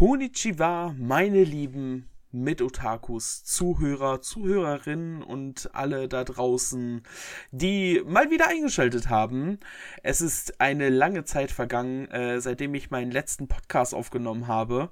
[0.00, 7.02] Konnichiwa, meine lieben Mit-Otakus, Zuhörer, Zuhörerinnen und alle da draußen,
[7.50, 9.60] die mal wieder eingeschaltet haben.
[10.02, 14.90] Es ist eine lange Zeit vergangen, äh, seitdem ich meinen letzten Podcast aufgenommen habe.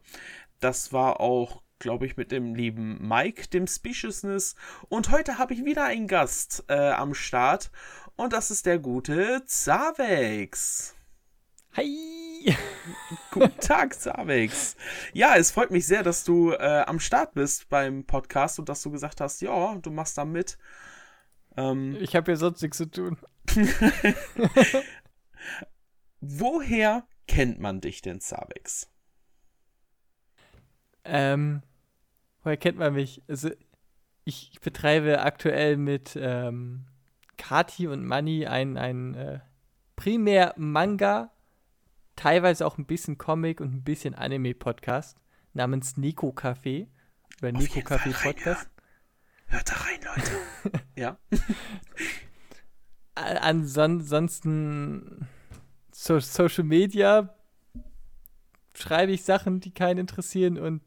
[0.60, 4.56] Das war auch, glaube ich, mit dem lieben Mike, dem Speciousness.
[4.90, 7.70] Und heute habe ich wieder einen Gast äh, am Start.
[8.16, 10.94] Und das ist der gute Zavex.
[11.78, 12.27] Hi!
[13.30, 14.76] Guten Tag, Zavex.
[15.12, 18.82] Ja, es freut mich sehr, dass du äh, am Start bist beim Podcast und dass
[18.82, 20.58] du gesagt hast, ja, du machst da mit.
[21.56, 23.18] Ähm, ich habe ja sonst nichts zu tun.
[26.20, 28.90] Woher kennt man dich denn, Zavex?
[31.04, 31.62] Ähm,
[32.42, 33.22] woher kennt man mich?
[33.28, 33.50] Also,
[34.24, 36.86] ich betreibe aktuell mit ähm,
[37.38, 39.40] Kati und Manny ein, ein äh,
[39.96, 41.30] primär Manga
[42.18, 45.16] teilweise auch ein bisschen Comic und ein bisschen Anime-Podcast
[45.54, 46.88] namens Nico Café
[47.40, 48.68] oder Nico Café Podcast.
[49.46, 50.82] Hört da rein, Leute.
[50.96, 51.18] ja.
[53.14, 55.28] Ansonsten
[55.92, 57.34] so Social Media
[58.74, 60.82] schreibe ich Sachen, die keinen interessieren und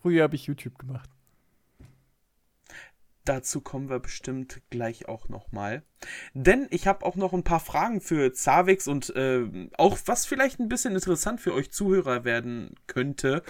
[0.00, 1.10] früher habe ich YouTube gemacht.
[3.24, 5.82] Dazu kommen wir bestimmt gleich auch nochmal.
[6.34, 10.60] Denn ich habe auch noch ein paar Fragen für Zavix und äh, auch was vielleicht
[10.60, 13.42] ein bisschen interessant für euch Zuhörer werden könnte.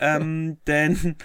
[0.00, 1.16] ähm, denn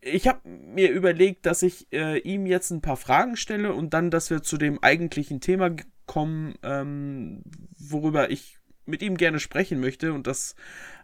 [0.00, 4.10] ich habe mir überlegt, dass ich äh, ihm jetzt ein paar Fragen stelle und dann,
[4.10, 5.74] dass wir zu dem eigentlichen Thema
[6.06, 7.42] kommen, ähm,
[7.78, 10.12] worüber ich mit ihm gerne sprechen möchte.
[10.12, 10.54] Und das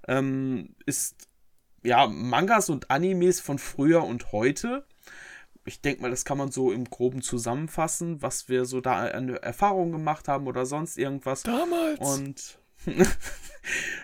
[0.08, 1.28] ähm, ist
[1.82, 4.86] ja Mangas und Animes von früher und heute
[5.64, 9.28] ich denke mal, das kann man so im Groben zusammenfassen, was wir so da an
[9.28, 11.44] Erfahrungen gemacht haben oder sonst irgendwas.
[11.44, 12.00] Damals.
[12.00, 12.58] Und,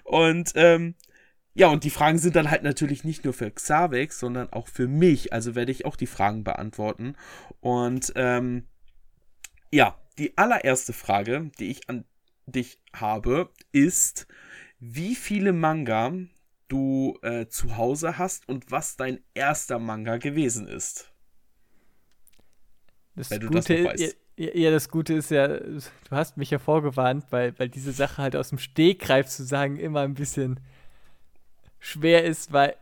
[0.05, 0.95] und ähm,
[1.55, 4.87] ja, und die Fragen sind dann halt natürlich nicht nur für Xavex, sondern auch für
[4.87, 5.33] mich.
[5.33, 7.17] Also werde ich auch die Fragen beantworten.
[7.61, 8.69] Und ähm,
[9.73, 12.05] ja, die allererste Frage, die ich an
[12.47, 14.29] dich habe, ist,
[14.79, 16.13] wie viele Manga
[16.69, 21.13] du äh, zu Hause hast und was dein erster Manga gewesen ist.
[23.19, 24.17] Das Wenn du Gute, das noch weißt.
[24.37, 25.81] Ja, ja, das Gute ist ja, du
[26.11, 30.01] hast mich ja vorgewarnt, weil, weil diese Sache halt aus dem Stegreif zu sagen immer
[30.03, 30.61] ein bisschen
[31.81, 32.77] schwer ist, weil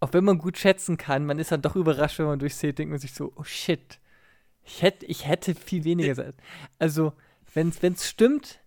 [0.00, 2.90] auch wenn man gut schätzen kann, man ist dann doch überrascht, wenn man durchsieht, denkt
[2.90, 4.00] man sich so, oh shit,
[4.64, 6.32] ich hätte, ich hätte viel weniger sein.
[6.78, 7.12] Also,
[7.54, 8.60] wenn es stimmt,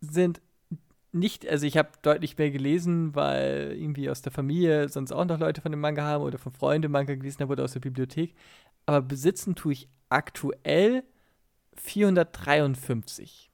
[0.00, 0.40] sind
[1.12, 5.38] nicht, also ich habe deutlich mehr gelesen, weil irgendwie aus der Familie sonst auch noch
[5.38, 8.34] Leute von dem Manga haben oder von Freunden Manga gelesen haben oder aus der Bibliothek
[8.86, 11.04] aber besitzen tue ich aktuell
[11.76, 13.52] 453.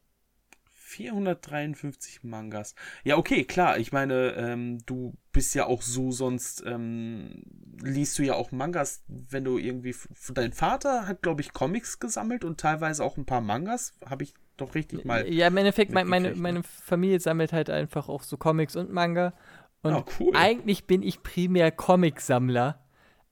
[0.89, 2.75] 453 Mangas.
[3.05, 3.79] Ja, okay, klar.
[3.79, 7.43] Ich meine, ähm, du bist ja auch so, sonst ähm,
[7.83, 9.95] liest du ja auch Mangas, wenn du irgendwie.
[10.33, 13.93] Dein Vater hat, glaube ich, Comics gesammelt und teilweise auch ein paar Mangas.
[14.05, 15.31] Habe ich doch richtig mal.
[15.31, 19.35] Ja, im Endeffekt, meine, meine, meine Familie sammelt halt einfach auch so Comics und Manga.
[19.83, 20.33] Und oh, cool.
[20.35, 22.83] eigentlich bin ich primär Comicsammler.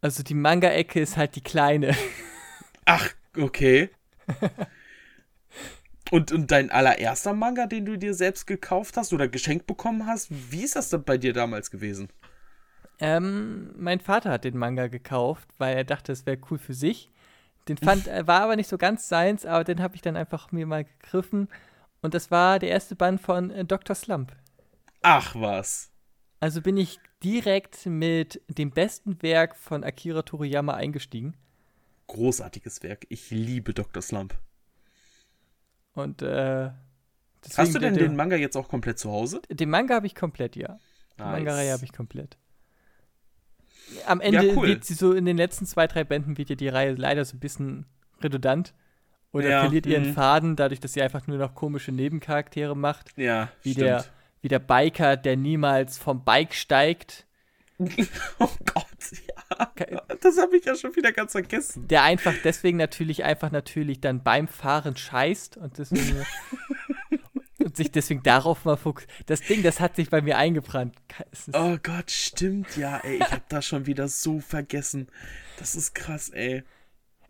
[0.06, 1.92] Also die Manga-Ecke ist halt die kleine.
[2.84, 3.90] Ach, okay.
[6.12, 10.28] Und, und dein allererster Manga, den du dir selbst gekauft hast oder geschenkt bekommen hast,
[10.30, 12.08] wie ist das denn bei dir damals gewesen?
[13.00, 17.10] Ähm, mein Vater hat den Manga gekauft, weil er dachte, es wäre cool für sich.
[17.66, 20.52] Den fand, er war aber nicht so ganz seins, aber den habe ich dann einfach
[20.52, 21.48] mir mal gegriffen.
[22.00, 23.96] Und das war der erste Band von äh, Dr.
[23.96, 24.30] Slump.
[25.02, 25.90] Ach was.
[26.40, 31.34] Also bin ich direkt mit dem besten Werk von Akira Toriyama eingestiegen.
[32.08, 33.06] Großartiges Werk.
[33.08, 34.02] Ich liebe Dr.
[34.02, 34.34] Slump.
[35.94, 36.70] Und äh,
[37.56, 39.40] Hast du denn der, den Manga jetzt auch komplett zu Hause?
[39.50, 40.68] Den Manga habe ich komplett, ja.
[40.68, 40.80] Nice.
[41.16, 42.36] Die Manga-Reihe habe ich komplett.
[44.06, 44.66] Am Ende ja, cool.
[44.66, 47.36] wird sie so in den letzten zwei, drei Bänden wird ja die Reihe leider so
[47.36, 47.86] ein bisschen
[48.20, 48.74] redundant.
[49.32, 50.14] Oder ja, verliert ihren mhm.
[50.14, 53.16] Faden, dadurch, dass sie einfach nur noch komische Nebencharaktere macht.
[53.16, 53.86] Ja, wie stimmt.
[53.86, 54.04] der
[54.46, 57.26] wie der Biker, der niemals vom Bike steigt.
[58.38, 58.86] oh Gott,
[59.26, 60.00] ja.
[60.20, 61.88] Das habe ich ja schon wieder ganz vergessen.
[61.88, 66.24] Der einfach deswegen natürlich, einfach natürlich dann beim Fahren scheißt und deswegen.
[67.58, 69.10] und sich deswegen darauf mal fokussiert.
[69.26, 70.94] Das Ding, das hat sich bei mir eingebrannt.
[71.52, 73.16] Oh Gott, stimmt ja, ey.
[73.16, 75.08] Ich habe das schon wieder so vergessen.
[75.58, 76.62] Das ist krass, ey.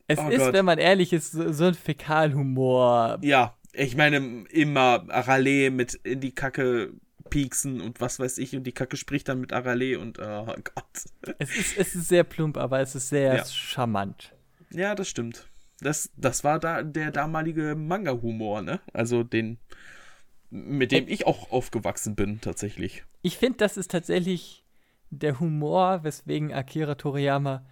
[0.07, 0.53] Es oh ist, Gott.
[0.53, 3.21] wenn man ehrlich ist, so, so ein Fäkalhumor.
[3.23, 6.93] Ja, ich meine, immer Raleigh mit in die Kacke
[7.29, 11.37] pieksen und was weiß ich und die Kacke spricht dann mit Arale und oh Gott.
[11.39, 13.45] Es ist, es ist sehr plump, aber es ist sehr ja.
[13.45, 14.33] charmant.
[14.71, 15.47] Ja, das stimmt.
[15.81, 18.81] Das, das war da der damalige Manga-Humor, ne?
[18.93, 19.59] Also den,
[20.51, 23.05] mit dem ich auch aufgewachsen bin, tatsächlich.
[23.23, 24.65] Ich finde, das ist tatsächlich
[25.11, 27.65] der Humor, weswegen Akira Toriyama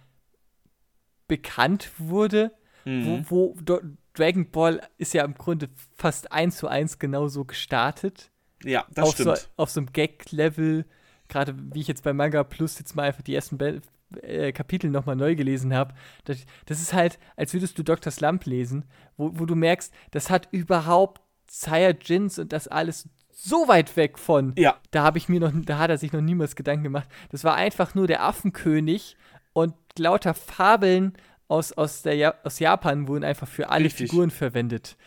[1.27, 2.51] bekannt wurde,
[2.85, 3.25] Mhm.
[3.29, 3.81] wo, wo
[4.13, 8.29] Dragon Ball ist ja im Grunde fast eins zu eins genauso gestartet.
[8.65, 9.49] Ja, das auf, so, stimmt.
[9.57, 10.85] auf so einem Gag-Level,
[11.27, 13.81] gerade wie ich jetzt bei Manga Plus jetzt mal einfach die ersten Be
[14.21, 15.93] äh, Kapitel nochmal neu gelesen habe.
[16.25, 18.11] Das, das ist halt, als würdest du Dr.
[18.11, 18.85] Slump lesen,
[19.17, 24.53] wo, wo du merkst, das hat überhaupt Saiyajins und das alles so weit weg von.
[24.57, 27.09] Ja, Da habe ich mir noch, da hat er sich noch niemals Gedanken gemacht.
[27.29, 29.17] Das war einfach nur der Affenkönig
[29.53, 31.13] und lauter Fabeln
[31.47, 34.09] aus, aus, der ja aus Japan wurden einfach für alle Richtig.
[34.09, 34.97] Figuren verwendet.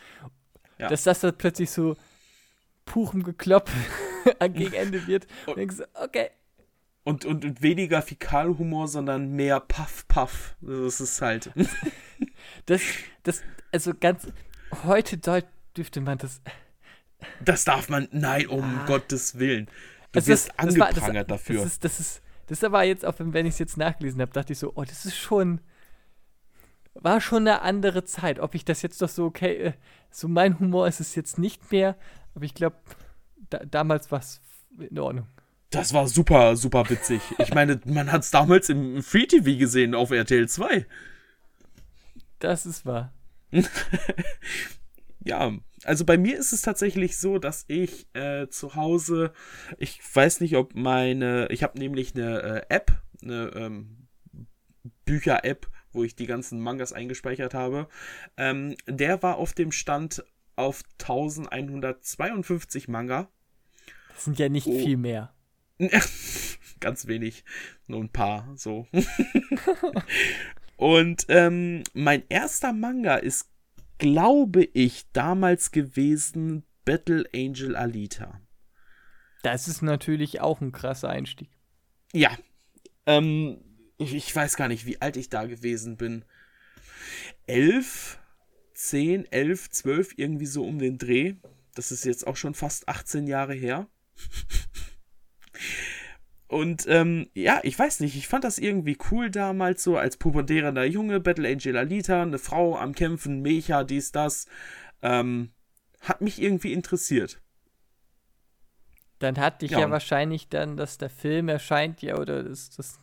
[0.78, 0.88] Ja.
[0.88, 1.96] Dass das dann plötzlich so
[2.88, 3.70] Puchen gekloppt
[4.52, 5.26] gegen Ende wird.
[5.46, 6.30] Und denkst, du, okay.
[7.04, 10.56] und, und, und weniger Fäkalhumor, sondern mehr Puff, Puff.
[10.60, 11.50] Das ist halt.
[12.66, 12.80] Das,
[13.22, 13.42] das,
[13.72, 14.26] also ganz,
[14.84, 15.18] heute
[15.76, 16.40] dürfte man das.
[17.44, 18.08] Das darf man.
[18.12, 18.84] Nein, um Ah.
[18.86, 19.66] Gottes Willen.
[20.12, 21.56] Du Also wirst das- das war- angeprangert das, dafür.
[21.62, 24.32] Das ist, das ist, das aber jetzt, auch wenn, wenn ich es jetzt nachgelesen habe,
[24.32, 25.60] dachte ich so, oh, das ist schon,
[26.94, 28.38] war schon eine andere Zeit.
[28.40, 29.72] Ob ich das jetzt doch so, okay, äh,
[30.10, 31.96] so mein Humor ist es jetzt nicht mehr,
[32.34, 32.76] aber ich glaube,
[33.50, 34.40] da, damals war es
[34.78, 35.26] in Ordnung.
[35.70, 37.20] Das war super, super witzig.
[37.38, 40.86] Ich meine, man hat es damals im Free TV gesehen auf RTL 2.
[42.38, 43.12] Das ist wahr.
[45.28, 45.52] Ja,
[45.84, 49.32] also bei mir ist es tatsächlich so, dass ich äh, zu Hause,
[49.76, 52.92] ich weiß nicht, ob meine, ich habe nämlich eine äh, App,
[53.22, 54.08] eine ähm,
[55.04, 57.88] Bücher-App, wo ich die ganzen Mangas eingespeichert habe.
[58.38, 60.24] Ähm, der war auf dem Stand
[60.58, 63.30] auf 1152 Manga.
[64.14, 64.78] Das sind ja nicht Oh.
[64.78, 65.32] viel mehr.
[66.80, 67.44] Ganz wenig,
[67.86, 68.86] nur ein paar, so.
[70.76, 73.50] Und ähm, mein erster Manga ist,
[73.98, 78.40] glaube ich, damals gewesen Battle Angel Alita.
[79.42, 81.50] Das ist natürlich auch ein krasser Einstieg.
[82.12, 82.30] Ja.
[83.06, 83.60] Ähm,
[83.98, 86.24] ich, ich weiß gar nicht, wie alt ich da gewesen bin.
[87.46, 88.17] Elf,
[88.78, 91.34] zehn, elf, zwölf, irgendwie so um den Dreh.
[91.74, 93.88] Das ist jetzt auch schon fast 18 Jahre her.
[96.46, 100.84] Und ähm, ja, ich weiß nicht, ich fand das irgendwie cool damals so als pubertierender
[100.84, 104.46] Junge, Battle Angel Alita, eine Frau am Kämpfen, Mecha, dies, das.
[105.02, 105.50] Ähm,
[106.00, 107.42] hat mich irgendwie interessiert.
[109.18, 113.00] Dann hat dich Ja, ja, wahrscheinlich dann, dass der Film erscheint, ja, oder das, das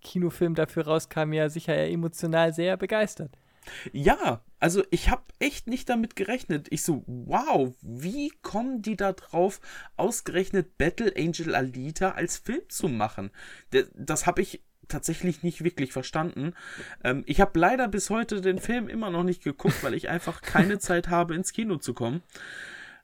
[0.00, 3.38] Kinofilm dafür rauskam, ja sicher ja emotional sehr begeistert.
[3.92, 6.68] Ja, also ich habe echt nicht damit gerechnet.
[6.70, 9.60] Ich so, wow, wie kommen die da drauf,
[9.96, 13.30] ausgerechnet Battle Angel Alita als Film zu machen?
[13.94, 16.54] Das habe ich tatsächlich nicht wirklich verstanden.
[17.04, 20.42] Ähm, ich habe leider bis heute den Film immer noch nicht geguckt, weil ich einfach
[20.42, 22.22] keine Zeit habe, ins Kino zu kommen.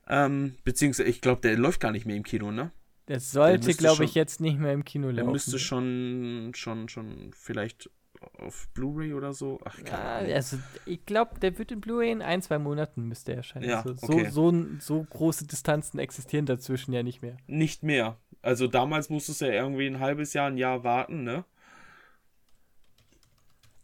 [0.08, 2.70] Ähm, beziehungsweise, ich glaube, der läuft gar nicht mehr im Kino, ne?
[3.06, 5.32] Das sollte, glaube ich, schon- jetzt nicht mehr im Kino Der laufen.
[5.32, 7.88] müsste schon, schon, schon vielleicht
[8.38, 9.60] auf Blu-ray oder so.
[9.64, 13.38] Ach, Ja, also ich glaube, der wird in Blu-ray in ein, zwei Monaten müsste er
[13.38, 13.68] erscheinen.
[13.68, 14.30] Ja, so, so, okay.
[14.30, 17.36] so, so große Distanzen existieren dazwischen ja nicht mehr.
[17.46, 18.16] Nicht mehr.
[18.42, 21.44] Also damals musstest du ja irgendwie ein halbes Jahr, ein Jahr warten, ne?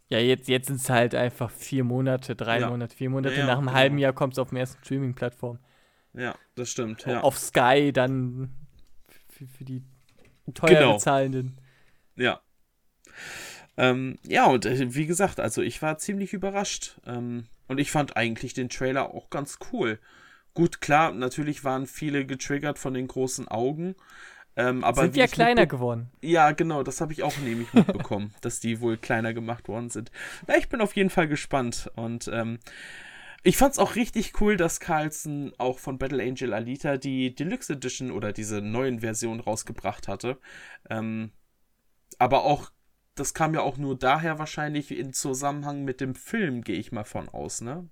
[0.07, 2.69] Ja, jetzt, jetzt sind es halt einfach vier Monate, drei Ja.
[2.69, 3.35] Monate, vier Monate.
[3.35, 3.77] Ja, Nach einem genau.
[3.77, 5.59] halben Jahr kommt es auf dem ersten Streaming-Plattform.
[6.13, 7.05] Ja, das stimmt.
[7.07, 8.51] Auf Sky dann
[9.29, 9.83] für, für die
[10.53, 10.93] teuer Genau.
[10.93, 11.57] bezahlenden.
[12.15, 12.39] Ja.
[13.77, 16.99] Ähm, ja, und äh, wie gesagt, also ich war ziemlich überrascht.
[17.05, 19.99] Ähm, und ich fand eigentlich den Trailer auch ganz cool.
[20.53, 23.95] Gut, klar, natürlich waren viele getriggert von den großen Augen.
[24.55, 26.09] Ähm, aber Sind ja kleiner geworden.
[26.21, 30.11] Ja, genau, das habe ich auch nämlich mitbekommen, dass die wohl kleiner gemacht worden sind.
[30.47, 31.91] Na, ich bin auf jeden Fall gespannt.
[31.95, 32.59] Und ähm,
[33.43, 38.11] ich fand's auch richtig cool, dass Carlson auch von Battle Angel Alita die Deluxe Edition
[38.11, 40.39] oder diese neuen Version rausgebracht hatte.
[40.89, 41.31] Ähm,
[42.17, 42.71] aber auch,
[43.15, 47.03] das kam ja auch nur daher wahrscheinlich in Zusammenhang mit dem Film, gehe ich mal
[47.05, 47.87] von aus, ne?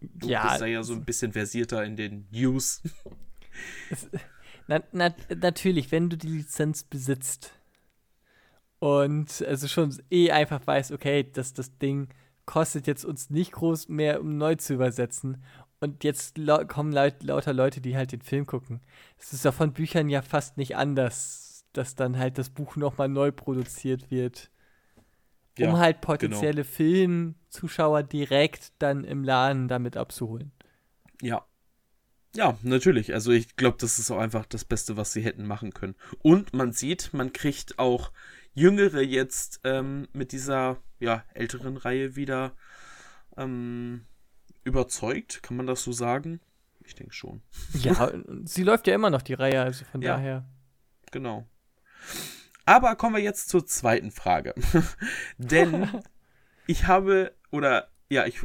[0.00, 2.82] Du Ja, bist da ja so ein bisschen versierter in den News.
[4.66, 7.52] Na, na, natürlich, wenn du die Lizenz besitzt
[8.78, 12.08] und also schon eh einfach weißt, okay, dass das Ding
[12.46, 15.42] kostet jetzt uns nicht groß mehr, um neu zu übersetzen.
[15.80, 16.36] Und jetzt
[16.68, 18.80] kommen laut, lauter Leute, die halt den Film gucken.
[19.18, 23.08] Es ist ja von Büchern ja fast nicht anders, dass dann halt das Buch nochmal
[23.08, 24.50] neu produziert wird,
[25.58, 30.52] um halt potenzielle Filmzuschauer direkt dann im Laden damit abzuholen.
[31.20, 31.44] Ja.
[32.34, 33.12] Ja, natürlich.
[33.12, 35.96] Also ich glaube, das ist auch einfach das Beste, was sie hätten machen können.
[36.22, 38.12] Und man sieht, man kriegt auch
[38.54, 42.52] Jüngere jetzt ähm, mit dieser ja, älteren Reihe wieder
[43.36, 44.06] ähm,
[44.64, 45.42] überzeugt.
[45.42, 46.40] Kann man das so sagen?
[46.84, 47.42] Ich denke schon.
[47.74, 48.12] Ja,
[48.44, 50.16] sie läuft ja immer noch, die Reihe, also von Ja.
[50.16, 50.46] daher.
[51.10, 51.46] Genau.
[52.66, 54.54] Aber kommen wir jetzt zur zweiten Frage.
[55.38, 55.88] Denn
[56.66, 58.40] ich habe, oder ja, ich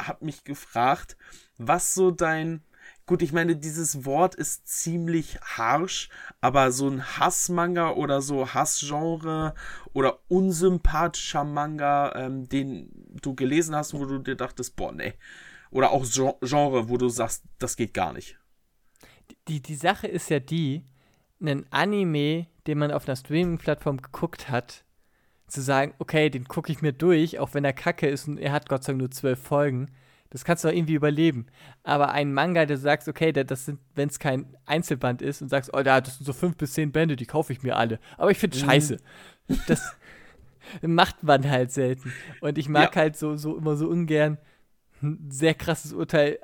[0.00, 1.16] habe mich gefragt,
[1.58, 2.62] was so dein
[3.04, 6.08] Gut, ich meine, dieses Wort ist ziemlich harsh,
[6.40, 9.54] aber so ein Hassmanga oder so Hassgenre
[9.92, 15.14] oder unsympathischer Manga, ähm, den du gelesen hast, wo du dir dachtest, boah, nee.
[15.70, 18.38] Oder auch Genre, wo du sagst, das geht gar nicht.
[19.48, 20.84] Die, die Sache ist ja die,
[21.42, 24.84] einen Anime, den man auf einer Streaming-Plattform geguckt hat,
[25.46, 28.52] zu sagen, okay, den gucke ich mir durch, auch wenn er kacke ist und er
[28.52, 29.88] hat Gott sei Dank nur zwölf Folgen,
[30.30, 31.46] das kannst du auch irgendwie überleben.
[31.82, 35.50] Aber ein Manga, der du sagst, okay, das sind, wenn es kein Einzelband ist und
[35.50, 38.00] sagst, oh, das sind so fünf bis zehn Bände, die kaufe ich mir alle.
[38.16, 38.62] Aber ich finde mhm.
[38.62, 38.96] scheiße.
[39.66, 39.94] Das
[40.80, 42.14] macht man halt selten.
[42.40, 43.02] Und ich mag ja.
[43.02, 44.38] halt so, so immer so ungern
[45.02, 46.38] ein sehr krasses Urteil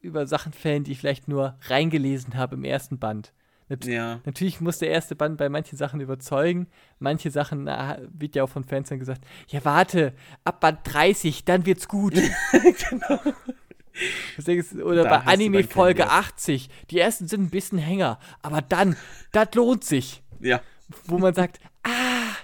[0.00, 3.32] über Sachen fällen, die ich vielleicht nur reingelesen habe im ersten Band.
[3.68, 4.20] Nat ja.
[4.24, 6.68] Natürlich muss der erste Band bei manchen Sachen überzeugen.
[6.98, 11.44] Manche Sachen na, wird ja auch von Fans dann gesagt, ja warte, ab Band 30,
[11.44, 12.14] dann wird's gut.
[12.52, 13.20] genau.
[14.84, 18.96] Oder da bei Anime Folge 80, die ersten sind ein bisschen Hänger, aber dann,
[19.32, 20.22] das lohnt sich.
[20.40, 20.60] Ja.
[21.06, 22.36] Wo man sagt, ah,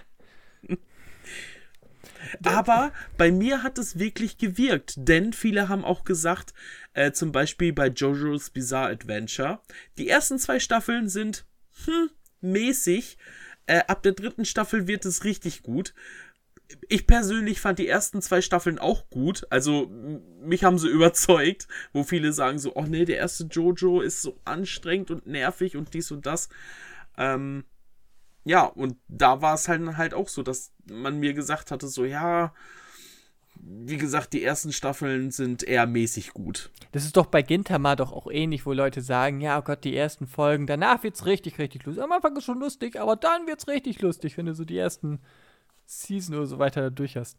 [2.43, 6.55] aber bei mir hat es wirklich gewirkt, denn viele haben auch gesagt,
[6.93, 9.61] äh, zum Beispiel bei JoJo's Bizarre Adventure,
[9.99, 11.45] die ersten zwei Staffeln sind
[11.85, 12.11] hm,
[12.41, 13.19] mäßig.
[13.67, 15.95] Äh, ab der dritten Staffel wird es richtig gut.
[16.89, 19.47] Ich persönlich fand die ersten zwei Staffeln auch gut.
[19.51, 19.91] Also
[20.41, 24.39] mich haben sie überzeugt, wo viele sagen so, oh nee, der erste Jojo ist so
[24.45, 26.49] anstrengend und nervig und dies und das.
[27.17, 27.65] Ähm,
[28.45, 32.05] ja, und da war es halt, halt auch so, dass man mir gesagt hatte, so,
[32.05, 32.53] ja,
[33.57, 36.71] wie gesagt, die ersten Staffeln sind eher mäßig gut.
[36.93, 39.97] Das ist doch bei Gintama doch auch ähnlich, wo Leute sagen, ja, oh Gott, die
[39.97, 42.05] ersten Folgen, danach wird's richtig, richtig lustig.
[42.05, 45.21] Am Anfang ist schon lustig, aber dann wird's richtig lustig, wenn du so die ersten
[45.87, 47.39] Season oder so weiter durch hast.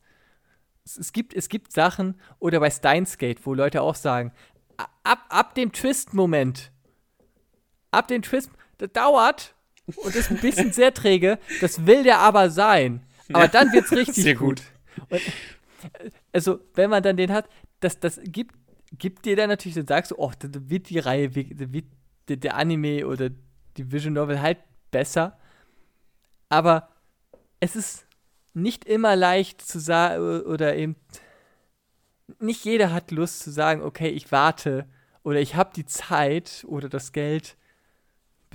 [0.84, 4.32] Es, es gibt, es gibt Sachen, oder bei Steins Gate, wo Leute auch sagen,
[5.04, 6.72] ab, ab dem Twist-Moment,
[7.92, 9.55] ab dem Twist, das dauert
[9.96, 11.39] und ist ein bisschen sehr träge.
[11.62, 13.01] Das will der aber sein.
[13.30, 14.62] Aber ja, dann wird's richtig sehr gut.
[14.96, 15.10] gut.
[15.10, 15.22] Und,
[16.34, 17.48] also, wenn man dann den hat,
[17.80, 18.56] das, das gibt,
[18.98, 21.86] gibt dir dann natürlich, dann sagst du, oh, dann wird die Reihe, wird
[22.27, 23.30] der, der Anime oder
[23.77, 24.58] die Vision Novel halt
[24.92, 25.38] besser.
[26.50, 26.89] Aber
[27.60, 28.06] es ist
[28.54, 30.96] nicht immer leicht zu sagen, oder eben,
[32.39, 34.88] nicht jeder hat Lust zu sagen, okay, ich warte
[35.24, 37.58] oder ich habe die Zeit oder das Geld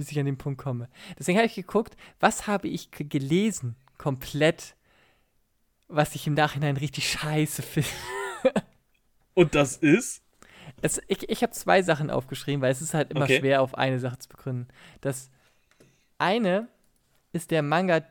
[0.00, 0.88] bis ich an den Punkt komme.
[1.18, 4.76] Deswegen habe ich geguckt, was habe ich gelesen, komplett,
[5.88, 7.90] was ich im Nachhinein richtig scheiße finde.
[9.34, 10.22] Und das ist?
[10.80, 13.40] Es, ich ich habe zwei Sachen aufgeschrieben, weil es ist halt immer okay.
[13.40, 14.68] schwer, auf eine Sache zu begründen.
[15.02, 15.30] Das
[16.16, 16.68] eine
[17.32, 18.02] ist der Manga,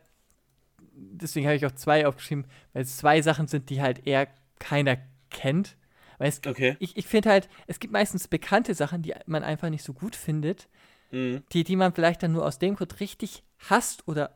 [0.93, 4.27] deswegen habe ich auch zwei aufgeschrieben, weil es zwei Sachen sind, die halt eher
[4.59, 4.97] keiner
[5.31, 5.75] kennt.
[6.19, 6.75] Weil es, okay.
[6.79, 10.15] ich, ich finde halt, es gibt meistens bekannte Sachen, die man einfach nicht so gut
[10.15, 10.67] findet,
[11.11, 11.43] mhm.
[11.51, 14.35] die, die man vielleicht dann nur aus dem Grund richtig hasst oder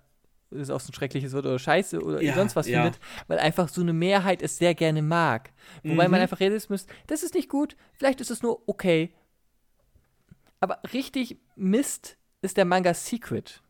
[0.52, 2.84] ist auch so ein schreckliches Wort oder Scheiße oder ja, sonst was ja.
[2.84, 5.52] findet, weil einfach so eine Mehrheit es sehr gerne mag.
[5.84, 6.12] Wobei mhm.
[6.12, 9.14] man einfach realisieren muss, das ist nicht gut, vielleicht ist es nur okay.
[10.60, 13.62] Aber richtig Mist ist der Manga Secret.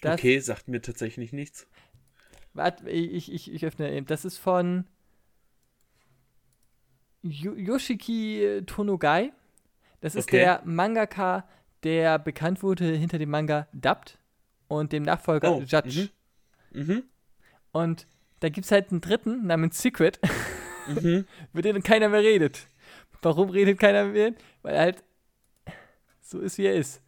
[0.00, 1.66] Das, okay, sagt mir tatsächlich nichts.
[2.54, 4.06] Warte, ich, ich, ich öffne eben.
[4.06, 4.86] Das ist von
[7.22, 9.32] Yoshiki Tonogai.
[10.00, 10.38] Das ist okay.
[10.38, 11.48] der Mangaka,
[11.82, 14.18] der bekannt wurde hinter dem Manga Dubbed
[14.68, 16.10] und dem Nachfolger oh, Judge.
[16.72, 16.80] Mhm.
[16.80, 17.02] Mhm.
[17.72, 18.06] Und
[18.40, 20.20] da gibt es halt einen dritten namens Secret,
[20.86, 21.26] mhm.
[21.52, 22.68] über den keiner mehr redet.
[23.22, 24.32] Warum redet keiner mehr?
[24.62, 25.04] Weil er halt
[26.20, 27.02] so ist, wie er ist.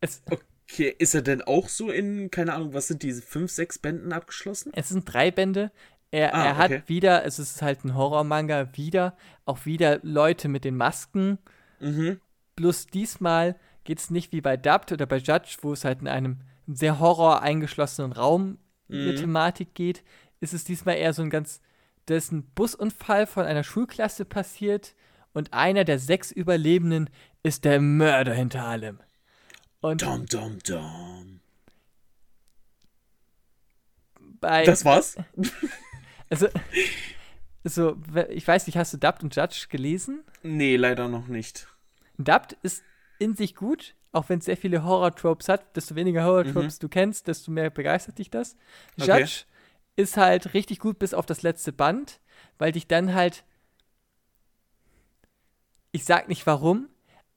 [0.00, 3.78] Es okay, ist er denn auch so in, keine Ahnung, was sind diese fünf, sechs
[3.78, 4.72] Bänden abgeschlossen?
[4.74, 5.70] Es sind drei Bände.
[6.10, 6.82] Er, ah, er hat okay.
[6.86, 11.38] wieder, es ist halt ein Horrormanga, wieder, auch wieder Leute mit den Masken
[11.80, 12.20] Mhm.
[12.56, 16.08] Bloß diesmal geht es nicht wie bei Dubbed oder bei Judge, wo es halt in
[16.08, 18.58] einem sehr horror eingeschlossenen Raum
[18.88, 19.06] mhm.
[19.06, 20.04] mit Thematik geht,
[20.40, 21.60] ist es diesmal eher so ein ganz,
[22.06, 24.94] da ist ein Busunfall von einer Schulklasse passiert
[25.32, 27.10] und einer der sechs Überlebenden
[27.42, 29.00] ist der Mörder hinter allem.
[29.80, 31.40] Und dom, dom, dom.
[34.40, 35.16] Bei, das war's?
[36.32, 36.46] Also,
[37.64, 37.96] so,
[38.30, 40.24] ich weiß nicht, hast du Dubbed und Judge gelesen?
[40.42, 41.68] Nee, leider noch nicht.
[42.18, 42.82] Dubbed ist
[43.18, 45.76] in sich gut, auch wenn es sehr viele Horror-Tropes hat.
[45.76, 46.80] Desto weniger Horror-Tropes mhm.
[46.80, 48.56] du kennst, desto mehr begeistert dich das.
[48.96, 49.44] Judge okay.
[49.96, 52.20] ist halt richtig gut bis auf das letzte Band,
[52.58, 53.44] weil dich dann halt.
[55.92, 56.88] Ich sag nicht warum,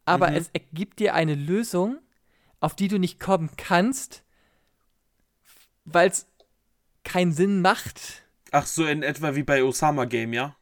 [0.06, 0.38] aber mhm.
[0.38, 2.00] es ergibt dir eine Lösung,
[2.60, 4.24] auf die du nicht kommen kannst,
[5.86, 6.28] weil es
[7.04, 8.23] keinen Sinn macht.
[8.54, 10.56] Ach so, in etwa wie bei Osama Game, ja?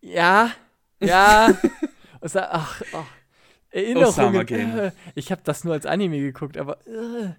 [0.00, 0.50] Ja,
[0.98, 1.54] ja.
[2.22, 3.06] ach, ach,
[3.70, 4.08] Erinnerungen.
[4.08, 4.92] Osama Game.
[5.14, 6.78] Ich habe das nur als Anime geguckt, aber.
[6.86, 7.34] Äh.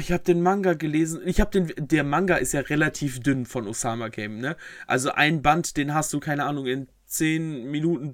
[0.00, 1.20] Ich habe den Manga gelesen.
[1.26, 1.72] Ich habe den.
[1.76, 4.56] Der Manga ist ja relativ dünn von Osama Game, ne?
[4.88, 8.12] Also ein Band, den hast du, keine Ahnung, in zehn Minuten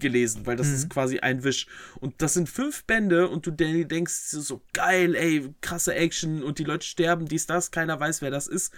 [0.00, 0.74] durchgelesen, weil das Mhm.
[0.74, 1.66] ist quasi ein Wisch.
[2.00, 6.58] Und das sind fünf Bände und du de- denkst so, geil, ey, krasse Action und
[6.58, 8.72] die Leute sterben, dies, das, keiner weiß, wer das ist.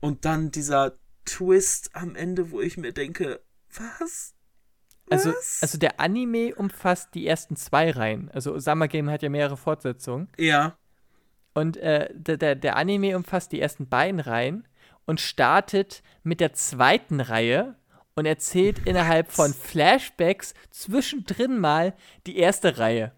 [0.00, 3.40] Und dann dieser Twist am Ende, wo ich mir denke,
[3.76, 4.34] was?
[5.10, 5.58] Also, Was?
[5.62, 8.30] also der Anime umfasst die ersten zwei Reihen.
[8.32, 10.28] Also Osama Game hat ja mehrere Fortsetzungen.
[10.38, 10.78] Ja.
[11.52, 14.66] Und äh, der, der, der Anime umfasst die ersten beiden Reihen
[15.04, 17.76] und startet mit der zweiten Reihe
[18.16, 21.94] und erzählt innerhalb von Flashbacks zwischendrin mal
[22.26, 23.12] die erste Reihe.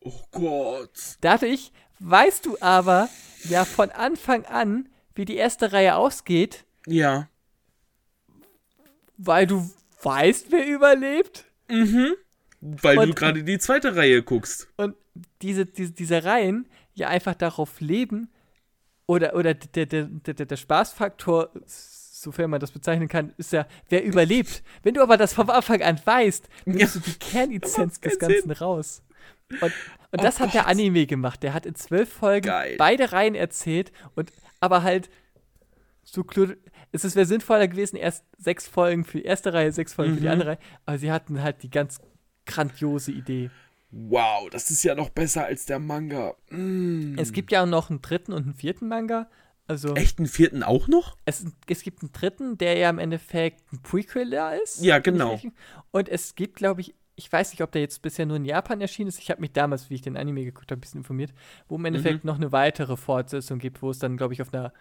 [0.00, 1.16] Oh Gott.
[1.20, 3.08] Dadurch weißt du aber
[3.48, 7.28] ja von Anfang an, wie die erste Reihe ausgeht, Ja.
[9.16, 9.68] weil du
[10.02, 11.44] weißt, wer überlebt.
[12.60, 14.68] Weil du Und- gerade die zweite Reihe guckst.
[14.76, 14.94] Und
[15.42, 18.30] diese, diese, diese Reihen ja einfach darauf leben,
[19.06, 21.50] oder, oder der, der, der, der, der Spaßfaktor,
[22.22, 24.62] sofern man das bezeichnen kann, ist ja, wer überlebt.
[24.82, 27.00] Wenn du aber das vom Anfang an weißt, nimmst Ja.
[27.00, 29.02] du die Kernessenz des Ganzen raus.
[29.50, 29.72] Und, und
[30.20, 30.70] Oh das hat der Gott.
[30.70, 31.42] Anime gemacht.
[31.42, 32.76] Der hat in zwölf Folgen Geil.
[32.78, 35.10] beide Reihen erzählt und aber halt
[36.02, 36.24] so
[36.92, 40.26] es wäre sinnvoller gewesen, erst sechs Folgen für die erste Reihe, sechs Folgen für die
[40.26, 40.32] Mhm.
[40.32, 42.00] andere Reihe, aber sie hatten halt die ganz
[42.46, 43.50] grandiose Idee.
[43.90, 46.34] Wow, das ist ja noch besser als der Manga.
[46.50, 47.16] Mm.
[47.18, 49.30] Es gibt ja auch noch einen dritten und einen vierten Manga.
[49.68, 51.16] Also Echt einen vierten auch noch?
[51.26, 54.82] es, es gibt einen dritten, der ja im Endeffekt ein Prequel da ist.
[54.82, 55.38] Ja, genau.
[55.90, 58.80] Und es gibt, glaube ich, ich weiß nicht, ob der jetzt bisher nur in Japan
[58.80, 59.18] erschienen ist.
[59.18, 61.32] Ich habe mich damals, wie ich den Anime geguckt habe, ein bisschen informiert,
[61.68, 62.28] wo im Endeffekt Mhm.
[62.28, 64.72] noch eine weitere Fortsetzung gibt, wo es dann, glaube ich, auf einer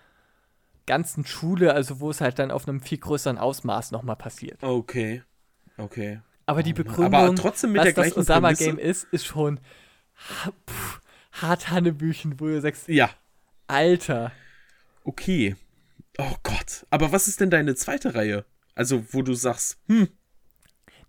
[0.86, 4.64] ganzen Schule, also wo es halt dann auf einem viel größeren Ausmaß nochmal passiert.
[4.64, 5.22] Okay.
[5.78, 6.22] Okay.
[6.46, 6.72] Aber die.
[6.74, 8.88] Begründung, Aber trotzdem mit was der das gleichen Osama-Game Prämisse?
[9.02, 9.60] ist, ist schon
[10.70, 11.02] pff,
[11.34, 13.10] hart Hannebüchen, wo du sagst, Ja,
[13.68, 14.32] Alter.
[15.08, 15.56] Okay.
[16.20, 16.86] Oh Gott.
[16.90, 18.46] Aber was ist denn deine zweite Reihe?
[18.76, 20.08] Also, wo du sagst, hm,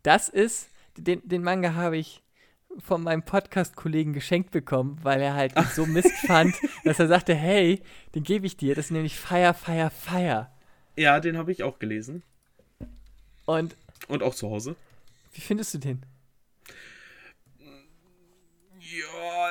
[0.03, 2.23] Das ist, den, den Manga habe ich
[2.79, 7.83] von meinem Podcast-Kollegen geschenkt bekommen, weil er halt so Mist fand, dass er sagte, hey,
[8.15, 8.75] den gebe ich dir.
[8.75, 10.51] Das ist nämlich Fire, Fire, Fire.
[10.97, 12.23] ja, den habe ich auch gelesen.
[13.47, 13.75] Und
[14.09, 14.77] Und auch zu Hause.
[15.33, 16.05] wie findest du den?
[18.81, 19.51] Ja,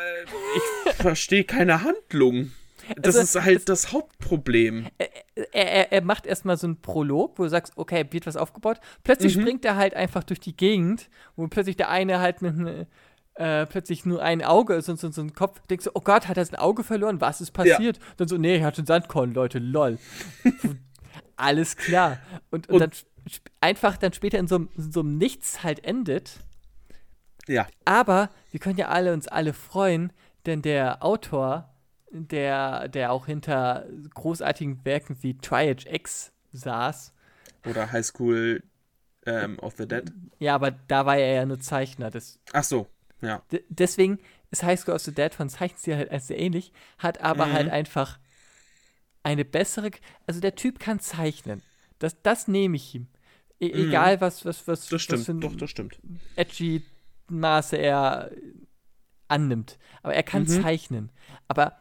[0.88, 2.52] ich verstehe keine Handlung.
[2.96, 4.88] Das Also, ist halt das Hauptproblem.
[4.98, 5.10] Er,
[5.54, 8.80] er, er macht erstmal so einen Prolog, wo du sagst, okay, wird was aufgebaut.
[9.04, 9.42] Plötzlich Mhm.
[9.42, 12.88] springt er halt einfach durch die Gegend, wo plötzlich der eine halt mit ne,
[13.36, 15.60] äh, plötzlich nur ein Auge ist und so, so ein Kopf.
[15.70, 17.22] Denkst du, oh Gott, hat er sein Auge verloren?
[17.22, 18.00] Was ist passiert?
[18.18, 20.00] Dann so, nee, er hat einen Sandkorn, Leute, lol.
[21.36, 22.18] Alles klar.
[22.50, 22.92] Und, und, Und- dann
[23.62, 26.40] einfach dann später in so, einem- in so einem Nichts halt endet.
[27.48, 27.68] Ja.
[27.86, 30.12] Aber wir können ja alle uns alle freuen,
[30.46, 31.74] denn der Autor,
[32.12, 37.14] der, der auch hinter großartigen Werken wie Triage X saß,
[37.66, 38.64] Oder High School
[39.26, 40.12] ähm, of the Dead.
[40.40, 42.10] ja, aber da war er ja nur Zeichner.
[42.10, 42.88] Das, Ach so,
[43.22, 43.42] ja.
[43.70, 44.20] deswegen
[44.52, 47.54] ist High School of the Dead von Zeichenstil halt sehr ähnlich, hat aber Mhm.
[47.54, 48.20] halt einfach
[49.24, 49.92] eine bessere.
[50.26, 51.62] Also der Typ kann zeichnen.
[52.00, 53.08] Das, das nehme ich ihm.
[53.60, 53.90] E Mhm.
[53.90, 55.26] Egal was, was, was, Das was stimmt.
[55.26, 56.00] für ein Doch, das stimmt.
[56.36, 56.84] edgy
[57.30, 58.32] Maße er
[59.28, 59.78] annimmt.
[60.04, 60.62] Aber er kann Mhm.
[60.62, 61.12] zeichnen.
[61.48, 61.78] Aber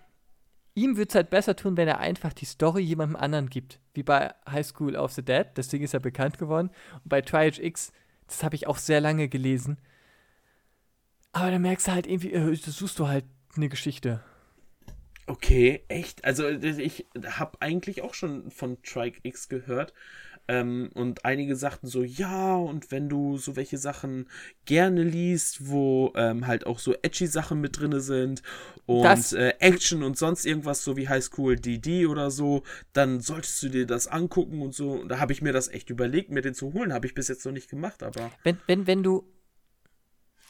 [0.77, 3.81] ihm würde es halt besser tun, wenn er einfach die Story jemandem anderen gibt.
[3.95, 6.71] Wie bei High School of the Dead, das Ding ist ja bekannt geworden.
[6.93, 7.93] Und bei Triage X,
[8.29, 9.79] das habe ich auch sehr lange gelesen.
[11.33, 13.25] Aber dann merkst du halt irgendwie, äh, da suchst du halt
[13.57, 14.23] eine Geschichte.
[15.27, 16.25] Okay, echt?
[16.25, 19.93] Also ich habe eigentlich auch schon von Trike X gehört.
[20.49, 24.29] Ähm, und einige sagten so, ja, und wenn du so welche Sachen
[24.65, 28.43] gerne liest, wo ähm, halt auch so edgy Sachen mit drinne sind
[28.87, 33.61] und äh, Action und sonst irgendwas, so wie High School DD oder so, dann solltest
[33.63, 34.93] du dir das angucken und so.
[34.93, 36.93] Und da habe ich mir das echt überlegt, mir den zu holen.
[36.93, 39.25] Habe ich bis jetzt noch nicht gemacht, aber Wenn, wenn, wenn du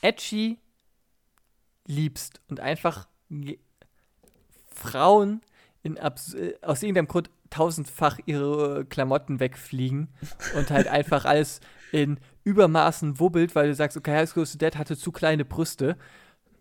[0.03, 0.59] edgy
[1.87, 3.09] liebst und einfach
[4.69, 5.41] Frauen
[5.83, 10.09] in abs äh, aus irgendeinem Grund tausendfach ihre Klamotten wegfliegen
[10.55, 14.97] und halt einfach alles in Übermaßen wubbelt, weil du sagst, okay, High School Dead hatte
[14.97, 15.97] zu kleine Brüste,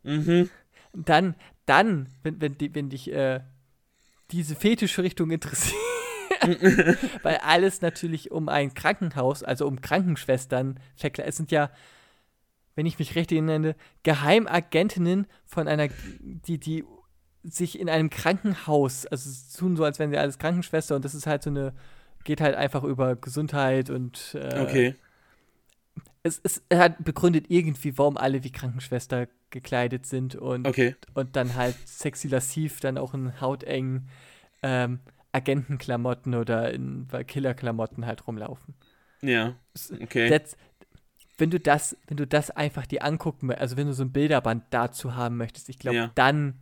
[0.04, 0.50] mhm.
[0.94, 3.42] dann, dann, wenn, wenn, wenn dich äh,
[4.32, 5.76] diese fetische Richtung interessiert,
[7.24, 10.80] weil alles natürlich um ein Krankenhaus, also um Krankenschwestern.
[11.18, 11.72] Es sind ja,
[12.76, 15.90] wenn ich mich recht erinnere, Geheimagentinnen von einer,
[16.22, 16.86] die, die
[17.50, 21.28] sich in einem Krankenhaus, also tun so, als wären sie alles Krankenschwester und das ist
[21.28, 21.74] halt so eine,
[22.24, 24.96] geht halt einfach über Gesundheit und äh, Okay.
[26.24, 30.96] es, es hat begründet irgendwie, warum alle wie Krankenschwester gekleidet sind und, Okay.
[31.14, 34.10] und dann halt sexy lassiv, dann auch in hautengen
[34.64, 35.00] ähm,
[35.32, 38.74] Agentenklamotten oder in Killerklamotten halt rumlaufen.
[39.22, 39.56] Ja.
[40.02, 40.30] Okay.
[40.30, 40.58] That's,
[41.38, 44.64] wenn du das, wenn du das einfach dir angucken, also wenn du so ein Bilderband
[44.72, 46.12] dazu haben möchtest, ich glaube, Ja.
[46.16, 46.56] dann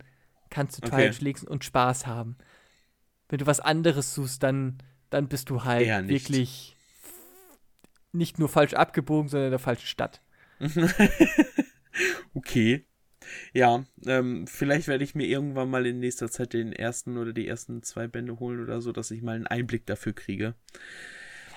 [0.50, 0.96] kannst du Okay.
[0.96, 2.36] Twilight lesen und Spaß haben.
[3.28, 4.78] Wenn du was anderes suchst, dann,
[5.10, 6.10] dann bist du halt Eher nicht.
[6.10, 6.76] wirklich
[8.12, 10.20] nicht nur falsch abgebogen, sondern in der falschen Stadt.
[12.34, 12.86] okay.
[13.52, 17.48] Ja, ähm, vielleicht werde ich mir irgendwann mal in nächster Zeit den ersten oder die
[17.48, 20.54] ersten zwei Bände holen oder so, dass ich mal einen Einblick dafür kriege.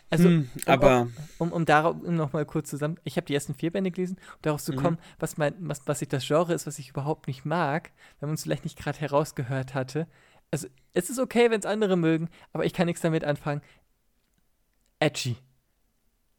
[0.10, 3.54] Also, Hm, aber um, um darauf um noch mal kurz zusammen, ich habe die ersten
[3.54, 4.78] vier Bände gelesen, um darauf zu Mhm.
[4.78, 8.30] kommen, was mein, was, was ich das Genre ist, was ich überhaupt nicht mag, wenn
[8.30, 10.08] man es vielleicht nicht gerade herausgehört hatte.
[10.50, 13.62] Also, es ist okay, wenn es andere mögen, aber ich kann nichts damit anfangen.
[15.00, 15.38] Edgy.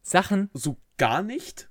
[0.02, 1.68] Sachen, so gar nicht?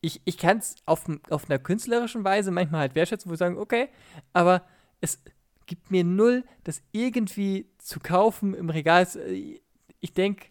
[0.00, 3.58] ich, ich kann es auf, auf einer künstlerischen Weise manchmal halt wertschätzen, wo ich sagen,
[3.58, 3.88] okay,
[4.32, 4.62] aber
[5.00, 5.22] es
[5.66, 9.06] gibt mir null, das irgendwie zu kaufen im Regal.
[9.16, 9.60] Äh,
[10.00, 10.46] Ich denke,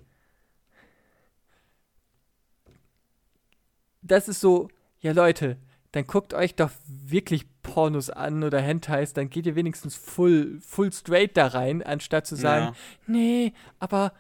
[4.02, 5.58] das ist so, ja Leute,
[5.92, 10.92] dann guckt euch doch wirklich Pornos an oder Hentais, dann geht ihr wenigstens full, full
[10.92, 12.76] straight da rein, anstatt zu sagen, Ja.
[13.08, 14.14] nee, aber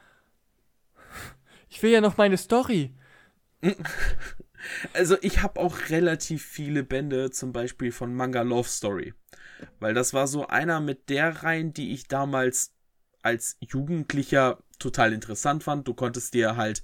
[1.69, 2.93] ich will ja noch meine Story.
[4.93, 9.13] Also ich habe auch relativ viele Bände, zum Beispiel von Manga Love Story.
[9.79, 12.73] Weil das war so einer mit der Reihen, die ich damals
[13.21, 15.88] als Jugendlicher total interessant fand.
[15.88, 16.81] Du konntest dir halt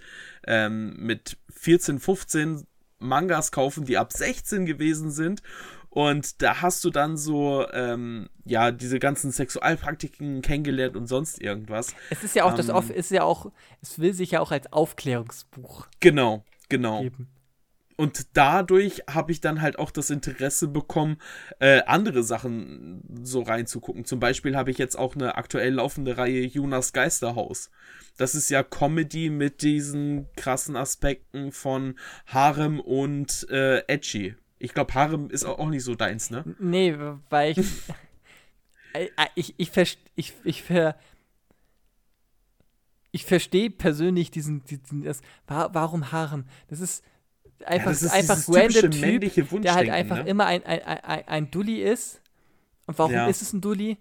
[0.47, 2.65] ähm, mit 14, 15
[2.99, 5.41] Mangas kaufen, die ab 16 gewesen sind.
[5.89, 11.93] Und da hast du dann so, ähm, ja, diese ganzen Sexualpraktiken kennengelernt und sonst irgendwas.
[12.09, 13.51] Es ist ja auch das Ähm, Off, ist ja auch,
[13.81, 17.01] es will sich ja auch als Aufklärungsbuch Genau, genau.
[17.01, 17.27] geben.
[18.01, 21.17] Und dadurch habe ich dann halt auch das Interesse bekommen,
[21.59, 24.05] äh, andere Sachen so reinzugucken.
[24.05, 27.69] Zum Beispiel habe ich jetzt auch eine aktuell laufende Reihe Jonas Geisterhaus.
[28.17, 34.35] Das ist ja Comedy mit diesen krassen Aspekten von Harem und äh, Edgy.
[34.57, 36.43] Ich glaube, Harem ist auch nicht so deins, ne?
[36.59, 36.97] Nee,
[37.29, 37.67] weil ich.
[39.35, 40.97] Ich, ich, verst- ich, ich, ver,
[43.11, 46.43] ich verstehe persönlich diesen, diesen das, wa- warum Harem?
[46.67, 47.01] Das ist
[47.67, 50.29] einfach, ist einfach random Typ, der halt einfach ne?
[50.29, 52.21] immer ein, ein, ein, ein Dulli ist.
[52.87, 53.27] Und warum Ja.
[53.27, 53.97] ist es ein Dulli?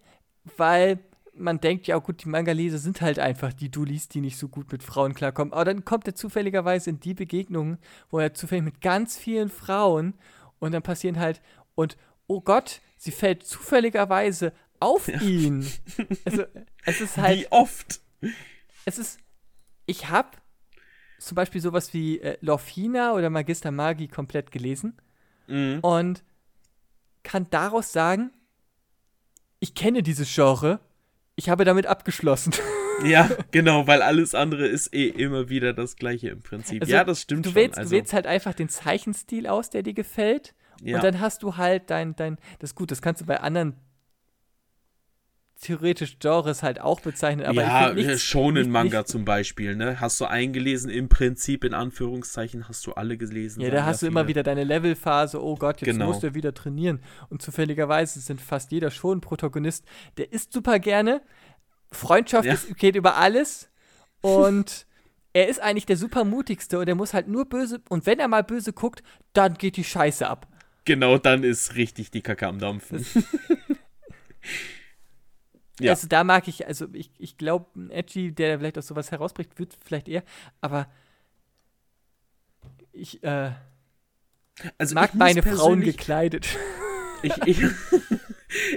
[0.56, 0.98] Weil
[1.34, 4.70] man denkt, ja gut, die Manga-Leser sind halt einfach die Dullis, die nicht so gut
[4.72, 5.52] mit Frauen klarkommen.
[5.52, 7.78] Aber dann kommt er zufälligerweise in die Begegnungen,
[8.10, 10.14] wo er zufällig mit ganz vielen Frauen
[10.58, 11.40] und dann passieren halt,
[11.74, 11.96] und
[12.26, 15.66] oh Gott, sie fällt zufälligerweise auf ihn.
[16.24, 16.44] Also,
[16.84, 18.00] es ist halt, Wie oft?
[18.84, 19.18] es ist,
[19.86, 20.28] ich habe
[21.20, 24.96] zum Beispiel sowas wie äh, Lorfina oder Magister Magi komplett gelesen
[25.46, 25.80] Mhm.
[25.80, 26.22] und
[27.22, 28.30] kann daraus sagen,
[29.58, 30.80] ich kenne dieses Genre,
[31.36, 32.52] ich habe damit abgeschlossen.
[33.02, 36.82] Ja, genau, weil alles andere ist eh immer wieder das gleiche im Prinzip.
[36.82, 37.54] Also, ja, das stimmt Du schon.
[37.56, 40.54] wählst, also, du wählst halt einfach den Zeichenstil aus, der dir gefällt.
[40.82, 40.96] ja.
[40.96, 43.72] Und dann hast du halt dein, dein, das ist gut, das kannst du bei anderen
[45.60, 50.00] theoretisch Genres halt auch bezeichnen, aber ja, Shonen-Manga nicht- zum Beispiel, ne?
[50.00, 53.60] Hast du eingelesen, im Prinzip, in Anführungszeichen, hast du alle gelesen.
[53.60, 56.06] Ja, da hast du immer wieder deine Levelphase, oh Gott, jetzt Genau.
[56.06, 57.00] musst du wieder trainieren.
[57.28, 59.84] Und zufälligerweise sind fast jeder schon Protagonist,
[60.16, 61.20] der isst super gerne.
[61.92, 62.54] Freundschaft Ja.
[62.54, 63.68] ist, geht über alles.
[64.22, 64.86] Und
[65.34, 67.80] er ist eigentlich der super mutigste und er muss halt nur böse.
[67.90, 69.02] Und wenn er mal böse guckt,
[69.34, 70.46] dann geht die Scheiße ab.
[70.86, 73.04] Genau, dann ist richtig die Kacke am Dampfen.
[75.80, 75.92] Ja.
[75.92, 79.58] Also da mag ich, also ich, ich glaube, ein Edgy, der vielleicht aus sowas herausbricht,
[79.58, 80.22] wird vielleicht eher,
[80.60, 80.90] aber
[82.92, 83.52] ich äh,
[84.78, 86.46] Also mag ich meine Frauen gekleidet.
[87.22, 87.60] Ich, ich,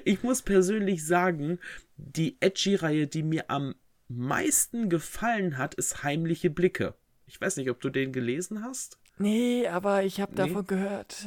[0.04, 1.60] ich muss persönlich sagen,
[1.96, 3.74] die Edgy-Reihe, die mir am
[4.10, 6.94] meisten gefallen hat, ist Heimliche Blicke.
[7.26, 8.98] Ich weiß nicht, ob du den gelesen hast.
[9.18, 10.40] nee, aber ich habe Nee.
[10.50, 11.26] davon gehört.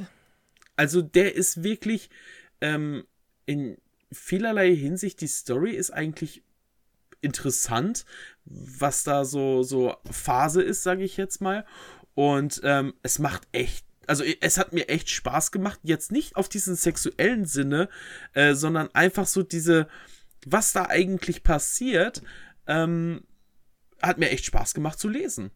[0.77, 2.11] Also der ist wirklich
[2.61, 3.07] ähm,
[3.47, 3.79] in
[4.13, 6.43] vielerlei Hinsicht, die Story ist eigentlich
[7.21, 8.05] interessant,
[8.45, 11.67] was da so, so Phase ist, sage ich jetzt mal.
[12.15, 16.49] Und ähm, es macht echt, also es hat mir echt Spaß gemacht, jetzt nicht auf
[16.49, 17.89] diesen sexuellen Sinne,
[18.33, 19.89] äh, sondern einfach so diese,
[20.47, 22.23] was da eigentlich passiert,
[22.67, 23.25] ähm,
[24.01, 25.51] hat mir echt Spaß gemacht zu lesen.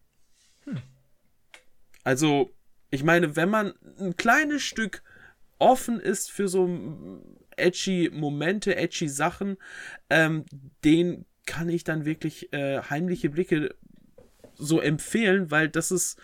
[2.03, 2.51] Also,
[2.91, 5.03] ich meine, wenn man ein kleines Stück
[5.59, 6.67] offen ist für so
[7.61, 9.57] edgy Momente, edgy Sachen,
[10.09, 10.45] ähm,
[10.85, 13.75] den kann ich dann wirklich äh, heimliche Blicke
[14.55, 16.19] so empfehlen, weil das ist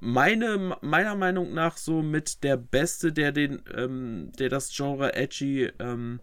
[0.00, 5.70] meine, meiner Meinung nach so mit der Beste, der den, ähm, der das Genre edgy
[5.78, 6.20] ähm,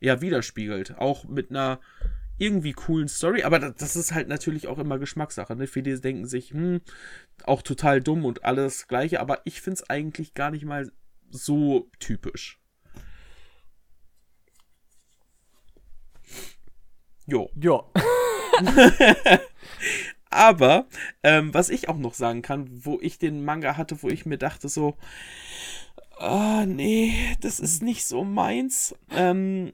[0.00, 0.98] ja widerspiegelt.
[0.98, 1.80] Auch mit einer
[2.38, 5.54] irgendwie coolen Story, aber das ist halt natürlich auch immer Geschmackssache.
[5.54, 5.66] Ne?
[5.66, 6.80] Viele denken sich, hm,
[7.44, 10.90] auch total dumm und alles gleiche, aber ich finde es eigentlich gar nicht mal
[11.30, 12.61] so typisch.
[17.32, 17.48] Jo.
[17.58, 17.90] Jo.
[20.28, 20.86] aber
[21.22, 24.36] ähm, was ich auch noch sagen kann, wo ich den Manga hatte, wo ich mir
[24.36, 24.98] dachte so,
[26.18, 28.94] ah, nee, das ist nicht so meins.
[29.10, 29.72] Ähm,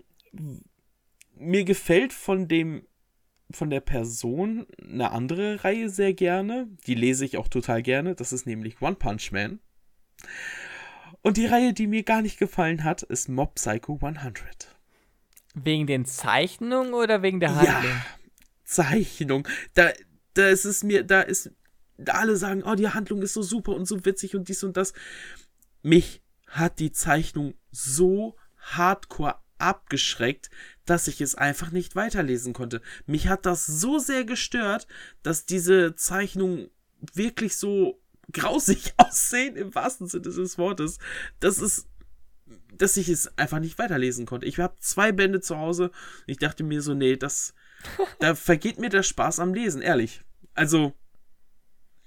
[1.34, 2.86] mir gefällt von dem
[3.50, 6.68] von der Person eine andere Reihe sehr gerne.
[6.86, 8.14] Die lese ich auch total gerne.
[8.14, 9.58] Das ist nämlich One Punch Man.
[11.22, 14.77] Und die Reihe, die mir gar nicht gefallen hat, ist Mob Psycho 100.
[15.64, 17.84] Wegen den Zeichnungen oder wegen der Handlung?
[17.84, 18.06] Ja,
[18.64, 19.46] Zeichnung.
[19.74, 19.90] Da,
[20.34, 21.50] da ist es mir, da ist,
[22.06, 24.92] alle sagen, oh, die Handlung ist so super und so witzig und dies und das.
[25.82, 30.50] Mich hat die Zeichnung so hardcore abgeschreckt,
[30.84, 32.80] dass ich es einfach nicht weiterlesen konnte.
[33.06, 34.86] Mich hat das so sehr gestört,
[35.22, 36.70] dass diese Zeichnungen
[37.14, 38.00] wirklich so
[38.32, 40.98] grausig aussehen, im wahrsten Sinne des Wortes,
[41.40, 41.86] dass es
[42.78, 44.46] dass ich es einfach nicht weiterlesen konnte.
[44.46, 45.90] Ich habe zwei Bände zu Hause.
[46.26, 47.54] Ich dachte mir so, nee, das
[48.18, 50.22] da vergeht mir der Spaß am Lesen, ehrlich.
[50.54, 50.94] Also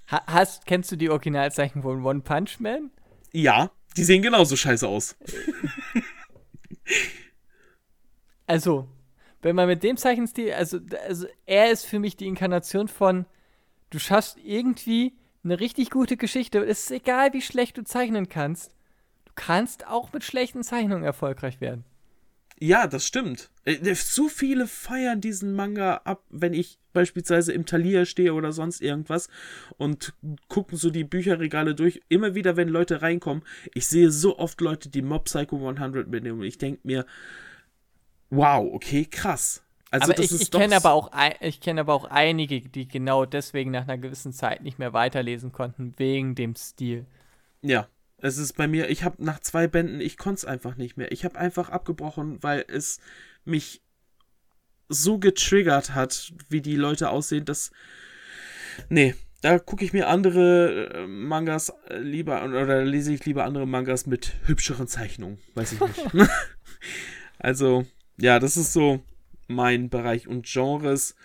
[0.06, 2.90] hast kennst du die Originalzeichen von One Punch Man?
[3.32, 5.16] Ja, die sehen genauso scheiße aus.
[8.46, 8.88] also,
[9.40, 13.26] wenn man mit dem Zeichenstil, also, also er ist für mich die Inkarnation von,
[13.90, 16.58] du schaffst irgendwie eine richtig gute Geschichte.
[16.58, 18.74] Es ist egal, wie schlecht du zeichnen kannst.
[19.34, 21.84] Du kannst auch mit schlechten Zeichnungen erfolgreich werden.
[22.60, 23.50] Ja, das stimmt.
[23.64, 28.80] Äh, so viele feiern diesen Manga ab, wenn ich beispielsweise im Talier stehe oder sonst
[28.80, 29.28] irgendwas
[29.78, 30.14] und
[30.48, 32.02] gucken so die Bücherregale durch.
[32.08, 33.42] Immer wieder, wenn Leute reinkommen,
[33.74, 37.06] ich sehe so oft Leute, die Mob Psycho 100 mitnehmen und ich denke mir,
[38.30, 39.64] wow, okay, krass.
[39.90, 43.72] Also aber ich, ich kenne aber auch ich kenne aber auch einige, die genau deswegen
[43.72, 47.06] nach einer gewissen Zeit nicht mehr weiterlesen konnten wegen dem Stil.
[47.60, 47.88] Ja,
[48.22, 48.88] es ist bei mir.
[48.88, 51.12] Ich habe nach zwei Bänden, ich konnte es einfach nicht mehr.
[51.12, 53.00] Ich habe einfach abgebrochen, weil es
[53.44, 53.82] mich
[54.88, 57.72] so getriggert hat, wie die Leute aussehen, dass
[58.88, 63.66] nee, da gucke ich mir andere äh, Mangas äh, lieber oder lese ich lieber andere
[63.66, 66.14] Mangas mit hübscheren Zeichnungen, weiß ich nicht.
[67.38, 67.86] also
[68.18, 69.02] ja, das ist so
[69.48, 71.16] mein Bereich und Genres.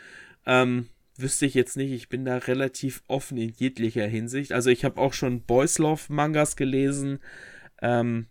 [0.47, 0.87] Ähm,
[1.19, 1.91] wüsste ich jetzt nicht.
[1.91, 4.51] Ich bin da relativ offen in jeglicher Hinsicht.
[4.51, 7.19] Also ich habe auch schon Boys Love Mangas gelesen.
[7.81, 8.27] Ähm,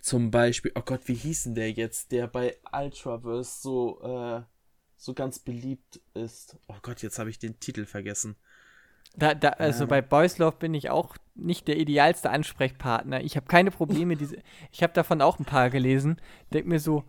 [0.00, 4.42] zum Beispiel, oh Gott, wie hieß denn der jetzt, der bei Ultraverse so, äh,
[4.96, 6.56] so ganz beliebt ist?
[6.68, 8.36] Oh Gott, jetzt habe ich den Titel vergessen.
[9.16, 9.86] Da, da, also äh.
[9.86, 13.22] bei Boys Love bin ich auch nicht der idealste Ansprechpartner.
[13.22, 14.16] Ich habe keine Probleme.
[14.16, 14.36] diese,
[14.70, 16.20] ich habe davon auch ein paar gelesen.
[16.52, 17.04] Denk mir so,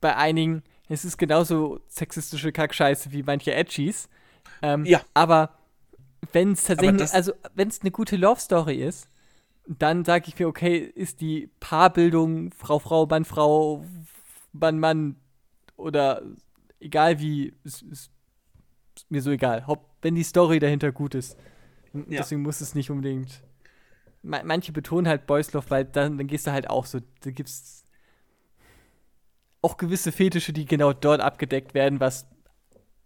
[0.00, 4.08] bei einigen, es ist genauso sexistische Kackscheiße wie manche Edgies.
[4.60, 5.00] Ähm, ja.
[5.14, 5.58] Aber
[6.32, 9.08] wenn es tatsächlich, also wenn es eine gute Love Story ist,
[9.66, 13.84] dann sage ich mir, okay, ist die Paarbildung Frau, Frau, Mann, Frau,
[14.52, 15.16] Mann, Mann
[15.76, 16.22] oder
[16.80, 18.10] egal wie, ist, ist,
[18.96, 19.66] ist mir so egal.
[19.66, 21.36] Haupt, wenn die Story dahinter gut ist.
[21.92, 22.02] Ja.
[22.08, 23.42] Deswegen muss es nicht unbedingt.
[24.22, 27.84] Manche betonen halt Boys Love, weil dann, dann gehst du halt auch so, da gibt's
[29.62, 32.26] auch gewisse Fetische, die genau dort abgedeckt werden, was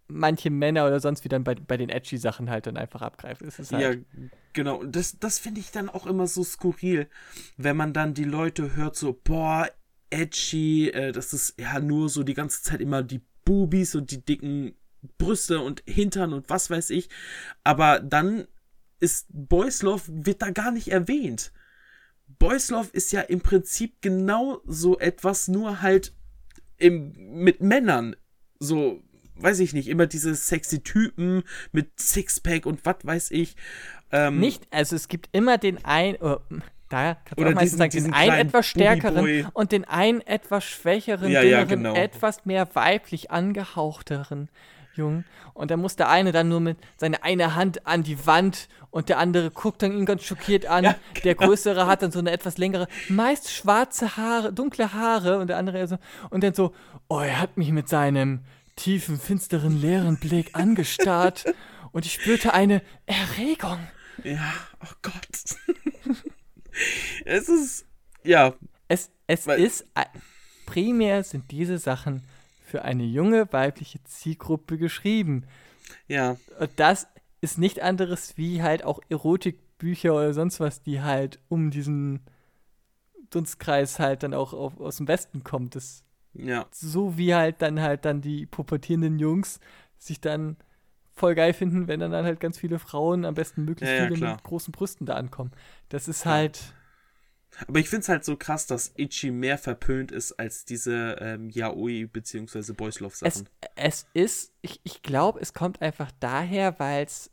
[0.07, 3.51] manche Männer oder sonst wie dann bei, bei den edgy Sachen halt dann einfach abgreifen.
[3.51, 3.93] Halt ja,
[4.53, 4.83] genau.
[4.83, 7.07] Das, das finde ich dann auch immer so skurril,
[7.57, 9.69] wenn man dann die Leute hört, so, boah,
[10.09, 14.23] edgy, äh, das ist ja nur so die ganze Zeit immer die Bubis und die
[14.23, 14.75] dicken
[15.17, 17.09] Brüste und Hintern und was weiß ich.
[17.63, 18.47] Aber dann
[18.99, 21.51] ist Boys Love, wird da gar nicht erwähnt.
[22.39, 26.13] Boys Love ist ja im Prinzip genau so etwas, nur halt
[26.77, 27.13] im,
[27.43, 28.15] mit Männern
[28.59, 29.01] so,
[29.35, 33.55] weiß ich nicht, immer diese sexy Typen mit Sixpack und was weiß ich.
[34.11, 36.37] Ähm, nicht, also es gibt immer den ein, oh,
[36.89, 41.29] da kannst du auch meistens sagen, den einen etwas stärkeren und den einen etwas schwächeren,
[41.29, 41.95] ja, dünneren, ja, genau.
[41.95, 44.49] etwas mehr weiblich angehauchteren.
[44.97, 45.25] Jungen.
[45.53, 49.09] Und dann muss der eine dann nur mit seiner eine Hand an die Wand und
[49.09, 50.83] der andere guckt dann ihn ganz schockiert an.
[50.83, 51.23] Ja, genau.
[51.23, 55.57] Der größere hat dann so eine etwas längere, meist schwarze Haare, dunkle Haare und der
[55.57, 55.97] andere so
[56.29, 56.73] und dann so,
[57.07, 58.41] oh, er hat mich mit seinem
[58.75, 61.45] tiefen, finsteren, leeren Blick angestarrt
[61.91, 63.79] und ich spürte eine Erregung.
[64.23, 65.25] Ja, oh Gott.
[67.25, 67.85] es ist
[68.23, 68.53] ja,
[68.87, 70.05] Es, es Weil- ist, äh,
[70.65, 72.23] primär sind diese Sachen
[72.67, 75.45] für eine junge weibliche Zielgruppe geschrieben.
[76.07, 77.07] Ja, Und das
[77.41, 82.21] ist nicht anderes wie halt auch Erotikbücher oder sonst was, die halt um diesen
[83.29, 85.75] Dunstkreis halt dann auch auf, aus dem Westen kommt.
[85.75, 86.03] Das,
[86.33, 89.59] ja, so wie halt dann halt dann die pubertierenden Jungs
[89.97, 90.57] sich dann
[91.13, 94.09] voll geil finden, wenn dann, dann halt ganz viele Frauen, am besten möglichst Ja, ja,
[94.09, 94.33] viele klar.
[94.33, 95.51] mit großen Brüsten da ankommen.
[95.89, 96.73] Das ist halt,
[97.67, 101.49] Aber ich finde es halt so krass, dass Ichi mehr verpönt ist als diese ähm,
[101.49, 102.73] Yaoi bzw.
[102.73, 103.43] Boys Love es,
[103.75, 107.31] es ist, ich, ich glaube, es kommt einfach daher, weil es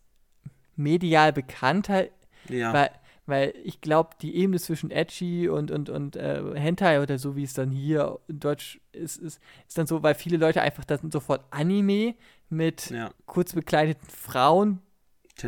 [0.77, 2.09] medial bekannter
[2.49, 2.91] Ja, Weil,
[3.27, 7.45] weil ich glaube, die Ebene zwischen Edgy und, und, und äh, Hentai oder so, wie
[7.45, 11.11] es dann hier in Deutsch ist, ist, ist dann so, weil viele Leute einfach dann
[11.11, 12.15] sofort Anime
[12.49, 13.11] mit ja.
[13.27, 14.81] kurz bekleideten Frauen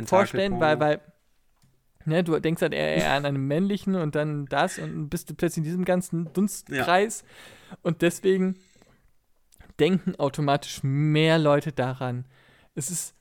[0.06, 1.00] vorstellen, weil, weil
[2.06, 5.34] ne, du denkst halt eher, eher an einen männlichen und dann das und bist du
[5.34, 7.24] plötzlich in diesem ganzen Dunstkreis
[7.82, 8.56] und deswegen
[9.78, 12.24] denken automatisch mehr Leute daran.
[12.74, 13.14] Es ist,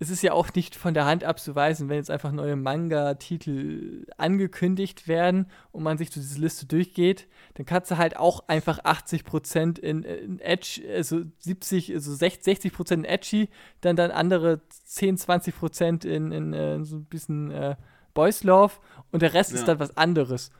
[0.00, 5.08] es ist ja auch nicht von der Hand abzuweisen, wenn jetzt einfach neue Manga-Titel angekündigt
[5.08, 9.78] werden und man sich durch diese Liste durchgeht, dann kannst du halt auch einfach 80%
[9.80, 13.48] in, in Edge, also 70, also 60, 60% in Edgy,
[13.80, 17.76] dann dann andere 10, 20% in, in äh, so ein bisschen äh,
[18.18, 18.74] Boys Love
[19.12, 19.58] und der Rest Ja.
[19.58, 20.50] ist dann was anderes.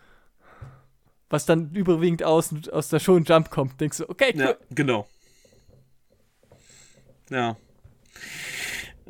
[1.28, 3.80] Was dann überwiegend aus, aus der Show und Jump kommt.
[3.80, 4.40] Denkst du, okay, cool.
[4.40, 5.08] Ja, genau.
[7.30, 7.56] Ja.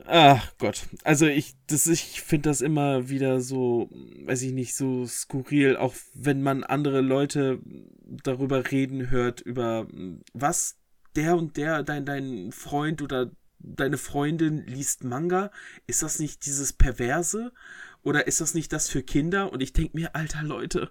[0.07, 0.89] Ach Gott.
[1.05, 3.91] Also ich, das, ich finde das immer wieder so,
[4.25, 7.61] weiß ich nicht, so skurril, auch wenn man andere Leute
[8.23, 9.87] darüber reden hört, über
[10.33, 10.79] was
[11.17, 15.51] der und der, dein, dein Freund oder deine Freundin liest Manga.
[15.87, 17.53] Ist das nicht dieses Perverse?
[18.03, 19.53] Oder ist das nicht das für Kinder?
[19.53, 20.91] Und ich denke mir, alter Leute,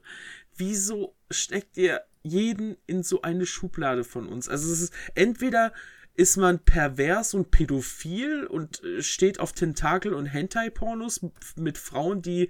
[0.56, 4.50] wieso steckt ihr jeden in so eine Schublade von uns?
[4.50, 5.74] Also es ist entweder
[6.17, 11.22] ist man pervers und pädophil und äh, steht auf Tentakel und Hentai-Pornos
[11.56, 12.50] mit Frauen, die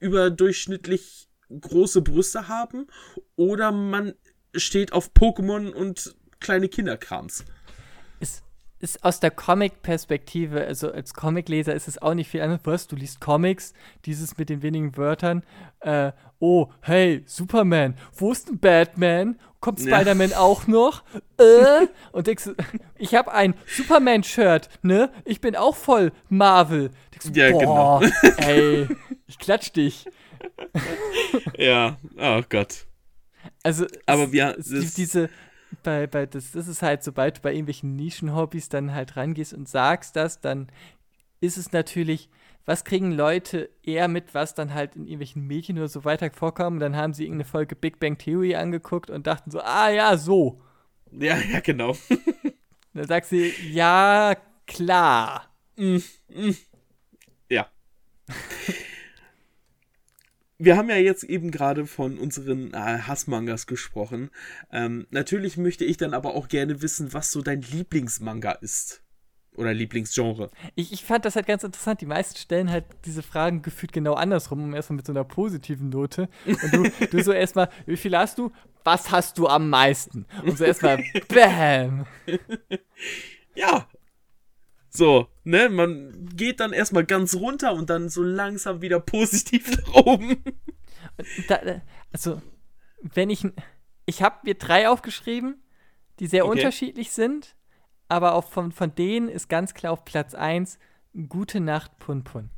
[0.00, 2.86] überdurchschnittlich große Brüste haben,
[3.36, 4.14] oder man
[4.54, 7.44] steht auf Pokémon und kleine Kinderkrams.
[8.82, 12.60] Ist, aus der Comic-Perspektive, also als Comicleser ist es auch nicht viel anders.
[12.64, 13.72] Was, du liest Comics,
[14.04, 15.42] dieses mit den wenigen Wörtern.
[15.80, 19.38] Äh, oh, hey, Superman, wo ist denn Batman?
[19.60, 19.96] Kommt Ja.
[19.96, 21.04] Spider-Man auch noch?
[21.38, 21.86] Äh?
[22.12, 22.54] Und denkst du,
[22.98, 25.10] ich habe ein Superman-Shirt, ne?
[25.24, 26.90] Ich bin auch voll Marvel.
[27.12, 28.02] Denkst Ja, boah,
[28.38, 28.88] ey,
[29.28, 30.04] ich klatsch dich.
[31.56, 32.86] Ja, oh Gott.
[33.62, 35.30] Also, Aber es, wir- gibt diese,
[35.82, 39.68] bei, bei, das, das ist halt, sobald du bei irgendwelchen Nischenhobbys dann halt rangehst und
[39.68, 40.68] sagst das, dann
[41.40, 42.28] ist es natürlich,
[42.64, 46.78] was kriegen Leute eher mit, was dann halt in irgendwelchen Medien oder so weiter vorkommen.
[46.78, 50.60] Dann haben sie irgendeine Folge Big Bang Theory angeguckt und dachten so, ah ja, so.
[51.10, 51.96] Ja, ja, genau.
[52.94, 55.48] Dann sagst du, ja, klar.
[57.48, 57.66] Ja.
[60.64, 64.30] Wir haben ja jetzt eben gerade von unseren äh, Hassmangas gesprochen.
[64.70, 69.02] Ähm, natürlich möchte ich dann aber auch gerne wissen, was so dein Lieblingsmanga ist.
[69.56, 70.52] Oder Lieblingsgenre.
[70.76, 72.00] Ich, ich fand das halt ganz interessant.
[72.00, 75.88] Die meisten stellen halt diese Fragen gefühlt genau andersrum, um erstmal mit so einer positiven
[75.88, 76.28] Note.
[76.46, 78.52] Und du, du so erstmal, wie viel hast du?
[78.84, 80.26] Was hast du am meisten?
[80.44, 82.06] Und so erstmal, bam.
[83.56, 83.88] Ja.
[84.94, 85.68] So, ne?
[85.70, 90.44] Man geht dann erstmal ganz runter und dann so langsam wieder positiv nach oben.
[91.48, 91.80] Da, äh,
[92.12, 92.42] also,
[93.00, 93.46] wenn ich,
[94.06, 95.62] ich habe mir drei aufgeschrieben,
[96.18, 96.50] die sehr Okay.
[96.52, 97.56] unterschiedlich sind,
[98.08, 100.78] aber auch von, von denen ist ganz klar auf Platz 1
[101.28, 102.50] Gute Nacht Pun Pun.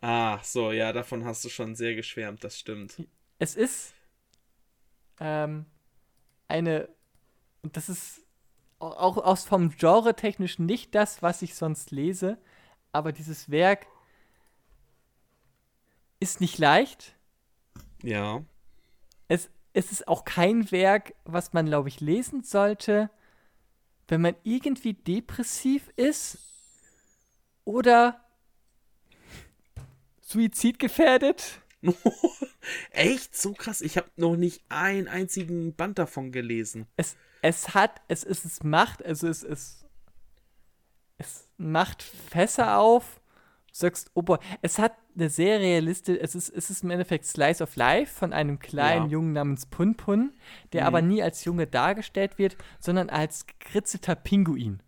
[0.00, 3.02] Ah, so, ja, davon hast du schon sehr geschwärmt, das stimmt.
[3.38, 3.94] Es ist
[5.20, 5.66] ähm,
[6.48, 6.88] eine,
[7.62, 8.23] und das ist
[8.92, 12.38] auch aus vom Genre technisch nicht das, was ich sonst lese,
[12.92, 13.86] aber dieses Werk
[16.20, 17.14] ist nicht leicht.
[18.02, 18.44] Ja.
[19.28, 23.10] Es, es ist auch kein Werk, was man, glaube ich, lesen sollte,
[24.08, 26.38] wenn man irgendwie depressiv ist
[27.64, 28.24] oder
[30.20, 31.60] suizidgefährdet.
[32.90, 33.36] Echt?
[33.36, 33.80] So krass.
[33.80, 36.86] Ich habe noch nicht einen einzigen Band davon gelesen.
[36.96, 39.84] es, es hat, es, es, es macht, also es, es,
[41.18, 43.20] es macht Fässer auf.
[43.68, 47.26] Du sagst, oh boy, es hat eine sehr realistische, es ist, es ist im Endeffekt
[47.26, 49.12] Slice of Life von einem kleinen Ja.
[49.12, 50.32] Jungen namens Pun Pun,
[50.72, 50.86] der Mhm.
[50.86, 54.80] aber nie als Junge dargestellt wird, sondern als gekritzelter Pinguin.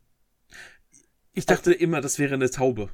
[1.32, 2.88] Ich dachte immer, das wäre eine Taube.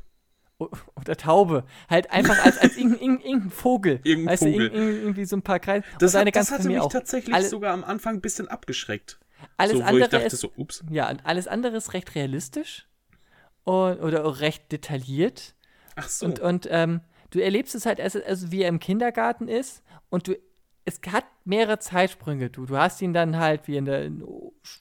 [0.97, 1.65] oder Taube.
[1.91, 4.01] Halt einfach als, als irgendein, irgendein Vogel.
[4.05, 4.71] Irgendein weißt Vogel.
[4.71, 5.85] Du, irgendwie so ein paar Kreise.
[5.99, 6.91] Das, hat, das hatte mich auch.
[6.93, 9.19] tatsächlich Alle- sogar am Anfang ein bisschen abgeschreckt.
[9.57, 10.85] Alles so, andere dachte ist, so, ups.
[10.91, 12.87] ja, und alles andere ist recht realistisch
[13.65, 15.55] und, oder auch recht detailliert.
[15.97, 16.27] Ach so.
[16.27, 20.29] Und, und ähm, du erlebst es halt, als, als wie er im Kindergarten ist und
[20.29, 20.37] du,
[20.85, 22.51] es hat mehrere Zeitsprünge.
[22.51, 24.11] Du, du hast ihn dann halt wie in der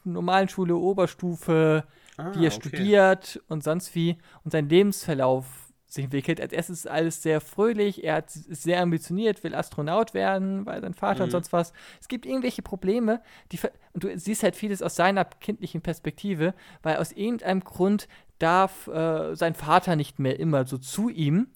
[0.03, 1.86] normalen Schule, Oberstufe,
[2.18, 2.70] ah, wie er okay.
[2.70, 5.61] studiert und sonst wie und sein Lebensverlauf
[5.94, 6.39] sich entwickelt.
[6.39, 10.82] Als erstes ist alles sehr fröhlich, er hat, ist sehr ambitioniert, will Astronaut werden, weil
[10.82, 11.32] sein Vater und Mhm.
[11.32, 11.74] sonst was.
[12.00, 13.22] Es gibt irgendwelche Probleme,
[13.52, 13.60] die
[13.94, 18.08] und du siehst halt vieles aus seiner kindlichen Perspektive, weil aus irgendeinem Grund
[18.39, 21.48] darf äh, sein Vater nicht mehr immer so zu ihm.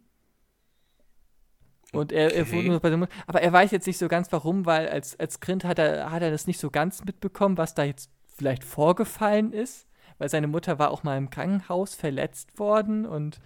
[1.94, 2.52] Und er, er Okay.
[2.52, 3.14] wohnt nur bei Mutter.
[3.28, 6.22] Aber er weiß jetzt nicht so ganz warum, weil als, als Kind hat er, hat
[6.22, 9.88] er das nicht so ganz mitbekommen, was da jetzt vielleicht vorgefallen ist.
[10.18, 13.40] Weil seine Mutter war auch mal im Krankenhaus verletzt worden und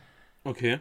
[0.45, 0.79] Okay.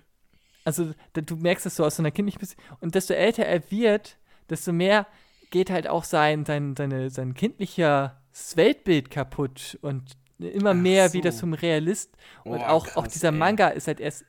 [0.64, 2.62] also du merkst es so aus so einer kindlichen Beziehung.
[2.80, 4.18] Und desto älter er wird,
[4.50, 5.06] desto mehr
[5.50, 8.22] geht halt auch sein, sein, seine, sein kindlicher
[8.54, 11.12] Weltbild kaputt und immer mehr so.
[11.12, 12.16] wieder zum Realist.
[12.46, 13.32] Und Boah, auch, auch krass, dieser ey.
[13.32, 14.24] Manga ist halt erst,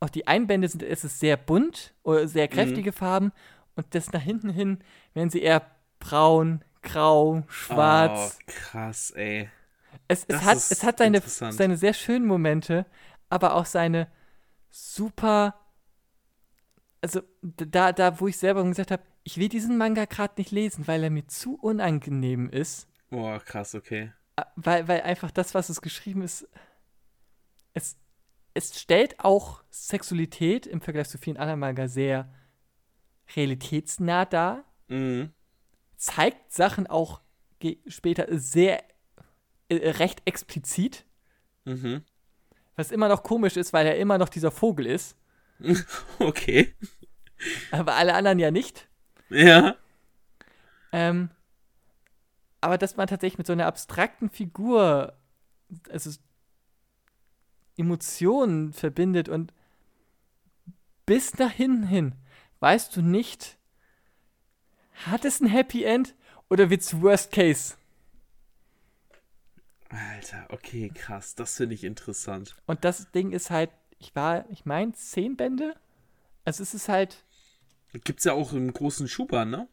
[0.00, 2.92] auch die Einbände sind es ist sehr bunt oder sehr kräftige Mhm.
[2.92, 3.32] Farben
[3.76, 4.78] und das nach hinten hin
[5.14, 5.62] werden sie eher
[5.98, 8.38] braun, grau, schwarz.
[8.38, 9.48] Oh, krass, ey.
[10.08, 12.86] Es, es, hat, es hat seine, seine sehr schönen Momente,
[13.34, 14.06] aber auch seine
[14.70, 15.60] super.
[17.02, 20.86] Also, da, da wo ich selber gesagt habe, ich will diesen Manga gerade nicht lesen,
[20.86, 22.88] weil er mir zu unangenehm ist.
[23.10, 24.12] Boah, krass, okay.
[24.56, 26.48] Weil, weil einfach das, was es geschrieben ist,
[27.74, 27.96] es,
[28.54, 32.32] es stellt auch Sexualität im Vergleich zu vielen anderen Manga sehr
[33.36, 35.32] realitätsnah dar Mhm.
[35.96, 37.20] zeigt Sachen auch
[37.86, 38.84] später sehr
[39.68, 41.04] äh, recht explizit,
[41.64, 42.04] Mhm.
[42.76, 45.16] Was immer noch komisch ist, weil er immer noch dieser Vogel ist,
[46.18, 46.74] Okay.
[47.70, 48.88] aber alle anderen ja nicht.
[49.30, 49.76] Ja.
[50.92, 51.30] Ähm,
[52.60, 55.14] aber dass man tatsächlich mit so einer abstrakten Figur
[55.90, 56.10] also
[57.76, 59.52] Emotionen verbindet und
[61.06, 62.14] bis nach hinten hin
[62.60, 63.58] weißt du nicht,
[65.06, 66.14] hat es ein Happy End
[66.48, 67.74] oder wird's Worst Case?
[69.94, 71.34] Alter, okay, krass.
[71.34, 72.56] Das finde ich interessant.
[72.66, 75.74] Und das Ding ist halt, ich war, ich meine, zehn Bände.
[76.44, 77.24] Also es ist halt,
[78.04, 79.68] Gibt's ja auch im großen Schuber, ne?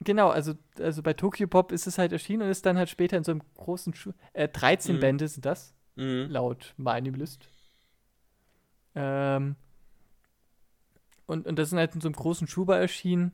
[0.00, 3.16] genau, also, also bei Tokyo Pop ist es halt erschienen und ist dann halt später
[3.16, 5.00] in so einem großen Schu äh, 13 Mhm.
[5.00, 6.26] Bände sind das, Mhm.
[6.28, 7.48] laut meinem List.
[8.94, 9.56] Ähm,
[11.26, 13.32] und, und das sind halt in so einem großen Schuber erschienen.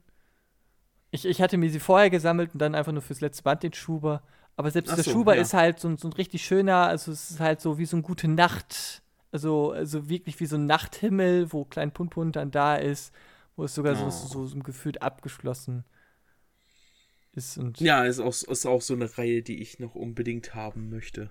[1.10, 3.72] Ich, ich hatte mir sie vorher gesammelt und dann einfach nur fürs letzte Band den
[3.72, 4.22] Schuber.
[4.58, 5.42] Aber selbst Ach der so, Schuber ja.
[5.42, 7.96] ist halt so, ein- so ein richtig schöner, also es ist halt so wie so
[7.96, 9.02] ein gute Nacht.
[9.30, 13.12] Also, also wirklich wie so ein Nachthimmel, wo Klein Punpun dann da ist,
[13.56, 14.10] wo es sogar so, Oh.
[14.10, 15.84] so, so gefühlt abgeschlossen
[17.32, 17.56] ist.
[17.56, 21.30] Und Ja, ist auch, ist auch so eine Reihe, die ich noch unbedingt haben möchte.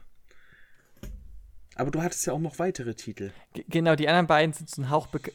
[1.75, 3.31] Aber du hattest ja auch noch weitere Titel.
[3.53, 5.07] G- Genau, die anderen beiden sind so ein Hauch.
[5.09, 5.33] bek-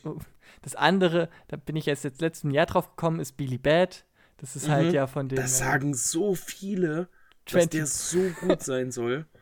[0.62, 4.04] Das andere, da bin ich erst jetzt letzten Jahr drauf gekommen, ist Billy Bad.
[4.38, 4.94] Das ist halt Mhm.
[4.94, 5.36] ja von dem.
[5.36, 7.08] Das äh, sagen so viele,
[7.44, 9.26] dass 20 der so gut sein soll.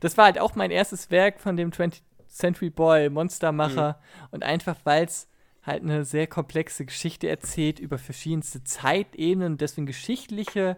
[0.00, 3.98] Das war halt auch mein erstes Werk von dem 20th Century Boy Monstermacher.
[4.30, 5.28] Und einfach, weil es
[5.62, 10.76] halt eine sehr komplexe Geschichte erzählt über verschiedenste Zeitebenen und deswegen geschichtliche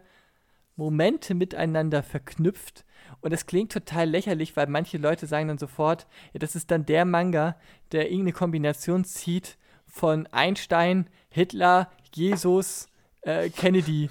[0.77, 2.85] Momente miteinander verknüpft.
[3.21, 6.87] Und es klingt total lächerlich, weil manche Leute sagen dann sofort, ja, das ist dann
[6.87, 7.57] der Manga,
[7.93, 12.89] der irgendeine Kombination zieht von Einstein, Hitler, Jesus,
[13.23, 14.11] äh, Kennedy,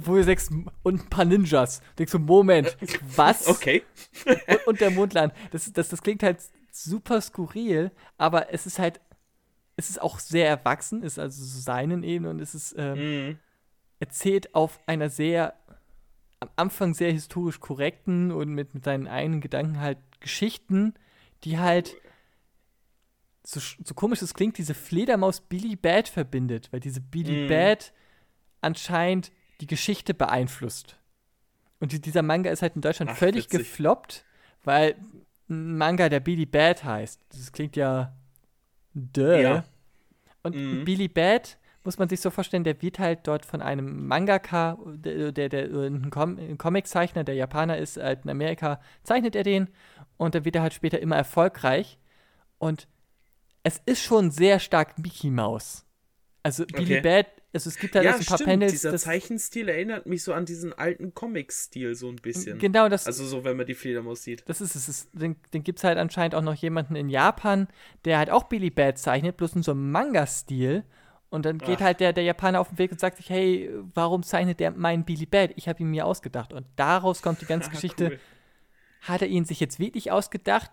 [0.00, 0.50] wo du sagst,
[0.82, 1.80] und ein paar Ninjas.
[1.98, 2.76] Denkst so, Moment,
[3.16, 3.46] was?
[3.48, 3.82] Okay.
[4.46, 5.32] und, und der Mondland.
[5.50, 6.38] Das, das, das klingt halt
[6.70, 9.00] super skurril, aber es ist halt,
[9.76, 13.38] es ist auch sehr erwachsen, ist also so seinen Ebene und es ist ähm, Mhm.
[13.98, 15.54] erzählt auf einer sehr,
[16.40, 20.94] am Anfang sehr historisch korrekten und mit, mit seinen eigenen Gedanken halt Geschichten,
[21.44, 21.96] die halt,
[23.42, 27.46] so, so komisch es klingt, diese Fledermaus Billy Bad verbindet, weil diese Billy Mhm.
[27.46, 27.92] Bad
[28.60, 30.98] anscheinend die Geschichte beeinflusst.
[31.80, 33.58] Und die, dieser Manga ist halt in Deutschland Ach, völlig witzig.
[33.60, 34.24] gefloppt,
[34.64, 34.96] weil
[35.48, 37.20] ein Manga, der Billy Bad heißt.
[37.30, 38.14] Das klingt ja
[38.94, 39.22] duh.
[39.36, 39.64] Ja.
[40.42, 40.84] Und Mhm.
[40.84, 45.30] Billy Bad muss man sich so vorstellen, der wird halt dort von einem Mangaka, der,
[45.30, 49.68] der, der ein, Com ein Comiczeichner, der Japaner ist, halt in Amerika, zeichnet er den
[50.16, 51.98] und dann wird er halt später immer erfolgreich.
[52.58, 52.88] Und
[53.62, 55.84] es ist schon sehr stark Mickey Mouse.
[56.42, 57.00] Also Billy Okay.
[57.02, 57.26] Bad
[57.56, 58.50] also es gibt halt ja, also ein paar stimmt.
[58.50, 58.72] Panels.
[58.72, 62.58] Dieser das, Zeichenstil erinnert mich so an diesen alten Comic-Stil so ein bisschen.
[62.58, 64.44] genau, das, Also so, wenn man die Fledermaus sieht.
[64.46, 64.88] das ist es.
[64.88, 67.68] ist- Den, den gibt es halt anscheinend auch noch jemanden in Japan,
[68.04, 70.84] der halt auch Billy Bad zeichnet, bloß in so einem Manga-Stil.
[71.28, 71.84] Und dann geht Ach.
[71.86, 75.04] halt der, der Japaner auf den Weg und sagt sich, hey, warum zeichnet der meinen
[75.04, 75.50] Billy Bad?
[75.56, 76.52] Ich habe ihn mir ausgedacht.
[76.52, 78.10] Und daraus kommt die ganze Geschichte.
[78.12, 78.20] Cool.
[79.02, 80.70] Hat er ihn sich jetzt wirklich ausgedacht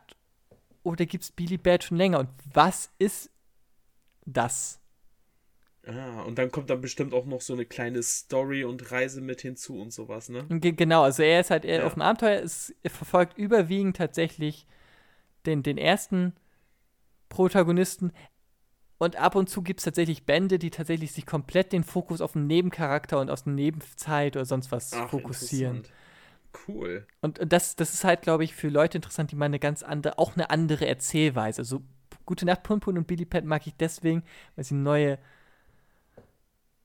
[0.83, 2.19] oder gibt es Billy Bad schon länger?
[2.19, 3.29] Und was ist
[4.25, 4.79] das?
[5.85, 9.41] Ah, und dann kommt dann bestimmt auch noch so eine kleine Story und Reise mit
[9.41, 10.45] hinzu und sowas, ne?
[10.49, 11.85] Ge genau, also er ist halt eher Ja.
[11.85, 14.65] auf dem Abenteuer, ist, er verfolgt überwiegend tatsächlich
[15.45, 16.33] den, den ersten
[17.29, 18.13] Protagonisten.
[18.97, 22.35] Und ab und zu gibt es tatsächlich Bände, die tatsächlich sich komplett den Fokus auf
[22.35, 25.83] einen Nebencharakter und aus der Nebenzeit oder sonst was Ach, fokussieren.
[26.67, 27.05] Cool.
[27.21, 29.83] Und, und das, das ist halt, glaube ich, für Leute interessant, die mal eine ganz
[29.83, 31.63] andere, auch eine andere Erzählweise.
[31.65, 31.81] So
[32.25, 34.23] Gute Nacht Punpun und Billy Pat mag ich deswegen,
[34.55, 35.17] weil sie neue,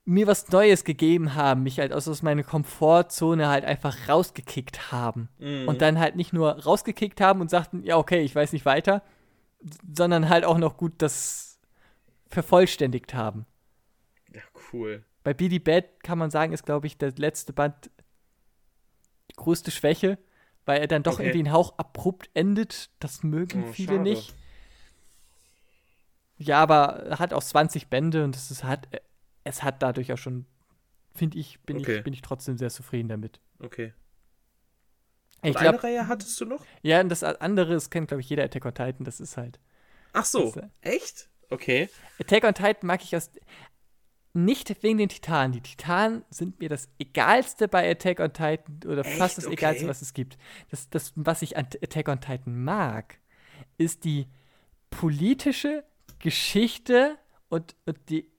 [0.09, 5.29] mir was Neues gegeben haben, mich halt aus, aus meiner Komfortzone halt einfach rausgekickt haben.
[5.37, 5.67] Mhm.
[5.67, 9.03] Und dann halt nicht nur rausgekickt haben und sagten, ja, okay, ich weiß nicht weiter,
[9.93, 11.59] sondern halt auch noch gut das
[12.27, 13.45] vervollständigt haben.
[14.33, 14.41] Ja,
[14.73, 15.03] cool.
[15.23, 17.91] Bei Billy Bad kann man sagen, ist, glaube ich, der letzte Band
[19.29, 20.17] die größte Schwäche,
[20.65, 21.23] weil er dann doch Okay.
[21.23, 22.89] irgendwie einen Hauch abrupt endet.
[22.99, 24.03] Das mögen Oh, viele schade.
[24.03, 24.33] nicht.
[26.37, 28.87] Ja, aber er hat auch 20 Bände und es ist, hat,
[29.43, 30.45] es hat dadurch auch schon,
[31.13, 31.97] finde ich, bin Okay.
[31.97, 33.39] ich, bin ich trotzdem sehr zufrieden damit.
[33.59, 33.93] Okay.
[35.41, 36.65] Ich Und eine Reihe hattest du noch?
[36.81, 39.59] ja, und das andere, das kennt, glaube ich, jeder Attack on Titan, das ist halt.
[40.11, 40.51] Ach so.
[40.51, 41.29] Das, äh, Echt?
[41.49, 41.89] Okay.
[42.19, 43.31] Attack on Titan mag ich aus.
[44.33, 45.53] Nicht wegen den Titanen.
[45.53, 49.17] Die Titanen sind mir das egalste bei Attack on Titan oder Echt?
[49.17, 49.55] fast das Okay.
[49.55, 50.37] egalste, was es gibt.
[50.69, 53.17] Das, das, was ich an Attack on Titan mag,
[53.77, 54.27] ist die
[54.91, 55.83] politische
[56.19, 57.17] Geschichte
[57.49, 58.29] und, und die,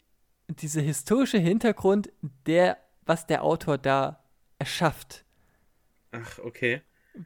[0.51, 2.11] diese historische Hintergrund,
[2.46, 2.76] der,
[3.07, 4.22] was der Autor da
[4.59, 5.24] erschafft
[6.12, 6.82] Ach, okay.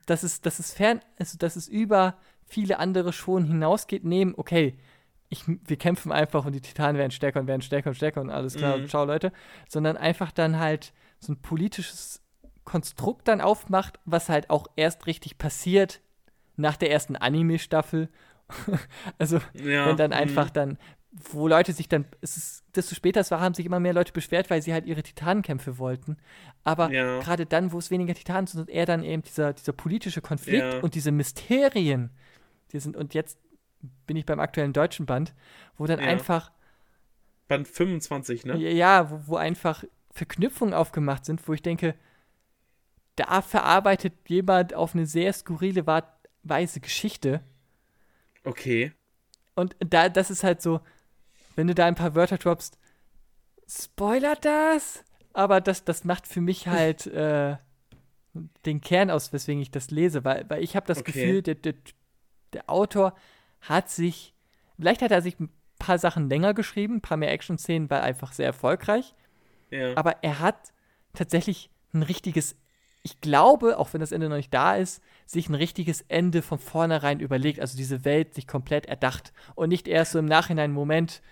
[0.07, 2.17] dass es, dass es fern, also dass es über
[2.47, 4.77] viele andere schon hinausgeht, nehmen, okay,
[5.31, 8.31] ich, wir kämpfen einfach und die Titanen werden stärker und werden stärker und stärker und
[8.31, 8.89] alles klar, Mhm.
[8.89, 9.33] ciao Leute,
[9.69, 12.21] sondern einfach dann halt so ein politisches
[12.65, 16.01] Konstrukt dann aufmacht, was halt auch erst richtig passiert
[16.57, 18.09] nach der ersten Anime-Staffel.
[19.19, 19.87] also Ja.
[19.87, 20.17] wenn dann mhm.
[20.17, 20.79] einfach dann,
[21.17, 24.13] wo Leute sich dann, es ist, desto später es war, haben sich immer mehr Leute
[24.13, 26.17] beschwert, weil sie halt ihre Titanenkämpfe wollten.
[26.65, 27.21] Aber Ja.
[27.21, 30.81] gerade dann, wo es weniger Titanen sind, eher dann eben dieser, dieser politische Konflikt Ja.
[30.81, 32.11] und diese Mysterien,
[32.73, 33.39] die sind, und jetzt
[34.07, 35.35] bin ich beim aktuellen deutschen Band,
[35.77, 36.07] wo dann Ja.
[36.07, 36.51] einfach,
[37.47, 38.57] Band 25, ne?
[38.57, 41.95] ja, wo, wo einfach Verknüpfungen aufgemacht sind, wo ich denke,
[43.17, 45.87] da verarbeitet jemand auf eine sehr skurrile
[46.43, 47.41] Weise Geschichte.
[48.43, 48.93] Okay.
[49.55, 50.81] Und da, das ist halt so,
[51.57, 52.79] wenn du da ein paar Wörter droppst,
[53.69, 55.05] spoilert das?
[55.33, 57.57] Aber das, das macht für mich halt äh,
[58.67, 61.13] den Kern aus, weswegen ich das lese, weil, weil ich habe das Okay.
[61.13, 61.75] Gefühl, der, der,
[62.53, 63.15] der Autor
[63.61, 64.35] hat sich,
[64.79, 68.33] vielleicht hat er sich ein paar Sachen länger geschrieben, ein paar mehr Action-Szenen, war einfach
[68.33, 69.15] sehr erfolgreich,
[69.71, 69.97] Ja.
[69.97, 70.73] aber er hat
[71.13, 72.57] tatsächlich ein richtiges,
[73.03, 76.59] ich glaube, auch wenn das Ende noch nicht da ist, sich ein richtiges Ende von
[76.59, 81.23] vornherein überlegt, also diese Welt sich komplett erdacht und nicht erst so im Nachhinein, Moment,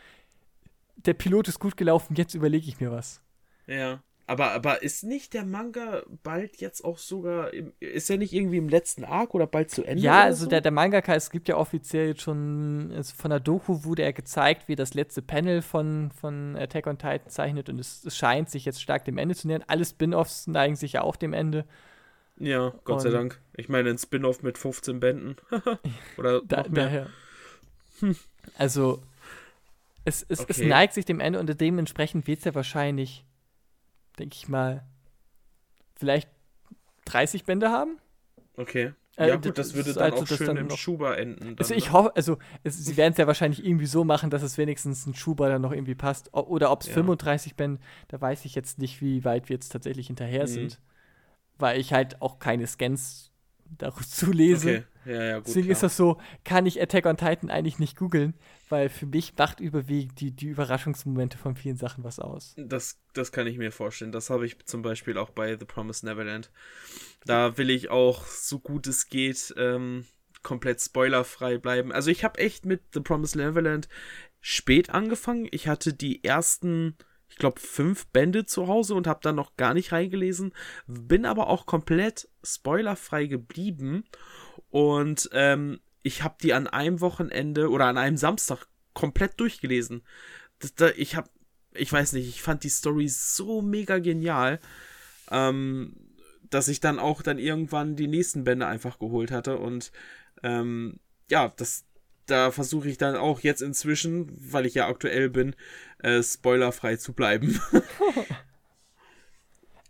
[0.97, 3.21] der Pilot ist gut gelaufen, jetzt überlege ich mir was.
[3.67, 4.03] Ja.
[4.29, 8.57] Aber, aber ist nicht der Manga bald jetzt auch sogar, im, ist er nicht irgendwie
[8.57, 10.03] im letzten Arc oder bald zu Ende?
[10.03, 10.49] Ja, also so?
[10.49, 14.13] der, der Mangaka, es gibt ja offiziell jetzt schon, also von der Doku wurde er
[14.13, 18.49] gezeigt, wie das letzte Panel von, von Attack on Titan zeichnet und es, es scheint
[18.49, 19.65] sich jetzt stark dem Ende zu nähern.
[19.67, 21.67] Alle Spin-Offs neigen sich ja auch dem Ende.
[22.39, 23.41] Ja, Gott sei Und- Dank.
[23.57, 25.37] Ich meine, ein Spin-off mit 15 Bänden.
[26.17, 26.85] oder Da, noch mehr.
[26.85, 27.07] daher.
[28.57, 29.03] Also,
[30.05, 30.67] es, es, es Okay.
[30.67, 33.25] neigt sich dem Ende und dementsprechend wird es ja wahrscheinlich,
[34.19, 34.85] denke ich mal,
[35.95, 36.29] vielleicht
[37.05, 37.99] 30 Bände haben.
[38.57, 38.93] Okay.
[39.17, 41.57] Äh, ja, das gut, das würde dann also auch schön dann im noch- Schuber enden.
[41.59, 41.93] Also ich ne?
[41.93, 45.15] hoffe, also es, sie werden es ja wahrscheinlich irgendwie so machen, dass es wenigstens ein
[45.15, 46.33] Schuber dann noch irgendwie passt.
[46.33, 46.95] O oder ob es Ja.
[46.95, 50.47] 35 Bände, da weiß ich jetzt nicht, wie weit wir jetzt tatsächlich hinterher Mhm.
[50.49, 50.81] sind.
[51.59, 53.31] Weil ich halt auch keine Scans
[53.79, 54.69] dazu lese.
[54.71, 54.85] Okay.
[55.05, 55.49] Ja, ja, gut.
[55.49, 55.73] Deswegen klar.
[55.73, 58.35] ist das so, kann ich Attack on Titan eigentlich nicht googeln,
[58.69, 62.55] weil für mich macht überwiegend die, die Überraschungsmomente von vielen Sachen was aus.
[62.57, 64.13] Das, das kann ich mir vorstellen.
[64.13, 66.51] Das habe ich zum Beispiel auch bei The Promised Neverland.
[67.25, 70.05] Da will ich auch, so gut es geht, ähm,
[70.43, 71.93] komplett spoilerfrei bleiben.
[71.93, 73.89] Also ich habe echt mit The Promised Neverland
[74.41, 75.49] spät angefangen.
[75.51, 76.97] Ich hatte die ersten,
[77.43, 80.55] glaube, fünf Bände zu Hause und habe dann noch gar nicht reingelesen.
[80.87, 84.05] Bin aber auch komplett spoilerfrei geblieben.
[84.71, 90.03] Und ähm, ich habe die an einem Wochenende oder an einem Samstag komplett durchgelesen.
[90.97, 91.29] Ich habe
[91.75, 94.61] ich weiß nicht, ich fand die Story so mega genial,
[95.31, 95.97] ähm,
[96.51, 99.91] dass ich dann auch dann irgendwann die nächsten Bände einfach geholt hatte und
[100.43, 101.87] ähm, ja, das,
[102.27, 105.55] da versuche ich dann auch jetzt inzwischen, weil ich ja aktuell bin,
[105.99, 107.61] äh, spoilerfrei zu bleiben.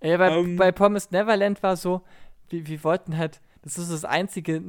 [0.03, 0.57] ja, bei, um, ähm.
[0.57, 2.03] bei Promised Neverland war so,
[2.49, 4.63] wir, wir wollten halt, das ist das einzige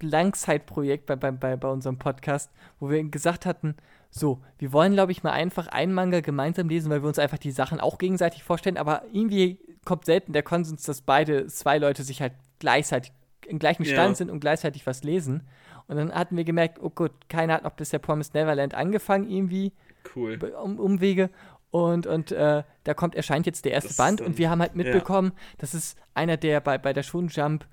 [0.00, 3.76] Langzeitprojekt bei, bei, bei, bei unserem Podcast, wo wir gesagt hatten,
[4.10, 7.38] so, wir wollen, glaube ich, mal einfach einen Manga gemeinsam lesen, weil wir uns einfach
[7.38, 12.04] die Sachen auch gegenseitig vorstellen, aber irgendwie kommt selten der Konsens, dass beide, zwei Leute
[12.04, 13.12] sich halt gleichzeitig
[13.46, 14.14] im gleichen Stand ja.
[14.14, 15.42] sind und gleichzeitig was lesen.
[15.86, 19.72] Und dann hatten wir gemerkt, oh gut, keiner hat noch bisher Promised Neverland angefangen, irgendwie.
[20.14, 20.38] Cool.
[20.62, 21.30] Um, Umwege.
[21.70, 24.76] Und, und äh, da kommt, erscheint jetzt der erste das Band und wir haben halt
[24.76, 25.42] mitbekommen, ja.
[25.58, 27.66] das ist einer der bei, bei der Shonen Jump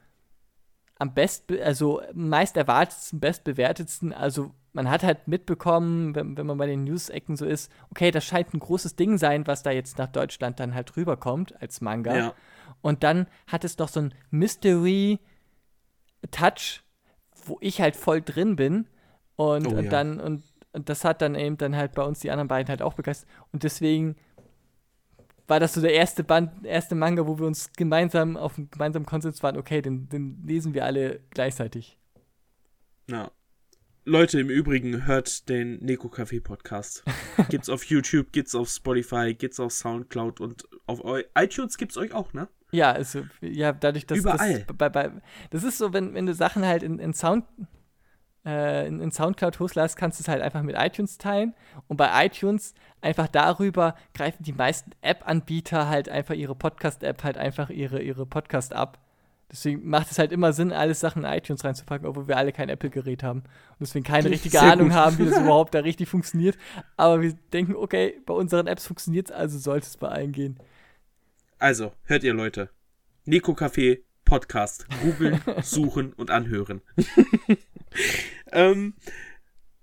[0.97, 6.65] am best, also meist erwartetsten, bestbewertetsten, also man hat halt mitbekommen, wenn, wenn man bei
[6.65, 10.07] den News-Ecken so ist, okay, das scheint ein großes Ding sein, was da jetzt nach
[10.07, 12.15] Deutschland dann halt rüberkommt als Manga.
[12.15, 12.33] Ja.
[12.81, 15.19] Und dann hat es doch so ein Mystery-Touch,
[17.47, 18.87] wo ich halt voll drin bin.
[19.35, 19.89] Und, oh, und ja.
[19.89, 22.81] dann, und, und das hat dann eben dann halt bei uns die anderen beiden halt
[22.81, 23.29] auch begeistert.
[23.51, 24.15] Und deswegen
[25.47, 29.05] war das so der erste Band, erste Manga, wo wir uns gemeinsam auf einen gemeinsamen
[29.05, 31.97] Konsens waren, okay, den, den lesen wir alle gleichzeitig.
[33.09, 33.31] Ja.
[34.03, 37.03] Leute, im Übrigen, hört den Neko Café Podcast.
[37.49, 41.01] gibt's auf YouTube, gibt's auf Spotify, gibt's auf Soundcloud und auf
[41.37, 42.47] iTunes gibt's euch auch, ne?
[42.71, 44.63] Ja, also, ja, dadurch, dass Überall.
[44.63, 45.11] Das, bei, bei,
[45.51, 47.45] das ist so, wenn, wenn du Sachen halt in, in Sound
[48.43, 51.53] äh, in, in, Soundcloud hochlässt, kannst du es halt einfach mit iTunes teilen.
[51.87, 57.69] Und bei iTunes einfach darüber greifen die meisten App-Anbieter halt einfach ihre Podcast-App halt einfach
[57.69, 58.97] ihre, ihre Podcast ab.
[59.51, 62.69] Deswegen macht es halt immer Sinn, alles Sachen in iTunes reinzupacken, obwohl wir alle kein
[62.69, 63.39] Apple-Gerät haben.
[63.39, 64.97] Und deswegen keine richtige Sehr Ahnung gut.
[64.97, 66.57] haben, wie das überhaupt da richtig funktioniert.
[66.95, 70.57] Aber wir denken, okay, bei unseren Apps funktioniert es, also sollte es bei allen gehen.
[71.59, 72.69] Also, hört ihr Leute.
[73.25, 74.87] Nico Café Podcast.
[75.01, 76.81] Googeln, suchen und anhören.
[78.53, 78.93] ähm,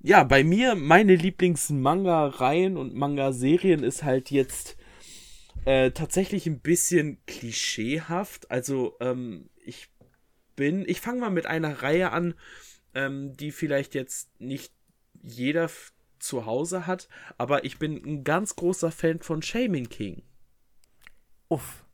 [0.01, 4.79] ja, bei mir, meine Lieblings-Manga-Reihen und Manga-Serien ist halt jetzt
[5.67, 8.51] äh, tatsächlich ein bisschen klischeehaft.
[8.51, 9.91] Also, ähm, ich
[10.57, 12.35] bin, ich fange mal mit einer Reihe an,
[12.95, 14.73] ähm, die vielleicht jetzt nicht
[15.23, 15.71] jeder
[16.19, 20.23] zu Hause hat, aber ich bin ein ganz großer Fan von Shaming King.
[21.49, 21.85] Uff.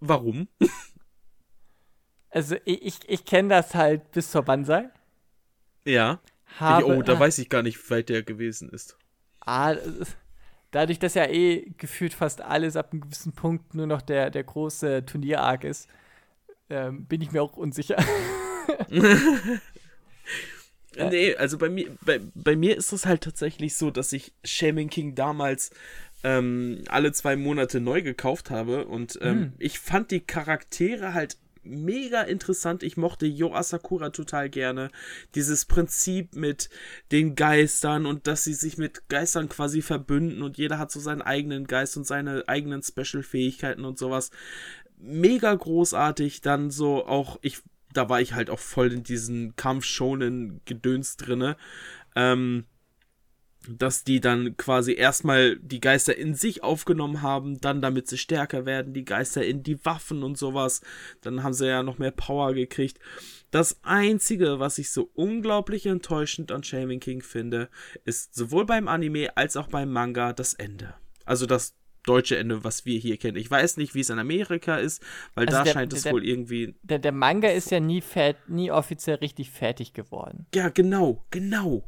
[0.00, 0.48] Warum?
[2.30, 4.90] Also ich, ich, ich kenne das halt bis zur Banzai.
[5.86, 6.20] Ja.
[6.58, 8.98] Habe, ich, oh, da weiß ich gar nicht, wie weit der gewesen ist.
[9.40, 9.74] Ah,
[10.70, 14.44] dadurch, dass ja eh gefühlt fast alles ab einem gewissen Punkt nur noch der, der
[14.44, 15.88] große Turnier-Arc ist,
[16.70, 17.96] ähm, bin ich mir auch unsicher.
[20.96, 24.90] nee, also bei mir, bei, bei mir ist es halt tatsächlich so, dass ich Shaming
[24.90, 25.70] King damals
[26.24, 29.52] ähm, alle zwei Monate neu gekauft habe und ähm, mhm.
[29.58, 31.38] ich fand die Charaktere halt
[31.68, 32.82] mega interessant.
[32.82, 34.90] Ich mochte Yo Asakura total gerne.
[35.34, 36.70] Dieses Prinzip mit
[37.12, 41.22] den Geistern und dass sie sich mit Geistern quasi verbünden und jeder hat so seinen
[41.22, 44.30] eigenen Geist und seine eigenen Special-Fähigkeiten und sowas.
[44.98, 46.40] Mega großartig.
[46.40, 47.60] Dann so auch, ich,
[47.92, 51.56] da war ich halt auch voll in diesen Kampf-Shonen-Gedöns drinne.
[52.16, 52.64] Ähm,
[53.68, 58.64] dass die dann quasi erstmal die Geister in sich aufgenommen haben, dann damit sie stärker
[58.64, 60.80] werden, die Geister in die Waffen und sowas.
[61.20, 62.98] Dann haben sie ja noch mehr Power gekriegt.
[63.50, 67.68] Das einzige, was ich so unglaublich enttäuschend an Shaming King finde,
[68.04, 70.94] ist sowohl beim Anime als auch beim Manga das Ende.
[71.24, 73.36] Also das deutsche Ende, was wir hier kennen.
[73.36, 75.02] Ich weiß nicht, wie es in Amerika ist,
[75.34, 76.74] weil also da der, scheint es der, wohl irgendwie.
[76.82, 78.02] Der, der Manga ist ja nie,
[78.46, 80.46] nie offiziell richtig fertig geworden.
[80.54, 81.84] Ja, genau, genau.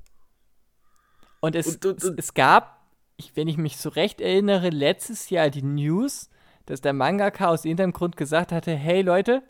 [1.40, 2.84] Und es, und, und, und, es, gab,
[3.16, 6.28] ich, wenn ich mich so recht erinnere, letztes Jahr die News,
[6.66, 9.42] dass der Mangaka aus irgendeinem Grund gesagt hatte, hey Leute,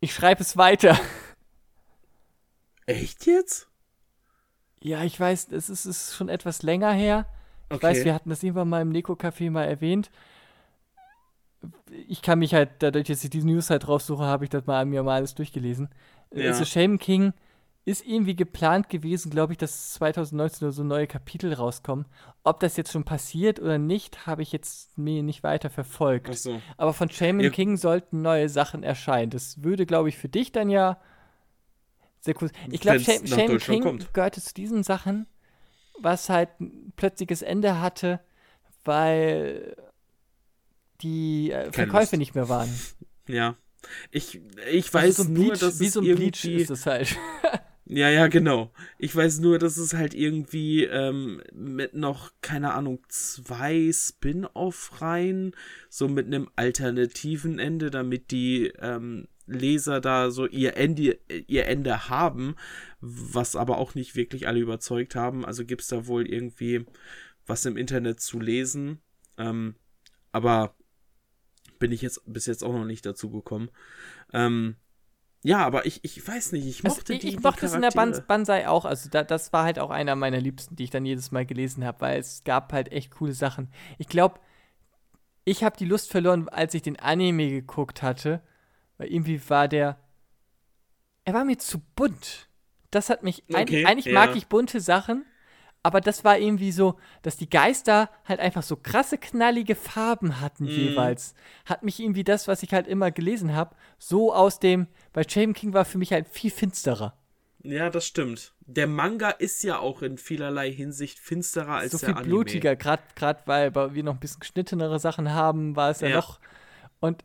[0.00, 0.98] ich schreibe es weiter.
[2.86, 3.68] Echt jetzt?
[4.80, 7.26] Ja, ich weiß, es ist, ist schon etwas länger her.
[7.70, 7.86] Ich okay.
[7.86, 10.10] weiß, wir hatten das irgendwann mal im Neko-Café mal erwähnt.
[12.08, 14.84] Ich kann mich halt, dadurch, dass ich diese News halt raussuche, habe ich das mal
[14.84, 15.88] mir mal alles durchgelesen.
[16.34, 16.50] Ja.
[16.50, 17.32] Also Shame King
[17.84, 22.06] ist irgendwie geplant gewesen, glaube ich, dass 2019 oder so neue Kapitel rauskommen.
[22.44, 26.28] Ob das jetzt schon passiert oder nicht, habe ich jetzt mir nicht weiter verfolgt.
[26.30, 26.60] Ach so.
[26.76, 27.50] Aber von Shaman ja.
[27.50, 29.30] King sollten neue Sachen erscheinen.
[29.30, 31.00] Das würde, glaube ich, für dich dann ja
[32.20, 32.50] sehr cool.
[32.70, 34.14] Ich glaube, Shaman King kommt.
[34.14, 35.26] gehörte zu diesen Sachen,
[36.00, 38.20] was halt ein plötzliches Ende hatte,
[38.84, 39.76] weil
[41.00, 42.72] die äh, Verkäufe nicht mehr waren.
[43.28, 43.54] Ja.
[44.10, 47.16] Ich, ich weiß so nur, Bleach, dass wie so ein Bleach ist das halt.
[47.94, 48.72] Ja, ja, genau.
[48.96, 55.54] Ich weiß nur, dass es halt irgendwie ähm, mit noch, keine Ahnung, zwei Spin-off-Reihen,
[55.90, 62.08] so mit einem alternativen Ende, damit die ähm, Leser da so ihr Ende, ihr Ende
[62.08, 62.56] haben,
[63.02, 65.44] was aber auch nicht wirklich alle überzeugt haben.
[65.44, 66.86] Also gibt es da wohl irgendwie
[67.44, 69.02] was im Internet zu lesen.
[69.36, 69.74] Ähm,
[70.30, 70.76] aber
[71.78, 73.68] bin ich jetzt bis jetzt auch noch nicht dazu gekommen.
[74.32, 74.76] Ähm,
[75.42, 77.82] ja, aber ich, ich weiß nicht, ich Also mochte ich, die ich mochte es in
[77.82, 78.14] der Ban.
[78.26, 78.84] Banzai auch.
[78.84, 81.84] Also da, das war halt auch einer meiner Liebsten, die ich dann jedes Mal gelesen
[81.84, 83.72] habe, weil es gab halt echt coole Sachen.
[83.98, 84.38] Ich glaube,
[85.44, 88.40] ich habe die Lust verloren, als ich den Anime geguckt hatte,
[88.98, 89.98] weil irgendwie war der,
[91.24, 92.48] er war mir zu bunt.
[92.92, 94.12] Das hat mich, Okay, eigentlich, eigentlich ja.
[94.12, 95.24] mag ich bunte Sachen,
[95.82, 100.64] aber das war irgendwie so, dass die Geister halt einfach so krasse, knallige Farben hatten
[100.64, 100.70] Mhm.
[100.70, 101.34] jeweils.
[101.66, 105.54] Hat mich irgendwie das, was ich halt immer gelesen habe, so aus dem, weil Shaman
[105.54, 107.14] King war für mich halt viel finsterer.
[107.64, 108.54] Ja, das stimmt.
[108.66, 112.28] Der Manga ist ja auch in vielerlei Hinsicht finsterer als so der viel Anime.
[112.28, 113.02] blutiger, gerade
[113.46, 116.16] weil wir noch ein bisschen geschnittenere Sachen haben, war es ja, Ja.
[116.16, 116.40] noch.
[117.00, 117.24] Und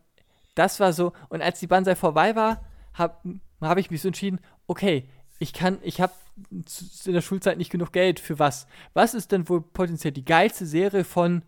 [0.56, 4.40] das war so, und als die Banzai vorbei war, habe hab ich mich so entschieden,
[4.68, 5.08] okay,
[5.40, 6.14] ich kann, ich habe
[6.52, 8.68] in der Schulzeit nicht genug Geld für was.
[8.94, 11.44] Was ist denn wohl potenziell die geilste Serie von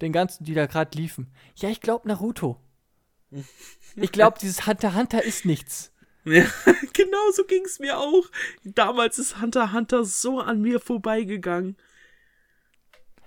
[0.00, 1.28] den ganzen, die da gerade liefen?
[1.56, 2.60] Ja, ich glaube Naruto.
[3.96, 5.92] Ich glaube, dieses Hunter Hunter ist nichts.
[6.24, 6.44] Ja,
[6.92, 8.24] genau so ging es mir auch.
[8.64, 11.76] Damals ist Hunter Hunter so an mir vorbeigegangen.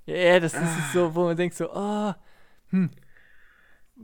[0.05, 2.13] Ja, das ist so, wo man denkt so, oh,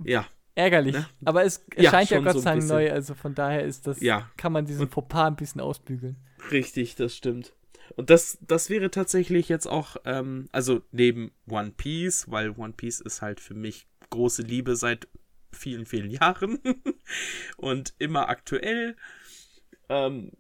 [0.04, 0.94] Ja, ärgerlich.
[0.96, 1.06] Ne?
[1.26, 2.76] Aber es Ja, erscheint ja, Gott so sei Dank bisschen.
[2.78, 4.30] neu, also von daher ist das, Ja.
[4.38, 6.16] kann man diesen Fauxpas ein bisschen ausbügeln.
[6.52, 7.54] richtig, das stimmt.
[7.96, 13.02] Und das, das wäre tatsächlich jetzt auch, ähm, also neben One Piece, weil One Piece
[13.02, 15.08] ist halt für mich große Liebe seit
[15.52, 16.60] vielen, vielen Jahren
[17.58, 18.96] und immer aktuell.
[19.90, 20.32] Ähm,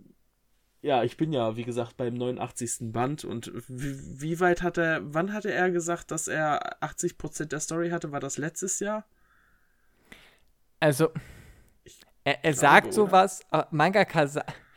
[0.81, 2.91] ja, ich bin ja, wie gesagt, beim 89.
[2.91, 7.59] Band und wie, wie weit hat er, wann hatte er gesagt, dass er 80% der
[7.59, 8.11] Story hatte?
[8.11, 9.05] War das letztes Jahr?
[10.83, 11.11] Also,
[12.25, 12.93] er, er sagt oder?
[12.93, 14.27] sowas, aber Mangaka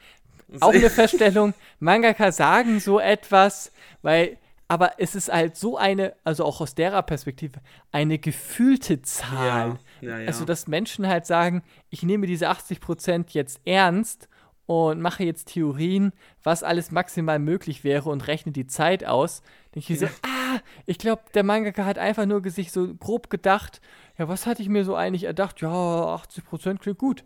[0.60, 4.38] auch eine Feststellung, Mangaka sagen so etwas, weil,
[4.68, 7.58] aber es ist halt so eine, also auch aus derer Perspektive,
[7.90, 9.80] eine gefühlte Zahl.
[10.00, 10.26] Ja, ja, ja.
[10.28, 14.28] Also, dass Menschen halt sagen, ich nehme diese 80% jetzt ernst
[14.66, 16.12] und mache jetzt Theorien,
[16.44, 19.42] was alles maximal möglich wäre und rechne die Zeit aus.
[19.74, 20.45] Denke ich so, ah,
[20.86, 23.80] ich glaube, der Mangaka hat einfach nur sich so grob gedacht,
[24.18, 25.60] ja, was hatte ich mir so eigentlich erdacht?
[25.60, 27.24] Ja, 80% klingt gut.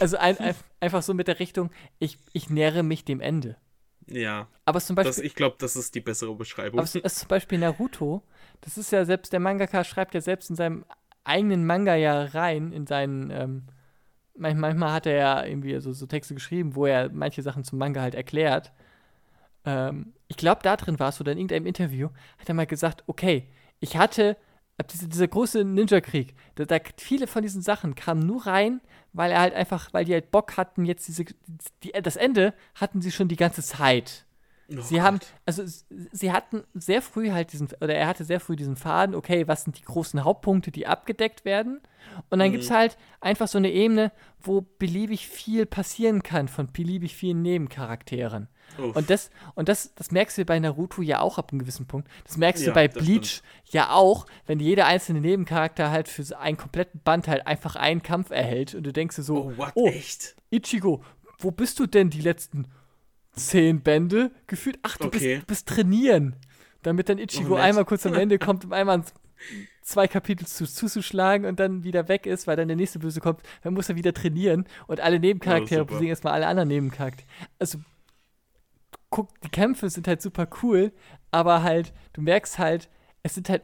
[0.00, 3.56] Also ein, ein, einfach so mit der Richtung, ich, ich nähere mich dem Ende.
[4.06, 4.48] ja.
[4.64, 6.80] Aber zum Beispiel, Das, ich glaube, das ist die bessere Beschreibung.
[6.80, 8.22] aber es ist zum Beispiel Naruto,
[8.60, 10.84] das ist ja selbst, der Mangaka schreibt ja selbst in seinem
[11.24, 13.62] eigenen Manga ja rein, in seinen, ähm,
[14.38, 17.78] manch- manchmal hat er ja irgendwie so, so Texte geschrieben, wo er manche Sachen zum
[17.78, 18.72] Manga halt erklärt.
[19.64, 22.08] Ähm, ich glaube, da drin war es, oder in irgendeinem Interview,
[22.38, 23.48] hat er mal gesagt, okay,
[23.80, 24.36] ich hatte,
[24.76, 28.80] ab diese, dieser große Ninja-Krieg, da, da, viele von diesen Sachen kamen nur rein,
[29.12, 31.24] weil er halt einfach, weil die halt Bock hatten, jetzt diese,
[31.82, 34.26] die, das Ende hatten sie schon die ganze Zeit.
[34.70, 35.62] Oh Sie haben, also
[36.12, 39.64] sie hatten sehr früh halt diesen, oder er hatte sehr früh diesen Faden, okay, was
[39.64, 41.80] sind die großen Hauptpunkte, die abgedeckt werden?
[42.28, 46.70] Und dann gibt es halt einfach so eine Ebene, wo beliebig viel passieren kann von
[46.70, 48.48] beliebig vielen Nebencharakteren.
[48.76, 48.94] Uff.
[48.94, 52.08] Und das, und das, das merkst du bei Naruto ja auch ab einem gewissen Punkt.
[52.24, 56.58] Das merkst Ja, du bei Bleach ja auch, wenn jeder einzelne Nebencharakter halt für einen
[56.58, 59.72] kompletten Band halt einfach einen Kampf erhält und du denkst dir so, oh, what?
[59.74, 60.36] oh, Echt?
[60.50, 61.02] Ichigo,
[61.38, 62.66] wo bist du denn die letzten
[63.38, 64.30] zehn Bände?
[64.46, 65.36] Gefühlt, ach, du, Okay.
[65.36, 66.36] bist, bist trainieren.
[66.82, 67.64] Damit dann Ichigo Oh, nett.
[67.64, 69.02] einmal kurz am Ende kommt, um einmal
[69.82, 73.42] zwei Kapitel zu, zuzuschlagen und dann wieder weg ist, weil dann der nächste Böse kommt,
[73.62, 75.92] dann muss er wieder trainieren und alle Nebencharaktere Oh, super.
[75.94, 77.26] besiegen erstmal alle anderen Nebencharaktere.
[77.58, 77.78] Also,
[79.10, 80.92] guck, die Kämpfe sind halt super cool,
[81.30, 82.88] aber halt, du merkst halt,
[83.22, 83.62] es sind halt,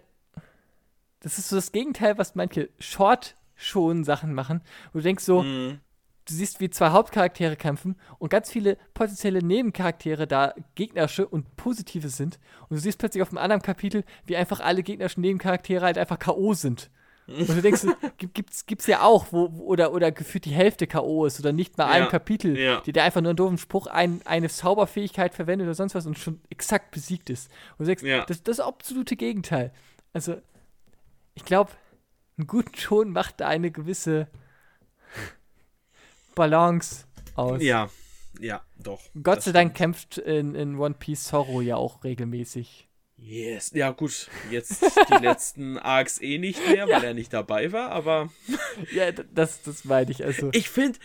[1.20, 4.61] das ist so das Gegenteil, was manche Short-Schon-Sachen machen,
[4.93, 5.81] wo du denkst so, Mhm.
[6.27, 12.09] Du siehst, wie zwei Hauptcharaktere kämpfen und ganz viele potenzielle Nebencharaktere da gegnerische und positive
[12.09, 12.39] sind.
[12.68, 16.18] Und du siehst plötzlich auf einem anderen Kapitel, wie einfach alle gegnerischen Nebencharaktere halt einfach
[16.18, 16.55] K.O.
[16.55, 16.91] sind.
[17.27, 17.83] Und du denkst,
[18.18, 21.25] gibt, gibt's, gibt's ja auch, wo, oder, oder gefühlt die Hälfte K.O.
[21.25, 22.81] ist oder nicht mal ein Ja, Kapitel, ja.
[22.83, 26.18] die der einfach nur einen doofen Spruch, ein, eine Zauberfähigkeit verwendet oder sonst was und
[26.18, 27.51] schon exakt besiegt ist.
[27.79, 28.25] Und du denkst, Ja.
[28.27, 29.72] das, das absolute Gegenteil.
[30.12, 30.37] Also,
[31.35, 31.70] ich glaube,
[32.37, 34.29] einen guten Ton macht da eine gewisse
[36.35, 37.62] Balance aus.
[37.62, 37.91] Ja,
[38.41, 39.01] ja, doch.
[39.22, 42.89] Gott sei Dank kämpft in, in One Piece Zorro ja auch regelmäßig.
[43.16, 43.70] Yes.
[43.74, 44.28] Ja, gut.
[44.51, 48.30] Jetzt die letzten Arcs eh nicht mehr, weil er nicht dabei war, aber
[48.93, 50.24] Ja, das, das meine ich.
[50.24, 50.99] Also, ich finde,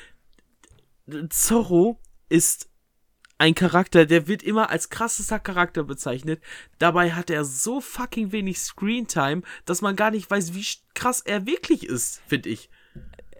[1.30, 2.00] Zorro
[2.30, 2.70] ist
[3.38, 6.42] ein Charakter, der wird immer als krassester Charakter bezeichnet.
[6.78, 11.46] Dabei hat er so fucking wenig Screentime, dass man gar nicht weiß, wie krass er
[11.46, 12.70] wirklich ist, finde ich.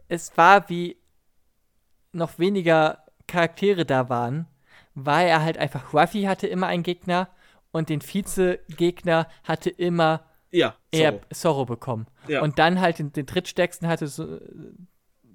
[0.08, 0.99] Es war wie
[2.12, 4.48] noch weniger Charaktere da waren,
[4.96, 7.30] weil er halt einfach Ruffy hatte immer einen Gegner
[7.72, 12.08] und den Vize-Gegner hatte immer ja, er Zorro bekommen.
[12.28, 12.42] Ja.
[12.42, 14.40] Und dann halt den, den drittstärksten hatte so,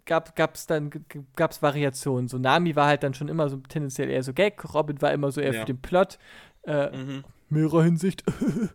[0.05, 0.91] gab es dann
[1.37, 2.29] gab's Variationen.
[2.29, 5.31] So Nami war halt dann schon immer so tendenziell eher so Gag, Robin war immer
[5.31, 5.61] so eher ja.
[5.61, 6.18] für den Plot.
[6.64, 7.25] Äh, mhm.
[7.49, 8.25] Mehrerer Hinsicht.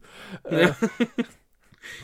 [0.44, 0.70] äh,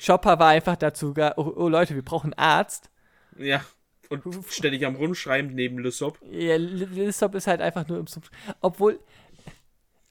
[0.03, 2.89] Chopper war einfach dazu, oh, oh, Leute, wir brauchen einen Arzt.
[3.37, 3.61] Ja.
[4.09, 6.19] Und ständig am Rumschreiben neben Lissop.
[6.29, 8.23] Ja, Lissop ist halt einfach nur im Sub
[8.61, 8.99] Obwohl,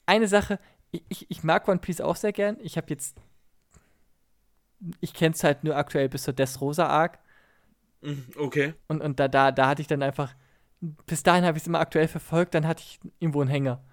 [0.05, 0.59] eine Sache,
[1.09, 2.57] ich, ich mag One Piece auch sehr gern.
[2.61, 3.17] Ich habe jetzt.
[4.99, 7.19] Ich kenne es halt nur aktuell bis zur Rosa Arc.
[8.01, 8.73] Mhm, okay.
[8.87, 10.35] Und, und da, da, da hatte ich dann einfach,
[11.07, 13.83] bis dahin habe ich es immer aktuell verfolgt, dann hatte ich irgendwo einen Hänger.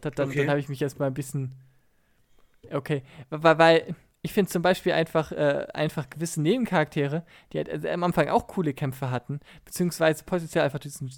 [0.00, 0.38] Da, dann, okay.
[0.38, 1.54] dann habe ich mich erstmal ein bisschen.
[2.70, 3.02] Okay.
[3.28, 8.04] Weil, weil ich finde zum Beispiel einfach, äh, einfach gewisse Nebencharaktere, die halt also am
[8.04, 11.10] Anfang auch coole Kämpfe hatten, beziehungsweise potenziell einfach diesen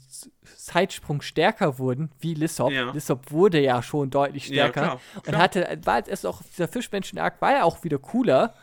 [0.44, 2.70] Zeitsprung stärker wurden, wie Lissop.
[2.70, 2.92] Ja.
[2.92, 4.80] Lissop wurde ja schon deutlich stärker.
[4.80, 5.26] Ja, klar, klar.
[5.26, 8.54] Und hatte, war jetzt erst auch dieser Fischmenschen-Arc war ja auch wieder cooler.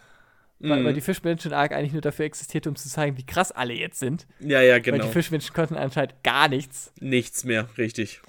[0.62, 0.96] Weil, weil, mhm.
[0.96, 4.28] die Fischmenschen-Arc eigentlich nur dafür existierte, um zu zeigen, wie krass alle jetzt sind.
[4.42, 4.98] Ja, ja, genau.
[4.98, 6.92] Weil die Fischmenschen konnten anscheinend gar nichts.
[7.00, 8.20] Nichts mehr, richtig.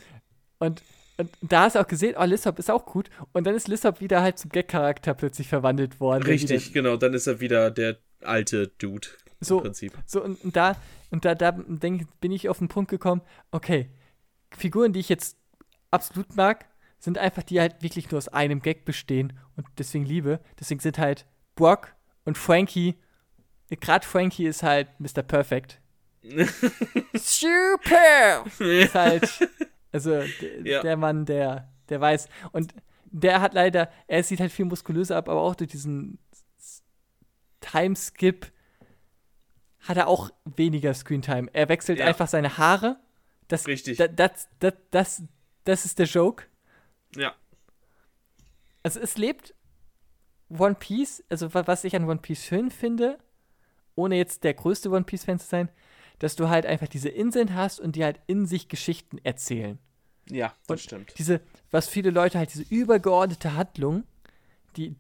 [0.61, 0.83] Und,
[1.21, 3.11] und da hast du auch gesehen, oh, Lissop ist auch gut.
[3.33, 6.23] Und dann ist Lissop wieder halt zum Gag-Charakter plötzlich verwandelt worden.
[6.25, 6.97] Richtig, genau.
[6.97, 9.09] Dann ist er wieder der alte Dude.
[9.41, 9.93] So, im Prinzip.
[10.07, 10.77] so und, und da,
[11.11, 13.89] und da, da denk, bin ich auf den Punkt gekommen, okay,
[14.57, 15.39] Figuren, die ich jetzt
[15.91, 16.67] absolut mag,
[16.99, 20.41] sind einfach die halt wirklich nur aus einem Gag bestehen und deswegen liebe.
[20.59, 21.95] Deswegen sind halt Brock,
[22.25, 22.95] und Frankie,
[23.69, 25.23] gerade Frankie ist halt Mr.
[25.23, 25.81] Perfect.
[27.15, 28.45] Super!
[28.59, 29.49] ist halt,
[29.93, 30.23] also
[30.65, 30.83] ja.
[30.83, 32.29] der Mann, der, der weiß.
[32.53, 32.75] Und
[33.07, 36.19] der hat leider, er sieht halt viel muskulöser ab, aber auch durch diesen
[37.61, 38.53] Timeskip
[39.81, 41.49] hat er auch weniger Screentime.
[41.53, 42.07] Er wechselt ja.
[42.07, 42.99] einfach seine Haare.
[43.49, 43.99] Das, Richtig.
[43.99, 45.23] Das, das, das, das,
[45.65, 46.45] das ist der Joke.
[47.17, 47.35] Ja.
[48.83, 49.55] Also es lebt
[50.49, 53.19] One Piece, also was ich an One Piece schön finde,
[53.95, 55.69] ohne jetzt der größte One Piece-Fan zu sein,
[56.21, 59.79] dass du halt einfach diese Inseln hast und die halt in sich Geschichten erzählen.
[60.31, 61.15] Ja, das und stimmt.
[61.19, 61.41] Diese,
[61.73, 64.05] was viele Leute halt, diese übergeordnete Handlung,
[64.77, 64.95] die,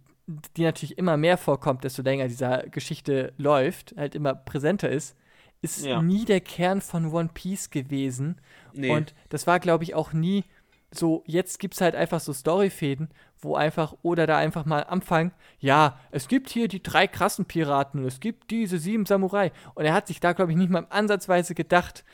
[0.56, 5.16] die natürlich immer mehr vorkommt, desto länger dieser Geschichte läuft, halt immer präsenter ist,
[5.62, 6.00] ist ja.
[6.02, 8.40] nie der Kern von One Piece gewesen.
[8.72, 8.90] Nee.
[8.90, 10.44] Und das war, glaube ich, auch nie
[10.92, 15.32] so, jetzt gibt es halt einfach so Storyfäden, wo einfach, oder da einfach mal anfangen,
[15.58, 19.52] ja, es gibt hier die drei krassen Piraten und es gibt diese sieben Samurai.
[19.74, 22.04] Und er hat sich da, glaube ich, nicht mal ansatzweise gedacht,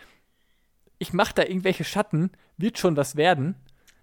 [0.98, 3.54] ich mache da irgendwelche Schatten, wird schon was werden.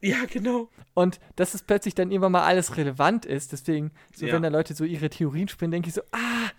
[0.02, 0.70] Ja, genau.
[0.94, 4.34] Und dass es plötzlich dann irgendwann mal alles relevant ist, deswegen, so ja.
[4.34, 6.50] wenn da Leute so ihre Theorien spinnen, denke ich so, ah,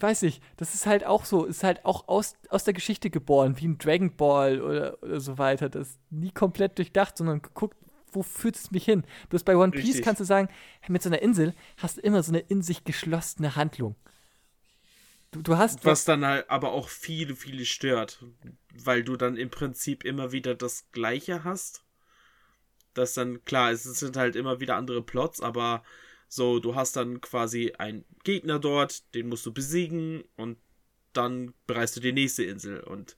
[0.00, 3.56] weiß ich, das ist halt auch so, ist halt auch aus, aus der Geschichte geboren,
[3.58, 5.68] wie ein Dragon Ball oder, oder so weiter.
[5.68, 7.76] Das ist nie komplett durchdacht, sondern geguckt,
[8.12, 9.04] wo führt es mich hin?
[9.28, 10.04] Bloß bei One Piece Richtig.
[10.04, 10.48] kannst du sagen,
[10.88, 13.96] mit so einer Insel hast du immer so eine in sich geschlossene Handlung.
[15.30, 15.84] Du, du hast.
[15.84, 18.24] Was dann halt aber auch viele, viele stört,
[18.72, 21.82] weil du dann im Prinzip immer wieder das Gleiche hast.
[22.94, 25.82] Das dann, klar, es sind halt immer wieder andere Plots, aber
[26.34, 30.58] so, du hast dann quasi einen Gegner dort, den musst du besiegen und
[31.12, 32.80] dann bereist du die nächste Insel.
[32.80, 33.16] Und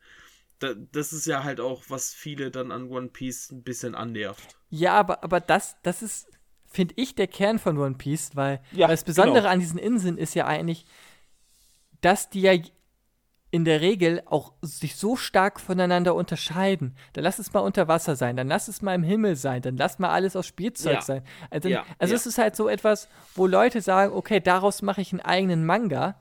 [0.59, 4.57] da, das ist ja halt auch, was viele dann an One Piece ein bisschen annervt.
[4.69, 6.29] Ja, aber, aber das, das ist,
[6.67, 9.51] finde ich, der Kern von One Piece, weil, ja, weil das Besondere genau.
[9.51, 10.85] an diesen Inseln ist ja eigentlich,
[12.03, 12.53] dass die ja
[13.51, 16.97] in der Regel auch sich so stark voneinander unterscheiden.
[17.13, 19.77] Dann lass es mal unter Wasser sein, dann lass es mal im Himmel sein, dann
[19.77, 21.01] lass mal alles aus Spielzeug ja.
[21.01, 21.23] sein.
[21.51, 22.17] Also, ja, also ja.
[22.17, 26.17] es ist halt so etwas, wo Leute sagen, okay, daraus mache ich einen eigenen Manga,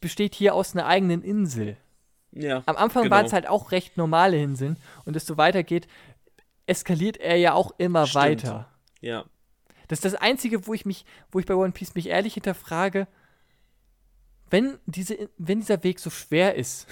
[0.00, 1.76] besteht hier aus einer eigenen Insel.
[2.32, 3.16] Ja, Am Anfang genau.
[3.16, 5.88] waren es halt auch recht normale Inseln und desto weiter geht,
[6.66, 8.24] eskaliert er ja auch immer Stimmt.
[8.24, 8.68] weiter.
[9.00, 9.24] Ja.
[9.88, 13.08] Das ist das Einzige, wo ich mich, wo ich bei One Piece mich ehrlich hinterfrage,
[14.50, 16.86] wenn, diese, wenn dieser Weg so schwer ist,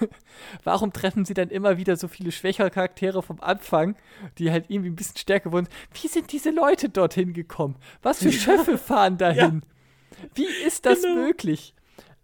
[0.64, 3.96] warum treffen sie dann immer wieder so viele schwächere Charaktere vom Anfang,
[4.38, 5.68] die halt irgendwie ein bisschen stärker wurden?
[6.00, 7.76] Wie sind diese Leute dorthin gekommen?
[8.02, 9.62] Was für Schiffe fahren dahin?
[9.62, 10.28] Ja.
[10.34, 11.22] Wie ist das genau.
[11.22, 11.74] möglich?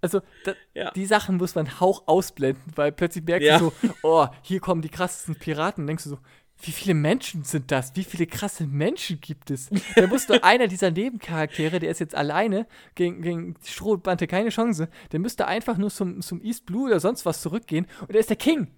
[0.01, 0.93] Also, da, ja.
[0.93, 3.73] die Sachen muss man Hauch ausblenden, weil plötzlich merkst du so,
[4.03, 5.83] oh, hier kommen die krassesten Piraten.
[5.83, 6.19] Und denkst du so,
[6.61, 7.95] wie viele Menschen sind das?
[7.95, 9.71] Wie viele krasse Menschen gibt es?
[9.95, 14.89] Da müsste einer dieser Nebencharaktere, der ist jetzt alleine, gegen, gegen die Strohbande keine Chance,
[15.13, 18.31] der müsste einfach nur zum, zum East Blue oder sonst was zurückgehen und er ist
[18.31, 18.69] der King.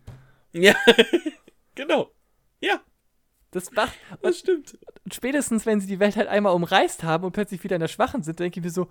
[0.53, 0.74] Ja,
[1.74, 2.11] genau.
[2.61, 2.81] Ja.
[3.53, 3.95] Das macht.
[4.22, 4.78] Das stimmt.
[5.05, 7.89] Und spätestens, wenn sie die Welt halt einmal umreißt haben und plötzlich wieder in der
[7.89, 8.89] Schwachen sind, denke ich mir so,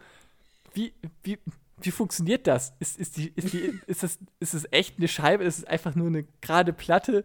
[0.73, 1.37] wie, wie,
[1.81, 2.73] wie funktioniert das?
[2.79, 5.43] Ist, ist, die, ist, die, ist, das, ist das echt eine Scheibe?
[5.43, 7.23] Ist es einfach nur eine gerade Platte?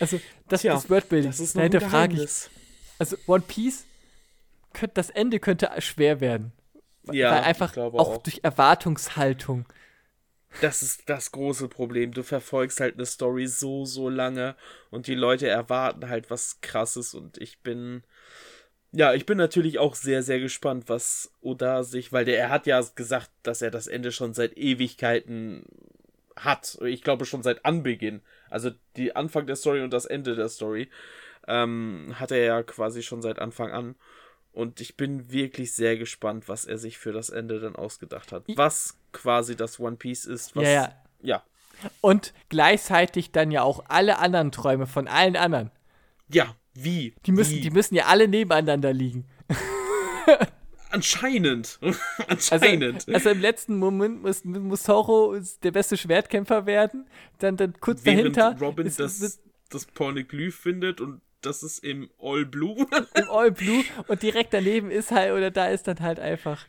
[0.00, 1.30] Also, das, Tja, das Wordbuilding.
[1.30, 2.50] Das ist dahinter frage ich.
[2.98, 3.84] Also, One Piece,
[4.72, 6.52] könnt, das Ende könnte schwer werden.
[7.12, 8.16] Ja, Weil einfach auch auch.
[8.18, 9.66] durch Erwartungshaltung.
[10.60, 12.12] Das ist das große Problem.
[12.12, 14.56] Du verfolgst halt eine Story so, so lange
[14.90, 18.02] und die Leute erwarten halt was krasses und ich bin.
[18.92, 22.66] Ja, ich bin natürlich auch sehr, sehr gespannt, was Oda sich, weil der, er hat
[22.66, 25.64] ja gesagt, dass er das Ende schon seit Ewigkeiten
[26.36, 26.78] hat.
[26.84, 28.22] Ich glaube schon seit Anbeginn.
[28.50, 30.90] Also die Anfang der Story und das Ende der Story
[31.48, 33.94] ähm, hat er ja quasi schon seit Anfang an.
[34.52, 38.44] Und ich bin wirklich sehr gespannt, was er sich für das Ende dann ausgedacht hat.
[38.56, 40.56] Was quasi das One Piece ist.
[40.56, 40.92] Was, Ja, ja.
[41.20, 41.42] ja.
[42.00, 45.70] Und gleichzeitig dann ja auch alle anderen Träume von allen anderen.
[46.28, 47.14] Ja, wie?
[47.26, 47.60] Die müssen, wie?
[47.60, 49.26] die müssen ja alle nebeneinander liegen.
[50.90, 51.78] Anscheinend.
[51.80, 53.08] Also, Anscheinend.
[53.12, 57.06] also im letzten Moment muss, muss Zoro der beste Schwertkämpfer werden.
[57.38, 61.84] Dann, dann kurz Während dahinter Robin ist, das, ist das Pornoglyph findet und das ist
[61.84, 62.86] im All Blue.
[63.14, 66.66] im All Blue und direkt daneben ist halt, oder da ist dann halt einfach.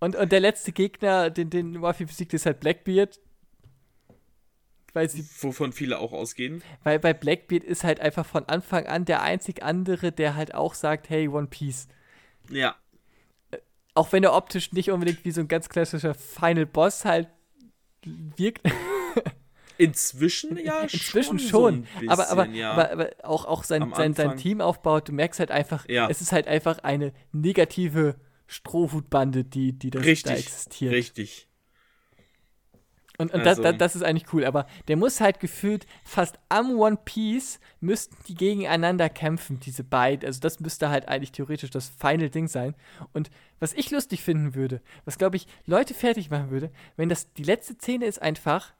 [0.00, 3.20] Und, und der letzte Gegner, den, den Ruffy besiegt, ist halt Blackbeard.
[4.92, 6.64] Weil, sie, Wovon viele auch ausgehen.
[6.82, 10.74] weil bei Blackbeard ist halt einfach von Anfang an der einzig andere, der halt auch
[10.74, 11.86] sagt, hey, One Piece.
[12.48, 12.74] Ja.
[13.94, 17.28] Auch wenn er optisch nicht unbedingt wie so ein ganz klassischer Final Boss halt
[18.04, 18.62] wirkt.
[19.78, 21.48] Inzwischen ja Inzwischen schon.
[21.48, 21.86] schon.
[21.98, 22.72] So ein aber, aber, bisschen, ja.
[22.72, 24.36] aber, aber auch, auch sein, sein, sein Anfang.
[24.42, 26.08] Team aufbaut, du merkst halt einfach, Ja.
[26.10, 28.16] es ist halt einfach eine negative
[28.46, 30.32] Strohhutbande, die, die das da richtig.
[30.32, 30.92] existiert.
[30.92, 31.48] Richtig.
[33.20, 36.38] Und, und Also- das, das, das ist eigentlich cool, aber der muss halt gefühlt fast
[36.48, 40.26] am One Piece müssten die gegeneinander kämpfen, diese beiden.
[40.26, 42.74] Also das müsste halt eigentlich theoretisch das Final Ding sein.
[43.12, 47.32] Und was ich lustig finden würde, was glaube ich Leute fertig machen würde, wenn das
[47.34, 48.72] die letzte Szene ist einfach,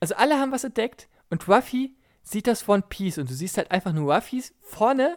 [0.00, 3.70] also alle haben was entdeckt und Ruffy sieht das One Piece und du siehst halt
[3.70, 5.16] einfach nur Ruffys vorne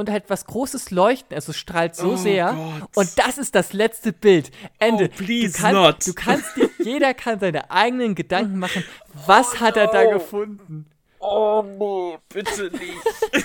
[0.00, 2.52] und halt was großes Leuchten, also es strahlt so Oh sehr.
[2.80, 2.96] Gott.
[2.96, 4.50] Und das ist das letzte Bild.
[4.78, 5.08] Ende.
[5.12, 6.06] Oh, please du, kannst, not.
[6.06, 8.82] du kannst dir, jeder kann seine eigenen Gedanken machen.
[9.26, 10.10] Was hat er da no.
[10.10, 10.86] gefunden?
[11.20, 12.96] Oh nee, bitte nicht.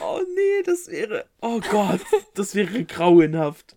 [0.00, 1.26] oh nee, das wäre.
[1.40, 2.00] Oh Gott,
[2.34, 3.76] das wäre grauenhaft.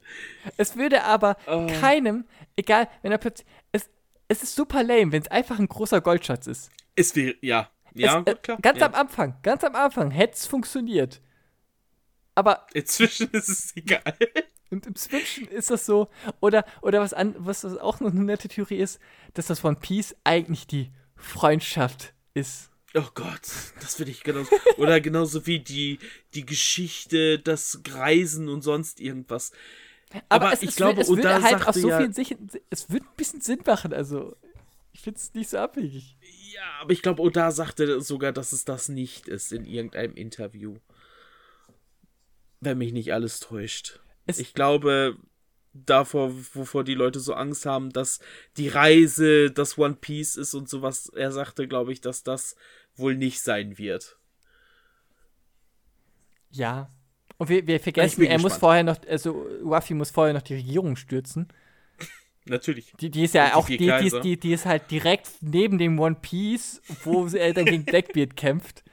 [0.58, 1.68] Es würde aber Oh.
[1.82, 2.26] keinem,
[2.56, 3.48] egal, wenn er plötzlich.
[3.72, 3.90] Es,
[4.28, 6.70] es ist super lame, wenn es einfach ein großer Goldschatz ist.
[6.96, 7.36] Es wäre.
[7.42, 7.70] Ja.
[7.96, 8.58] Ja, es, äh, gut, klar.
[8.62, 8.86] Ganz ja.
[8.88, 11.22] am Anfang, ganz am Anfang hätte es funktioniert.
[12.36, 14.16] Aber Inzwischen ist es egal.
[14.72, 16.10] und im Switchen ist das so.
[16.40, 19.00] Oder, oder was, an, was, auch noch eine nette Theorie ist,
[19.36, 22.70] dass das One Piece eigentlich die Freundschaft ist.
[22.96, 23.42] Oh Gott,
[23.82, 24.50] das finde ich genauso.
[24.78, 26.00] Oder genauso wie die,
[26.36, 29.52] die Geschichte, das Reisen und sonst irgendwas.
[30.30, 32.36] Aber, Aber es, ich es, glaube, wür- es würde halt sagte so ja- viel Sich,
[32.70, 33.94] es würde ein bisschen Sinn machen.
[33.94, 34.36] Also,
[34.92, 36.18] ich finde es nicht so abwegig.
[36.54, 40.78] Ja, aber ich glaube, Oda sagte sogar, dass es das nicht ist in irgendeinem Interview.
[42.60, 44.00] Wenn mich nicht alles täuscht.
[44.26, 45.18] Es- ich glaube,
[45.74, 48.20] davor, wovor die Leute so Angst haben, dass
[48.58, 51.10] die Reise das One Piece ist und sowas.
[51.16, 52.56] Er sagte, glaube ich, dass das
[52.96, 54.18] wohl nicht sein wird.
[56.52, 56.90] Ja.
[57.38, 58.60] Und wir, wir vergessen, er muss gespannt.
[58.60, 59.32] vorher noch, also
[59.64, 61.48] Ruffy muss vorher noch die Regierung stürzen.
[62.46, 62.94] Natürlich.
[63.00, 66.00] Die, die ist ja auch, die, die, ist, die, die ist halt direkt neben dem
[66.00, 68.84] One Piece, wo er dann gegen Blackbeard kämpft.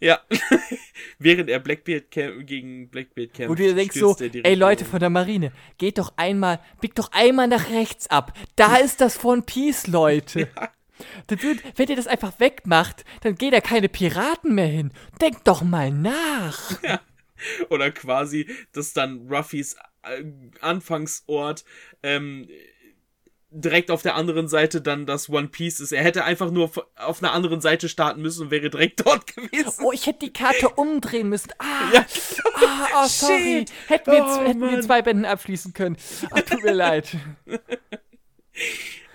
[0.00, 0.20] Ja.
[1.18, 3.50] Während er Blackbeard gegen Blackbeard kämpft.
[3.50, 7.10] Wo du dir denkst so, ey Leute von der Marine, geht doch einmal, biegt doch
[7.12, 8.32] einmal nach rechts ab.
[8.56, 10.48] Da ist das One Piece, Leute.
[11.26, 14.92] Dann würd, wenn ihr das einfach wegmacht, dann geht da keine Piraten mehr hin.
[15.20, 16.78] Denkt doch mal nach.
[17.70, 20.24] Oder quasi, dass dann Ruffys äh,
[20.60, 21.64] Anfangsort
[22.02, 22.48] ähm,
[23.54, 25.92] direkt auf der anderen Seite dann das One Piece ist.
[25.92, 29.84] Er hätte einfach nur auf einer anderen Seite starten müssen und wäre direkt dort gewesen.
[29.84, 31.50] Oh, ich hätte die Karte umdrehen müssen.
[31.58, 32.06] Ah, Ja.
[32.94, 33.58] ah oh, sorry.
[33.60, 33.72] Shit.
[33.88, 35.96] Hätten wir, Oh, hätten wir zwei Bänden abschließen können.
[36.30, 37.16] Ach, tut mir leid.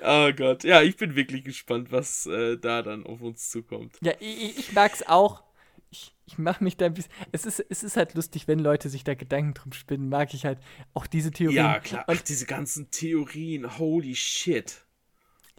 [0.03, 0.63] Oh Gott.
[0.63, 3.97] Ja, ich bin wirklich gespannt, was äh, da dann auf uns zukommt.
[4.01, 5.43] Ja, ich, ich mag's auch.
[5.89, 7.11] Ich, ich mache mich da ein bisschen.
[7.31, 10.45] Es ist, es ist halt lustig, wenn Leute sich da Gedanken drum spinnen, mag ich
[10.45, 10.59] halt
[10.93, 11.57] auch diese Theorien.
[11.57, 12.03] Ja, klar.
[12.07, 13.77] Ach, diese ganzen Theorien.
[13.77, 14.85] Holy shit.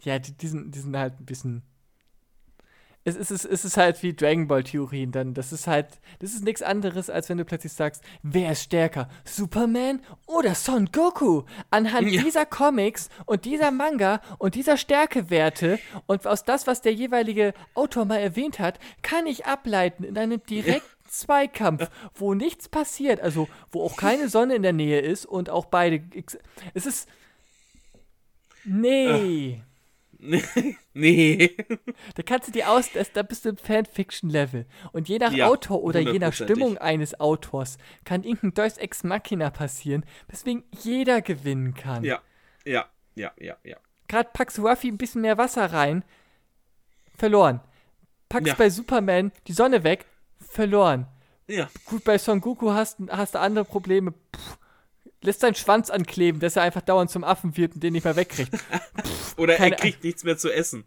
[0.03, 1.63] ja, die, die, sind, die sind halt ein bisschen.
[3.05, 5.33] Es ist, es, es ist halt wie Dragon Ball Theorien dann.
[5.33, 5.87] Das ist halt,
[6.19, 10.89] das ist nichts anderes, als wenn du plötzlich sagst, wer ist stärker, Superman oder Son
[10.91, 11.43] Goku?
[11.71, 12.21] Anhand ja.
[12.21, 18.05] dieser Comics und dieser Manga und dieser Stärkewerte und aus das, was der jeweilige Autor
[18.05, 21.09] mal erwähnt hat, kann ich ableiten in einem direkten ja.
[21.09, 25.65] Zweikampf, wo nichts passiert, also wo auch keine Sonne in der Nähe ist und auch
[25.65, 26.03] beide.
[26.73, 27.09] Es ist.
[28.65, 29.63] Nee.
[30.93, 31.55] nee.
[32.15, 34.65] Da kannst du dir aus, da bist du im Fanfiction-Level.
[34.91, 39.03] Und je nach ja, Autor oder je nach Stimmung eines Autors kann irgendein Deus Ex
[39.03, 42.03] Machina passieren, weswegen jeder gewinnen kann.
[42.03, 42.21] Ja,
[42.65, 43.77] ja, ja, ja, ja.
[44.07, 46.03] Gerade packst Ruffy ein bisschen mehr Wasser rein,
[47.15, 47.61] verloren.
[48.27, 48.55] Packst ja.
[48.55, 50.05] bei Superman die Sonne weg,
[50.39, 51.07] verloren.
[51.47, 51.69] Ja.
[51.85, 54.13] Gut, bei Son Goku hast, hast du andere Probleme.
[54.35, 54.57] Pff,
[55.21, 58.15] lässt seinen Schwanz ankleben, dass er einfach dauernd zum Affen wird und den nicht mehr
[58.15, 58.55] wegkriegt.
[59.03, 60.85] Pff, Oder er kriegt nichts mehr zu essen.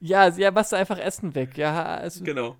[0.00, 1.56] Ja, ja, machst du einfach Essen weg.
[1.56, 2.56] Ja, also, genau.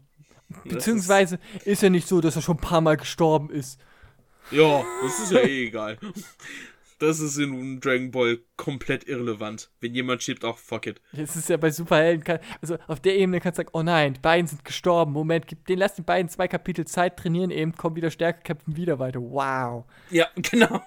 [0.64, 3.79] Beziehungsweise ist, ist ja nicht so, dass er schon ein paar Mal gestorben ist.
[4.51, 5.99] Ja, das ist ja eh egal.
[6.99, 9.71] Das ist in Dragon Ball komplett irrelevant.
[9.81, 11.01] Wenn jemand schiebt, auch fuck it.
[11.12, 14.14] Das ist ja bei Superhelden, kann, also auf der Ebene kannst du sagen, oh nein,
[14.14, 15.12] die beiden sind gestorben.
[15.12, 18.77] Moment, gib, den lass die beiden zwei Kapitel Zeit trainieren, eben kommen wieder stärker, kämpfen
[18.77, 19.21] wieder weiter.
[19.21, 19.85] Wow.
[20.11, 20.83] Ja, genau.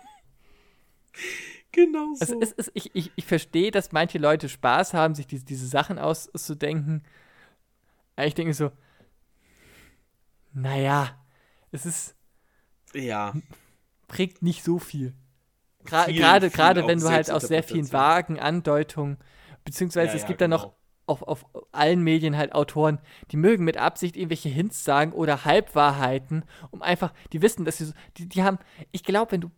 [1.72, 2.22] genau so.
[2.22, 5.68] Also es, es, ich, ich, ich verstehe, dass manche Leute Spaß haben, sich diese, diese
[5.68, 7.04] Sachen auszudenken.
[8.16, 8.72] Aber ich denke so,
[10.54, 11.18] naja,
[11.72, 12.16] es ist.
[12.94, 13.34] Ja.
[14.08, 15.14] Prägt nicht so viel.
[15.86, 19.18] Gerade, gerade wenn du halt aus sehr vielen vagen Andeutungen,
[19.64, 20.58] beziehungsweise ja, es gibt ja, genau.
[20.58, 20.76] dann noch
[21.08, 23.00] auf, auf allen Medien halt Autoren,
[23.32, 27.86] die mögen mit Absicht irgendwelche Hints sagen oder Halbwahrheiten, um einfach, die wissen, dass sie
[27.86, 28.60] so, die, die haben,
[28.92, 29.52] ich glaube, wenn du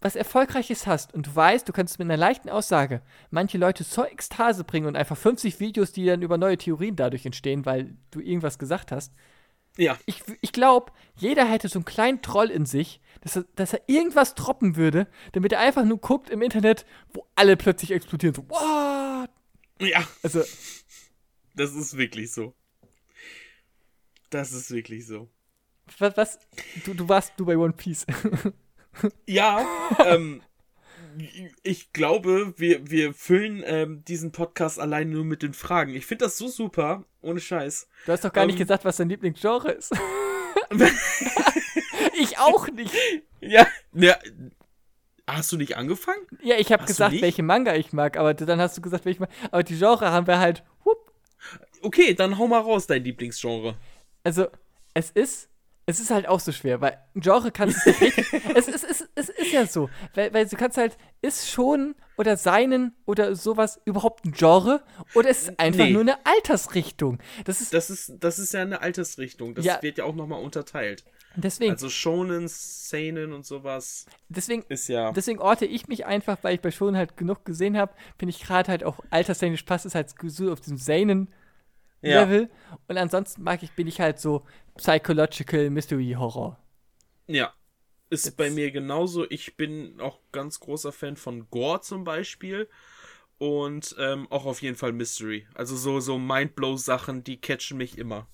[0.00, 4.10] was Erfolgreiches hast und du weißt, du kannst mit einer leichten Aussage manche Leute zur
[4.10, 8.20] Ekstase bringen und einfach 50 Videos, die dann über neue Theorien dadurch entstehen, weil du
[8.20, 9.12] irgendwas gesagt hast.
[9.78, 9.98] Ja.
[10.06, 13.82] Ich, ich glaube, jeder hätte so einen kleinen Troll in sich, dass er, dass er
[13.86, 18.34] irgendwas droppen würde, damit er einfach nur guckt im Internet, wo alle plötzlich explodieren.
[18.34, 19.30] So, what?
[19.80, 20.06] Ja.
[20.22, 20.42] Also.
[21.54, 22.54] Das ist wirklich so.
[24.30, 25.28] Das ist wirklich so.
[25.98, 26.16] Was?
[26.16, 26.38] was?
[26.84, 28.06] Du, du warst du bei One Piece.
[29.26, 29.66] ja,
[30.04, 30.42] ähm,
[31.62, 35.94] ich glaube, wir, wir füllen ähm, diesen Podcast allein nur mit den Fragen.
[35.94, 37.88] Ich finde das so super, ohne Scheiß.
[38.04, 39.92] Du hast doch gar ähm, nicht gesagt, was dein Lieblingsgenre ist.
[42.18, 42.94] ich auch nicht.
[43.40, 44.16] Ja, ja.
[45.26, 46.24] Hast du nicht angefangen?
[46.40, 49.32] Ja, ich habe gesagt, welche Manga ich mag, aber dann hast du gesagt, welche Manga.
[49.50, 50.62] Aber die Genre haben wir halt.
[50.84, 51.12] Whoop.
[51.82, 53.76] Okay, dann hau mal raus, dein Lieblingsgenre.
[54.22, 54.46] Also,
[54.94, 55.48] es ist
[55.88, 58.18] es ist halt auch so schwer, weil ein Genre kannst du nicht.
[58.54, 62.36] es, ist, es, es ist ja so, weil, weil du kannst halt, ist schon oder
[62.36, 64.82] seinen oder sowas überhaupt ein Genre
[65.14, 65.92] oder ist es einfach nee.
[65.92, 67.18] nur eine Altersrichtung?
[67.44, 69.54] Das ist, das ist, das ist ja eine Altersrichtung.
[69.54, 71.04] Das ja, wird ja auch nochmal unterteilt.
[71.36, 71.72] Deswegen.
[71.72, 74.06] Also Shonen, Seinen und sowas.
[74.28, 75.12] Deswegen, ist ja.
[75.12, 78.40] Deswegen orte ich mich einfach, weil ich bei Shonen halt genug gesehen habe, bin ich
[78.42, 81.28] gerade halt auch alterstechnisch passt es halt so auf diesem Seinen
[82.02, 82.22] ja.
[82.22, 82.50] Level.
[82.88, 84.44] Und ansonsten mag ich, bin ich halt so
[84.76, 86.58] Psychological Mystery Horror.
[87.26, 87.52] Ja.
[88.08, 88.36] Ist Jetzt.
[88.36, 89.28] bei mir genauso.
[89.30, 92.68] Ich bin auch ganz großer Fan von Gore zum Beispiel.
[93.38, 95.46] Und ähm, auch auf jeden Fall Mystery.
[95.54, 98.28] Also so, so Mindblow-Sachen, die catchen mich immer.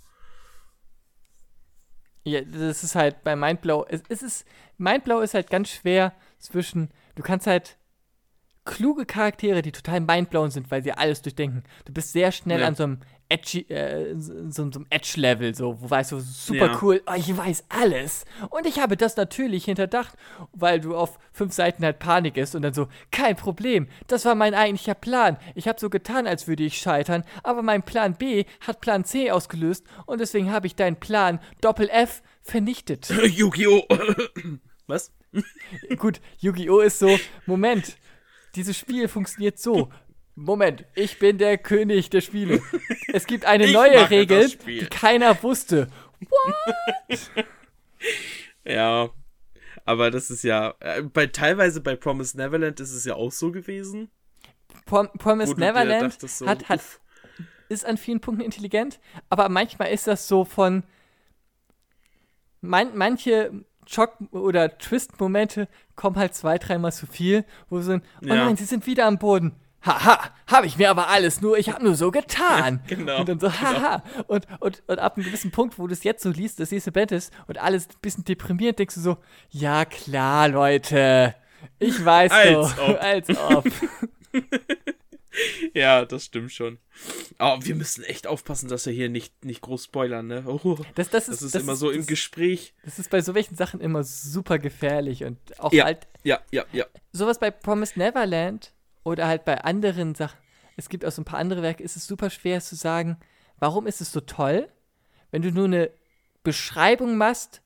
[2.25, 3.87] Ja, das ist halt bei Mindblow.
[3.89, 4.47] Es, es ist.
[4.79, 6.91] Mindblow ist halt ganz schwer zwischen.
[7.17, 7.79] Du kannst halt
[8.65, 11.65] kluge Charaktere, die total mindblown sind, weil sie alles durchdenken.
[11.85, 12.69] Du bist sehr schnell ja.
[12.69, 13.01] an so einem
[13.33, 16.79] edgy, äh, so, so, einem Edge-Level, so, wo weißt du, super ja.
[16.83, 18.25] cool, oh, ich weiß alles.
[18.51, 20.15] Und ich habe das natürlich hinterdacht,
[20.53, 24.35] weil du auf fünf Seiten halt Panik ist und dann so, kein Problem, das war
[24.35, 25.39] mein eigentlicher Plan.
[25.55, 29.31] Ich habe so getan, als würde ich scheitern, aber mein Plan B hat Plan C
[29.31, 33.09] ausgelöst und deswegen habe ich deinen Plan Doppel F vernichtet.
[33.25, 33.87] Yu-Gi-Oh!
[34.87, 35.13] Was?
[35.97, 36.81] Gut, Yu-Gi-Oh!
[36.81, 37.97] ist so, Moment,
[38.55, 39.89] dieses Spiel funktioniert so.
[40.35, 42.61] Moment, ich bin der König der Spiele.
[43.15, 45.89] Es gibt eine ich neue Regel, die keiner wusste.
[46.21, 47.47] What?
[48.65, 49.11] ja,
[49.85, 53.53] aber das ist ja äh, bei teilweise bei Promise Neverland ist es ja auch so
[53.53, 54.11] gewesen.
[54.87, 56.81] Prom Promise Neverland so, hat, hat
[57.69, 58.99] ist an vielen Punkten intelligent,
[59.29, 60.85] aber manchmal ist das so von
[62.63, 68.27] man, manche Schock- oder Twist-Momente kommen halt zwei, dreimal zu viel, wo sie sind, oh
[68.27, 68.37] ja.
[68.37, 71.83] nein, sie sind wieder am Boden haha, habe ich mir aber alles nur, ich habe
[71.85, 72.81] nur so getan.
[72.87, 73.21] genau.
[73.21, 73.99] Und dann so, haha.
[73.99, 74.25] Genau.
[74.29, 76.93] Und, und, und ab einem gewissen Punkt, wo du es jetzt so liest, das nächste
[76.93, 79.17] Band ist und alles ein bisschen deprimiert, denkst du so,
[79.51, 81.35] ja klar, Leute,
[81.79, 82.89] ich weiß Als doch.
[82.89, 82.99] ob.
[83.03, 83.65] Als ob.
[85.75, 86.79] ja, das stimmt schon.
[87.39, 90.45] Aber wir müssen echt aufpassen, dass wir hier nicht, nicht groß spoilern, ne?
[90.47, 92.75] Oh, Das, das, das ist, ist das immer ist, so im Gespräch.
[92.85, 95.85] Das ist bei so welchen Sachen immer super gefährlich und auch Ja.
[95.87, 96.85] halt Ja, ja, ja.
[97.13, 98.73] sowas bei Promised Neverland
[99.05, 100.39] oder halt bei anderen Sachen.
[100.77, 103.19] Es gibt auch so ein paar andere Werke, ist es super schwer zu sagen,
[103.59, 104.69] warum ist es so toll,
[105.31, 105.91] wenn du nur eine
[106.43, 107.63] Beschreibung machst,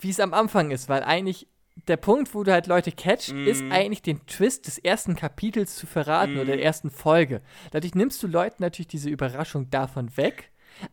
[0.00, 1.46] wie es am Anfang ist, weil eigentlich
[1.88, 5.86] der Punkt, wo du halt Leute catcht, ist eigentlich den Twist des ersten Kapitels zu
[5.86, 7.40] verraten oder der ersten Folge.
[7.70, 10.50] Dadurch nimmst du Leuten natürlich diese Überraschung davon weg.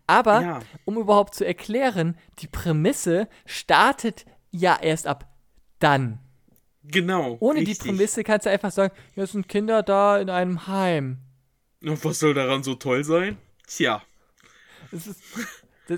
[0.08, 0.60] Aber Ja.
[0.86, 5.28] um überhaupt zu erklären, die Prämisse startet ja erst ab
[5.80, 6.20] dann.
[6.92, 7.38] Genau.
[7.40, 7.80] Ohne richtig.
[7.80, 11.20] die Prämisse kannst du einfach sagen, hier sind Kinder da in einem Heim.
[11.84, 13.38] Und was soll daran so toll sein?
[13.68, 14.02] Tja.
[14.92, 15.22] Das ist,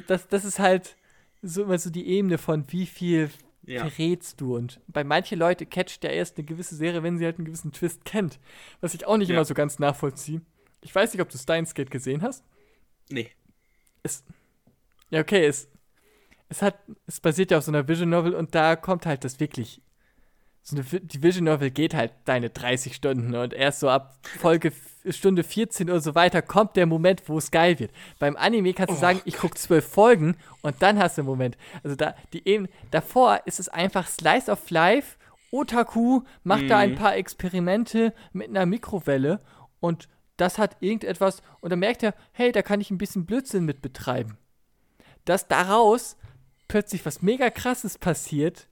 [0.07, 0.95] das, das, ist halt
[1.41, 3.29] so immer so die Ebene von wie viel
[3.63, 3.85] Ja.
[3.87, 4.55] verrätst du.
[4.55, 7.71] Und bei manchen Leuten catcht ja erst eine gewisse Serie, wenn sie halt einen gewissen
[7.71, 8.39] Twist kennt.
[8.81, 9.35] Was ich auch nicht Ja.
[9.35, 10.41] immer so ganz nachvollziehe.
[10.81, 12.43] Ich weiß nicht, ob du Steins Gate gesehen hast.
[13.09, 13.29] Nee.
[14.03, 14.23] Es,
[15.09, 15.69] ja, okay, es,
[16.49, 19.39] es hat, es basiert ja auf so einer Vision Novel und da kommt halt das
[19.39, 19.81] wirklich.
[20.63, 24.15] So eine, Vi- die Vision Novel geht halt deine 30 Stunden und erst so ab
[24.39, 24.71] Folge
[25.09, 27.91] Stunde 14 oder so weiter kommt der Moment, wo es geil wird.
[28.19, 31.29] Beim Anime kannst du Oh sagen, ich gucke zwölf Folgen und dann hast du einen
[31.29, 31.57] Moment.
[31.83, 35.17] Also da, die eben, davor ist es einfach Slice of Life,
[35.49, 39.41] Otaku macht da ein paar Experimente mit einer Mikrowelle
[39.79, 40.07] und
[40.37, 43.81] das hat irgendetwas und dann merkt er, hey, da kann ich ein bisschen Blödsinn mit
[43.81, 44.37] betreiben.
[45.25, 46.15] Dass daraus
[46.67, 48.67] plötzlich was mega krasses passiert.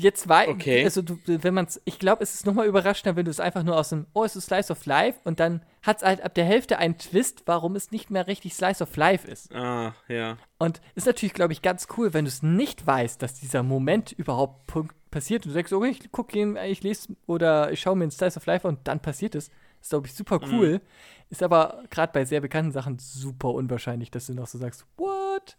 [0.00, 0.84] Jetzt war, Okay.
[0.84, 3.64] also du, wenn man es, ich glaube, es ist nochmal überraschender, wenn du es einfach
[3.64, 6.34] nur aus dem, oh, es ist Slice of Life und dann hat es halt ab
[6.34, 9.52] der Hälfte einen Twist, warum es nicht mehr richtig Slice of Life ist.
[9.52, 10.36] Ah, ja.
[10.58, 14.12] Und ist natürlich, glaube ich, ganz cool, wenn du es nicht weißt, dass dieser Moment
[14.12, 18.04] überhaupt punkt passiert und du sagst, okay, ich gucke ich lese oder ich schaue mir
[18.04, 19.50] ein Slice of Life an und dann passiert es.
[19.80, 20.80] Ist, glaube ich, super cool.
[21.30, 25.56] Ist aber gerade bei sehr bekannten Sachen super unwahrscheinlich, dass du noch so sagst, what?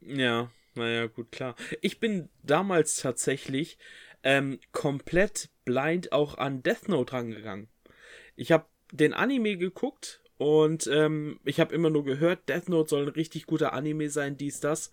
[0.00, 1.54] Ja, naja, gut, klar.
[1.80, 3.78] Ich bin damals tatsächlich
[4.22, 7.68] ähm, komplett blind auch an Death Note rangegangen.
[8.36, 13.02] Ich habe den Anime geguckt und ähm, ich habe immer nur gehört, Death Note soll
[13.02, 14.90] ein richtig guter Anime sein, dies, das.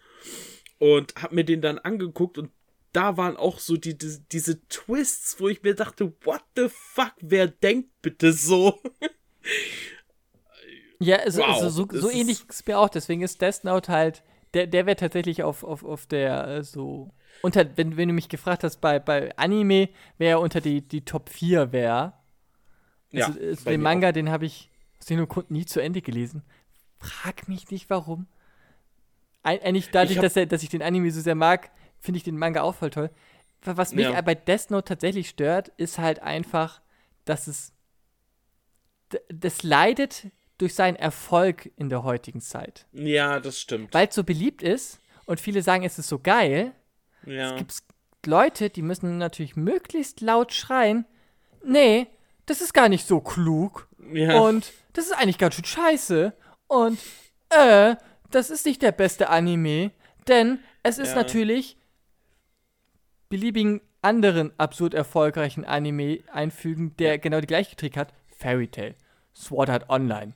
[0.77, 2.51] Und habe mir den dann angeguckt und
[2.93, 7.13] da waren auch so die, die, diese Twists, wo ich mir dachte, what the fuck,
[7.21, 8.79] wer denkt bitte so?
[11.01, 12.89] Ja, also, Wow, also so, so ähnlich ist mir auch.
[12.89, 14.21] Deswegen ist Death Note halt,
[14.53, 17.11] der, der wäre tatsächlich auf, auf, auf der äh, so.
[17.41, 21.05] Unter, wenn, wenn du mich gefragt hast, bei, bei Anime, wer er unter die, die
[21.05, 22.13] Top 4 wäre.
[23.13, 24.69] Also, ist bei den Manga, den habe ich
[24.99, 26.43] aus den Grund nie zu Ende gelesen.
[26.99, 28.27] Frag mich nicht, warum.
[29.43, 32.23] Eigentlich dadurch, Ich hab- dass, er, dass ich den Anime so sehr mag, finde ich
[32.23, 33.09] den Manga auch voll toll.
[33.61, 34.19] Wa- Was mich Ja.
[34.21, 36.81] bei Death Note tatsächlich stört, ist halt einfach,
[37.25, 37.73] dass es.
[39.29, 40.27] Das leidet
[40.59, 42.85] durch seinen Erfolg in der heutigen Zeit.
[42.93, 43.93] Ja, das stimmt.
[43.93, 46.73] Weil es so beliebt ist und viele sagen, es ist so geil,
[47.25, 47.55] Ja.
[47.55, 47.83] gibt es
[48.25, 51.05] Leute, die müssen natürlich möglichst laut schreien:
[51.63, 52.07] Nee,
[52.45, 53.87] das ist gar nicht so klug.
[54.13, 54.39] ja.
[54.39, 56.33] Und das ist eigentlich ganz schön scheiße.
[56.67, 56.99] Und,
[57.49, 57.95] äh,
[58.31, 59.91] das ist nicht der beste Anime,
[60.27, 61.15] denn es ist Ja.
[61.15, 61.77] natürlich
[63.29, 68.13] beliebigen anderen absurd erfolgreichen Anime einfügen, der genau die gleiche Kritik hat.
[68.37, 68.95] Fairy Tail,
[69.35, 70.33] Sword Art Online.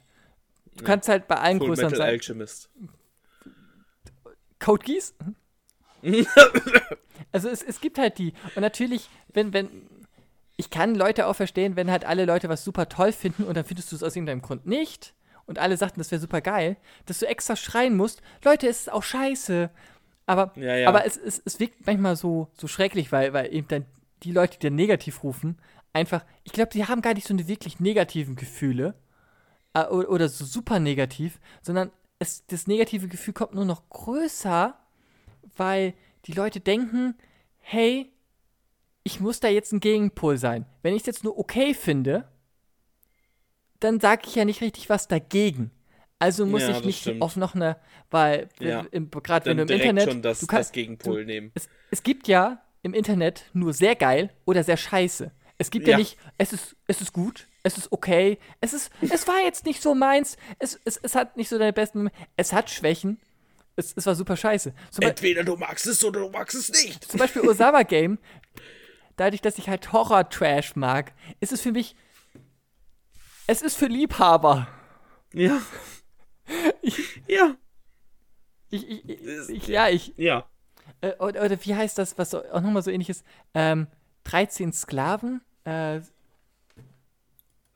[0.77, 2.69] Du kannst halt bei allen Full größeren Metal sagen, Alchemist.
[4.59, 5.15] Code Geass?
[7.31, 8.33] also es, es gibt halt die.
[8.55, 9.69] Und natürlich, wenn, wenn.
[10.55, 13.65] Ich kann Leute auch verstehen, wenn halt alle Leute was super toll finden und dann
[13.65, 15.15] findest du es aus irgendeinem Grund nicht.
[15.45, 18.21] Und alle sagten, das wäre super geil, dass du extra schreien musst.
[18.45, 19.71] Leute, es ist auch scheiße.
[20.25, 20.87] Aber, Ja, ja.
[20.87, 23.85] aber es, es, es wirkt manchmal so, so schrecklich, weil, weil eben dann
[24.21, 25.57] die Leute, die dann negativ rufen,
[25.91, 28.93] einfach, ich glaube, die haben gar nicht so eine wirklich negativen Gefühle
[29.73, 34.77] äh, oder, so super negativ, sondern es, das negative Gefühl kommt nur noch größer,
[35.57, 35.93] weil
[36.25, 37.15] die Leute denken,
[37.59, 38.11] hey,
[39.03, 40.65] ich muss da jetzt ein Gegenpol sein.
[40.81, 42.27] Wenn ich es jetzt nur okay finde,
[43.79, 45.71] dann sage ich ja nicht richtig was dagegen.
[46.19, 47.21] Also muss Ja, ich nicht stimmt.
[47.21, 47.75] auf noch eine,
[48.09, 48.85] weil Ja.
[48.91, 51.51] gerade wenn du im Internet, schon das, du kannst, das Gegenpol nehmen.
[51.53, 55.31] es, es gibt ja im Internet nur sehr geil oder sehr scheiße.
[55.57, 55.97] Es gibt ja, Ja.
[55.97, 59.81] nicht, es ist, es ist gut, es ist okay, es ist, es war jetzt nicht
[59.81, 63.19] so meins, es, es, es hat nicht so deine besten Momente, es hat Schwächen,
[63.75, 64.73] es, es war super scheiße.
[64.91, 67.03] Zum, Entweder du magst es oder du magst es nicht.
[67.05, 68.19] zum Beispiel Osama Game,
[69.15, 71.95] dadurch, dass ich halt Horror-Trash mag, ist es für mich,
[73.47, 74.67] es ist für Liebhaber.
[75.33, 75.61] Ja.
[77.27, 77.55] ja.
[78.69, 80.47] Ich, ich, ich, ich ja, ich, Ja.
[81.01, 83.25] Äh, oder, oder wie heißt das, was auch nochmal so ähnlich ist?
[83.53, 83.87] Ähm,
[84.25, 85.41] 13 Sklaven?
[85.63, 86.01] Äh,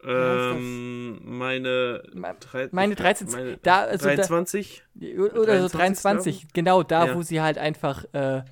[0.07, 2.03] Ähm, meine,
[2.39, 4.83] drei, meine 13, meine da, also 23?
[4.95, 5.07] Da,
[5.39, 7.15] oder so 23, genau da, Ja.
[7.15, 8.43] wo sie halt einfach, äh,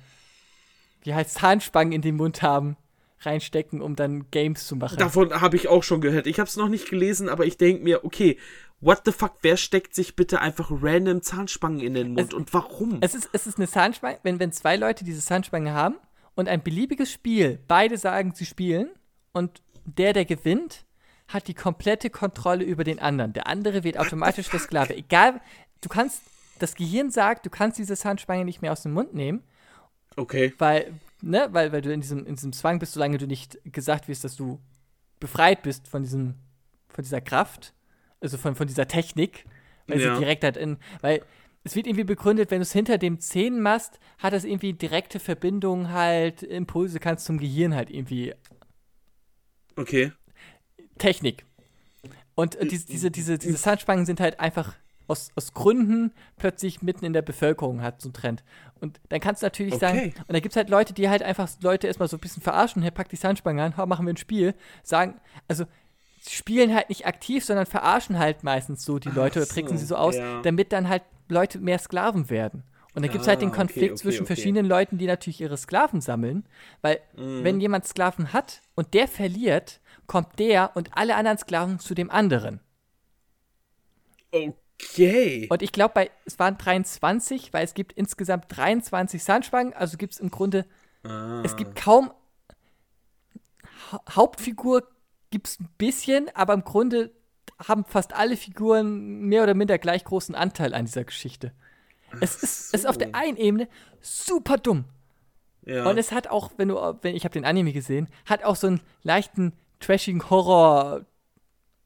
[1.02, 2.76] wie heißt Zahnspangen in den Mund haben,
[3.20, 4.98] reinstecken, um dann Games zu machen.
[4.98, 6.26] Davon habe ich auch schon gehört.
[6.26, 8.38] Ich habe es noch nicht gelesen, aber ich denke mir, okay,
[8.80, 12.52] what the fuck, wer steckt sich bitte einfach random Zahnspangen in den Mund Es- und
[12.52, 12.98] warum?
[13.00, 15.96] Es ist, es ist eine Zahnspange, wenn, wenn zwei Leute diese Zahnspange haben
[16.34, 18.90] und ein beliebiges Spiel, beide sagen, sie spielen
[19.32, 20.84] und der, der gewinnt,
[21.28, 23.32] hat die komplette Kontrolle über den anderen.
[23.32, 24.96] Der andere wird automatisch der Sklave.
[24.96, 25.40] Egal,
[25.80, 26.22] du kannst,
[26.58, 29.42] das Gehirn sagt, du kannst diese Zahnspange nicht mehr aus dem Mund nehmen,
[30.16, 30.54] okay.
[30.58, 30.92] weil,
[31.22, 34.24] ne, weil, weil du in diesem, in diesem Zwang bist, solange du nicht gesagt wirst,
[34.24, 34.60] dass du
[35.18, 36.34] befreit bist von diesem,
[36.88, 37.74] von dieser Kraft,
[38.20, 39.44] also von, von dieser Technik,
[39.88, 40.14] weil Ja.
[40.14, 41.22] sie direkt halt in, weil
[41.64, 45.18] es wird irgendwie begründet, wenn du es hinter dem Zähnen machst, hat das irgendwie direkte
[45.18, 48.32] Verbindungen halt, Impulse kannst zum Gehirn halt irgendwie
[49.76, 50.12] Okay.
[50.98, 51.44] Technik.
[52.34, 54.74] Und äh, diese, diese, diese, diese Zahnspangen sind halt einfach
[55.08, 58.42] aus, aus Gründen plötzlich mitten in der Bevölkerung hat so ein Trend.
[58.80, 60.14] Und dann kannst du natürlich sagen, Okay.
[60.26, 62.82] und da gibt es halt Leute, die halt einfach Leute erstmal so ein bisschen verarschen,
[62.82, 65.64] hier pack die Zahnspange an, hau, machen wir ein Spiel, sagen, also
[66.28, 69.86] spielen halt nicht aktiv, sondern verarschen halt meistens so die Leute oder tricksen so, sie
[69.86, 70.42] so aus, ja.
[70.42, 72.64] damit dann halt Leute mehr Sklaven werden.
[72.94, 74.34] Und dann gibt es halt den Ah, okay, Konflikt okay, zwischen okay.
[74.34, 76.44] verschiedenen Leuten, die natürlich ihre Sklaven sammeln,
[76.82, 77.44] weil Mhm.
[77.44, 82.10] wenn jemand Sklaven hat und der verliert, kommt der und alle anderen Sklaven zu dem
[82.10, 82.60] anderen.
[84.32, 85.46] Okay.
[85.50, 90.14] Und ich glaube, bei es waren 23, weil es gibt insgesamt 23 Zahnspangen, also gibt
[90.14, 90.66] es im Grunde,
[91.04, 91.40] Ah.
[91.44, 92.10] es gibt kaum
[93.92, 94.82] ha Hauptfigur
[95.30, 97.12] gibt es ein bisschen, aber im Grunde
[97.64, 101.52] haben fast alle Figuren mehr oder minder gleich großen Anteil an dieser Geschichte.
[102.20, 103.00] Es ist, es ist auf so.
[103.00, 103.68] der einen Ebene
[104.00, 104.84] super dumm.
[105.64, 105.88] ja.
[105.88, 108.66] Und es hat auch, wenn du, wenn ich habe den Anime gesehen, hat auch so
[108.66, 111.04] einen leichten trashigen Horror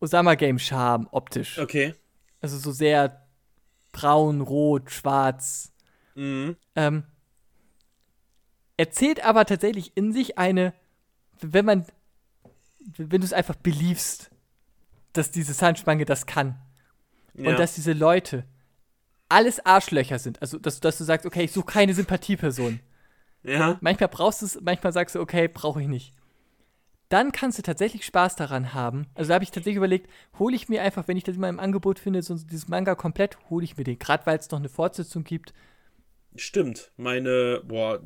[0.01, 1.59] Osama Game Charme optisch.
[1.59, 1.95] okay.
[2.41, 3.27] Also so sehr
[3.93, 5.73] braun, rot, schwarz.
[6.15, 6.57] Mhm.
[6.75, 7.05] Ähm,
[8.77, 10.73] erzählt aber tatsächlich in sich eine,
[11.41, 11.87] wenn man,
[12.97, 14.31] wenn du es einfach beliebst,
[15.12, 16.59] dass diese Zahnspange das kann
[17.35, 17.51] Ja.
[17.51, 18.45] und dass diese Leute
[19.29, 20.41] alles Arschlöcher sind.
[20.41, 22.81] Also, dass, dass du sagst, okay, ich suche keine Sympathieperson.
[23.43, 23.79] ja.
[23.81, 26.15] Manchmal brauchst du es, manchmal sagst du, okay, brauche ich nicht.
[27.11, 29.07] Dann kannst du tatsächlich Spaß daran haben.
[29.15, 30.09] Also da habe ich tatsächlich überlegt,
[30.39, 33.37] hole ich mir einfach, wenn ich das mal im Angebot finde, so dieses Manga komplett,
[33.51, 33.99] hole ich mir den.
[33.99, 35.53] Gerade weil es noch eine Fortsetzung gibt.
[36.37, 36.93] Stimmt.
[36.97, 38.01] Meine, boah,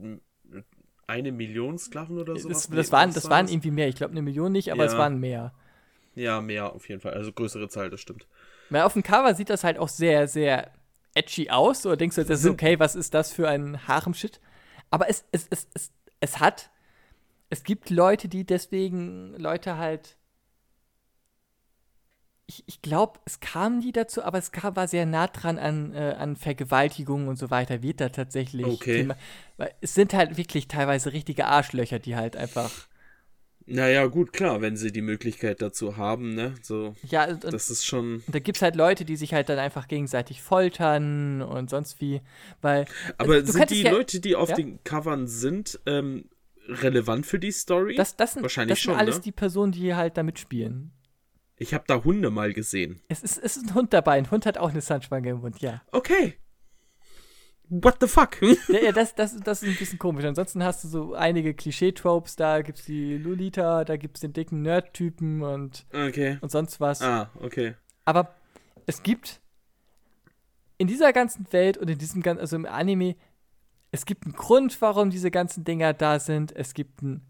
[1.07, 2.67] eine Million Sklaven oder sowas?
[2.67, 3.89] Das, das, waren, das war waren irgendwie mehr.
[3.89, 4.99] Ich glaube eine Million nicht, aber es Ja.
[4.99, 5.53] waren mehr.
[6.15, 7.13] Ja, mehr auf jeden Fall.
[7.15, 8.27] Also größere Zahl, das stimmt.
[8.71, 10.71] Weil auf dem Cover sieht das halt auch sehr, sehr
[11.15, 11.85] edgy aus.
[11.85, 12.53] Oder denkst du jetzt, das ist So.
[12.53, 14.41] okay, was ist das für ein Harem-Shit?
[14.91, 16.71] Aber es, es, es, es, es hat,
[17.55, 20.17] es gibt Leute, die deswegen Leute halt.
[22.47, 25.95] Ich, ich glaube, es kam nie dazu, aber es kam, war sehr nah dran an,
[25.95, 28.67] äh, an Vergewaltigungen und so weiter, wird da tatsächlich.
[28.67, 28.99] Okay.
[28.99, 29.17] Thema,
[29.57, 32.71] weil es sind halt wirklich teilweise richtige Arschlöcher, die halt einfach.
[33.67, 36.55] Naja, gut, klar, wenn sie die Möglichkeit dazu haben, ne?
[36.61, 38.23] So, Ja, und, das ist schon.
[38.29, 42.21] Da gibt es halt Leute, die sich halt dann einfach gegenseitig foltern und sonst wie,
[42.61, 42.85] weil.
[43.17, 44.57] Aber sind die ja- Leute, die auf ja?
[44.57, 46.29] den Covern sind, ähm,
[46.69, 47.95] relevant für die Story?
[47.97, 49.23] Das, das sind, Wahrscheinlich das sind schon, alles ne?
[49.23, 50.93] die Personen, die halt da mitspielen.
[51.57, 53.01] Ich habe da Hunde mal gesehen.
[53.09, 54.13] Es ist, es ist ein Hund dabei.
[54.13, 55.83] Ein Hund hat auch eine Zahnspange im Mund, ja.
[55.93, 56.35] Okay.
[57.69, 58.43] What the fuck?
[58.69, 60.25] ja, ja das, das, das ist ein bisschen komisch.
[60.25, 62.37] Ansonsten hast du so einige Klischee-Tropes.
[62.37, 66.39] Da gibt es die Lolita, da gibt es den dicken Nerd-Typen und, okay.
[66.41, 67.01] und sonst was.
[67.03, 67.75] Ah, okay.
[68.05, 68.35] Aber
[68.87, 69.41] es gibt
[70.77, 73.17] in dieser ganzen Welt und in diesem ganzen, also im Anime,
[73.95, 76.51] es gibt einen Grund, warum diese ganzen Dinger da sind.
[76.55, 77.23] Es gibt einen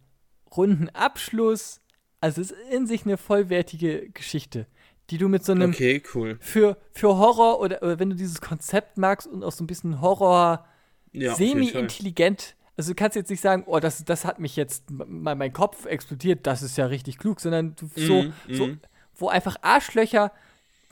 [0.57, 1.82] runden Abschluss.
[2.23, 4.66] Also es ist in sich eine vollwertige Geschichte,
[5.11, 6.39] die du mit so einem Okay, cool.
[6.41, 10.01] für, für Horror oder, oder wenn du dieses Konzept magst und auch so ein bisschen
[10.01, 10.65] Horror
[11.12, 12.57] Ja, semi-intelligent.
[12.78, 15.85] Also du kannst jetzt nicht sagen, oh, das, das hat mich jetzt, mein, mein Kopf
[15.85, 18.81] explodiert, das ist ja richtig klug, sondern du so, Mhm, so mhm.
[19.16, 20.32] wo einfach Arschlöcher,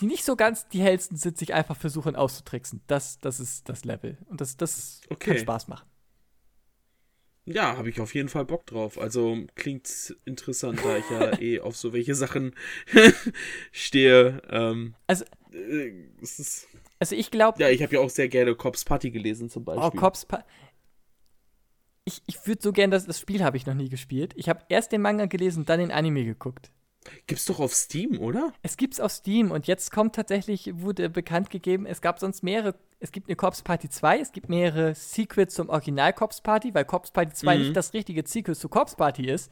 [0.03, 2.83] die nicht so ganz die hellsten sind, sich einfach versuchen auszutricksen.
[2.89, 4.19] Das, das ist das Level.
[4.27, 5.39] Und das, das kann Okay.
[5.39, 5.89] Spaß machen.
[7.45, 8.99] Ja, habe ich auf jeden Fall Bock drauf.
[8.99, 12.55] Also klingt interessant, da ich ja eh auf so welche Sachen
[13.73, 14.43] stehe.
[14.51, 16.69] Ähm, Also- äh, es ist,
[17.01, 19.85] Also ich glaube, ja, ich habe ja auch sehr gerne Cops Party gelesen zum Beispiel.
[19.87, 20.24] oh, Cops.
[20.27, 20.45] Pa
[22.05, 24.35] ich ich würde so gern, das, das Spiel habe ich noch nie gespielt.
[24.37, 26.70] Ich habe erst den Manga gelesen, dann den Anime geguckt.
[27.27, 28.53] Gibt's doch auf Steam, oder?
[28.62, 32.74] Es gibt's auf Steam und jetzt kommt tatsächlich, wurde bekannt gegeben, es gab sonst mehrere,
[33.01, 36.85] es gibt eine Corps Party 2, es gibt mehrere Sequels zum Original Corps Party, weil
[36.85, 37.62] Corps Party 2 Mhm.
[37.62, 39.51] nicht das richtige Sequel zu Corps Party ist.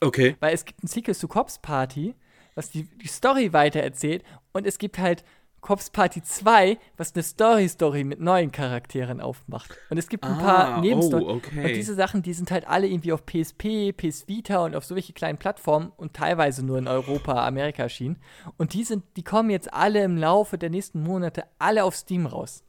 [0.00, 0.36] Okay.
[0.40, 2.14] Weil es gibt ein Sequel zu Cops Party,
[2.54, 4.24] was die, die Story weitererzählt.
[4.52, 5.24] Und es gibt halt
[5.64, 9.70] Cops Party 2, was eine Story-Story mit neuen Charakteren aufmacht.
[9.88, 11.26] Und es gibt ein Ah, paar oh, Nebenstories.
[11.26, 11.64] okay.
[11.64, 15.14] Und diese Sachen, die sind halt alle irgendwie auf PSP, PS Vita und auf solche
[15.14, 18.18] kleinen Plattformen und teilweise nur in Europa, Amerika erschienen.
[18.58, 22.26] Und die sind, die kommen jetzt alle im Laufe der nächsten Monate alle auf Steam
[22.26, 22.62] raus.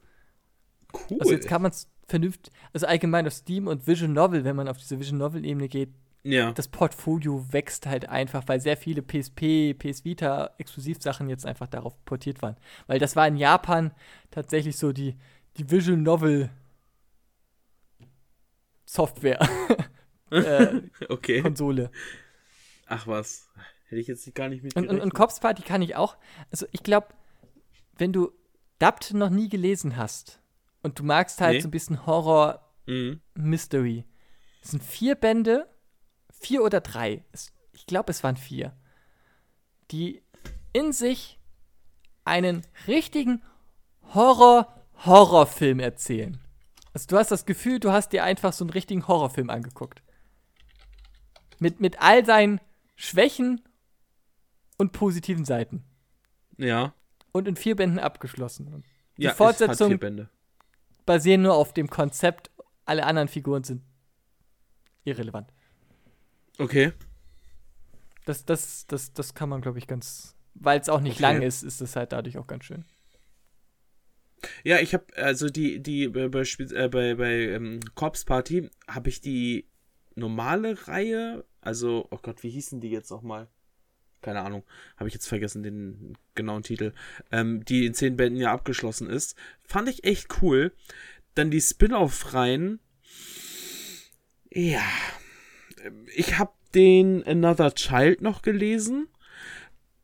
[0.94, 1.18] Cool.
[1.20, 4.68] Also jetzt kann man es vernünftig, also allgemein auf Steam und Vision Novel, wenn man
[4.68, 5.90] auf diese Vision Novel-Ebene geht,
[6.26, 6.52] ja.
[6.52, 12.02] das Portfolio wächst halt einfach, weil sehr viele PSP, PS Vita Exklusivsachen jetzt einfach darauf
[12.04, 12.56] portiert waren.
[12.86, 13.92] Weil das war in Japan
[14.30, 15.16] tatsächlich so die,
[15.56, 16.50] die Visual Novel
[18.84, 19.40] Software
[20.30, 21.40] äh, okay.
[21.42, 21.90] Konsole.
[22.86, 23.48] Ach was.
[23.88, 26.16] Hätte ich jetzt gar nicht mit Und, und, und Cops Party kann ich auch.
[26.50, 27.08] Also ich glaube,
[27.98, 28.32] wenn du
[28.78, 30.40] Dubt noch nie gelesen hast
[30.82, 31.60] und du magst halt Nee.
[31.60, 33.20] so ein bisschen Horror Mhm.
[33.34, 34.04] Mystery.
[34.62, 35.68] Es sind vier Bände,
[36.40, 37.24] vier oder drei.
[37.72, 38.76] Ich glaube, es waren vier.
[39.90, 40.22] Die
[40.72, 41.38] in sich
[42.24, 43.42] einen richtigen
[44.14, 46.40] Horror-Horrorfilm erzählen.
[46.92, 50.02] Also du hast das Gefühl, du hast dir einfach so einen richtigen Horrorfilm angeguckt.
[51.58, 52.60] Mit, mit all seinen
[52.96, 53.62] Schwächen
[54.78, 55.84] und positiven Seiten.
[56.58, 56.94] Ja.
[57.32, 58.84] Und in vier Bänden abgeschlossen.
[59.18, 60.28] Die ja, Fortsetzung- vier Bände.
[61.04, 62.50] basieren nur auf dem Konzept,
[62.84, 63.82] alle anderen Figuren sind
[65.04, 65.52] irrelevant.
[66.58, 66.92] Okay.
[68.24, 70.34] Das, das, das, das kann man, glaube ich, ganz.
[70.54, 71.22] Weil es auch nicht Okay.
[71.22, 72.84] lang ist, ist es halt dadurch auch ganz schön.
[74.64, 79.08] Ja, ich habe also die die bei bei, äh, bei, bei ähm, Corps Party habe
[79.08, 79.68] ich die
[80.14, 83.48] normale Reihe, also oh Gott, wie hießen die jetzt nochmal?
[84.22, 84.64] Keine Ahnung,
[84.96, 86.92] habe ich jetzt vergessen den genauen Titel.
[87.32, 90.72] Ähm, die in zehn Bänden ja abgeschlossen ist, fand ich echt cool.
[91.34, 92.80] Dann die Spin-off-Reihen.
[94.50, 95.25] Ja, Ähm,
[96.14, 99.08] ich habe den Another Child noch gelesen.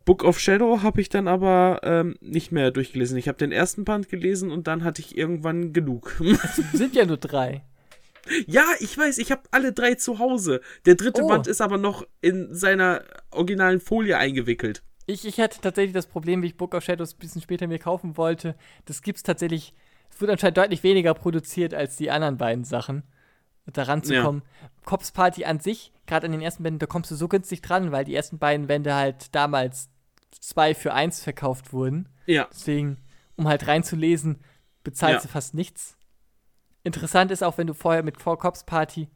[0.05, 3.17] Book of Shadow habe ich dann aber ähm, nicht mehr durchgelesen.
[3.19, 6.21] Ich habe den ersten Band gelesen und dann hatte ich irgendwann genug.
[6.21, 7.63] Es sind ja nur drei.
[8.47, 10.61] ja, ich weiß, ich habe alle drei zu Hause.
[10.87, 11.29] Der dritte Oh.
[11.29, 14.83] Band ist aber noch in seiner originalen Folie eingewickelt.
[15.07, 17.79] Ich, ich hatte tatsächlich das Problem, wie ich Book of Shadows ein bisschen später mir
[17.79, 18.57] kaufen wollte.
[18.87, 19.73] Das gibt's tatsächlich.
[20.11, 23.03] Es wird anscheinend deutlich weniger produziert als die anderen beiden Sachen.
[23.67, 24.23] Daran zu Ja.
[24.23, 24.43] kommen.
[24.85, 27.93] Cops Party an sich, gerade an den ersten Bänden, da kommst du so günstig dran,
[27.93, 29.89] weil die ersten beiden Bände halt damals
[30.41, 32.09] zwei für eins verkauft wurden.
[32.27, 32.99] Ja, Deswegen,
[33.37, 34.41] um halt reinzulesen,
[34.83, 35.29] bezahlst Ja.
[35.29, 35.97] du fast nichts.
[36.85, 39.09] Interessant ist auch, wenn du vorher mit Four Cops Party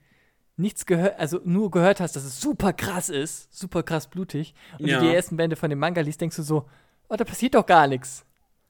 [0.57, 4.87] nichts gehört, also nur gehört hast, dass es super krass ist, super krass blutig, und
[4.87, 5.01] Ja.
[5.01, 6.69] du die ersten Bände von dem Manga liest, denkst du so,
[7.09, 8.25] oh, da passiert doch gar nichts.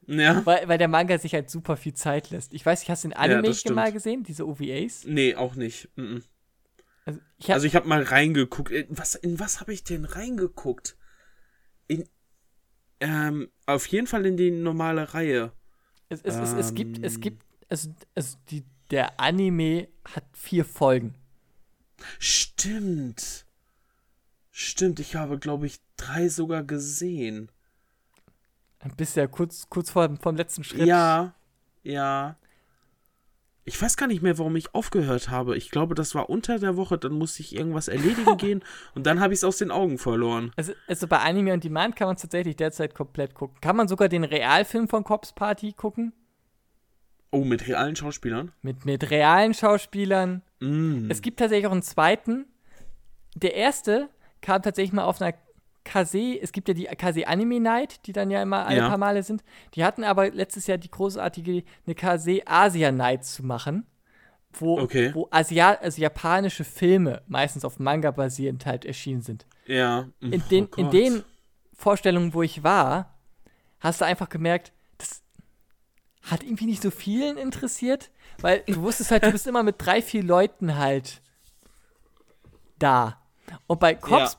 [0.07, 0.45] Ja.
[0.45, 2.53] Weil, weil der Manga sich halt super viel Zeit lässt.
[2.53, 3.75] Ich weiß nicht, hast den Anime stimmt.
[3.75, 5.03] mal gesehen, diese OVAs?
[5.05, 5.89] Nee, auch nicht.
[5.95, 6.23] Mhm.
[7.05, 8.71] Also ich hab, Also ich habe mal reingeguckt.
[8.71, 10.97] In was, in was habe ich denn reingeguckt?
[11.87, 12.07] In
[12.99, 15.51] ähm, auf jeden Fall in die normale Reihe.
[16.09, 17.21] es, es, es, es gibt, es ähm.
[17.21, 21.15] gibt, also, also die, der Anime hat vier Folgen.
[22.19, 23.45] Stimmt.
[24.51, 27.51] Stimmt, ich habe, glaube ich, drei sogar gesehen.
[28.79, 30.85] Dann bist du ja kurz, kurz vor vom letzten Schritt.
[30.85, 31.33] Ja,
[31.83, 32.37] ja.
[33.63, 35.57] Ich weiß gar nicht mehr, warum ich aufgehört habe.
[35.57, 38.63] Ich glaube, das war unter der Woche, dann musste ich irgendwas erledigen gehen
[38.95, 40.51] und dann habe ich es aus den Augen verloren.
[40.55, 43.57] Also, also bei Anime on Demand kann man es tatsächlich derzeit komplett gucken.
[43.59, 46.13] Kann man sogar den Realfilm von Cops Party gucken?
[47.31, 48.53] Oh, mit realen Schauspielern?
[48.61, 50.43] Mit, mit realen Schauspielern.
[50.61, 51.11] Mm.
[51.11, 52.45] Es gibt tatsächlich auch einen zweiten.
[53.35, 54.07] Der erste
[54.41, 55.33] kam tatsächlich mal auf einer
[55.87, 56.39] Kase.
[56.41, 58.89] Es gibt ja die Kase Anime Night, die dann ja immer alle Ja.
[58.89, 59.43] paar Male sind.
[59.73, 63.85] Die hatten aber letztes Jahr die großartige eine Kase Asia Night zu machen.
[64.53, 65.13] Wo, Okay.
[65.13, 69.45] wo Asia also japanische Filme, meistens auf Manga basierend, halt erschienen sind.
[69.65, 70.07] Ja.
[70.21, 70.93] in Oh den, in Gott.
[70.93, 71.23] den
[71.73, 73.17] Vorstellungen, wo ich war,
[73.79, 75.21] hast du einfach gemerkt, das
[76.23, 78.09] hat irgendwie nicht so vielen interessiert,
[78.41, 81.21] weil du wusstest halt, du bist immer mit drei, vier Leuten halt
[82.79, 83.21] da.
[83.67, 84.37] Und bei Cops Ja.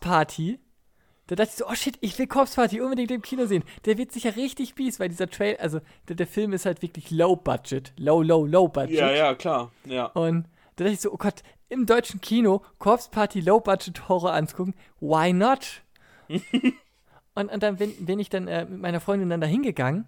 [1.29, 3.63] Da dachte ich so, oh shit, ich will Cops Party unbedingt im Kino sehen.
[3.85, 7.11] Der wird sicher richtig bies, weil dieser Trail, also der, der Film ist halt wirklich
[7.11, 8.99] low budget, low, low, low budget.
[8.99, 9.71] Ja, ja, klar.
[9.85, 10.07] Ja.
[10.07, 10.47] Und
[10.77, 14.75] da dachte ich so, oh Gott, im deutschen Kino Corpse Party Low Budget Horror anzugucken,
[15.01, 15.83] why not?
[16.29, 20.07] und, und dann bin, bin ich dann äh, mit meiner Freundin dann da hingegangen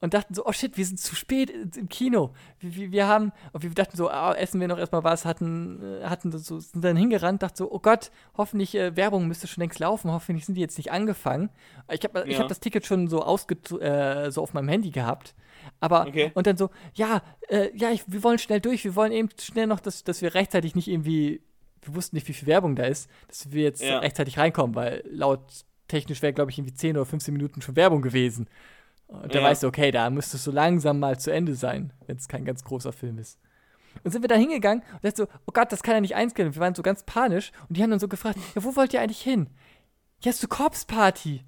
[0.00, 2.32] und dachten so, oh shit, wir sind zu spät im Kino.
[2.58, 6.00] Wir, wir, wir haben, und wir dachten so, ah, essen wir noch erstmal was, hatten,
[6.00, 9.60] äh, hatten so, sind dann hingerannt, dachten so, oh Gott, hoffentlich, äh, Werbung müsste schon
[9.62, 11.50] längst laufen, hoffentlich sind die jetzt nicht angefangen.
[11.92, 12.40] Ich habe ich Ja.
[12.40, 15.34] hab das Ticket schon so, ausge äh, so auf meinem Handy gehabt.
[15.80, 16.30] Aber, Okay.
[16.34, 19.66] und dann so, ja, äh, ja, ich, wir wollen schnell durch, wir wollen eben schnell
[19.66, 21.42] noch, dass, dass wir rechtzeitig nicht irgendwie
[21.82, 24.00] wir wussten nicht, wie viel Werbung da ist, dass wir jetzt Ja.
[24.00, 28.02] rechtzeitig reinkommen, weil laut technisch wäre, glaube ich, irgendwie 10 oder 15 Minuten schon Werbung
[28.02, 28.48] gewesen.
[29.10, 29.44] Und da Ja.
[29.44, 32.44] weißt du, okay, da müsste es so langsam mal zu Ende sein, wenn es kein
[32.44, 33.38] ganz großer Film ist.
[34.04, 36.34] Und sind wir da hingegangen und dachte so, oh Gott, das kann ja nicht eins
[36.34, 36.46] gehen.
[36.46, 38.94] Und wir waren so ganz panisch und die haben dann so gefragt, ja, wo wollt
[38.94, 39.48] ihr eigentlich hin?
[40.22, 41.44] Ja, zur Corps Party.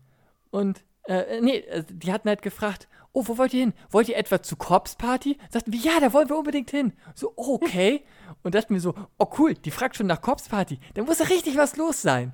[0.51, 3.75] Und, äh, nee, äh, die hatten halt gefragt, oh, wo wollt ihr hin?
[3.91, 5.39] Wollt ihr etwa zu Corps Party?
[5.51, 6.95] Sagten wir, ja, da wollen wir unbedingt hin.
[7.15, 8.05] So, oh, okay.
[8.43, 10.81] Und dachten wir so, oh cool, die fragt schon nach Corps Party.
[10.95, 12.33] Da muss ja richtig was los sein.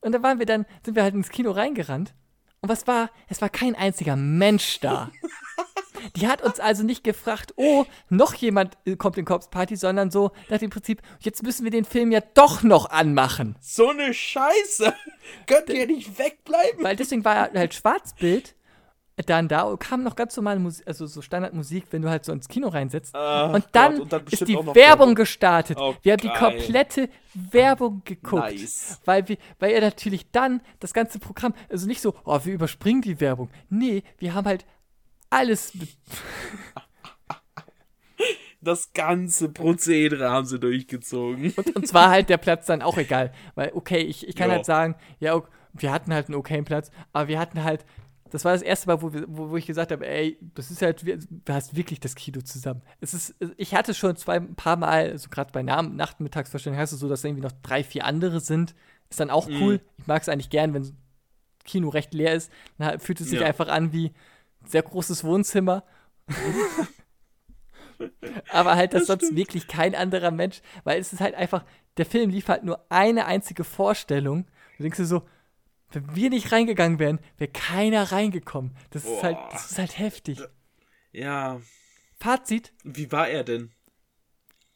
[0.00, 2.14] Und da waren wir dann, sind wir halt ins Kino reingerannt.
[2.62, 3.10] Und was war?
[3.28, 5.10] Es war kein einziger Mensch da.
[6.16, 10.10] Die hat uns also nicht gefragt, oh, noch jemand äh, kommt in Corps Party, sondern
[10.10, 13.56] so nach dem Prinzip, jetzt müssen wir den Film ja doch noch anmachen.
[13.60, 14.94] So eine Scheiße.
[15.46, 16.82] Könnt ihr nicht wegbleiben?
[16.82, 18.54] Weil deswegen war halt Schwarzbild
[19.28, 22.32] dann da und kam noch ganz normale Musik, also so Standardmusik, wenn du halt so
[22.32, 23.14] ins Kino reinsetzt.
[23.14, 25.14] Ah, und dann, Gott, und dann ist die Werbung Werbung.
[25.14, 25.78] gestartet.
[25.80, 26.38] Oh, wir haben die geil.
[26.38, 28.42] komplette Werbung geguckt.
[28.52, 29.00] Nice.
[29.04, 33.02] Weil, wir, weil er natürlich dann das ganze Programm, also nicht so, oh, wir überspringen
[33.02, 33.50] die Werbung.
[33.68, 34.64] Nee, wir haben halt
[35.30, 35.72] alles
[38.62, 41.52] Das ganze Prozedere haben sie durchgezogen.
[41.56, 43.32] Und uns war halt der Platz dann auch egal.
[43.54, 44.56] Weil, okay, ich, ich kann Ja.
[44.56, 45.40] halt sagen, ja,
[45.72, 47.86] wir hatten halt einen okayen Platz, aber wir hatten halt,
[48.30, 50.82] das war das erste Mal, wo, wir, wo, wo ich gesagt habe, ey, das ist
[50.82, 52.82] halt, du hast wirklich das Kino zusammen.
[53.00, 56.92] Es ist, ich hatte schon zwei, ein paar Mal, also gerade bei Namen, Nachmittagsvorstellungen hast
[56.92, 58.74] du so, dass irgendwie noch drei, vier andere sind.
[59.08, 59.56] Ist dann auch Mhm.
[59.60, 59.80] cool.
[59.98, 60.92] Ich mag es eigentlich gern, wenn so
[61.64, 62.50] Kino recht leer ist.
[62.78, 63.46] Dann fühlt es sich Ja.
[63.46, 64.06] einfach an wie
[64.62, 65.84] ein sehr großes Wohnzimmer.
[68.52, 69.38] Aber halt, dass Das sonst stimmt.
[69.38, 71.64] wirklich kein anderer Mensch, weil es ist halt einfach,
[71.96, 74.46] der Film lief halt nur eine einzige Vorstellung.
[74.76, 75.22] Du denkst dir so,
[75.92, 78.76] wenn wir nicht reingegangen wären, wäre keiner reingekommen.
[78.90, 80.40] Das ist halt, das ist halt heftig.
[81.12, 81.60] Ja,
[82.18, 83.72] Fazit: wie war er denn?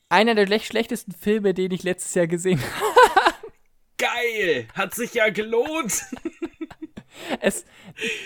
[0.09, 3.35] Einer der lech- schlechtesten Filme, den ich letztes Jahr gesehen habe.
[3.99, 4.69] Geil!
[4.75, 6.05] Hat sich ja gelohnt!
[7.41, 7.65] Es,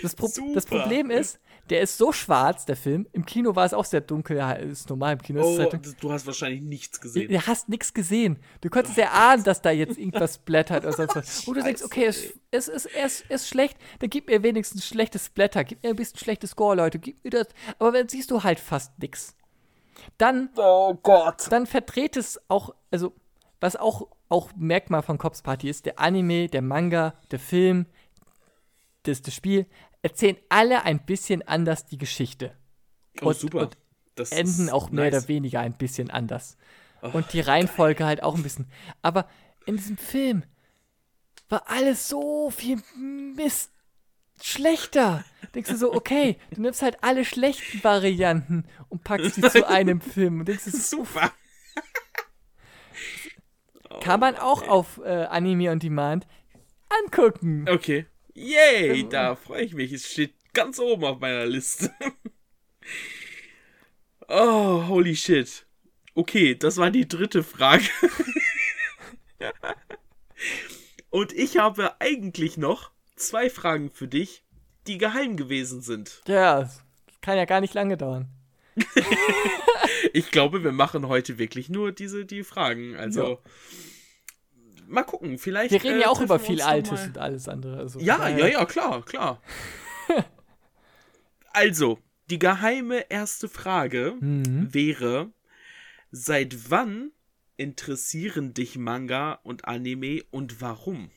[0.02, 0.54] das, Pro Super.
[0.54, 1.38] das Problem ist,
[1.70, 3.06] der ist so schwarz, der Film.
[3.12, 4.36] Im Kino war es auch sehr dunkel.
[4.36, 5.40] Ja, ist normal im Kino.
[5.40, 7.30] ist es Oh, halt du hast wahrscheinlich nichts gesehen.
[7.30, 8.38] du hast nichts gesehen.
[8.60, 11.48] Du konntest ja ahnen, dass da jetzt irgendwas blättert oder sonst was.
[11.48, 15.28] Und du denkst, okay, es, es, ist, es ist schlecht, dann gib mir wenigstens schlechtes
[15.30, 17.48] Blätter, gib mir ein bisschen schlechtes Score, Leute, gib mir das.
[17.78, 19.36] Aber dann siehst du halt fast nichts.
[20.16, 21.46] Dann, Oh Gott!
[21.50, 23.12] dann verdreht es auch, also,
[23.60, 27.86] was auch, auch Merkmal von Cops Party ist, der Anime, der Manga, der Film,
[29.04, 29.66] das, das Spiel,
[30.02, 32.56] erzählen alle ein bisschen anders die Geschichte.
[33.20, 33.58] Oh, und- super.
[33.62, 33.76] und
[34.14, 35.22] das enden auch mehr nice.
[35.24, 36.56] oder weniger ein bisschen anders.
[37.02, 38.66] Oh, und die Reihenfolge halt auch ein bisschen.
[39.02, 39.28] Aber
[39.66, 40.42] in diesem Film
[41.48, 42.82] war alles so viel
[43.36, 43.70] Mist
[44.42, 45.24] schlechter.
[45.54, 50.00] Denkst du so, okay, du nimmst halt alle schlechten Varianten und packst sie zu einem
[50.00, 50.40] Film.
[50.40, 51.32] Und denkst du, so, Super!
[54.00, 56.26] kann man auch auf äh, Anime on Demand
[57.04, 57.66] angucken.
[57.68, 58.06] Okay.
[58.38, 59.92] Yay, da freue ich mich.
[59.92, 61.90] Es steht ganz oben auf meiner Liste.
[64.28, 65.66] oh, holy shit.
[66.14, 67.84] Okay, das war die dritte Frage.
[71.10, 74.44] Und ich habe eigentlich noch zwei Fragen für dich,
[74.86, 76.22] die geheim gewesen sind.
[76.28, 76.84] Ja, das
[77.20, 78.28] kann ja gar nicht lange dauern.
[80.12, 82.96] Ich glaube, wir machen heute wirklich nur diese die Fragen.
[82.96, 83.40] Also
[84.88, 85.70] mal gucken, vielleicht.
[85.70, 87.78] Wir reden äh, ja auch treffen über viel Altes und alles andere.
[87.78, 89.40] Also, Ja, ja, ja, klar, klar.
[91.52, 91.98] also,
[92.30, 94.72] die geheime erste Frage Mhm.
[94.72, 95.30] wäre:
[96.10, 97.12] Seit wann
[97.56, 101.10] interessieren dich Manga und Anime und warum?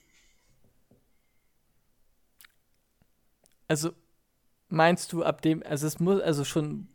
[3.67, 3.93] Also,
[4.67, 6.87] meinst du ab dem, also es muss, also schon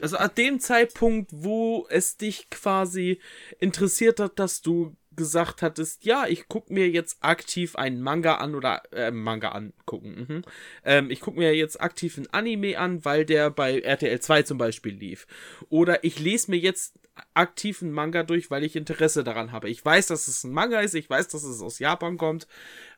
[0.00, 3.20] Also ab dem Zeitpunkt, wo es dich quasi
[3.58, 8.54] interessiert hat, dass du gesagt hattest, ja, ich guck mir jetzt aktiv einen Manga an
[8.54, 10.26] oder äh, Manga angucken.
[10.28, 10.42] Mhm.
[10.84, 14.58] Ähm, ich guck mir jetzt aktiv einen Anime an, weil der bei RTL 2 zum
[14.58, 15.26] Beispiel lief.
[15.68, 16.98] Oder ich lese mir jetzt
[17.34, 19.68] aktiv einen Manga durch, weil ich Interesse daran habe.
[19.68, 22.46] Ich weiß, dass es ein Manga ist, ich weiß, dass es aus Japan kommt.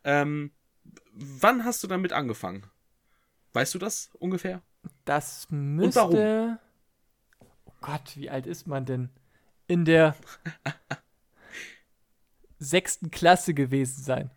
[0.05, 0.53] Ähm,
[1.12, 2.65] wann hast du damit angefangen?
[3.53, 4.62] Weißt du das ungefähr?
[5.05, 5.77] Das warum?
[5.77, 6.59] müsste.
[7.85, 9.11] Gott, wie alt ist man denn?
[9.66, 10.15] In der
[12.59, 14.31] sechsten Klasse gewesen sein.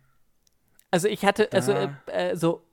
[0.90, 2.12] Also ich hatte, also äh, Da.
[2.12, 2.64] äh, so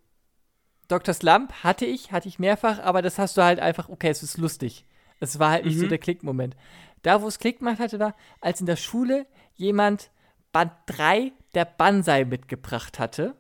[0.88, 1.14] Dr.
[1.14, 4.38] Slump hatte ich, hatte ich mehrfach, aber das hast du halt einfach, okay, es ist
[4.38, 4.86] lustig.
[5.20, 5.90] Es war halt nicht so Mhm.
[5.90, 6.56] der Klickmoment.
[7.02, 9.26] Da, wo es Klick gemacht hatte, war, als in der Schule
[9.56, 10.12] jemand
[10.52, 13.36] Band 3 der Banzai mitgebracht hatte.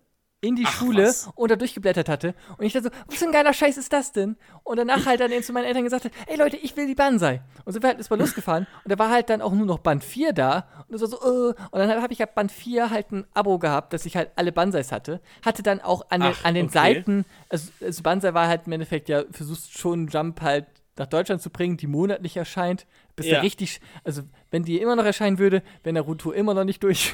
[0.45, 1.29] In die Ach, Schule was.
[1.35, 2.33] und da durchgeblättert hatte.
[2.57, 4.35] Und ich dachte so, was für ein geiler Scheiß ist das denn?
[4.63, 6.95] Und danach halt dann eben zu meinen Eltern gesagt hat, ey Leute, ich will die
[6.95, 7.41] Banzai.
[7.65, 8.67] Und sind wir halt erstmal losgefahren.
[8.83, 10.67] Und da war halt dann auch nur noch Band 4 da.
[10.87, 11.53] Und das war so, äh.
[11.71, 14.51] Und dann habe ich ab Band 4 halt ein Abo gehabt, dass ich halt alle
[14.51, 15.21] Banzais hatte.
[15.43, 16.73] Hatte dann auch an den, Ach, an den okay.
[16.73, 20.65] Seiten, also, also Banzai war halt im Endeffekt ja, versuchst schon Jump halt
[20.97, 22.85] nach Deutschland zu bringen, die monatlich erscheint.
[23.15, 23.33] Bis Ja.
[23.35, 27.13] der richtig, also wenn die immer noch erscheinen würde, wäre Naruto immer noch nicht durch.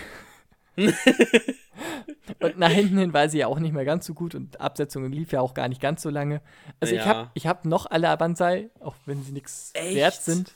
[2.39, 5.11] und nach hinten hin war sie ja auch nicht mehr ganz so gut und Absetzung
[5.11, 6.41] lief ja auch gar nicht ganz so lange.
[6.80, 7.06] Also ich Ja.
[7.07, 10.56] habe ich hab noch alle Abansai, auch wenn sie nichts wert sind.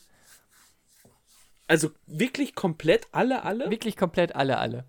[1.67, 3.69] Also wirklich komplett alle, alle?
[3.69, 4.85] Wirklich komplett alle, alle.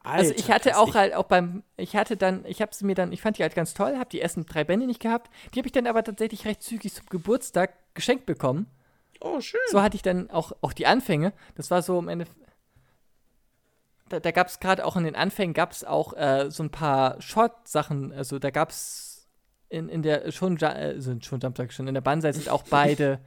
[0.00, 2.94] Alter, Also ich hatte auch halt auch beim, ich hatte dann, ich habe sie mir
[2.94, 5.30] dann, ich fand die halt ganz toll, habe die ersten drei Bände nicht gehabt.
[5.52, 8.70] Die habe ich dann aber tatsächlich recht zügig zum Geburtstag geschenkt bekommen.
[9.20, 9.60] Oh, schön.
[9.70, 11.32] So hatte ich dann auch, auch die Anfänge.
[11.56, 12.26] Das war so am Ende.
[14.08, 16.70] Da, da gab es gerade auch in den Anfängen gab es auch äh, so ein
[16.70, 18.12] paar Short-Sachen.
[18.12, 19.28] Also da gab es
[19.68, 23.20] in, in der schon äh, sind schon ich schon in der Banzai sind auch beide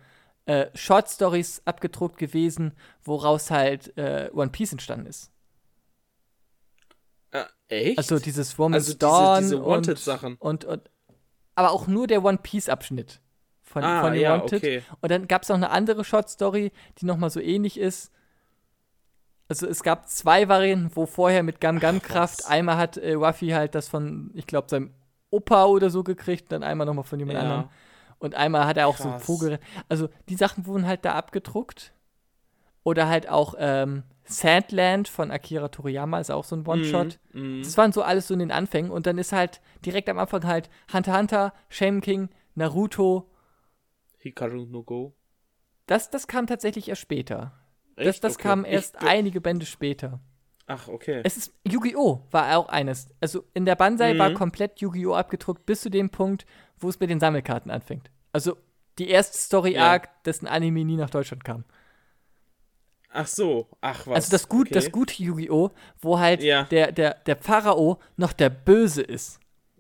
[0.46, 2.74] äh, Short Stories abgedruckt gewesen,
[3.04, 5.32] woraus halt äh, One Piece entstanden ist.
[7.32, 7.98] Ah, echt?
[7.98, 10.36] Also dieses Woman's Also diese- Dawn diese und, Wanted-Sachen.
[10.38, 10.90] und, und
[11.56, 13.20] aber auch nur der One Piece Abschnitt
[13.64, 14.60] von, Ah, von ja, Wanted.
[14.60, 14.84] okay.
[15.02, 18.12] Und dann gab es noch eine andere Short Story, die nochmal so ähnlich ist.
[19.50, 22.46] Also es gab zwei Varianten, wo vorher mit Gam Gam Kraft was.
[22.46, 24.94] einmal hat äh, Ruffy halt das von, ich glaube, seinem
[25.32, 27.42] Opa oder so gekriegt, dann einmal nochmal von jemand Ja.
[27.42, 27.70] anderem.
[28.20, 29.26] Und einmal hat er auch so Krass.
[29.26, 29.60] Vogel.
[29.88, 31.94] Also die Sachen wurden halt da abgedruckt.
[32.84, 37.20] Oder halt auch ähm, Sandland von Akira Toriyama ist auch so ein One-Shot.
[37.34, 37.62] Mhm.
[37.64, 38.92] Das waren so alles so in den Anfängen.
[38.92, 43.30] Und dann ist halt direkt am Anfang halt Hunter Hunter, Shaman King, Naruto.
[44.20, 45.16] Hikaru no Go.
[45.88, 47.54] Das, das kam tatsächlich erst später.
[48.06, 48.44] Das, das Okay.
[48.44, 50.20] kam erst Ich- einige Bände später.
[50.68, 51.22] Ach, okay.
[51.24, 52.22] Es ist Yu-Gi-Oh!
[52.32, 53.08] war auch eines.
[53.20, 54.36] Also in der Banzai war Mhm.
[54.36, 55.16] komplett Yu-Gi-Oh!
[55.16, 56.46] abgedruckt bis zu dem Punkt,
[56.78, 58.12] wo es mit den Sammelkarten anfängt.
[58.34, 58.56] Also
[59.00, 59.42] die erste Ja.
[59.42, 61.64] Story-Arc, dessen Anime nie nach Deutschland kam.
[63.12, 63.68] Ach so.
[63.82, 64.16] Ach, was.
[64.16, 64.76] Also das, gut, okay.
[64.76, 65.72] das gute Yu-Gi-Oh!
[66.02, 66.64] wo halt Ja.
[66.66, 69.40] der, der, der Pharao noch der Böse ist.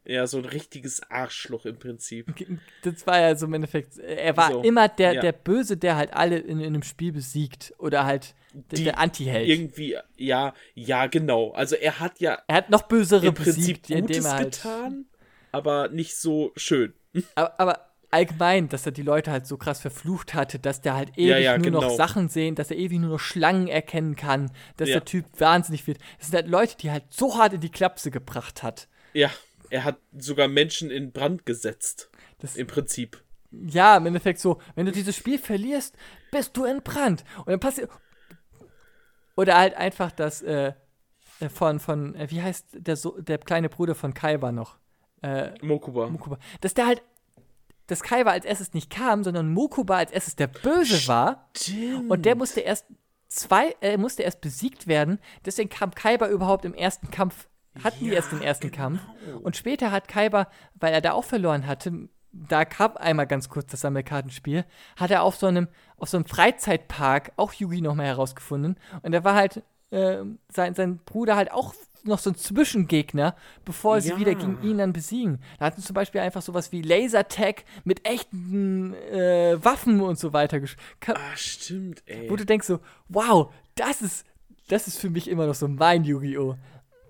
[0.10, 2.34] Ja, so ein richtiges Arschloch im Prinzip.
[2.81, 5.22] Das war ja so im Endeffekt, er war So, immer der, ja.
[5.22, 7.73] der Böse, der halt alle in, in einem Spiel besiegt.
[7.77, 9.48] Oder halt der, Die der Anti-Held.
[9.48, 11.52] Irgendwie, ja, ja, genau.
[11.52, 14.52] Also er hat ja Er hat noch bösere im Prinzip besiegt, indem Gutes er halt.
[14.56, 15.06] getan,
[15.52, 16.94] aber nicht so schön.
[17.36, 21.10] Aber, aber allgemein, dass er die Leute halt so krass verflucht hatte, dass der halt
[21.18, 21.95] ewig Ja, ja, nur noch genau.
[21.95, 25.99] Sachen sehen, dass er ewig nur noch Schlangen erkennen kann, dass der Typ wahnsinnig wird.
[26.18, 28.88] Das sind halt Leute, die halt so hart in die Klapse gebracht hat.
[29.14, 29.30] Ja,
[29.69, 32.09] er hat sogar Menschen in Brand gesetzt.
[32.39, 33.21] Das, Im Prinzip.
[33.51, 35.95] ja, im Endeffekt so, wenn du dieses Spiel verlierst,
[36.31, 37.23] bist du entbrannt.
[37.39, 37.89] Und dann passiert.
[39.35, 40.73] Oder halt einfach das, äh,
[41.39, 44.77] äh, von, von, äh, wie heißt der, so der kleine Bruder von Kaiba noch?
[45.21, 46.07] Äh, Mokuba.
[46.07, 46.37] Mokuba.
[46.61, 47.01] Dass der halt,
[47.87, 51.49] dass Kaiba als erstes nicht kam, sondern Mokuba als erstes der Böse war.
[51.55, 52.09] Stimmt.
[52.09, 52.85] Und der musste erst
[53.27, 55.19] zwei, äh, musste erst besiegt werden.
[55.45, 57.47] Deswegen kam Kaiba überhaupt im ersten Kampf,
[57.84, 58.77] hatten die Ja, erst den ersten genau.
[58.84, 59.01] Kampf.
[59.41, 63.72] Und später hat Kaiba, weil er da auch verloren hatte, da kam einmal ganz kurz
[63.72, 64.64] das Sammelkartenspiel,
[64.97, 68.76] hat er auf so einem, auf so einem Freizeitpark auch Yugi nochmal herausgefunden.
[69.01, 70.18] Und da war halt äh,
[70.51, 71.73] sein, sein Bruder halt auch
[72.03, 73.35] noch so ein Zwischengegner,
[73.65, 74.19] bevor sie Ja.
[74.19, 75.39] wieder gegen ihn dann besiegen.
[75.57, 80.31] Da hatten sie zum Beispiel einfach sowas wie Lasertag mit echten äh, Waffen und so
[80.31, 80.60] weiter
[81.07, 82.30] Ah, stimmt, ey.
[82.30, 82.80] wo du denkst so,
[83.10, 84.26] wow, das ist,
[84.69, 86.56] das ist für mich immer noch so mein Yu-Gi-Oh!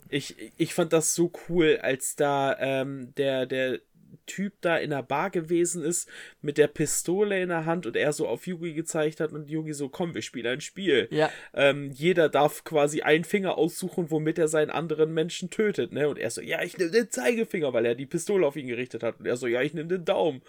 [0.09, 3.79] Ich, ich fand das so cool, als da ähm, der, der
[4.25, 6.07] Typ da in der Bar gewesen ist,
[6.41, 9.73] mit der Pistole in der Hand und er so auf Yugi gezeigt hat und Yugi
[9.73, 11.07] so, komm, wir spielen ein Spiel.
[11.11, 11.29] Ja.
[11.53, 16.07] Ähm, jeder darf quasi einen Finger aussuchen, womit er seinen anderen Menschen tötet, ne?
[16.09, 19.03] Und er so, ja, ich nehme den Zeigefinger, weil er die Pistole auf ihn gerichtet
[19.03, 19.19] hat.
[19.19, 20.41] Und er so, ja, ich nehme den Daumen.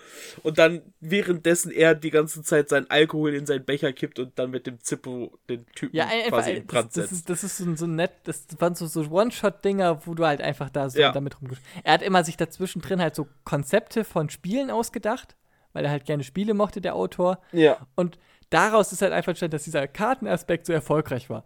[0.43, 4.51] Und dann, währenddessen er die ganze Zeit seinen Alkohol in seinen Becher kippt und dann
[4.51, 7.13] mit dem Zippo den Typen Ja, einfach, quasi in das, Brand das, setzt.
[7.13, 10.71] ist, das ist so, so nett, das waren so, so One-Shot-Dinger, wo du halt einfach
[10.71, 11.13] da so Ja.
[11.13, 11.59] damit rumgesch.
[11.85, 15.37] Er hat immer sich dazwischen drin halt so Konzepte von Spielen ausgedacht,
[15.73, 17.41] weil er halt gerne Spiele mochte, der Autor.
[17.53, 17.79] ja.
[17.97, 18.17] Und
[18.51, 21.45] daraus ist halt einfach entstanden, dass dieser Kartenaspekt so erfolgreich war.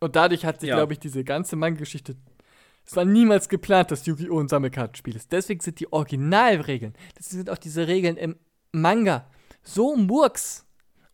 [0.00, 0.76] Und dadurch hat sich, Ja.
[0.76, 2.16] glaube ich, diese ganze Manga-Geschichte.
[2.86, 4.40] Es war niemals geplant, dass Yu-Gi-Oh!
[4.40, 5.32] ein Sammelkartenspiel ist.
[5.32, 8.36] Deswegen sind die Originalregeln, das sind auch diese Regeln im
[8.72, 9.26] Manga,
[9.62, 10.66] so murks.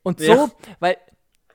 [0.02, 0.50] Und so, Ja.
[0.80, 0.96] weil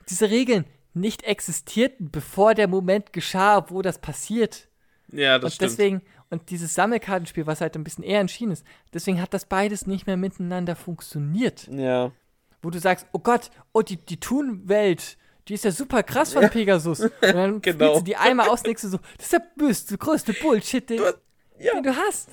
[0.10, 4.70] diese Regeln nicht existierten, bevor der Moment geschah, wo das passiert.
[5.12, 5.72] Ja, das und stimmt.
[5.72, 9.88] deswegen, und dieses Sammelkartenspiel, was halt ein bisschen eher entschieden ist, deswegen hat das beides
[9.88, 12.12] nicht mehr miteinander funktioniert ja.
[12.62, 16.50] wo du sagst, oh Gott, oh, die, die Toon-Welt, die ist ja super krass von
[16.50, 17.00] Pegasus.
[17.02, 17.78] Und dann Genau.
[17.78, 17.98] genau.
[18.00, 21.14] du die einmal aus, denkst du so, das ist der böste, größte Bullshit, den, Du
[21.60, 21.74] ja.
[21.74, 22.30] den du hast.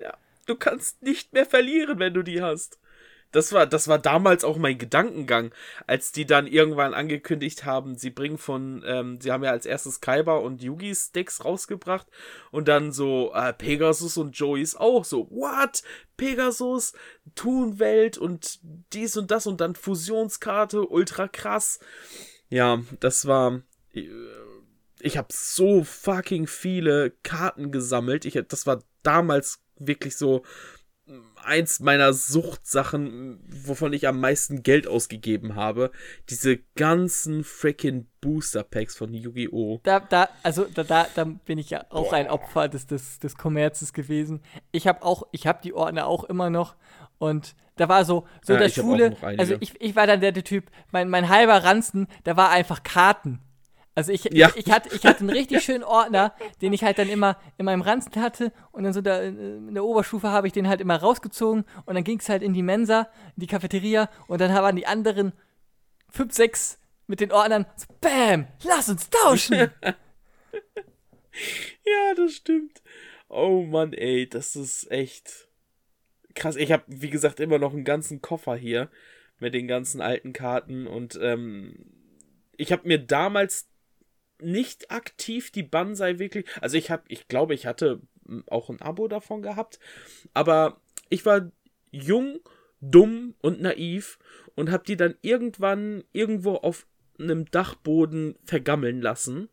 [0.00, 0.16] Ja,
[0.46, 2.78] du kannst nicht mehr verlieren, wenn du die hast.
[3.34, 5.52] Das war, das war damals auch mein Gedankengang,
[5.88, 10.00] als die dann irgendwann angekündigt haben, sie bringen von, ähm, sie haben ja als erstes
[10.00, 12.06] Kaiba und Yugis Decks rausgebracht
[12.52, 15.82] und dann so äh, Pegasus und Joeys auch so, what?
[16.16, 16.92] Pegasus,
[17.34, 18.60] Toonwelt und
[18.92, 21.80] dies und das und dann Fusionskarte, ultra krass.
[22.50, 23.62] Ja, das war,
[23.94, 24.08] äh,
[25.00, 28.26] ich habe so fucking viele Karten gesammelt.
[28.26, 30.44] Ich, das war damals wirklich so
[31.42, 35.90] eins meiner Suchtsachen, wovon ich am meisten Geld ausgegeben habe.
[36.30, 39.80] Diese ganzen freaking Booster Packs von Yu-Gi-Oh!
[39.82, 43.36] Da, da, also da, da, da bin ich ja auch ein Opfer des, des, des
[43.36, 44.40] Kommerzes gewesen.
[44.72, 46.74] Ich habe auch, ich habe die Ordner auch immer noch
[47.18, 50.44] und da war so, so Ja, der Schule, also ich, ich war dann der, der
[50.44, 53.40] Typ, mein, mein halber Ranzen, da war einfach Karten.
[53.94, 54.48] Also ich, Ja.
[54.48, 57.64] ich, ich, hatte, ich hatte einen richtig schönen Ordner, den ich halt dann immer in
[57.64, 60.96] meinem Ranzen hatte und dann so da, in der Oberstufe habe ich den halt immer
[60.96, 64.76] rausgezogen und dann ging es halt in die Mensa, in die Cafeteria und dann waren
[64.76, 65.32] die anderen
[66.10, 69.70] fünf, sechs mit den Ordnern so, bam, lass uns tauschen.
[71.84, 72.82] Ja, das stimmt.
[73.28, 75.48] Oh Mann, ey, das ist echt
[76.34, 76.56] krass.
[76.56, 78.88] Ich habe, wie gesagt, immer noch einen ganzen Koffer hier
[79.40, 81.86] mit den ganzen alten Karten und ähm,
[82.56, 83.68] ich habe mir damals
[84.44, 88.80] nicht aktiv die Banzai wirklich, also ich habe, ich glaube, ich hatte mm, auch ein
[88.80, 89.78] Abo davon gehabt,
[90.32, 91.50] aber ich war
[91.90, 92.40] jung,
[92.80, 94.18] dumm und naiv
[94.54, 96.86] und habe die dann irgendwann irgendwo auf
[97.18, 99.48] einem Dachboden vergammeln lassen.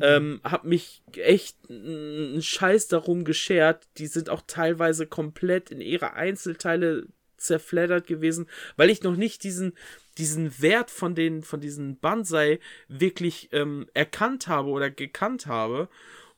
[0.00, 3.88] Ähm, hab mich echt einen Scheiß darum geschert.
[3.98, 8.46] Die sind auch teilweise komplett in ihre Einzelteile zerfleddert gewesen,
[8.76, 9.72] weil ich noch nicht diesen,
[10.18, 15.88] diesen Wert von den, von diesen Banzai wirklich ähm, erkannt habe oder gekannt habe.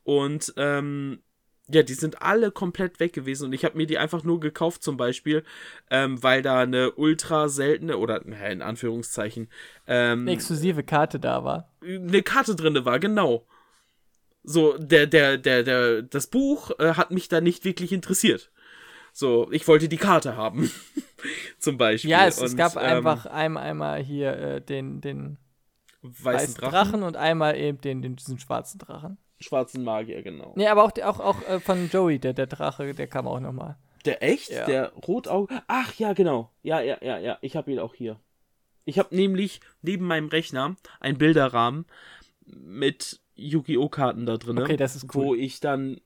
[0.05, 1.21] Und ähm,
[1.71, 4.83] ja, die sind alle komplett weg gewesen und ich habe mir die einfach nur gekauft
[4.83, 5.45] zum Beispiel,
[5.91, 9.49] ähm, weil da eine ultra seltene oder naja, in Anführungszeichen
[9.87, 11.71] ähm, Eine exklusive Karte da war.
[11.83, 13.47] eine Karte drinne war, genau.
[14.45, 18.51] So, der, der, der, der, das Buch äh, hat mich da nicht wirklich interessiert.
[19.19, 20.71] So, ich wollte die Karte haben.
[21.59, 22.09] Zum Beispiel.
[22.09, 25.39] Ja, es, es Und, gab ähm, einfach ein, einmal hier äh, den, den
[26.03, 27.03] weißen weißen Drachen, Drachen.
[27.03, 29.19] und einmal eben den, den diesen schwarzen Drachen.
[29.41, 30.53] schwarzen Magier, genau.
[30.55, 33.77] Nee, aber auch, auch, auch äh, von Joey, der, der Drache, der kam auch nochmal.
[34.05, 34.51] Der echt?
[34.51, 34.67] Ja.
[34.67, 35.63] Der Rotauge?
[35.67, 36.53] Ach ja, genau.
[36.63, 37.39] Ja, ja, ja, ja.
[37.41, 38.21] Ich habe ihn auch hier.
[38.85, 41.87] Ich habe nämlich neben meinem Rechner einen Bilderrahmen
[42.47, 43.89] mit Yu-Gi-Oh!
[43.89, 44.61] Karten da drin.
[44.61, 45.25] Okay, das ist cool.
[45.25, 46.01] Wo ich dann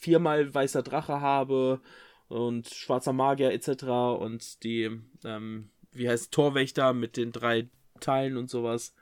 [0.00, 1.80] viermal weißer Drache habe
[2.28, 3.84] und schwarzer Magier etc.
[4.20, 4.90] und die,
[5.24, 7.68] ähm, wie heißt Torwächter mit den drei
[8.00, 8.94] Teilen und sowas.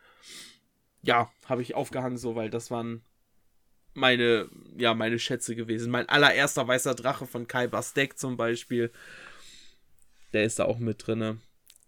[1.03, 3.03] Ja, habe ich aufgehangen so, weil das waren
[3.95, 5.91] meine, ja, meine Schätze gewesen.
[5.91, 8.91] Mein allererster weißer Drache von Kai Bastek zum Beispiel.
[10.33, 11.39] Der ist da auch mit drinne.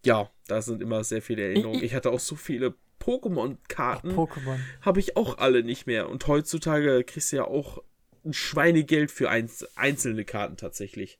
[0.04, 1.82] Ja, da sind immer sehr viele Erinnerungen.
[1.82, 4.12] Ich hatte auch so viele Pokémon-Karten.
[4.12, 4.58] Pokémon.
[4.80, 6.08] Habe ich auch alle nicht mehr.
[6.08, 7.82] Und heutzutage kriegst du ja auch
[8.24, 11.18] ein Schweinegeld für einz einzelne Karten tatsächlich.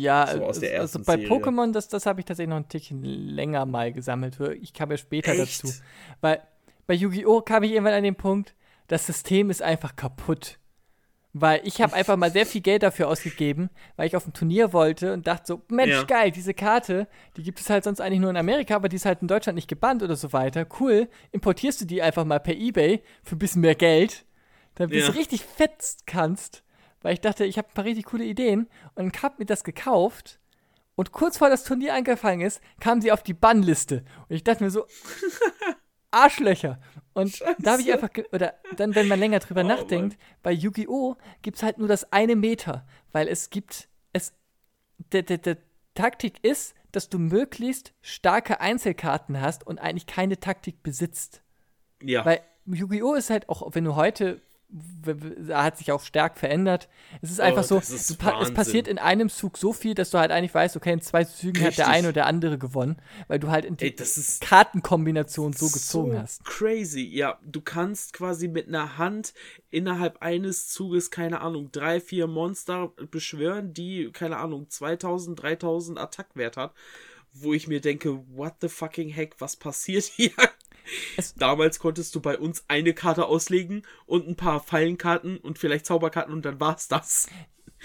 [0.00, 1.28] Ja, So aus der also ersten bei Serie.
[1.28, 4.38] Pokémon, das, das habe ich tatsächlich noch ein Tickchen länger mal gesammelt.
[4.60, 5.64] Ich kam ja später Echt?
[5.64, 5.74] dazu.
[6.20, 6.42] Weil
[6.86, 7.40] bei Yu-Gi-Oh!
[7.42, 8.54] kam ich irgendwann an den Punkt,
[8.88, 10.58] das System ist einfach kaputt.
[11.38, 14.72] Weil ich habe einfach mal sehr viel Geld dafür ausgegeben, weil ich auf ein Turnier
[14.72, 16.04] wollte und dachte so, Mensch, Ja.
[16.04, 19.04] geil, diese Karte, die gibt es halt sonst eigentlich nur in Amerika, aber die ist
[19.04, 20.66] halt in Deutschland nicht gebannt oder so weiter.
[20.80, 24.24] Cool, importierst du die einfach mal per Ebay für ein bisschen mehr Geld,
[24.76, 25.08] damit Ja.
[25.08, 26.62] du richtig fett kannst.
[27.06, 30.40] Weil ich dachte, ich habe ein paar richtig coole Ideen und hab mir das gekauft.
[30.96, 34.04] Und kurz vor das Turnier angefangen ist, kam sie auf die Bannliste.
[34.28, 34.86] Und ich dachte mir so,
[36.10, 36.80] Arschlöcher.
[37.14, 41.14] Und da habe ich einfach, oder dann, wenn man länger drüber Oh, nachdenkt, bei Yu-Gi-Oh!
[41.42, 42.84] gibt es halt nur das eine Meter.
[43.12, 44.32] Weil es gibt, es,
[45.12, 45.58] der, der, der
[45.94, 51.40] Taktik ist, dass du möglichst starke Einzelkarten hast und eigentlich keine Taktik besitzt.
[52.02, 52.24] Ja.
[52.24, 53.14] Weil Yu-Gi-Oh!
[53.14, 54.40] ist halt auch, wenn du heute,
[55.50, 56.88] hat sich auch stark verändert.
[57.22, 59.94] Es ist einfach so, Oh, das ist pa es passiert in einem Zug so viel,
[59.94, 61.86] dass du halt eigentlich weißt, okay, in zwei Zügen hat der Richtig.
[61.86, 62.96] eine oder der andere gewonnen,
[63.28, 63.94] weil du halt in die Ey,
[64.40, 66.44] Kartenkombination so gezogen hast.
[66.44, 67.38] Crazy, ja.
[67.44, 69.34] Du kannst quasi mit einer Hand
[69.70, 76.56] innerhalb eines Zuges, keine Ahnung, drei, vier Monster beschwören, die, keine Ahnung, 2000, 3000 Attackwert
[76.56, 76.74] hat.
[77.32, 80.32] Wo ich mir denke, what the fucking heck, was passiert hier?
[81.16, 85.86] Es- Damals konntest du bei uns eine Karte auslegen und ein paar Fallenkarten und vielleicht
[85.86, 87.28] Zauberkarten und dann war's das.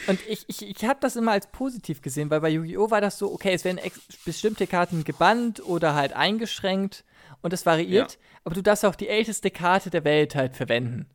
[0.08, 2.92] Und ich, ich, ich habe das immer als positiv gesehen, weil bei Yu-Gi-Oh!
[2.92, 3.80] war das so, okay, es werden
[4.26, 7.04] bestimmte Karten gebannt oder halt eingeschränkt
[7.42, 8.20] und das variiert, ja.
[8.44, 11.08] aber du darfst auch die älteste Karte der Welt halt verwenden.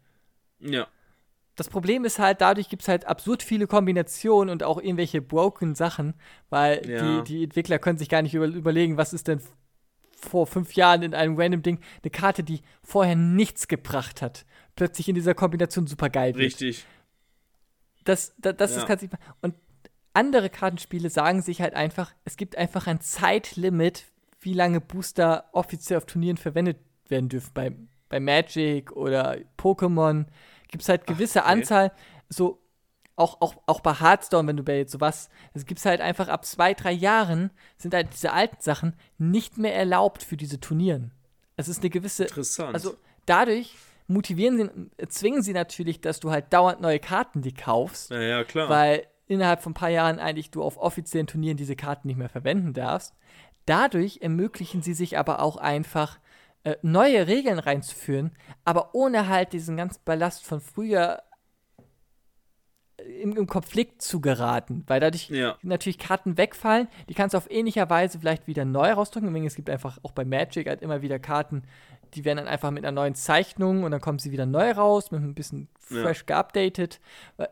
[0.61, 0.87] Ja.
[1.57, 5.75] Das Problem ist halt, dadurch gibt es halt absurd viele Kombinationen und auch irgendwelche broken
[5.75, 6.15] Sachen,
[6.51, 7.23] weil ja.
[7.23, 9.41] die, die Entwickler können sich gar nicht über, überlegen, was ist denn
[10.17, 14.45] vor fünf Jahren in einem random Ding eine Karte, die vorher nichts gebracht hat,
[14.75, 16.45] plötzlich in dieser Kombination super geil wird.
[16.45, 16.85] Richtig.
[18.05, 18.79] Das, das, das ja.
[18.79, 19.07] ist ganz
[19.43, 19.55] Und
[20.15, 24.05] andere Kartenspiele sagen sich halt einfach, es gibt einfach ein Zeitlimit,
[24.41, 26.79] wie lange Booster offiziell auf Turnieren verwendet
[27.09, 27.51] werden dürfen.
[27.53, 27.73] Bei,
[28.09, 30.27] bei Magic oder Pokémon
[30.69, 31.53] gibt es halt gewisse Ach, okay.
[31.53, 31.93] Anzahl,
[32.29, 32.63] so
[33.17, 36.45] auch, auch, auch bei Hearthstone, wenn du bei jetzt sowas, es gibt halt einfach ab
[36.45, 41.13] zwei, drei Jahren sind halt diese alten Sachen nicht mehr erlaubt für diese Turnieren.
[41.57, 42.25] Es ist eine gewisse.
[42.25, 42.75] Interessant.
[42.75, 43.75] Also dadurch
[44.07, 48.11] motivieren sie, zwingen sie natürlich, dass du halt dauernd neue Karten die kaufst.
[48.11, 48.69] Ja, ja, klar.
[48.69, 52.29] Weil innerhalb von ein paar Jahren eigentlich du auf offiziellen Turnieren diese Karten nicht mehr
[52.29, 53.15] verwenden darfst.
[53.65, 56.19] Dadurch ermöglichen sie sich aber auch einfach,
[56.67, 58.33] äh, neue Regeln reinzuführen,
[58.65, 61.23] aber ohne halt diesen ganzen Ballast von früher
[63.23, 65.57] im, im, Konflikt zu geraten, weil dadurch ja.
[65.63, 66.89] natürlich Karten wegfallen.
[67.09, 69.35] Die kannst du auf ähnlicher Weise vielleicht wieder neu rausdrücken.
[69.47, 71.63] Es gibt einfach auch bei Magic halt immer wieder Karten,
[72.15, 75.11] die werden dann einfach mit einer neuen Zeichnung und dann kommen sie wieder neu raus,
[75.11, 76.37] mit ein bisschen fresh ja.
[76.37, 77.01] geupdatet.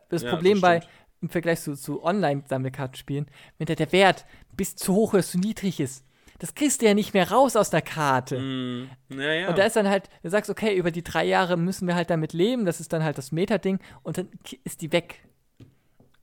[0.09, 0.81] Das ja, Problem das bei
[1.21, 3.27] im Vergleich zu, zu Online-Sammelkartenspielen,
[3.57, 4.25] wenn der, der Wert
[4.55, 6.05] bis zu hoch ist, zu niedrig ist,
[6.39, 8.39] das kriegst du ja nicht mehr raus aus der Karte.
[8.39, 9.49] Mm, ja, ja.
[9.49, 12.09] Und da ist dann halt, du sagst, okay, über die drei Jahre müssen wir halt
[12.09, 14.29] damit leben, das ist dann halt das Meta-Ding und dann
[14.63, 15.24] ist die weg.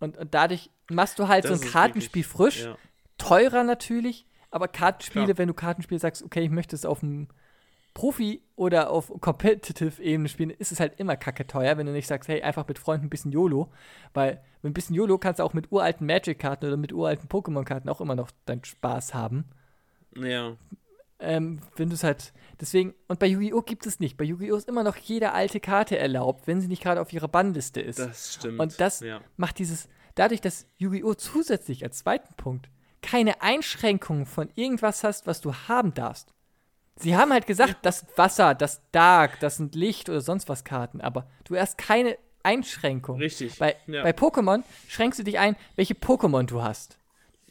[0.02, 2.76] Und, und dadurch machst du halt das so ein Kartenspiel wirklich, frisch, ja.
[3.18, 5.38] teurer natürlich, aber Kartenspiele, Klar.
[5.38, 7.28] wenn du Kartenspiele sagst, okay, ich möchte es auf dem
[7.94, 12.28] Profi- oder auf Competitive-Ebene spielen, ist es halt immer kacke teuer, wenn du nicht sagst,
[12.28, 13.70] hey, einfach mit Freunden ein bisschen YOLO.
[14.12, 17.88] Weil mit ein bisschen YOLO kannst du auch mit uralten Magic-Karten oder mit uralten Pokémon-Karten
[17.88, 19.44] auch immer noch deinen Spaß haben.
[20.16, 20.56] Ja.
[21.22, 22.32] Ähm, wenn du es halt.
[22.60, 23.62] Deswegen, und bei Yu-Gi-Oh!
[23.62, 24.16] gibt es nicht.
[24.16, 24.56] Bei Yu-Gi-Oh!
[24.56, 27.98] ist immer noch jede alte Karte erlaubt, wenn sie nicht gerade auf ihrer Bannliste ist.
[27.98, 28.60] Das stimmt.
[28.60, 29.20] Und das ja.
[29.36, 29.88] macht dieses.
[30.14, 31.14] Dadurch, dass Yu-Gi-Oh!
[31.14, 32.68] zusätzlich als zweiten Punkt
[33.00, 36.32] keine Einschränkungen von irgendwas hast, was du haben darfst.
[36.96, 40.62] Sie haben halt gesagt, das sind Wasser, das Dark, das sind Licht oder sonst was
[40.62, 43.18] Karten, aber du hast keine Einschränkung.
[43.18, 43.58] Richtig.
[43.58, 44.02] Bei, ja.
[44.02, 46.98] bei Pokémon schränkst du dich ein, welche Pokémon du hast.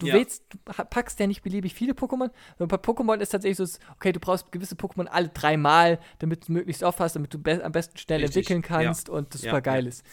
[0.02, 0.16] Du ja.
[0.16, 2.32] willst, du packst ja nicht beliebig viele Pokémon.
[2.58, 6.54] Und bei Pokémon ist tatsächlich so, okay, du brauchst gewisse Pokémon alle dreimal, damit du
[6.54, 8.38] möglichst oft hast, damit du be am besten schnell Richtig.
[8.38, 9.14] entwickeln kannst ja.
[9.14, 10.04] und das super geil ist.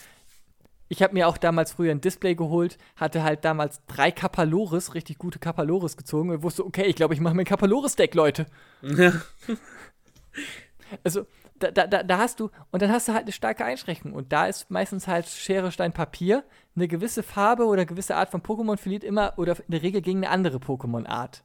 [0.89, 5.17] Ich habe mir auch damals früher ein Display geholt, hatte halt damals drei Kapaloris, richtig
[5.17, 8.45] gute Kapaloris gezogen und wusste, okay, ich glaube, ich mache mir ein Kapaloris-Deck, Leute.
[8.81, 9.13] Ja.
[11.03, 11.25] also,
[11.59, 14.13] da, da, da hast du, und dann hast du halt eine starke Einschränkung.
[14.13, 16.43] Und da ist meistens halt Schere, Stein, Papier.
[16.75, 20.19] Eine gewisse Farbe oder gewisse Art von Pokémon verliert immer oder in der Regel gegen
[20.19, 21.43] eine andere Pokémon-Art.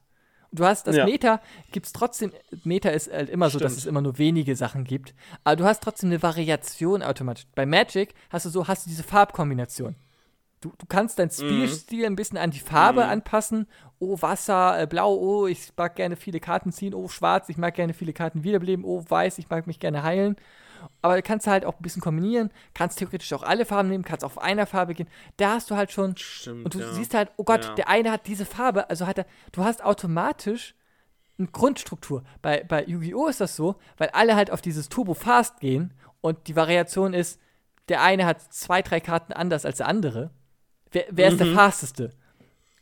[0.51, 1.05] Du hast das ja.
[1.05, 1.41] Meta,
[1.71, 2.31] gibt es trotzdem,
[2.63, 5.83] Meta ist halt immer so, dass es immer nur wenige Sachen gibt, aber du hast
[5.83, 7.45] trotzdem eine Variation automatisch.
[7.55, 9.95] Bei Magic hast du so, hast du diese Farbkombination.
[10.61, 11.33] Du, du kannst deinen mhm.
[11.33, 12.05] Spielstil mhm.
[12.05, 13.09] ein bisschen an die Farbe mhm.
[13.09, 13.67] anpassen.
[13.99, 16.93] Oh, Wasser, äh, Blau, oh, ich mag gerne viele Karten ziehen.
[16.93, 18.85] Oh, Schwarz, ich mag gerne viele Karten wiederbeleben.
[18.85, 20.37] Oh, Weiß, ich mag mich gerne heilen.
[21.01, 22.51] Aber du kannst halt auch ein bisschen kombinieren.
[22.73, 25.07] Kannst theoretisch auch alle Farben nehmen, kannst auf einer Farbe gehen.
[25.37, 26.15] Da hast du halt schon.
[26.17, 26.93] Stimmt, und du ja.
[26.93, 27.75] siehst halt, oh Gott, ja.
[27.75, 28.89] der eine hat diese Farbe.
[28.89, 30.75] Also hat er, du hast automatisch
[31.37, 32.23] eine Grundstruktur.
[32.41, 33.27] Bei, bei Yu-Gi-Oh!
[33.27, 37.39] ist das so, weil alle halt auf dieses Turbo Fast gehen und die Variation ist,
[37.89, 40.31] der eine hat zwei, drei Karten anders als der andere.
[40.91, 41.33] Wer, wer mhm.
[41.33, 41.55] ist der mhm.
[41.55, 42.13] fasteste?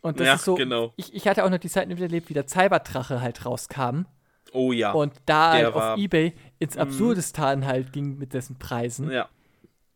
[0.01, 0.55] Und das ja, ist so.
[0.55, 0.93] Genau.
[0.97, 4.03] Ich, ich hatte auch noch die Zeit miterlebt, wie der Cyberdrache halt rauskam.
[4.51, 4.91] Oh ja.
[4.91, 6.81] Und da halt auf Ebay ins mhm.
[6.81, 9.11] Absurdistan halt ging mit dessen Preisen.
[9.11, 9.29] Ja.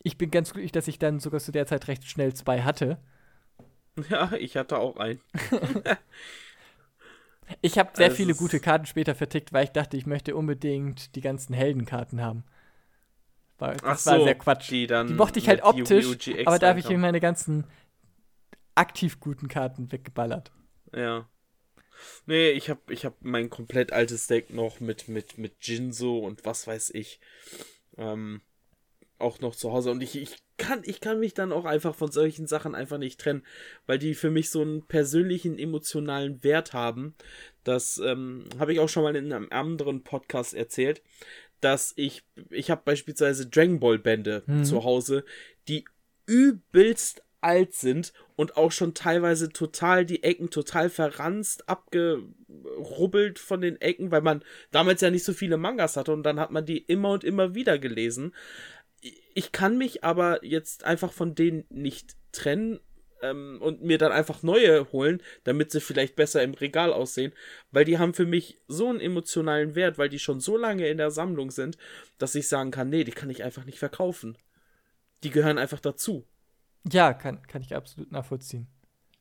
[0.03, 2.97] Ich bin ganz glücklich, dass ich dann sogar zu der Zeit recht schnell zwei hatte.
[4.11, 5.19] Ja, ich hatte auch einen.
[7.63, 11.15] ich habe sehr also viele gute Karten später vertickt, weil ich dachte, ich möchte unbedingt
[11.15, 12.43] die ganzen Heldenkarten haben.
[13.57, 14.69] das Ach war so, sehr Quatsch.
[14.69, 16.05] Die, die mochte ich halt optisch,
[16.45, 17.65] aber da habe ich mir meine ganzen
[18.75, 20.51] aktiv guten Karten weggeballert.
[20.95, 21.27] Ja.
[22.25, 26.45] Nee, ich hab, ich hab mein komplett altes Deck noch mit, mit, mit Jinso und
[26.45, 27.19] was weiß ich.
[27.97, 28.41] Ähm,
[29.19, 29.91] auch noch zu Hause.
[29.91, 33.19] Und ich, ich, kann, ich kann mich dann auch einfach von solchen Sachen einfach nicht
[33.19, 33.43] trennen,
[33.85, 37.15] weil die für mich so einen persönlichen, emotionalen Wert haben.
[37.63, 41.01] Das ähm, habe ich auch schon mal in einem anderen Podcast erzählt,
[41.61, 44.63] dass ich, ich habe beispielsweise Dragon Ball Bände mhm.
[44.63, 45.25] zu Hause,
[45.67, 45.85] die
[46.25, 53.79] übelst alt sind und auch schon teilweise total die Ecken total verranzt, abgerubbelt von den
[53.79, 56.79] Ecken, weil man damals ja nicht so viele Mangas hatte und dann hat man die
[56.79, 58.33] immer und immer wieder gelesen.
[59.33, 62.79] Ich kann mich aber jetzt einfach von denen nicht trennen,
[63.21, 67.33] ähm, und mir dann einfach neue holen, damit sie vielleicht besser im Regal aussehen,
[67.71, 70.97] weil die haben für mich so einen emotionalen Wert, weil die schon so lange in
[70.97, 71.77] der Sammlung sind,
[72.17, 74.37] dass ich sagen kann, nee, die kann ich einfach nicht verkaufen.
[75.23, 76.27] Die gehören einfach dazu.
[76.91, 78.67] Ja, kann, kann ich absolut nachvollziehen.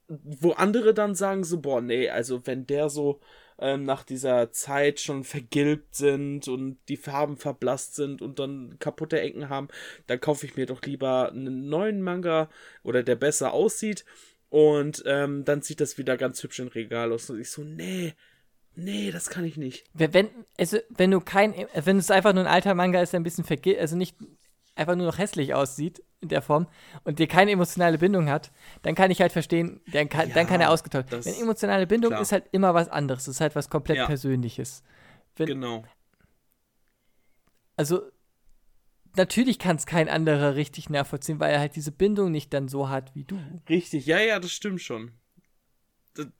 [0.09, 3.21] Wo andere dann sagen so, boah, nee, also wenn der so
[3.59, 9.21] ähm, nach dieser Zeit schon vergilbt sind und die Farben verblasst sind und dann kaputte
[9.21, 9.69] Ecken haben,
[10.07, 12.49] dann kaufe ich mir doch lieber einen neuen Manga
[12.85, 14.05] oder der besser aussieht
[14.49, 18.15] und ähm, dann sieht das wieder ganz hübsch im Regal aus und ich so, nee,
[18.79, 19.85] Nee, das kann ich nicht.
[19.95, 20.29] Wenn,
[20.59, 23.45] also, wenn du kein, wenn es einfach nur ein alter Manga ist, der ein bisschen
[23.45, 24.17] vergilbt, also nicht
[24.77, 26.67] einfach nur noch hässlich aussieht in der Form
[27.05, 30.47] und dir keine emotionale Bindung hat, dann kann ich halt verstehen, dann kann, ja, dann
[30.47, 31.09] kann er ausgetauscht.
[31.11, 32.23] Wenn emotionale Bindung klar.
[32.23, 34.07] ist halt immer was anderes, das ist halt was komplett ja.
[34.07, 34.83] Persönliches.
[35.37, 35.85] Wenn, genau.
[37.77, 38.03] Also,
[39.17, 42.89] natürlich kann es kein anderer richtig nachvollziehen, weil er halt diese Bindung nicht dann so
[42.89, 43.39] hat wie du.
[43.69, 45.13] Richtig, ja, ja, das stimmt schon.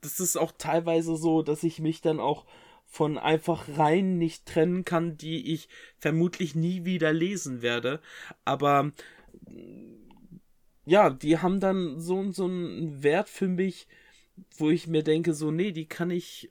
[0.01, 2.45] Das ist auch teilweise so, dass ich mich dann auch
[2.87, 7.99] von einfach rein nicht trennen kann, die ich vermutlich nie wieder lesen werde.
[8.45, 8.91] Aber
[10.85, 13.87] ja, die haben dann so, so einen Wert für mich,
[14.57, 16.49] wo ich mir denke, so, nee, die kann ich,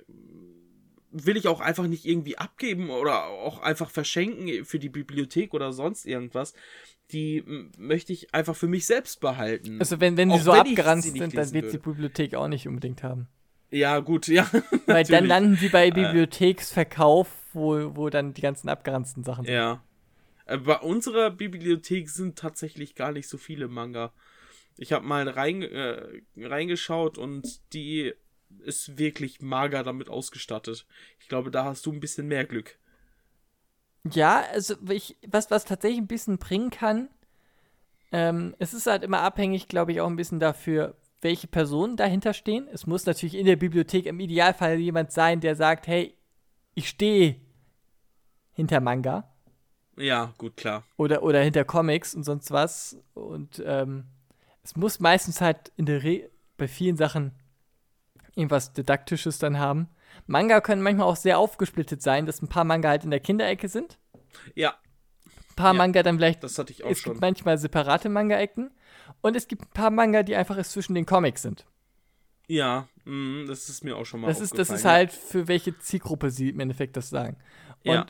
[1.11, 5.73] will ich auch einfach nicht irgendwie abgeben oder auch einfach verschenken für die Bibliothek oder
[5.73, 6.53] sonst irgendwas.
[7.13, 7.45] Die
[7.79, 9.79] möchte ich einfach für mich selbst behalten.
[9.79, 13.29] Also wenn, wenn die so abgeranzt sind, dann wird die Bibliothek auch nicht unbedingt haben.
[13.71, 14.49] Ja, gut, ja.
[14.87, 15.91] Weil dann landen sie bei äh.
[15.91, 19.55] Bibliotheksverkauf, wo, wo dann die ganzen abgeranzten Sachen sind.
[19.55, 19.83] Ja.
[20.47, 24.13] Äh, bei unserer Bibliothek sind tatsächlich gar nicht so viele Manga.
[24.77, 28.13] Ich habe mal rein, äh, reingeschaut und die
[28.61, 30.87] ist wirklich mager damit ausgestattet.
[31.19, 32.79] Ich glaube, da hast du ein bisschen mehr Glück.
[34.13, 37.09] Ja, also ich, was, was tatsächlich ein bisschen bringen kann,
[38.13, 40.97] ähm, es ist halt immer abhängig, glaube ich, auch ein bisschen dafür,
[41.27, 42.69] welche Personen dahinter stehen.
[42.73, 46.17] Es muss natürlich in der Bibliothek im Idealfall jemand sein, der sagt, hey,
[46.75, 47.41] ich stehe
[48.53, 49.29] hinter Manga.
[49.97, 50.85] Ja, gut, klar.
[50.97, 52.97] Oder, oder hinter Comics und sonst was.
[53.15, 54.05] Und ähm,
[54.63, 57.33] es muss meistens halt in der Re bei vielen Sachen
[58.37, 59.89] irgendwas Didaktisches dann haben.
[60.27, 63.69] Manga können manchmal auch sehr aufgesplittet sein, dass ein paar Manga halt in der Kinderecke
[63.69, 63.99] sind.
[64.55, 64.77] Ja.
[65.25, 66.45] Ein paar ja, Manga dann vielleicht.
[66.45, 67.15] Das hatte ich auch es schon.
[67.15, 68.71] Gibt manchmal separate Manga-Ecken.
[69.27, 71.67] Und es gibt ein paar Manga, die einfach zwischen den Comics sind.
[72.47, 75.77] Ja, mh, das ist mir auch schon mal das ist Das ist halt, für welche
[75.81, 77.37] Zielgruppe sie im Endeffekt das sagen.
[77.85, 78.07] Und ja.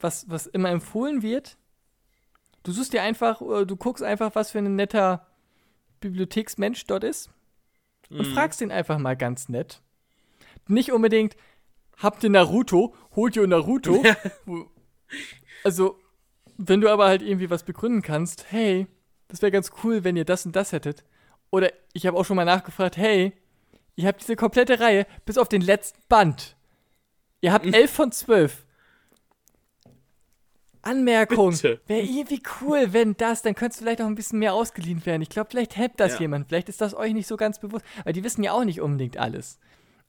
[0.00, 1.58] was, was immer empfohlen wird,
[2.62, 5.26] du suchst dir einfach, du guckst einfach, was für ein netter
[6.00, 7.28] Bibliotheksmensch dort ist
[8.08, 8.32] und mhm.
[8.32, 9.82] fragst ihn einfach mal ganz nett.
[10.68, 11.36] Nicht unbedingt,
[11.98, 12.94] habt ihr Naruto?
[13.14, 14.02] Holt ihr Naruto?
[15.64, 15.98] also,
[16.56, 18.86] wenn du aber halt irgendwie was begründen kannst, hey,
[19.30, 21.04] das wäre ganz cool, wenn ihr das und das hättet.
[21.50, 23.32] Oder ich habe auch schon mal nachgefragt, hey,
[23.96, 26.56] ihr habt diese komplette Reihe bis auf den letzten Band.
[27.40, 28.66] Ihr habt 11 von 12.
[30.82, 31.52] Anmerkung.
[31.62, 35.22] Wäre irgendwie cool, wenn das, dann könnte es vielleicht auch ein bisschen mehr ausgeliehen werden.
[35.22, 36.20] Ich glaube, vielleicht hält das ja.
[36.20, 36.48] jemand.
[36.48, 37.84] Vielleicht ist das euch nicht so ganz bewusst.
[38.04, 39.58] Weil die wissen ja auch nicht unbedingt alles.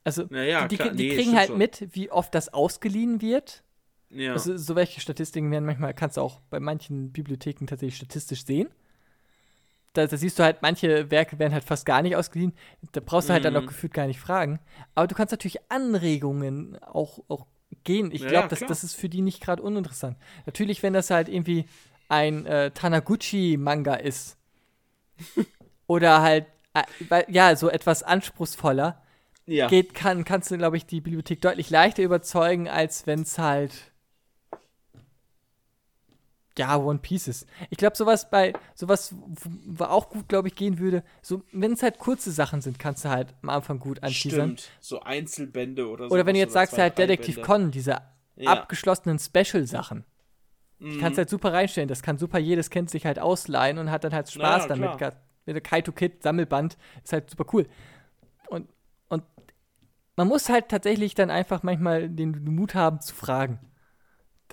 [0.04, 1.58] Also, ja, die, die, die nee, kriegen halt schon.
[1.58, 3.64] mit, wie oft das ausgeliehen wird.
[4.10, 4.34] Ja.
[4.34, 8.70] Also, so welche Statistiken werden manchmal, kannst du auch bei manchen Bibliotheken tatsächlich statistisch sehen
[9.94, 12.54] da, da, siehst du halt, manche Werke werden halt fast gar nicht ausgeliehen.
[12.94, 13.46] Da brauchst du halt mm.
[13.46, 13.68] dann noch mhm.
[13.68, 14.60] gefühlt gar nicht fragen.
[14.96, 17.46] Aber du kannst natürlich Anregungen auch, auch
[17.84, 18.12] gehen.
[18.12, 20.18] Ich glaube, ja, das, das ist für die nicht gerade uninteressant.
[20.46, 21.66] Natürlich, wenn das halt irgendwie
[22.08, 24.38] ein äh, Tanaguchi-Manga ist.
[25.88, 29.02] oder halt, äh, ja, so etwas anspruchsvoller.
[29.46, 29.68] Ja.
[29.68, 33.91] Geht, kann, kannst du, glaube ich, die Bibliothek deutlich leichter überzeugen, als wenn es halt
[36.62, 37.48] ja, One Pieces.
[37.70, 39.16] Ich glaube, sowas bei, sowas,
[39.66, 43.04] wo auch gut, glaube ich, gehen würde, so, wenn es halt kurze Sachen sind, kannst
[43.04, 44.58] du halt am Anfang gut anteasern.
[44.58, 46.14] Stimmt, so Einzelbände oder so.
[46.14, 47.98] Oder wenn du jetzt sagst, halt Detektiv Con, diese
[48.36, 48.52] ja.
[48.52, 50.06] abgeschlossenen Special-Sachen.
[50.78, 51.00] Mhm.
[51.00, 51.90] kannst halt super reinstellen.
[51.90, 55.16] Das kann super, jedes Kind sich halt ausleihen und hat dann halt Spaß naja, damit.
[55.46, 57.68] Mit der Kaito Kid Sammelband ist halt super cool.
[58.50, 58.70] Und,
[59.10, 59.24] und
[60.16, 63.60] man muss halt tatsächlich dann einfach manchmal den Mut haben zu fragen.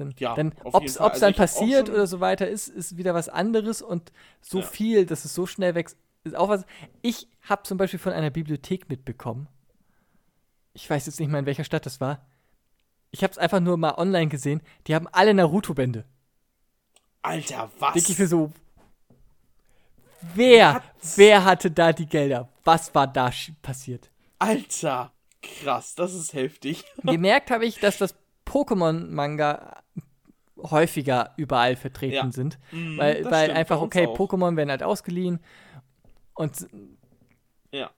[0.01, 3.29] Dann, ja, dann ob es also dann passiert oder so weiter ist, ist wieder was
[3.29, 4.66] anderes und so ja.
[4.66, 6.65] viel, dass es so schnell wächst, ist auch was.
[7.03, 9.49] Ich habe zum Beispiel von einer Bibliothek mitbekommen.
[10.75, 12.27] Ich weiß jetzt nicht mal, in welcher Stadt das war.
[13.11, 14.61] Ich habe es einfach nur mal online gesehen.
[14.87, 16.05] Die haben alle Naruto-Bände.
[17.23, 17.95] Alter, was?
[17.95, 18.53] Denke ich mir so.
[20.35, 20.83] Wer,
[21.16, 22.49] wer hatte da die Gelder?
[22.65, 23.31] Was war da
[23.62, 24.11] passiert?
[24.39, 25.12] Alter,
[25.43, 26.85] krass, das ist heftig.
[27.03, 28.15] Gemerkt habe ich, dass das
[28.47, 29.83] Pokémon-Manga
[30.62, 32.32] häufiger überall vertreten ja.
[32.32, 32.59] sind.
[32.72, 35.40] Mhm, weil weil einfach, okay, Pokémon werden halt ausgeliehen
[36.35, 36.68] und
[37.72, 37.90] Ja.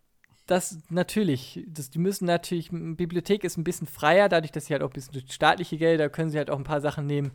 [0.47, 4.83] Das natürlich, das, die müssen natürlich, Bibliothek ist ein bisschen freier, dadurch, dass sie halt
[4.83, 7.31] auch ein bisschen durch staatliche Gelder können sie halt auch ein paar Sachen nehmen,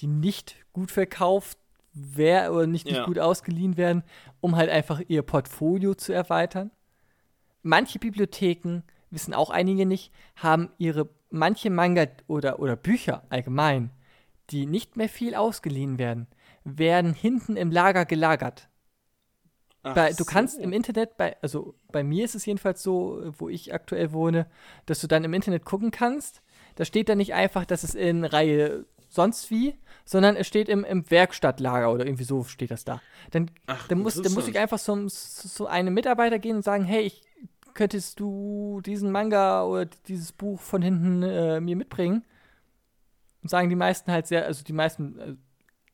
[0.00, 1.58] die nicht gut verkauft
[1.92, 3.04] werden oder nicht, nicht Ja.
[3.06, 4.04] gut ausgeliehen werden,
[4.40, 6.70] um halt einfach ihr Portfolio zu erweitern.
[7.62, 13.90] Manche Bibliotheken, wissen auch einige nicht, haben ihre manche Manga oder, oder Bücher allgemein,
[14.50, 16.26] die nicht mehr viel ausgeliehen werden,
[16.64, 18.68] werden hinten im Lager gelagert.
[19.82, 20.62] Bei, du kannst so.
[20.62, 24.46] im Internet, bei, also bei mir ist es jedenfalls so, wo ich aktuell wohne,
[24.84, 26.42] dass du dann im Internet gucken kannst.
[26.74, 29.74] Da steht dann nicht einfach, dass es in Reihe sonst wie,
[30.04, 33.00] sondern es steht im, im Werkstattlager oder irgendwie so steht das da.
[33.30, 36.84] Dann, Ach, dann, muss, dann muss ich einfach zum, zu einem Mitarbeiter gehen und sagen,
[36.84, 37.22] hey, ich,
[37.72, 42.24] könntest du diesen Manga oder dieses Buch von hinten äh, mir mitbringen?
[43.42, 45.34] Und sagen die meisten halt sehr, also die meisten, äh,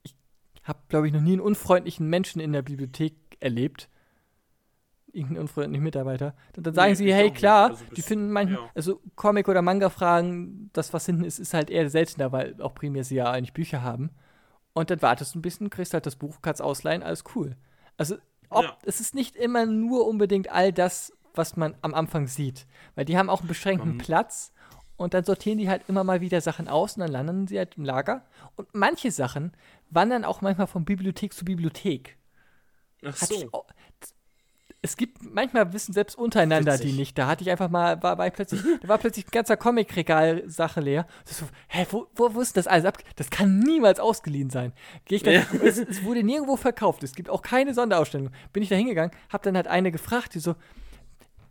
[0.03, 0.15] ich
[0.65, 3.89] habe, glaube ich, noch nie einen unfreundlichen Menschen in der Bibliothek erlebt.
[5.13, 6.35] Irgendeinen unfreundlichen Mitarbeiter.
[6.53, 8.71] Dann, dann sagen Nee, sie, hey, klar, Also die finden manchmal, ja.
[8.75, 13.05] also Comic- oder Manga-Fragen, das, was hinten ist, ist halt eher seltener, weil auch primär
[13.05, 14.11] sie ja eigentlich Bücher haben.
[14.75, 17.57] Und dann wartest du ein bisschen, kriegst halt das Buch, kannst ausleihen, alles cool.
[17.97, 18.17] Also,
[18.51, 18.77] ob, Ja.
[18.83, 22.67] es ist nicht immer nur unbedingt all das, was man am Anfang sieht.
[22.95, 23.99] Weil die haben auch einen beschränkten Mhm.
[23.99, 24.53] Platz
[24.97, 27.77] und dann sortieren die halt immer mal wieder Sachen aus und dann landen sie halt
[27.77, 28.25] im Lager.
[28.57, 29.53] Und manche Sachen
[29.91, 32.17] wandern auch manchmal von Bibliothek zu Bibliothek.
[33.05, 33.49] Ach so.
[33.53, 33.67] auch,
[34.83, 36.93] es gibt manchmal wissen selbst untereinander Witzig.
[36.93, 37.19] die nicht.
[37.19, 40.45] Da hatte ich einfach mal, war, war ich plötzlich, da war plötzlich ein ganzer Comic-Regal
[40.49, 41.07] Sache leer.
[41.25, 42.99] So, hä, wo, wo, wo ist das alles ab?
[43.17, 44.73] Das kann niemals ausgeliehen sein.
[45.07, 45.43] Gehe ich dann, Ja.
[45.65, 47.03] es, es wurde nirgendwo verkauft.
[47.03, 48.31] Es gibt auch keine Sonderausstellung.
[48.53, 50.55] Bin ich da hingegangen, hab dann halt eine gefragt, die so,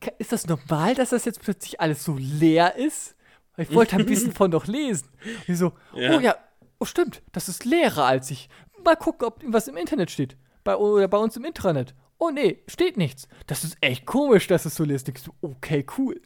[0.02, 3.16] "Ka- ist das normal, dass das jetzt plötzlich alles so leer ist?
[3.58, 5.10] Ich wollte ein bisschen von doch lesen.
[5.24, 6.16] Und die so, Ja.
[6.18, 6.36] oh ja,
[6.80, 8.50] oh stimmt, das ist leerer als ich.
[8.84, 10.38] Mal gucken, ob was im Internet steht.
[10.64, 11.96] Bei, oder bei uns im Intranet.
[12.18, 13.28] Oh nee, steht nichts.
[13.48, 15.08] Das ist echt komisch, dass es so leer ist.
[15.10, 16.22] Ich so, okay, cool.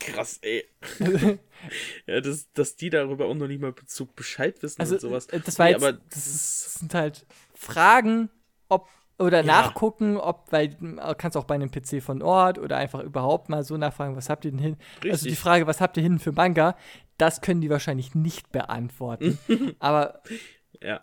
[0.00, 0.64] Krass, ey.
[2.06, 5.26] ja, dass, dass die darüber auch noch nicht mal Bezug Bescheid wissen Also, und sowas.
[5.26, 7.24] äh, das war Nee, jetzt, aber das, das sind halt
[7.54, 8.28] Fragen,
[8.68, 8.88] ob
[9.22, 9.46] oder Ja.
[9.46, 13.62] nachgucken, ob, weil du kannst auch bei einem PC von Ort oder einfach überhaupt mal
[13.64, 14.76] so nachfragen, was habt ihr denn hin?
[15.08, 15.38] Also die Richtig.
[15.38, 16.76] Frage, was habt ihr hin für Manga,
[17.18, 19.38] das können die wahrscheinlich nicht beantworten.
[19.78, 20.22] Aber
[20.80, 21.00] Ja.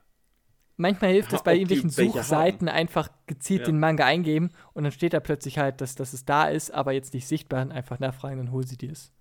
[0.77, 3.65] manchmal hilft es bei irgendwelchen welche Suchseiten einfach gezielt Ja.
[3.67, 6.91] den Manga eingeben und dann steht da plötzlich halt, dass, dass es da ist, aber
[6.91, 9.11] jetzt nicht sichtbar und einfach nachfragen, dann hol sie dir es.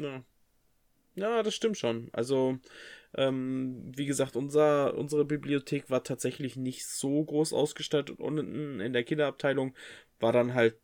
[0.00, 0.22] Ja.
[1.14, 2.10] Ja, das stimmt schon.
[2.12, 2.58] Also,
[3.16, 8.20] ähm, wie gesagt, unser, unsere Bibliothek war tatsächlich nicht so groß ausgestattet.
[8.20, 9.74] Unten in der Kinderabteilung
[10.20, 10.76] war dann halt,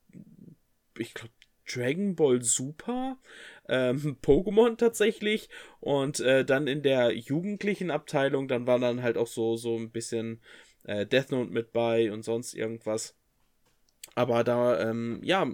[0.99, 1.33] ich glaube,
[1.71, 3.19] Dragon Ball Super,
[3.69, 5.49] ähm, Pokémon tatsächlich.
[5.81, 9.91] Und äh, dann in der jugendlichen Abteilung, dann war dann halt auch so, so ein
[9.91, 10.41] bisschen
[10.85, 13.15] äh, Death Note mit bei und sonst irgendwas.
[14.15, 15.47] Aber da, ähm, ja,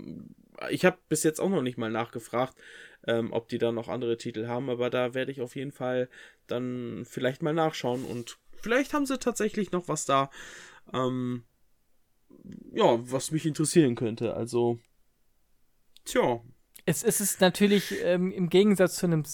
[0.71, 2.57] ich habe bis jetzt auch noch nicht mal nachgefragt,
[3.07, 6.09] ähm, ob die da noch andere Titel haben, aber da werde ich auf jeden Fall
[6.47, 10.31] dann vielleicht mal nachschauen und vielleicht haben sie tatsächlich noch was da,
[10.93, 11.45] ähm,
[12.73, 14.35] ja, was mich interessieren könnte.
[14.35, 14.79] Also,
[16.05, 16.41] tja,
[16.85, 19.25] Es, es ist natürlich ähm, im Gegensatz zu einem.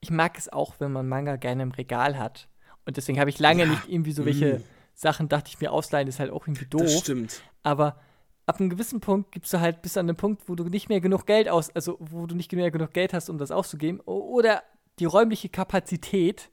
[0.00, 2.48] Ich mag es auch, wenn man Manga gerne im Regal hat.
[2.86, 3.66] Und deswegen habe ich lange Ja.
[3.66, 4.64] nicht irgendwie so welche Mm.
[4.94, 7.00] Sachen, dachte ich mir, ausleihen ist halt auch irgendwie das doof.
[7.00, 7.42] stimmt.
[7.62, 8.00] Aber
[8.46, 11.00] ab einem gewissen Punkt gibst du halt bis an den Punkt, wo du nicht mehr
[11.00, 14.00] genug Geld aus, also wo du nicht mehr genug Geld hast, um das auszugeben.
[14.00, 14.62] Oder
[14.98, 16.50] die räumliche Kapazität.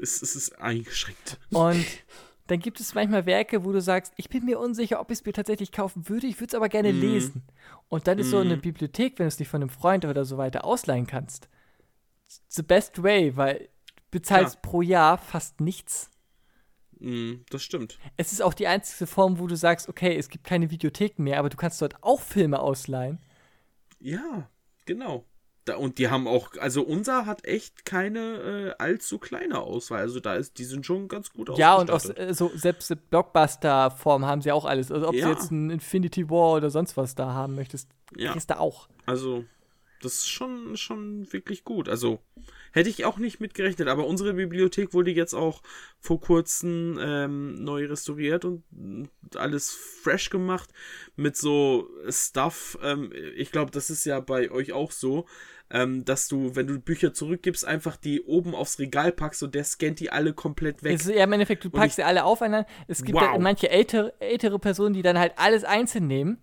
[0.00, 1.38] Es, es ist eingeschränkt.
[1.50, 1.84] Und
[2.46, 5.24] dann gibt es manchmal Werke, wo du sagst, ich bin mir unsicher, ob ich es
[5.24, 7.00] mir tatsächlich kaufen würde, ich würde es aber gerne Mhm.
[7.00, 7.42] lesen.
[7.88, 8.60] Und dann ist so eine Mhm.
[8.60, 11.48] Bibliothek, wenn du es nicht von einem Freund oder so weiter ausleihen kannst,
[12.48, 14.70] the best way, weil du bezahlst Klar.
[14.70, 16.10] pro Jahr fast nichts.
[17.02, 17.98] Mm, das stimmt.
[18.16, 21.38] Es ist auch die einzige Form, wo du sagst, okay, es gibt keine Videotheken mehr,
[21.38, 23.18] aber du kannst dort auch Filme ausleihen.
[23.98, 24.48] Ja,
[24.86, 25.24] genau.
[25.64, 30.00] Da, und die haben auch, also unser hat echt keine äh, allzu kleine Auswahl.
[30.00, 32.30] Also da ist, die sind schon ganz gut Ja, und aus, ausgestattet.
[32.30, 34.90] äh, so selbst Blockbuster-Form haben sie auch alles.
[34.90, 35.26] Also ob Ja.
[35.26, 38.32] du jetzt ein Infinity War oder sonst was da haben möchtest, Ja.
[38.32, 38.88] kriegst du auch.
[39.06, 39.44] Also,
[40.00, 41.88] das ist schon, schon wirklich gut.
[41.88, 42.18] Also,
[42.72, 45.62] hätte ich auch nicht mit gerechnet, aber unsere Bibliothek wurde jetzt auch
[46.00, 48.62] vor kurzem ähm, neu restauriert und
[49.36, 50.70] alles fresh gemacht
[51.16, 52.78] mit so Stuff.
[52.82, 55.26] Ähm, ich glaube, das ist ja bei euch auch so,
[55.70, 59.64] ähm, dass du, wenn du Bücher zurückgibst, einfach die oben aufs Regal packst und der
[59.64, 60.94] scannt die alle komplett weg.
[60.94, 62.66] Ist ja im Endeffekt, du packst ich- sie alle aufeinander.
[62.88, 63.22] Es gibt Wow.
[63.32, 66.38] ja manche ältere, ältere Personen, die dann halt alles einzeln nehmen.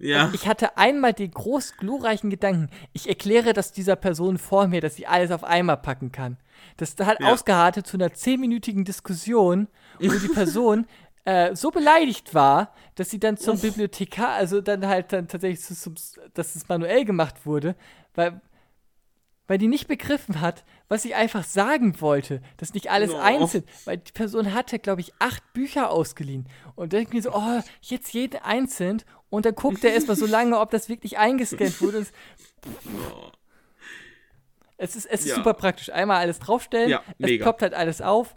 [0.00, 0.30] Ja.
[0.32, 4.96] Ich hatte einmal den groß glorreichen Gedanken, ich erkläre das dieser Person vor mir, dass
[4.96, 6.36] sie alles auf einmal packen kann.
[6.76, 7.28] Das hat Ja.
[7.32, 9.68] ausgeartet zu einer zehnminütigen Diskussion,
[10.00, 10.86] wo die Person
[11.24, 13.62] äh, so beleidigt war, dass sie dann zum Uff.
[13.62, 15.94] Bibliothekar, also dann halt dann tatsächlich, zum,
[16.34, 17.74] dass es manuell gemacht wurde,
[18.14, 18.40] weil,
[19.46, 23.18] weil die nicht begriffen hat, was sie einfach sagen wollte, dass nicht alles no.
[23.18, 27.60] einzeln, weil die Person hatte, glaube ich, acht Bücher ausgeliehen und denkt mir so, oh,
[27.82, 32.06] jetzt jeden einzeln und dann guckt er erstmal so lange, ob das wirklich eingescannt wurde.
[34.78, 35.34] Es ist, es ist ja.
[35.34, 35.90] super praktisch.
[35.90, 38.34] Einmal alles draufstellen, ja, es poppt halt alles auf.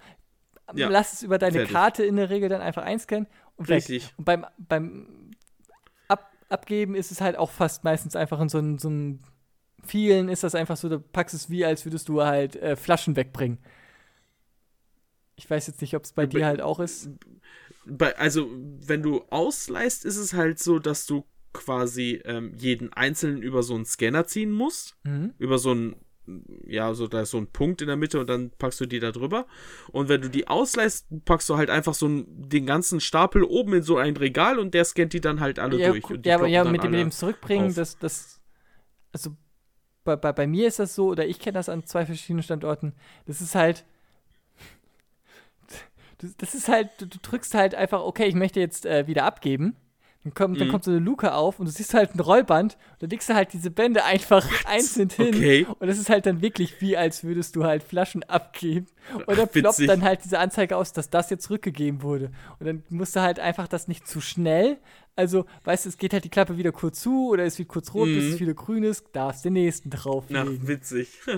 [0.74, 0.90] Ja.
[0.90, 1.74] Lass es über deine Fertig.
[1.74, 3.28] Karte in der Regel dann einfach einscannen.
[3.58, 4.14] Und Richtig.
[4.18, 5.32] Und beim, beim
[6.08, 8.90] Ab Abgeben ist es halt auch fast meistens einfach in so einem so
[9.84, 13.16] vielen ist das einfach so, du packst es wie, als würdest du halt äh, Flaschen
[13.16, 13.60] wegbringen.
[15.36, 17.10] Ich weiß jetzt nicht, ob es bei, bei dir halt auch ist.
[17.86, 23.42] Bei, also, wenn du ausleihst, ist es halt so, dass du quasi ähm, jeden einzelnen
[23.42, 24.96] über so einen Scanner ziehen musst.
[25.04, 25.34] Mhm.
[25.38, 25.96] Über so einen
[26.66, 29.00] ja, so da ist so ein Punkt in der Mitte und dann packst du die
[29.00, 29.48] da drüber.
[29.92, 33.74] Und wenn du die ausleihst, packst du halt einfach so einen, den ganzen Stapel oben
[33.74, 36.04] in so ein Regal und der scannt die dann halt alle ja, durch.
[36.24, 38.40] ja, aber ja, mit dem, mit dem Zurückbringen, das, das,
[39.12, 39.36] also
[40.04, 42.94] bei, bei, bei mir ist das so, oder ich kenne das an zwei verschiedenen Standorten,
[43.26, 43.86] das ist halt,
[46.38, 49.76] das ist halt, du, du drückst halt einfach, okay, ich möchte jetzt äh, wieder abgeben.
[50.24, 50.60] Dann kommt, mhm.
[50.60, 53.28] dann kommt so eine Luke auf und du siehst halt ein Rollband und dann legst
[53.28, 54.66] du halt diese Bände einfach What?
[54.68, 55.30] einzeln hin.
[55.30, 55.66] Okay.
[55.80, 58.86] Und das ist halt dann wirklich wie, als würdest du halt Flaschen abgeben.
[59.26, 62.30] Und dann ploppt dann halt diese Anzeige aus, dass das jetzt zurückgegeben wurde.
[62.60, 64.78] Und dann musst du halt einfach das nicht zu schnell.
[65.16, 67.94] Also, weißt du, es geht halt die Klappe wieder kurz zu oder ist wie kurz
[67.94, 68.16] rot, mhm.
[68.16, 70.60] bis es wieder grün ist, darfst den nächsten drauflegen.
[70.62, 71.20] Na, witzig.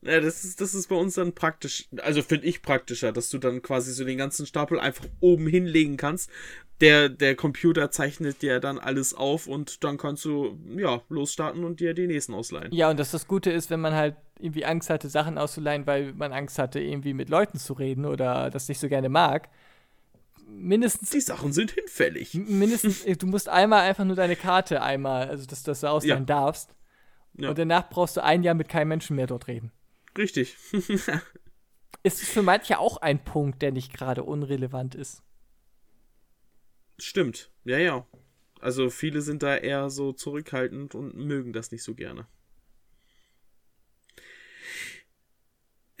[0.00, 3.38] Ja, das ist, das ist bei uns dann praktisch, also finde ich praktischer, dass du
[3.38, 6.30] dann quasi so den ganzen Stapel einfach oben hinlegen kannst
[6.80, 11.80] der, der Computer zeichnet dir dann alles auf und dann kannst du, ja, losstarten und
[11.80, 12.72] dir die nächsten ausleihen.
[12.72, 16.12] Ja, und das das Gute ist, wenn man halt irgendwie Angst hatte, Sachen auszuleihen, weil
[16.14, 19.48] man Angst hatte, irgendwie mit Leuten zu reden oder das nicht so gerne mag.
[20.48, 21.10] Mindestens.
[21.10, 22.34] Die Sachen sind hinfällig.
[22.34, 26.26] Mindestens, du musst einmal einfach nur deine Karte einmal, also dass, dass du ausleihen ja.
[26.26, 26.74] darfst.
[27.34, 27.50] Ja.
[27.50, 29.72] Und danach brauchst du ein Jahr mit keinem Menschen mehr dort reden.
[30.16, 30.56] Richtig.
[32.02, 35.22] ist für manche auch ein Punkt, der nicht gerade unrelevant ist.
[36.98, 38.06] Stimmt, ja, ja.
[38.60, 42.26] Also viele sind da eher so zurückhaltend und mögen das nicht so gerne.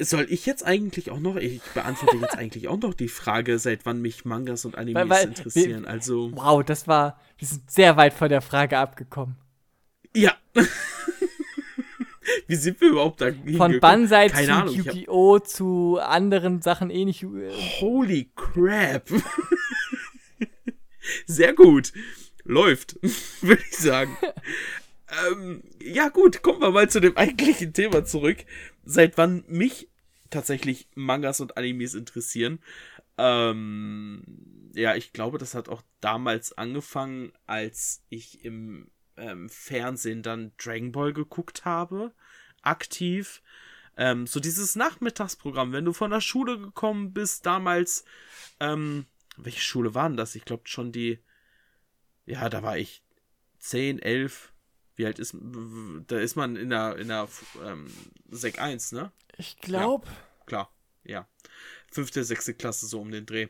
[0.00, 3.84] Soll ich jetzt eigentlich auch noch, ich beantworte jetzt eigentlich auch noch die Frage, seit
[3.84, 5.82] wann mich Mangas und Animes weil, weil, interessieren.
[5.82, 6.30] Wir, also.
[6.34, 9.36] Wow, das war, wir sind sehr weit von der Frage abgekommen.
[10.14, 10.34] Ja.
[12.46, 15.38] Wie sind wir überhaupt da Von Banzai zu Yu-Gi-Oh!
[15.40, 17.22] zu anderen Sachen ähnlich.
[17.22, 17.50] Eh
[17.80, 19.08] Holy crap.
[21.26, 21.92] Sehr gut.
[22.44, 22.96] Läuft,
[23.42, 24.16] würde ich sagen.
[25.30, 28.38] ähm, ja, gut, kommen wir mal zu dem eigentlichen Thema zurück.
[28.90, 29.90] Seit wann mich
[30.30, 32.58] tatsächlich Mangas und Animes interessieren.
[33.18, 40.52] Ähm, ja, ich glaube, das hat auch damals angefangen, als ich im ähm, Fernsehen dann
[40.56, 42.14] Dragon Ball geguckt habe.
[42.62, 43.42] Aktiv.
[43.98, 48.06] Ähm, so dieses Nachmittagsprogramm, wenn du von der Schule gekommen bist, damals,
[48.58, 49.04] ähm,
[49.36, 50.34] welche Schule waren das?
[50.34, 51.18] Ich glaube schon die,
[52.24, 53.02] ja, da war ich
[53.58, 54.50] 10, 11.
[54.98, 55.36] Wie alt ist,
[56.08, 57.28] da ist man in der, in der
[57.64, 57.86] ähm,
[58.30, 59.12] Sek 1, ne?
[59.36, 60.08] Ich glaube.
[60.08, 60.72] Ja, klar,
[61.04, 61.28] ja.
[61.88, 63.46] Fünfte, sechste Klasse so um den Dreh.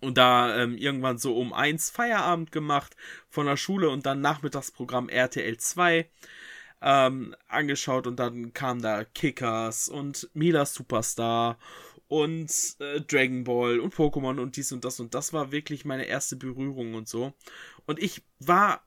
[0.00, 2.96] Und da ähm, irgendwann so um eins Feierabend gemacht
[3.28, 6.08] von der Schule und dann Nachmittagsprogramm RTL 2
[6.80, 11.58] ähm, angeschaut und dann kam da Kickers und Mila Superstar
[12.08, 16.04] und äh, Dragon Ball und Pokémon und dies und das und das war wirklich meine
[16.04, 17.34] erste Berührung und so.
[17.84, 18.85] Und ich war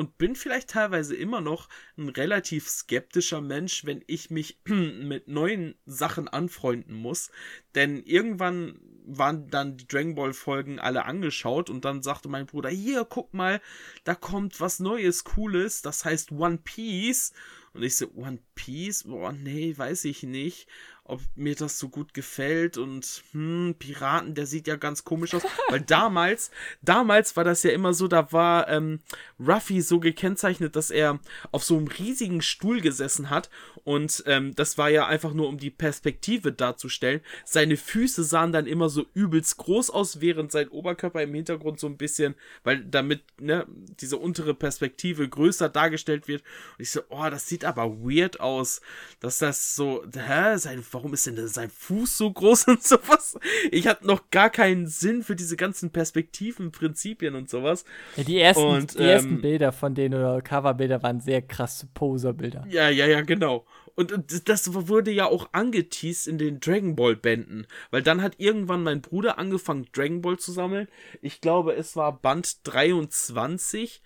[0.00, 1.68] und bin vielleicht teilweise immer noch
[1.98, 7.30] ein relativ skeptischer Mensch, wenn ich mich mit neuen Sachen anfreunden muss.
[7.74, 12.70] Denn irgendwann waren dann die Dragon Ball Folgen alle angeschaut und dann sagte mein Bruder,
[12.70, 13.60] hier, guck mal,
[14.04, 17.34] da kommt was Neues, Cooles, das heißt One Piece.
[17.74, 19.04] Und ich so, One Piece?
[19.04, 20.66] Boah, nee, weiß ich nicht
[21.10, 25.42] ob mir das so gut gefällt und hm, Piraten, der sieht ja ganz komisch aus.
[25.68, 26.50] Weil damals,
[26.82, 29.00] damals war das ja immer so, da war ähm,
[29.38, 31.18] Ruffy so gekennzeichnet, dass er
[31.52, 33.50] auf so einem riesigen Stuhl gesessen hat
[33.84, 37.20] und ähm, das war ja einfach nur, um die Perspektive darzustellen.
[37.44, 41.86] Seine Füße sahen dann immer so übelst groß aus, während sein Oberkörper im Hintergrund so
[41.86, 43.66] ein bisschen, weil damit ne,
[44.00, 46.42] diese untere Perspektive größer dargestellt wird.
[46.78, 48.80] Und ich so, oh, das sieht aber weird aus,
[49.20, 53.38] dass das so, hä, sein, warum ist denn sein Fuß so groß und sowas?
[53.70, 57.86] Ich hatte noch gar keinen Sinn für diese ganzen Perspektiven, Prinzipien und sowas.
[58.16, 61.88] Ja, die ersten, Und, die ersten ähm, Bilder von denen oder Coverbilder waren sehr krasse
[61.94, 62.66] Poser-Bilder.
[62.68, 63.64] Ja, ja, ja, genau.
[63.94, 68.34] Und und das wurde ja auch angeteased in den Dragon Ball Bänden, weil dann hat
[68.38, 70.88] irgendwann mein Bruder angefangen Dragon Ball zu sammeln.
[71.22, 74.02] Ich glaube, es war Band 23,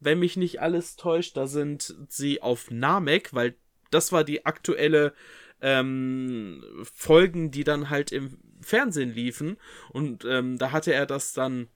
[0.00, 3.54] wenn mich nicht alles täuscht, da sind sie auf Namek, weil
[3.90, 5.12] das war die aktuelle
[5.62, 6.62] ähm,
[6.94, 9.56] Folgen, die dann halt im Fernsehen liefen
[9.90, 11.68] und ähm, da hatte er das dann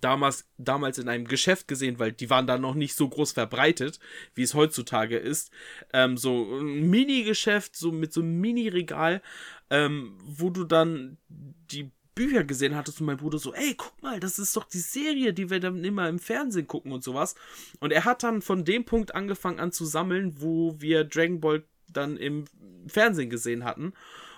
[0.00, 3.98] damals, damals in einem Geschäft gesehen, weil die waren da noch nicht so groß verbreitet,
[4.34, 5.50] wie es heutzutage ist.
[5.92, 9.22] Ähm, so ein Mini-Geschäft, so mit so einem Mini-Regal,
[9.70, 14.18] ähm, wo du dann die Bücher gesehen hattest und mein Bruder so, ey, guck mal,
[14.18, 17.36] das ist doch die Serie, die wir dann immer im Fernsehen gucken und sowas.
[17.78, 21.64] Und er hat dann von dem Punkt angefangen an zu sammeln, wo wir Dragon Ball
[21.92, 22.44] dann im
[22.86, 23.92] Fernsehen gesehen hatten.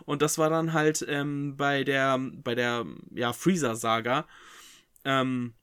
[0.04, 4.26] Und das war dann halt ähm, bei der, bei der, ja, Freezer-Saga.
[5.04, 5.54] Ähm,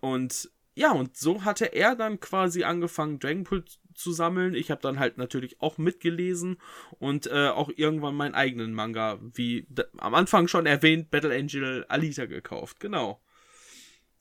[0.00, 3.64] und ja, und so hatte er dann quasi angefangen, Dragon Ball
[3.94, 4.54] zu sammeln.
[4.54, 6.56] Ich habe dann halt natürlich auch mitgelesen
[6.98, 9.66] und äh, auch irgendwann meinen eigenen Manga, wie
[9.98, 12.80] am Anfang schon erwähnt, Battle Angel Alita gekauft.
[12.80, 13.20] Genau.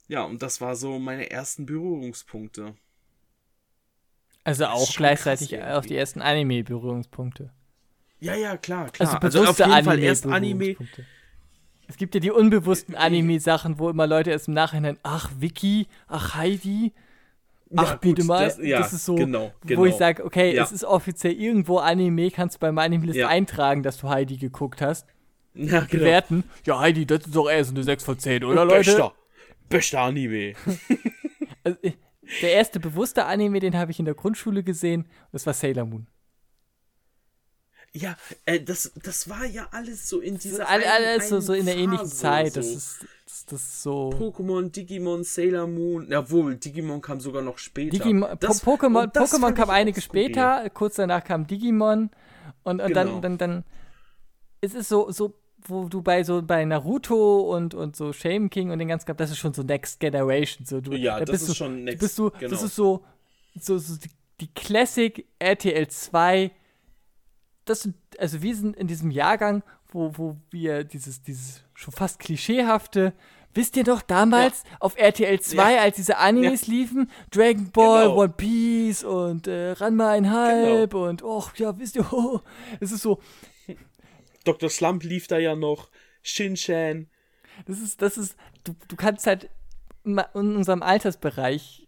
[0.08, 2.76] Ja, und das war so meine ersten Berührungspunkte.
[4.50, 5.88] Also auch gleichzeitig krass auch irgendwie.
[5.90, 7.52] die ersten Anime-Berührungspunkte.
[8.20, 9.08] Ja, ja, klar, klar.
[9.10, 10.76] Also bewusste auf jeden Fall erst Anime.
[11.88, 16.36] Es gibt ja die unbewussten Anime-Sachen, wo immer Leute erst im Nachhinein, ach, Vicky, ach,
[16.36, 16.92] Heidi,
[17.76, 18.46] ach, Ja, bitte gut, mal.
[18.46, 19.86] das- ja, das ist so, genau, wo genau.
[19.86, 20.64] ich sage, okay, Ja.
[20.64, 23.28] es ist offiziell irgendwo Anime, kannst du bei meinem Ja.
[23.30, 25.08] eintragen, dass du Heidi geguckt hast.
[25.56, 26.04] Ja, genau.
[26.04, 26.44] Bewerten.
[26.66, 28.92] Ja, Heidi, das ist doch eher so eine 6 von 10, oder Leute?
[28.92, 29.14] Bester.
[29.68, 30.54] Bester Anime.
[31.64, 31.98] Also, ich-
[32.42, 36.08] der erste bewusste Anime, den habe ich in der Grundschule gesehen, das war Sailor Moon.
[37.92, 38.16] Ja,
[38.46, 41.76] äh, das, das war ja alles so in dieser All, alles so, so in der
[41.76, 42.56] ähnlichen Zeit.
[42.56, 42.76] Das so.
[42.78, 44.10] ist, das, das ist so.
[44.12, 46.08] Pokémon, Digimon, Sailor Moon.
[46.08, 47.98] Jawohl, Digimon kam sogar noch später.
[47.98, 52.12] Digimon, Das- Po- Pokémon, das Pokémon kam einige später, kurz danach kam Digimon
[52.64, 52.94] und, und Genau.
[52.94, 53.64] dann, dann, dann,
[54.62, 55.34] es ist so, so,
[55.68, 59.32] wo du bei so bei Naruto und, und so Shame King und den ganzen, das
[59.32, 60.66] ist schon so Next Generation.
[60.66, 62.50] So, du, Ja, da das bist ist du, schon Next, bist du, genau.
[62.52, 63.04] das ist so,
[63.60, 64.10] so, so die,
[64.42, 66.52] die Classic RTL 2
[67.66, 69.62] das sind, also wir sind in diesem Jahrgang,
[69.92, 73.14] wo, wo wir dieses, dieses schon fast klischeehafte,
[73.54, 75.82] wisst ihr doch damals auf RTL 2, Ja.
[75.82, 78.22] als diese Animes liefen, Dragon Ball, Genau.
[78.22, 82.40] One Piece und äh, Ranma einhalb und och, ja, wisst ihr, oh,
[82.80, 83.20] es ist so,
[84.52, 84.70] Dr.
[84.70, 85.90] Slump lief da ja noch.
[86.22, 87.08] Shin-Chan.
[87.66, 89.50] das ist, das ist, du, du kannst halt
[90.04, 91.88] in unserem Altersbereich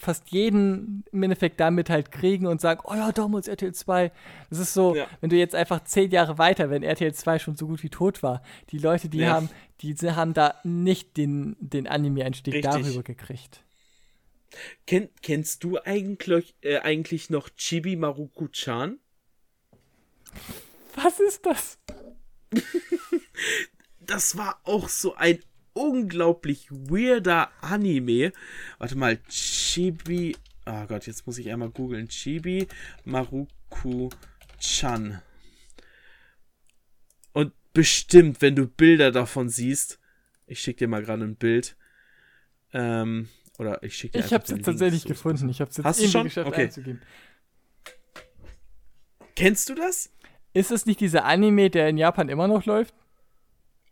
[0.00, 4.12] fast jeden im Endeffekt damit halt kriegen und sagen, oh ja, damals RTL 2.
[4.48, 5.08] Das ist so, Ja.
[5.20, 8.22] wenn du jetzt einfach zehn Jahre weiter, wenn RTL 2 schon so gut wie tot
[8.22, 9.32] war, die Leute, die Ja.
[9.32, 13.64] haben, die haben da nicht den, den Anime-Einstieg darüber gekriegt.
[14.86, 18.98] Ken, kennst du eigentlich, äh, eigentlich noch Chibi Maruku-chan?
[21.02, 21.78] Was ist das?
[24.00, 25.38] das war auch so ein
[25.74, 28.32] unglaublich weirder Anime.
[28.78, 30.36] Warte mal, Chibi.
[30.66, 32.08] Oh Gott, jetzt muss ich einmal googeln.
[32.08, 32.66] Chibi
[33.04, 34.10] Maruku-chan.
[37.32, 40.00] Und bestimmt, wenn du Bilder davon siehst,
[40.46, 41.76] ich schicke dir mal gerade ein Bild.
[42.72, 45.48] Ähm, oder ich schicke dir Ich habe es jetzt tatsächlich gefunden.
[45.48, 46.24] Ich habe es jetzt Hast du irgendwie schon?
[46.24, 46.62] geschafft Okay.
[46.64, 47.02] einzugeben.
[49.36, 50.12] Kennst du das?
[50.52, 52.94] Ist es nicht dieser Anime, der in Japan immer noch läuft?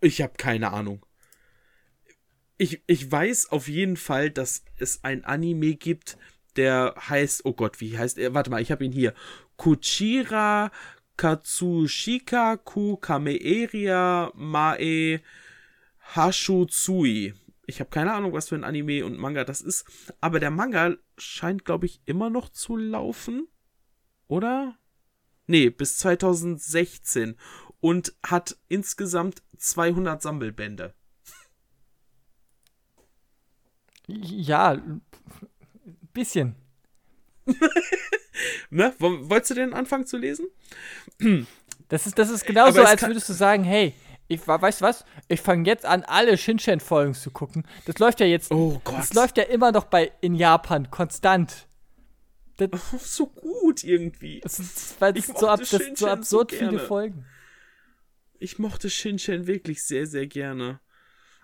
[0.01, 1.05] Ich habe keine Ahnung.
[2.59, 6.17] Ich, ich weiß auf jeden Fall, dass es ein Anime gibt,
[6.57, 8.33] der heißt, oh Gott, wie heißt er?
[8.35, 9.13] Warte mal, ich habe ihn hier.
[9.57, 10.71] Kuchira
[11.17, 15.21] Katsushika Ku Kameeria Mae
[16.15, 17.35] Hashutsui.
[17.67, 19.85] Ich habe keine Ahnung, was für ein Anime und Manga das ist,
[20.21, 23.49] aber der Manga scheint, glaube ich, immer noch zu laufen.
[24.29, 24.77] Oder?
[25.47, 27.37] Nee, bis 2016
[27.81, 30.95] und hat insgesamt 200 Sammelbände.
[34.07, 35.03] Ja, ein
[36.13, 36.57] bisschen.
[38.69, 38.93] Ne?
[38.99, 40.47] Woll- Wolltest du den anfangen zu lesen?
[41.89, 43.95] Das ist, das ist genauso, als würdest du sagen, hey,
[44.29, 45.05] ich weißt du was?
[45.29, 47.67] Ich fange jetzt an, alle Shinchan-Folgen zu gucken.
[47.87, 48.51] Das läuft ja jetzt.
[48.53, 48.99] Oh Gott.
[48.99, 51.67] Das läuft ja immer noch bei in Japan konstant.
[52.57, 52.71] Das,
[53.17, 54.41] so gut irgendwie.
[54.41, 56.79] das ist, weil Ich so, ab, das so absurd so viele.
[56.79, 57.27] Folgen.
[58.39, 60.81] Ich mochte Shinchan wirklich sehr, sehr gerne.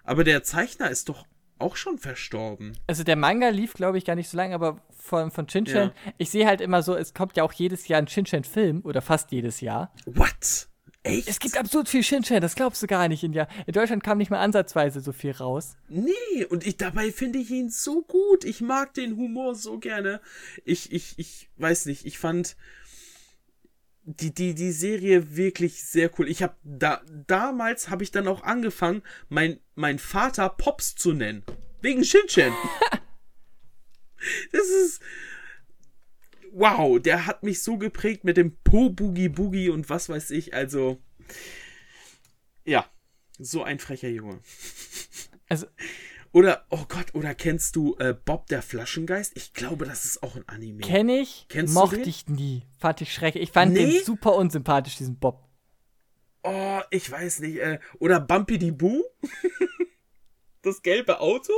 [0.04, 1.26] Aber der Zeichner ist doch
[1.58, 2.76] auch schon verstorben.
[2.86, 6.12] Also der Manga lief, glaube ich, gar nicht so lange, aber von, von Shinchan, Ja.
[6.18, 9.30] ich sehe halt immer so, es kommt ja auch jedes Jahr ein Shinchan-Film oder fast
[9.32, 9.94] jedes Jahr.
[10.06, 10.68] What?
[11.04, 11.28] Echt?
[11.28, 13.24] Es gibt absurd viel Shinchan, das glaubst du gar nicht.
[13.24, 15.76] In, ja, in Deutschland kam nicht mal ansatzweise so viel raus.
[15.88, 18.44] Nee, und ich, dabei finde ich ihn so gut.
[18.44, 20.20] Ich mag den Humor so gerne.
[20.64, 22.56] Ich, ich, ich weiß nicht, ich fand
[24.04, 26.28] die, die, die Serie wirklich sehr cool.
[26.28, 31.44] Ich habe da, damals habe ich dann auch angefangen, mein, mein Vater Pops zu nennen.
[31.80, 32.52] Wegen Shinchan.
[34.52, 35.02] das ist,
[36.52, 40.54] wow, der hat mich so geprägt mit dem Po Boogie Boogie und was weiß ich.
[40.54, 40.98] Also,
[42.64, 42.86] ja,
[43.38, 44.40] so ein frecher Junge.
[45.48, 45.66] Also,
[46.32, 49.36] oder, oh Gott, oder kennst du äh, Bob der Flaschengeist?
[49.36, 50.80] Ich glaube, das ist auch ein Anime.
[50.80, 52.08] kenn ich, Kennst du mochte den?
[52.08, 52.62] ich nie.
[52.78, 53.42] Fand ich schrecklich.
[53.44, 53.86] Ich fand Nee?
[53.98, 55.46] den super unsympathisch, diesen Bob.
[56.42, 57.58] Oh, ich weiß nicht.
[57.58, 59.02] Äh, oder Bumpy die Boo?
[60.62, 61.52] das gelbe Auto?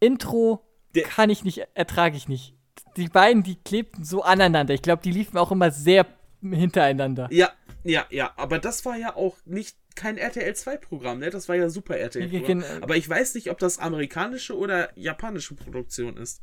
[0.00, 0.64] Intro
[0.94, 2.54] Der- kann ich nicht, ertrage ich nicht.
[2.98, 4.74] Die beiden, die klebten so aneinander.
[4.74, 6.06] Ich glaube, die liefen auch immer sehr
[6.42, 7.28] hintereinander.
[7.30, 7.50] Ja,
[7.84, 8.32] ja, ja.
[8.36, 11.30] Aber das war ja auch nicht kein RTL 2 Programm, ne?
[11.30, 12.28] Das war ja super RTL.
[12.28, 12.60] Programm.
[12.60, 16.40] gen- Aber ich weiß nicht, ob das amerikanische oder japanische Produktion ist.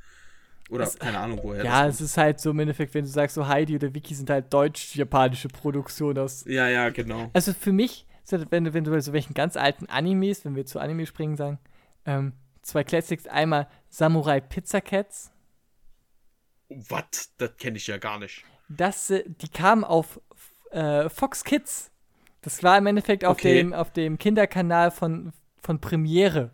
[0.70, 3.48] Oder keine Ahnung, woher Ja, es ist halt so im Endeffekt, wenn du sagst, so
[3.48, 6.44] Heidi oder Vicky sind halt deutsch-japanische Produktionen aus.
[6.48, 7.30] Ja, ja, genau.
[7.34, 8.08] Also für mich,
[8.50, 11.36] wenn, du- wenn du bei so welchen ganz alten Animes, wenn wir zu Anime springen,
[11.36, 11.60] sagen,
[12.06, 12.34] ähm,
[12.64, 15.32] zwei Classics, einmal Samurai Pizza Cats.
[16.70, 17.32] Was?
[17.38, 18.44] Das kenne ich ja gar nicht.
[18.70, 20.20] Das, äh, die kamen auf
[20.72, 21.92] äh, Fox Kids.
[22.42, 23.56] Das war im Endeffekt auf, Okay.
[23.56, 26.52] dem, auf dem Kinderkanal von, von Premiere,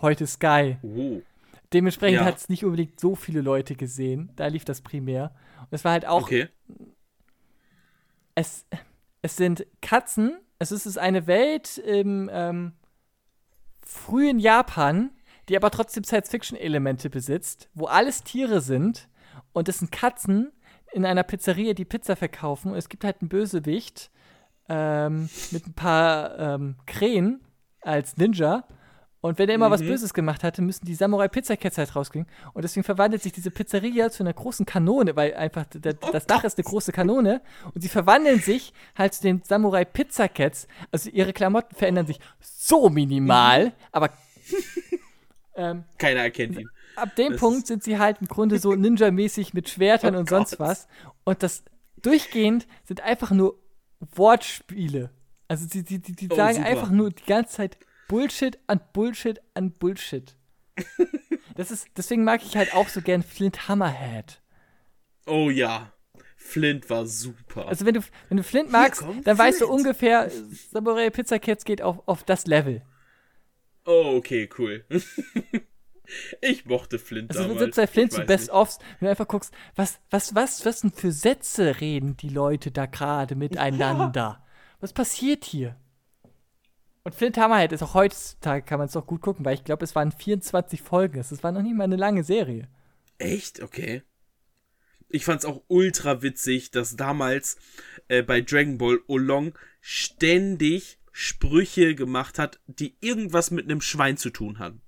[0.00, 0.76] heute Sky.
[0.82, 1.20] Oh.
[1.72, 2.24] Dementsprechend Ja.
[2.26, 4.30] hat es nicht unbedingt so viele Leute gesehen.
[4.36, 5.34] Da lief das primär.
[5.60, 6.48] Und es war halt auch, Okay.
[8.34, 8.66] es,
[9.22, 10.38] es sind Katzen.
[10.58, 12.72] Es ist eine Welt im ähm,
[13.84, 15.10] frühen Japan,
[15.48, 19.08] die aber trotzdem Science-Fiction-Elemente besitzt, wo alles Tiere sind.
[19.54, 20.52] Und es sind Katzen
[20.92, 22.72] in einer Pizzeria, die Pizza verkaufen.
[22.72, 24.10] Und es gibt halt einen Bösewicht
[24.68, 27.40] ähm, mit ein paar ähm, Krähen
[27.80, 28.64] als Ninja.
[29.20, 29.86] Und wenn er immer was Mhm.
[29.86, 32.26] Böses gemacht hatte, müssen die Samurai Pizza Cats halt rausgehen.
[32.52, 36.26] Und deswegen verwandelt sich diese Pizzeria zu einer großen Kanone, weil einfach d- d- das
[36.26, 37.40] Dach ist eine große Kanone.
[37.74, 40.68] Und sie verwandeln sich halt zu den Samurai Pizza Cats.
[40.92, 44.10] Also ihre Klamotten verändern sich so minimal, aber
[45.56, 46.68] ähm, Keiner erkennt ihn.
[46.96, 50.28] Ab dem Das Punkt sind sie halt im Grunde so Ninja-mäßig mit Schwertern Oh und
[50.28, 50.60] sonst Gott.
[50.60, 50.88] was.
[51.24, 51.64] Und das
[51.96, 53.58] durchgehend sind einfach nur
[54.00, 55.10] Wortspiele.
[55.48, 56.68] Also die, die, die, die Oh, sagen super.
[56.68, 60.36] einfach nur die ganze Zeit Bullshit an Bullshit an Bullshit.
[61.56, 64.40] das ist, deswegen mag ich halt auch so gern Flint Hammerhead.
[65.26, 65.90] Oh ja.
[66.36, 67.66] Flint war super.
[67.68, 69.80] Also wenn du, wenn du Flint magst, dann weißt du Flint.
[69.80, 70.30] ungefähr,
[70.70, 72.82] Samurai Pizza Cats geht auf, auf das Level.
[73.86, 74.84] oh, okay, cool.
[76.40, 77.58] ich mochte Flint Also damals.
[77.60, 80.92] selbst bei Flint zu weiß Best-ofs, wenn du einfach guckst, was, was, was, was denn
[80.92, 84.44] für Sätze reden die Leute da gerade miteinander?
[84.80, 85.76] Was passiert hier?
[87.04, 89.84] Und Flint Hammerhead ist auch heutzutage, kann man es auch gut gucken, weil ich glaube,
[89.84, 91.18] es waren 24 Folgen.
[91.18, 92.68] Das war noch nicht mal eine lange Serie.
[93.18, 93.62] Echt?
[93.62, 94.02] Okay.
[95.08, 97.58] Ich fand's auch ultra witzig, dass damals
[98.08, 104.30] äh, bei Dragon Ball Olong ständig Sprüche gemacht hat, die irgendwas mit einem Schwein zu
[104.30, 104.80] tun haben.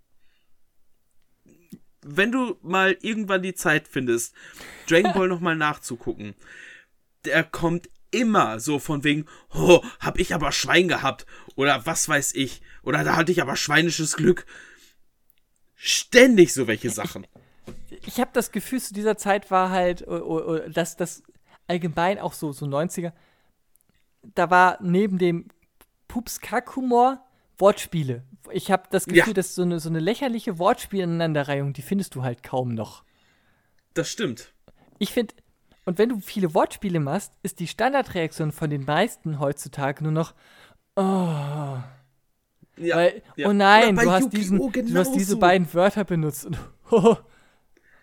[2.09, 4.35] Wenn du mal irgendwann die Zeit findest,
[4.89, 6.35] Dragon Ball nochmal nachzugucken,
[7.25, 11.27] der kommt immer so von wegen, oh, hab ich aber Schwein gehabt
[11.57, 14.47] oder was weiß ich oder da hatte ich aber schweinisches Glück.
[15.75, 17.27] Ständig so welche Sachen.
[18.07, 20.07] Ich habe das Gefühl, zu dieser Zeit war halt,
[20.73, 21.23] dass das
[21.67, 23.13] allgemein auch so, so 90er,
[24.23, 25.49] da war neben dem
[26.09, 27.26] Pups-Kack-Humor
[27.59, 28.23] Wortspiele.
[28.53, 29.33] Ich habe das Gefühl, Ja.
[29.35, 33.05] dass so eine, so eine lächerliche Wortspielaneinanderreihung, die findest du halt kaum noch.
[33.95, 34.53] Das stimmt.
[34.99, 35.35] Ich finde,
[35.85, 40.35] und wenn du viele Wortspiele machst, ist die Standardreaktion von den meisten heutzutage nur noch,
[40.97, 41.03] oh,
[42.79, 43.49] Ja, weil, ja.
[43.49, 46.47] oh nein, du hast, diesen, du hast diese beiden Wörter benutzt.
[46.47, 46.59] Und,
[46.91, 47.19] und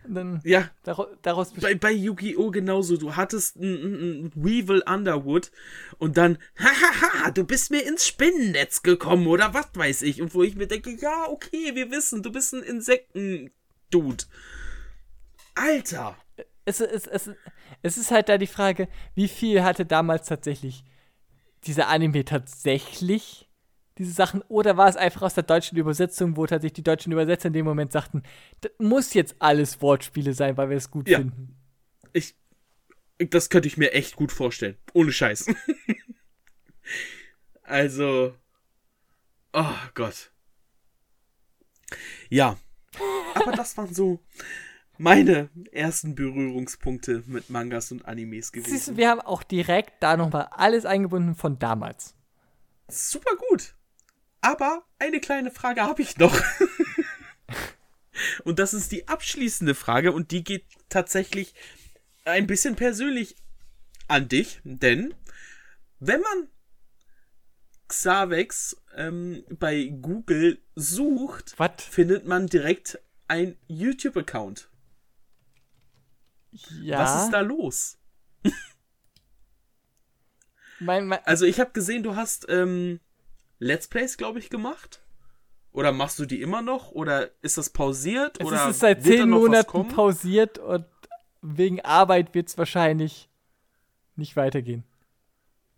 [0.07, 2.51] dann Ja, daraus, bei, bei Yu-Gi-Oh!
[2.51, 2.97] genauso.
[2.97, 5.51] Du hattest einen Weevil Underwood
[5.97, 10.21] und dann, hahaha, du bist mir ins Spinnennetz gekommen oder was weiß ich.
[10.21, 14.25] Und wo ich mir denke, ja, okay, wir wissen, du bist ein Insekten-Dude.
[15.55, 16.17] Alter.
[16.65, 17.29] es, es, es,
[17.81, 20.83] es ist halt da die Frage, wie viel hatte damals tatsächlich
[21.65, 23.49] dieser Anime tatsächlich
[23.97, 27.47] diese Sachen oder war es einfach aus der deutschen Übersetzung, wo tatsächlich die deutschen Übersetzer
[27.47, 28.23] in dem Moment sagten,
[28.61, 31.19] das muss jetzt alles Wortspiele sein, weil wir es gut Ja.
[31.19, 31.55] finden.
[32.11, 32.35] Ich,
[33.17, 34.77] das könnte ich mir echt gut vorstellen.
[34.93, 35.47] Ohne Scheiß.
[37.63, 38.35] also,
[39.53, 40.31] oh Gott.
[42.29, 42.57] Ja.
[43.35, 44.19] Aber das waren so
[44.97, 48.71] meine ersten Berührungspunkte mit Mangas und Animes gewesen.
[48.71, 52.15] Siehst du, wir haben auch direkt da nochmal alles eingebunden von damals.
[52.89, 53.75] Super gut.
[54.43, 56.37] Aber eine kleine Frage habe ich noch.
[58.43, 61.55] und das ist die abschließende Frage und die geht tatsächlich
[62.25, 63.37] ein bisschen persönlich
[64.09, 65.13] an dich, denn
[65.99, 66.49] wenn man
[67.87, 71.79] Xavex ähm, bei Google sucht, What?
[71.81, 72.99] findet man direkt
[73.29, 74.69] ein YouTube-Account.
[76.81, 76.99] Ja.
[76.99, 77.97] Was ist da los?
[80.79, 82.99] Mein, mein, Also ich habe gesehen, du hast ähm,
[83.63, 85.01] Let's Plays, glaube ich, gemacht.
[85.71, 86.91] Oder machst du die immer noch?
[86.91, 88.39] Oder ist das pausiert?
[88.39, 90.85] es oder ist seit zehn Monaten pausiert und
[91.41, 93.29] wegen Arbeit wird es wahrscheinlich
[94.15, 94.83] nicht weitergehen.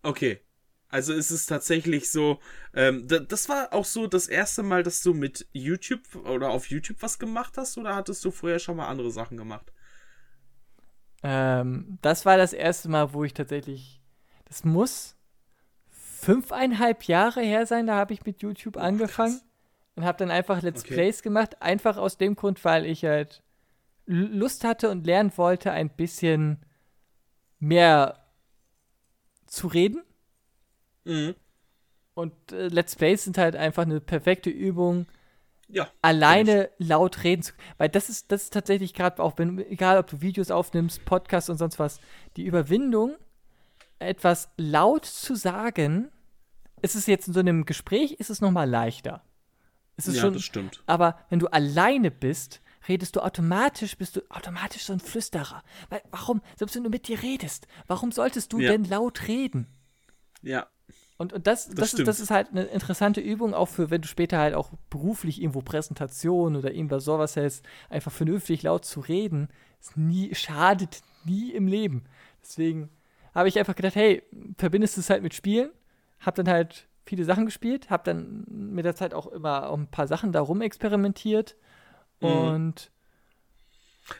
[0.02, 0.40] Okay.
[0.88, 2.38] Also ist es tatsächlich so,
[2.74, 6.66] ähm, da- das war auch so das erste Mal, dass du mit YouTube oder auf
[6.70, 9.72] YouTube was gemacht hast oder hattest du vorher schon mal andere Sachen gemacht?
[11.22, 14.00] Ähm, das war das erste Mal, wo ich tatsächlich.
[14.44, 15.15] Das muss
[16.26, 19.40] fünfeinhalb Jahre her sein, da habe ich mit YouTube angefangen
[19.94, 20.94] und habe dann einfach Let's Okay.
[20.94, 21.62] Plays gemacht.
[21.62, 23.42] Einfach aus dem Grund, weil ich halt
[24.06, 26.58] Lust hatte und lernen wollte, ein bisschen
[27.60, 28.24] mehr
[29.46, 30.02] zu reden.
[31.04, 31.34] Mhm.
[32.14, 35.06] Und äh, Let's Plays sind halt einfach eine perfekte Übung,
[35.68, 35.88] Ja.
[36.02, 40.08] alleine laut reden zu Weil das ist, das ist tatsächlich gerade auch, wenn, egal ob
[40.08, 42.00] du Videos aufnimmst, Podcasts und sonst was,
[42.36, 43.14] die Überwindung,
[43.98, 46.10] etwas laut zu sagen,
[46.82, 49.22] ist es jetzt in so einem Gespräch, ist es nochmal leichter.
[49.96, 50.82] Es ist ja, schon, das stimmt.
[50.86, 55.62] aber wenn du alleine bist, redest du automatisch, bist du automatisch so ein Flüsterer.
[55.88, 58.70] Weil, warum, selbst wenn du mit dir redest, warum solltest du Ja.
[58.70, 59.66] denn laut reden?
[60.42, 60.66] Ja.
[61.18, 62.08] Und, und das, das, ist, stimmt.
[62.08, 65.62] das ist halt eine interessante Übung, auch für, wenn du später halt auch beruflich irgendwo
[65.62, 69.48] Präsentationen oder irgendwas sowas hältst, einfach vernünftig laut zu reden,
[69.80, 72.04] ist nie, schadet nie im Leben.
[72.42, 72.90] Deswegen
[73.34, 74.22] habe ich einfach gedacht, hey,
[74.58, 75.70] verbindest du es halt mit Spielen,
[76.20, 79.90] hab dann halt viele Sachen gespielt, hab dann mit der Zeit auch immer auch ein
[79.90, 81.56] paar Sachen darum experimentiert
[82.20, 82.28] Mhm.
[82.28, 82.90] und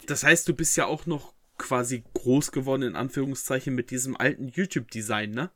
[0.06, 4.48] Das heißt, du bist ja auch noch quasi groß geworden, in Anführungszeichen, mit diesem alten
[4.48, 5.50] YouTube-Design, ne?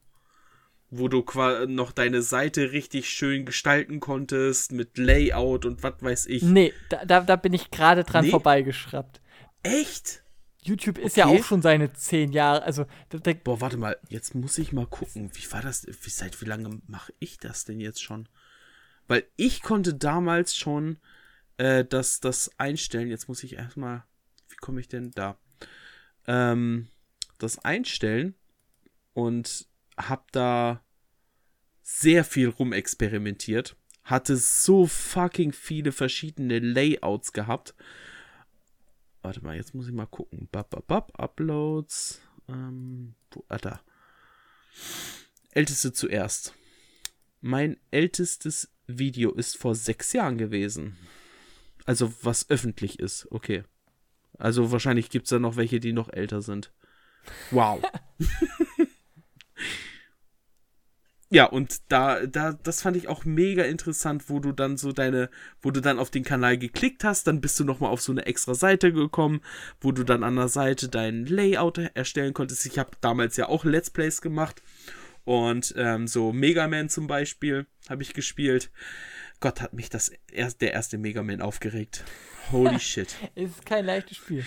[0.88, 1.22] Wo du
[1.68, 6.42] noch deine Seite richtig schön gestalten konntest, mit Layout und was weiß ich.
[6.42, 8.30] nee, da, da, da bin ich gerade dran Nee?
[8.30, 9.20] vorbeigeschraubt.
[9.62, 10.22] Echt?
[10.62, 11.40] YouTube ist ja Okay.
[11.40, 14.86] auch schon seine zehn Jahre, also da, da, Boah, warte mal, jetzt muss ich mal
[14.86, 15.30] gucken.
[15.34, 15.86] Wie war das?
[15.86, 18.28] Wie, seit wie lange mache ich das denn jetzt schon?
[19.08, 20.98] Weil ich konnte damals schon
[21.56, 23.08] äh, das, das einstellen.
[23.08, 24.04] Jetzt muss ich erstmal.
[24.48, 25.38] Wie komme ich denn da?
[26.26, 26.88] Ähm,
[27.38, 28.34] das einstellen
[29.14, 29.66] und
[29.96, 30.84] hab da
[31.82, 33.76] sehr viel rumexperimentiert.
[34.04, 37.74] Hatte so fucking viele verschiedene Layouts gehabt.
[39.22, 40.48] Warte mal, jetzt muss ich mal gucken.
[40.50, 42.20] Bap, bap, bap, Uploads.
[42.48, 43.80] Ähm, wo, ah, da.
[45.50, 46.54] Älteste zuerst.
[47.40, 50.96] Mein ältestes Video ist vor sechs Jahren gewesen.
[51.84, 53.26] Also, was öffentlich ist.
[53.30, 53.64] Okay.
[54.38, 56.72] Also, wahrscheinlich gibt es da noch welche, die noch älter sind.
[57.50, 57.82] Wow.
[61.32, 65.30] Ja, und da, da, das fand ich auch mega interessant, wo du dann so deine,
[65.62, 68.26] wo du dann auf den Kanal geklickt hast, dann bist du nochmal auf so eine
[68.26, 69.40] extra Seite gekommen,
[69.80, 72.66] wo du dann an der Seite dein Layout erstellen konntest.
[72.66, 74.60] Ich habe damals ja auch Let's Plays gemacht
[75.24, 78.72] und ähm, so Mega Man zum Beispiel habe ich gespielt.
[79.38, 82.02] Gott hat mich das erst, der erste Mega Man aufgeregt.
[82.50, 83.14] Holy shit.
[83.36, 84.44] es ist kein leichtes Spiel.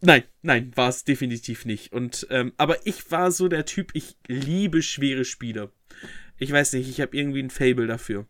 [0.00, 1.92] Nein, nein, war es definitiv nicht.
[1.92, 5.70] Und ähm, aber ich war so der Typ, ich liebe schwere Spiele.
[6.38, 8.26] Ich weiß nicht, ich habe irgendwie ein Fable dafür.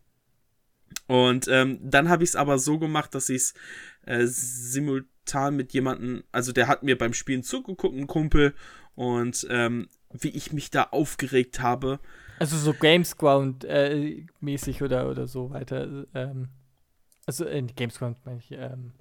[1.06, 3.55] Und ähm, dann habe ich es aber so gemacht, dass ich es
[4.06, 8.55] äh, simultan mit jemandem, also der hat mir beim Spielen zugeguckt, ein Kumpel,
[8.94, 12.01] und ähm, wie ich mich da aufgeregt habe.
[12.38, 16.06] Also so Gamesground äh, mäßig oder, oder so weiter.
[16.14, 16.48] Ähm,
[17.26, 18.51] also äh, Gamesground meine ich.
[18.51, 18.92] Ähm,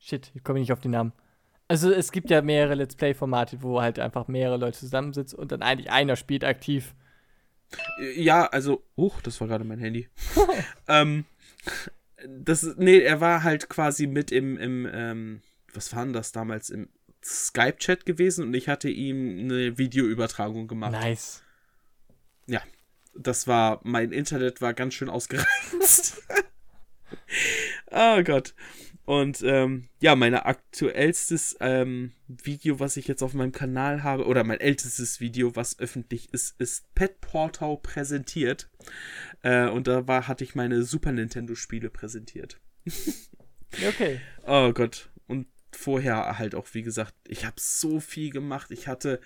[0.00, 1.12] shit, ich komme nicht auf den Namen.
[1.68, 5.62] Also es gibt ja mehrere Let's Play-Formate, wo halt einfach mehrere Leute zusammensitzen und dann
[5.62, 6.94] eigentlich einer spielt aktiv.
[8.16, 10.08] Ja, also, huch, das war gerade mein Handy.
[10.88, 11.24] ähm,
[12.26, 16.70] das, nee, er war halt quasi mit im, im ähm, was war denn das damals,
[16.70, 16.88] im
[17.22, 20.92] Skype-Chat gewesen und ich hatte ihm eine Videoübertragung gemacht.
[20.92, 21.44] Nice.
[22.46, 22.62] Ja,
[23.14, 26.22] das war, mein Internet war ganz schön ausgereizt.
[27.90, 28.54] oh Gott.
[29.10, 34.44] Und ähm, ja, mein aktuellstes ähm, Video, was ich jetzt auf meinem Kanal habe, oder
[34.44, 38.70] mein ältestes Video, was öffentlich ist, ist Pet Portau präsentiert.
[39.42, 42.60] Äh, und da war, hatte ich meine Super Nintendo-Spiele präsentiert.
[43.88, 44.20] Okay.
[44.46, 45.10] Oh Gott.
[45.28, 48.72] Und vorher halt auch, wie gesagt, ich habe so viel gemacht.
[48.72, 49.20] Ich hatte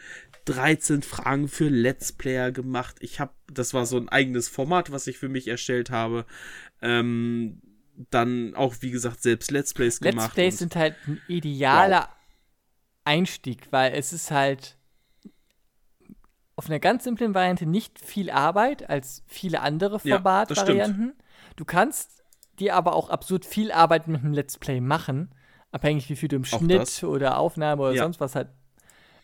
[0.45, 2.97] 13 Fragen für Let's Player gemacht.
[3.01, 6.27] Ich habe, das war so ein eigenes Format, was ich für mich erstellt habe.
[6.83, 7.63] Ähm,
[8.11, 10.35] dann auch, wie gesagt, selbst Let's Plays Let's gemacht.
[10.35, 12.09] Plays sind halt ein idealer
[13.05, 14.77] Einstieg, weil es ist halt
[16.57, 20.17] auf einer ganz simplen Variante nicht viel Arbeit als viele andere Ja.
[20.17, 21.15] Formatvarianten.
[21.57, 22.23] du kannst
[22.61, 25.35] dir aber auch absurd viel Arbeit mit einem Let's Play machen,
[25.73, 27.05] abhängig wie viel du im Auch Schnitt das.
[27.05, 28.03] oder Aufnahme oder Ja.
[28.05, 28.49] sonst was halt.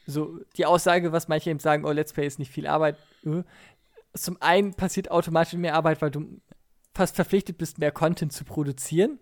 [0.07, 2.97] So die Aussage, was manche eben sagen, oh, Let's Play ist nicht viel Arbeit.
[3.25, 3.43] äh,
[4.15, 6.41] Zum einen passiert automatisch mehr Arbeit, weil du
[6.95, 9.19] fast verpflichtet bist, mehr Content zu produzieren.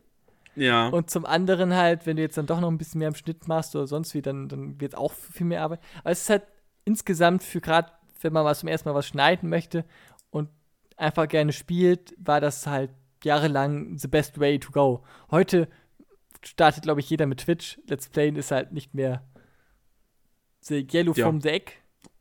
[0.54, 0.88] ja.
[0.88, 3.46] Und zum anderen halt, wenn du jetzt dann doch noch ein bisschen mehr im Schnitt
[3.48, 5.80] machst oder sonst wie, dann, dann wird es auch viel mehr Arbeit.
[6.00, 6.42] Aber es ist halt
[6.84, 9.84] insgesamt für gerade, wenn man mal zum ersten Mal was schneiden möchte
[10.30, 10.48] und
[10.96, 12.90] einfach gerne spielt, war das halt
[13.22, 15.04] jahrelang the best way to go.
[15.30, 15.68] Heute
[16.42, 17.78] startet, glaube ich, jeder mit Twitch.
[17.86, 19.22] Let's Playen ist halt nicht mehr
[20.60, 21.26] the yellow Ja.
[21.26, 21.72] from the egg.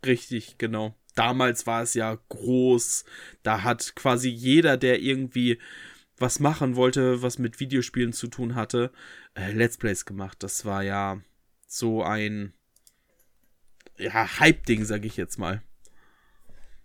[0.06, 0.94] Richtig, genau.
[1.18, 3.04] Damals war es ja groß.
[3.42, 5.60] Da hat quasi jeder, der irgendwie
[6.18, 8.92] was machen wollte, was mit Videospielen zu tun hatte,
[9.34, 10.44] äh, Let's Plays gemacht.
[10.44, 11.20] Das war ja
[11.68, 12.54] so ein
[13.98, 15.62] ja, Hype-Ding, sag ich jetzt mal.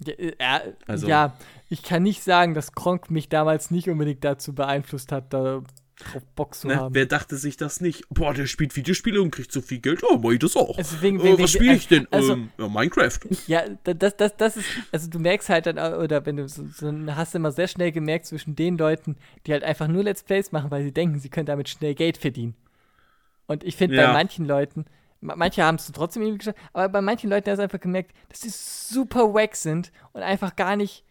[0.05, 1.37] Ja, äh, Also- ja,
[1.69, 5.63] ich kann nicht sagen, dass Kronk mich damals nicht unbedingt dazu beeinflusst hat, da
[5.97, 6.77] drauf Bock zu Ne?
[6.77, 6.95] haben.
[6.95, 8.05] Wer dachte sich das nicht?
[8.09, 10.03] Boah, der spielt Videospiele und kriegt so viel Geld.
[10.03, 10.77] Oh, mach ich das auch.
[10.79, 12.09] Also wegen- äh, wegen- was wegen- spiele ich denn?
[12.11, 13.19] also- ähm, ja, Minecraft.
[13.47, 16.49] Ja, da- das, das, das ist, also du merkst halt dann, äh, oder wenn du
[16.49, 19.17] so, so hast du immer sehr schnell gemerkt zwischen den Leuten,
[19.47, 22.17] die halt einfach nur Let's Plays machen, weil sie denken, sie können damit schnell Geld
[22.17, 22.57] verdienen.
[23.47, 24.07] Und ich finde Ja.
[24.09, 24.87] bei manchen Leuten,
[25.21, 28.13] ma- manche haben es trotzdem irgendwie geschafft, aber bei manchen Leuten hast du einfach gemerkt,
[28.31, 31.05] dass sie super wack sind und einfach gar nicht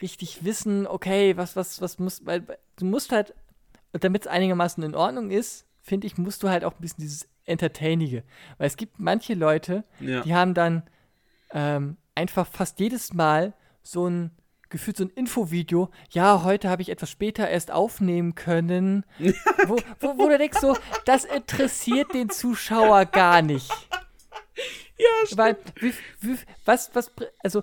[0.00, 2.42] richtig wissen, okay, was, was, was muss, weil
[2.76, 3.34] du musst halt,
[3.92, 7.28] damit es einigermaßen in Ordnung ist, finde ich, musst du halt auch ein bisschen dieses
[7.44, 8.24] Entertainige.
[8.58, 10.22] Weil es gibt manche Leute, Ja.
[10.22, 10.82] die haben dann
[11.52, 14.30] ähm, einfach fast jedes Mal so ein
[14.68, 19.04] gefühlt so ein Infovideo, ja, heute habe ich etwas später erst aufnehmen können,
[19.68, 23.70] wo, wo, wo du denkst so, das interessiert den Zuschauer gar nicht.
[24.98, 27.12] Ja, Weil, wie, wie, was, was,
[27.44, 27.62] also,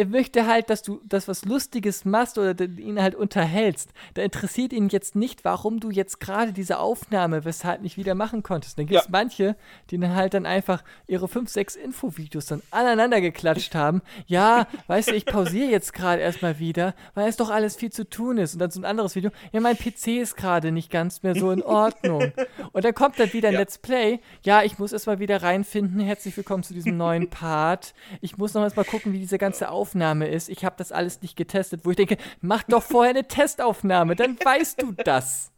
[0.00, 3.90] er möchte halt, dass du das was Lustiges machst oder ihn halt unterhältst.
[4.14, 8.42] Da interessiert ihn jetzt nicht, warum du jetzt gerade diese Aufnahme weshalb nicht wieder machen
[8.42, 8.78] konntest.
[8.78, 9.10] Dann gibt es Ja.
[9.12, 9.56] manche,
[9.90, 14.00] die dann halt dann einfach ihre fünf, sechs Infovideos dann aneinander geklatscht haben.
[14.26, 18.08] Ja, weißt du, ich pausiere jetzt gerade erstmal wieder, weil es doch alles viel zu
[18.08, 18.54] tun ist.
[18.54, 19.30] Und dann so ein anderes Video.
[19.52, 22.32] Ja, mein PC ist gerade nicht ganz mehr so in Ordnung.
[22.72, 23.60] Und dann kommt dann wieder ein Ja.
[23.60, 24.20] Let's Play.
[24.44, 26.00] Ja, ich muss erstmal wieder reinfinden.
[26.00, 27.92] Herzlich willkommen zu diesem neuen Part.
[28.22, 30.48] Ich muss noch erstmal gucken, wie diese ganze Aufnahme ist.
[30.48, 34.38] Ich habe das alles nicht getestet, wo ich denke, mach doch vorher eine Testaufnahme, dann
[34.44, 35.52] weißt du das.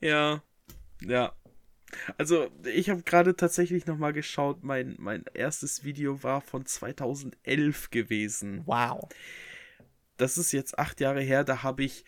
[0.00, 0.42] Ja,
[1.02, 1.32] ja.
[2.18, 4.62] Also, ich habe gerade tatsächlich noch mal geschaut.
[4.62, 8.62] Mein, mein erstes Video war von 2011 gewesen.
[8.66, 9.08] Wow.
[10.18, 11.44] Das ist jetzt acht Jahre her.
[11.44, 12.04] Da habe ich.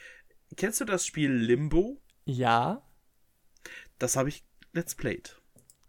[0.57, 2.01] Kennst du das Spiel Limbo?
[2.27, 2.83] Ja,
[3.99, 5.40] Das habe ich Let's Played.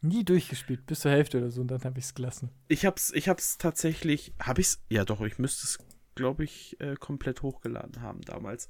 [0.01, 2.49] Nie durchgespielt, bis zur Hälfte oder so, und dann habe ich es gelassen.
[2.67, 4.33] Ich hab's, ich hab's tatsächlich.
[4.39, 4.83] Hab ich's?
[4.89, 5.79] Ja, doch, ich müsste es,
[6.15, 8.67] glaube ich, äh, komplett hochgeladen haben damals.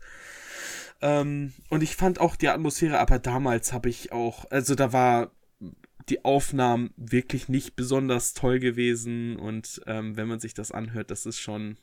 [1.01, 4.45] Ähm, und ich fand auch die Atmosphäre, aber damals habe ich auch.
[4.51, 5.31] Also, da war
[6.09, 9.37] die Aufnahmen wirklich nicht besonders toll gewesen.
[9.37, 11.77] Und ähm, wenn man sich das anhört, das ist schon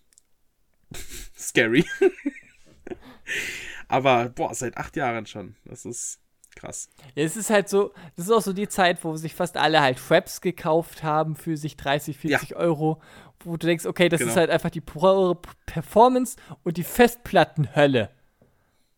[1.39, 1.87] scary.
[3.89, 5.57] aber, boah, seit acht Jahren schon.
[5.65, 6.21] Das ist
[6.59, 6.89] krass.
[7.15, 9.81] Ja, es ist halt so, das ist auch so die Zeit, wo sich fast alle
[9.81, 13.01] halt Fraps gekauft haben für sich 30, 40 Euro,
[13.41, 14.31] wo du denkst, okay, das Genau.
[14.33, 18.11] ist halt einfach die pure Performance und die Festplattenhölle.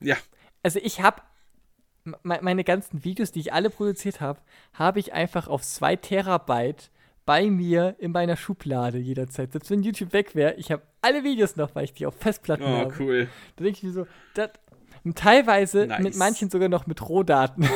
[0.00, 0.16] Ja,
[0.62, 1.22] Also ich habe
[2.22, 4.40] meine ganzen Videos, die ich alle produziert habe,
[4.72, 6.90] habe ich einfach auf 2 Terabyte
[7.26, 9.52] bei mir in meiner Schublade jederzeit.
[9.52, 12.64] Selbst wenn YouTube weg wäre, ich habe alle Videos noch, weil ich die auf Festplatten
[12.64, 12.94] oh, habe.
[12.98, 13.28] cool.
[13.56, 14.06] Da denke ich mir so,
[15.04, 16.02] das, teilweise Nice.
[16.02, 17.68] mit manchen sogar noch mit Rohdaten.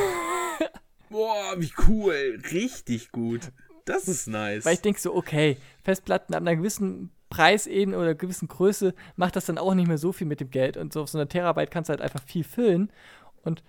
[1.09, 2.39] Boah, wie cool.
[2.51, 3.51] Richtig gut.
[3.85, 4.65] Das ist nice.
[4.65, 8.93] Weil ich denke so, okay, Festplatten ab einer gewissen Preis eben oder einer gewissen Größe
[9.15, 10.77] macht das dann auch nicht mehr so viel mit dem Geld.
[10.77, 12.91] Und so auf so einer Terabyte kannst du halt einfach viel füllen.
[13.43, 13.63] Und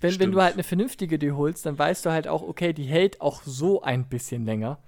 [0.00, 2.84] wenn, wenn du halt eine vernünftige dir holst, dann weißt du halt auch, okay, die
[2.84, 4.78] hält auch so ein bisschen länger.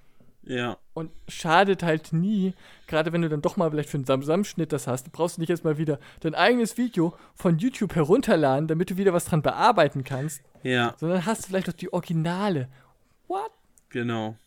[0.49, 0.77] Ja.
[0.93, 2.53] Und schadet halt nie,
[2.87, 5.49] gerade wenn du dann doch mal vielleicht für einen Samsam-Schnitt das hast, du brauchst nicht
[5.49, 10.41] erstmal wieder dein eigenes Video von YouTube herunterladen, damit du wieder was dran bearbeiten kannst,
[10.63, 12.67] Ja, sondern hast du vielleicht noch die Originale.
[13.27, 13.51] What?
[13.89, 14.37] genau.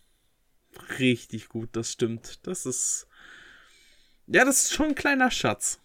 [0.98, 2.46] Richtig gut, das stimmt.
[2.46, 3.06] Das ist.
[4.26, 5.78] Ja, das ist schon ein kleiner Schatz.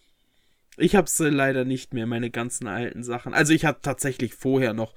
[0.78, 3.34] Ich hab's äh, leider nicht mehr, meine ganzen alten Sachen.
[3.34, 4.94] Also ich hatte tatsächlich vorher noch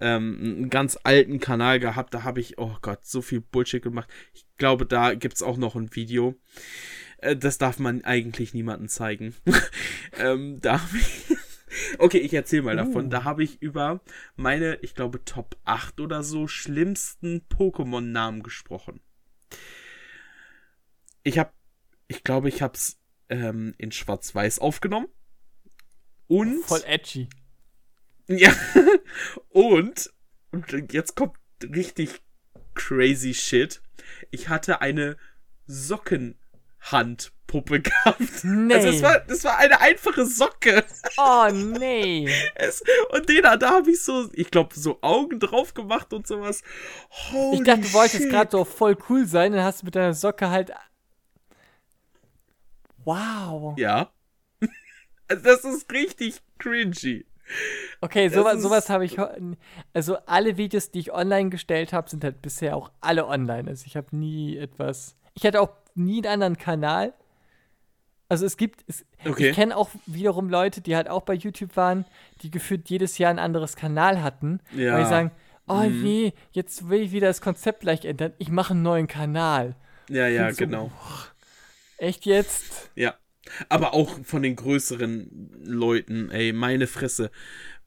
[0.00, 2.14] ähm, einen ganz alten Kanal gehabt.
[2.14, 4.08] Da habe ich, oh Gott, so viel Bullshit gemacht.
[4.34, 6.34] Ich glaube, da gibt's auch noch ein Video.
[7.18, 9.34] Äh, das darf man eigentlich niemandem zeigen.
[10.18, 11.36] ähm, da habe ich.
[11.98, 13.06] Okay, ich erzähle mal davon.
[13.06, 13.08] Uh.
[13.10, 14.00] Da habe ich über
[14.34, 19.00] meine, ich glaube, Top 8 oder so schlimmsten Pokémon-Namen gesprochen.
[21.22, 21.52] Ich habe,
[22.08, 25.06] ich glaube, ich habe es ähm, in Schwarz-Weiß aufgenommen.
[26.30, 26.64] Und.
[26.64, 27.28] Voll edgy.
[28.28, 28.54] Ja.
[29.48, 30.10] und,
[30.52, 32.22] und jetzt kommt richtig
[32.74, 33.82] crazy shit.
[34.30, 35.16] Ich hatte eine
[35.66, 38.44] Sockenhandpuppe gehabt.
[38.44, 38.74] Nee.
[38.74, 40.84] Also das war, das war eine einfache Socke.
[41.16, 42.28] Oh, nee.
[42.54, 46.28] Es, und den da, da habe ich so, ich glaube, so Augen drauf gemacht und
[46.28, 46.62] sowas.
[47.32, 50.14] Holy Ich dachte, du wolltest gerade so voll cool sein, dann hast du mit deiner
[50.14, 50.70] Socke halt.
[52.98, 53.76] Wow.
[53.76, 54.12] Ja.
[55.30, 57.24] Also das ist richtig cringy.
[58.00, 59.16] Okay, sowas, sowas habe ich.
[59.92, 63.68] Also alle Videos, die ich online gestellt habe, sind halt bisher auch alle online.
[63.68, 65.16] Also ich habe nie etwas.
[65.34, 67.12] Ich hatte auch nie einen anderen Kanal.
[68.28, 68.84] Also es gibt.
[68.86, 69.50] Es, Okay.
[69.50, 72.06] Ich kenne auch wiederum Leute, die halt auch bei YouTube waren,
[72.42, 74.60] die gefühlt jedes Jahr ein anderes Kanal hatten.
[74.74, 74.94] Ja.
[74.94, 75.30] Weil die sagen,
[75.68, 76.02] oh Mhm.
[76.02, 78.32] nee, jetzt will ich wieder das Konzept gleich ändern.
[78.38, 79.76] Ich mache einen neuen Kanal.
[80.08, 80.90] Ja, ja, so, genau.
[81.98, 82.90] Echt jetzt?
[82.94, 83.14] Ja.
[83.68, 87.30] Aber auch von den größeren Leuten, ey, meine Fresse.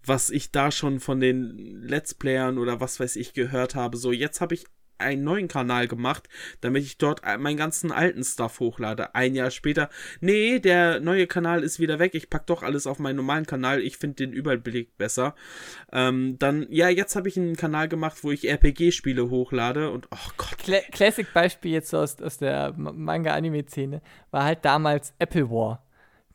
[0.06, 3.98] Was ich da schon von den Let's Playern oder was weiß ich gehört habe.
[3.98, 4.66] So, jetzt habe ich
[5.04, 6.28] einen neuen Kanal gemacht,
[6.62, 9.14] damit ich dort meinen ganzen alten Stuff hochlade.
[9.16, 9.90] Ein Jahr später,
[10.22, 12.16] nee, der neue Kanal ist wieder weg.
[12.16, 13.82] Ich pack doch alles auf meinen normalen Kanal.
[13.82, 15.36] Ich finde den Überblick besser.
[15.92, 20.30] Ähm, dann, ja, jetzt habe ich einen Kanal gemacht, wo ich RPG-Spiele hochlade und, oh
[20.38, 20.58] Gott.
[20.58, 24.02] Cla Classic-Beispiel jetzt so aus, aus der Ma- Manga-Anime-Szene
[24.32, 25.86] war halt damals Apple War.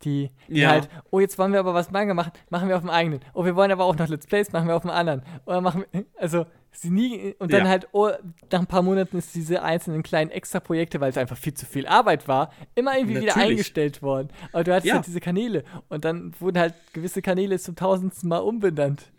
[0.04, 0.70] Die, die Ja.
[0.70, 3.18] halt, oh, jetzt wollen wir aber was Manga machen, machen wir auf dem eigenen.
[3.34, 5.22] Oh, wir wollen aber auch noch Let's Plays, machen wir auf dem anderen.
[5.44, 6.46] Oder machen wir, also,
[6.82, 7.68] sie nie, und dann Ja.
[7.68, 8.10] halt, oh,
[8.50, 11.86] nach ein paar Monaten ist diese einzelnen kleinen Extra-Projekte, weil es einfach viel zu viel
[11.86, 13.50] Arbeit war, immer irgendwie wieder Natürlich.
[13.50, 14.28] eingestellt worden.
[14.52, 14.94] Aber du hattest Ja.
[14.94, 19.10] halt diese Kanäle und dann wurden halt gewisse Kanäle zum tausendsten Mal umbenannt.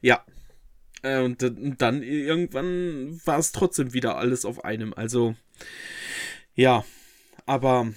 [0.00, 0.24] Ja.
[1.02, 1.42] Äh, und
[1.80, 4.92] dann irgendwann war es trotzdem wieder alles auf einem.
[4.94, 5.34] Also,
[6.54, 6.84] ja.
[7.46, 7.92] Aber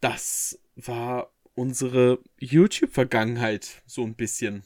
[0.00, 4.62] das war unsere YouTube-Vergangenheit so ein bisschen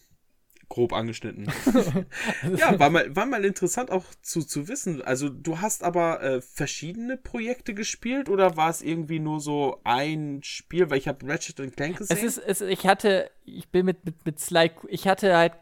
[0.68, 1.46] grob angeschnitten.
[2.56, 5.02] ja, war mal, war mal interessant auch zu, zu wissen.
[5.02, 10.40] Also, du hast aber äh, verschiedene Projekte gespielt oder war es irgendwie nur so ein
[10.42, 10.90] Spiel?
[10.90, 12.16] Weil ich habe Ratchet Clank gesehen.
[12.16, 15.52] Es ist, es, ich hatte, ich bin mit, mit, mit Sly, ich hatte halt,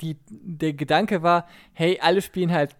[0.00, 2.74] die, der Gedanke war, hey, alle spielen halt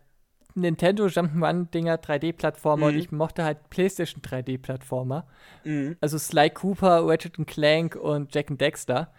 [0.56, 3.00] Nintendo Jump'n'Run-Dinger, 3D-Plattformer und Mhm.
[3.00, 5.26] ich mochte halt PlayStation 3D-Plattformer.
[5.64, 5.96] Mhm.
[6.00, 9.12] Also Sly Cooper, Ratchet Clank und Jack and Dexter.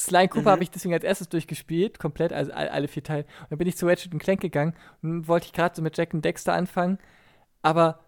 [0.00, 0.52] Sly Cooper Mhm.
[0.52, 3.24] habe ich deswegen als erstes durchgespielt, komplett, also all, alle vier Teile.
[3.42, 5.96] Und dann bin ich zu Ratchet Clank gegangen und dann wollte ich gerade so mit
[5.96, 6.98] Jack and Dexter anfangen,
[7.62, 8.00] aber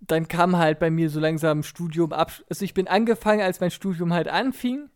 [0.00, 2.32] dann kam halt bei mir so langsam Studium ab.
[2.48, 4.88] Also ich bin angefangen, als mein Studium halt anfing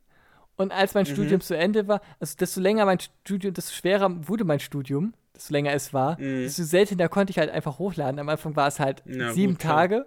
[0.57, 1.11] und als mein Mhm.
[1.11, 5.53] Studium zu Ende war, also desto länger mein Studium, desto schwerer wurde mein Studium, desto
[5.53, 6.45] länger es war, Mhm.
[6.45, 8.21] desto seltener konnte ich halt einfach hochladen.
[8.21, 9.63] Am Anfang war es halt Ja, sieben gut.
[9.63, 10.07] Tage,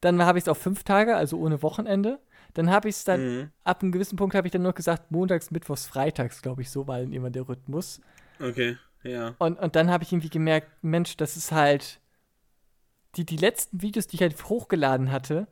[0.00, 2.18] dann habe ich es auf fünf Tage, also ohne Wochenende.
[2.54, 3.50] Dann habe ich es dann, Mhm.
[3.64, 6.86] ab einem gewissen Punkt habe ich dann nur gesagt, montags, mittwochs, freitags, glaube ich, so
[6.86, 8.00] war dann immer der Rhythmus.
[8.40, 9.34] Okay, ja.
[9.38, 12.00] Und, und dann habe ich irgendwie gemerkt, Mensch, das ist halt.
[13.16, 15.46] Die, die letzten Videos, die ich halt hochgeladen hatte,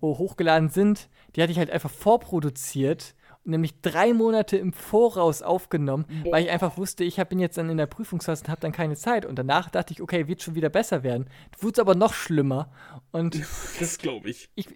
[0.00, 5.42] wo hochgeladen sind, die hatte ich halt einfach vorproduziert und nämlich drei Monate im Voraus
[5.42, 8.60] aufgenommen, weil ich einfach wusste, ich hab- bin jetzt dann in der Prüfungsphase und habe
[8.60, 9.24] dann keine Zeit.
[9.26, 11.28] Und danach dachte ich, okay, wird schon wieder besser werden.
[11.60, 12.72] Wurde es aber noch schlimmer.
[13.12, 13.38] Und
[13.78, 14.50] Das glaube ich.
[14.56, 14.66] ich,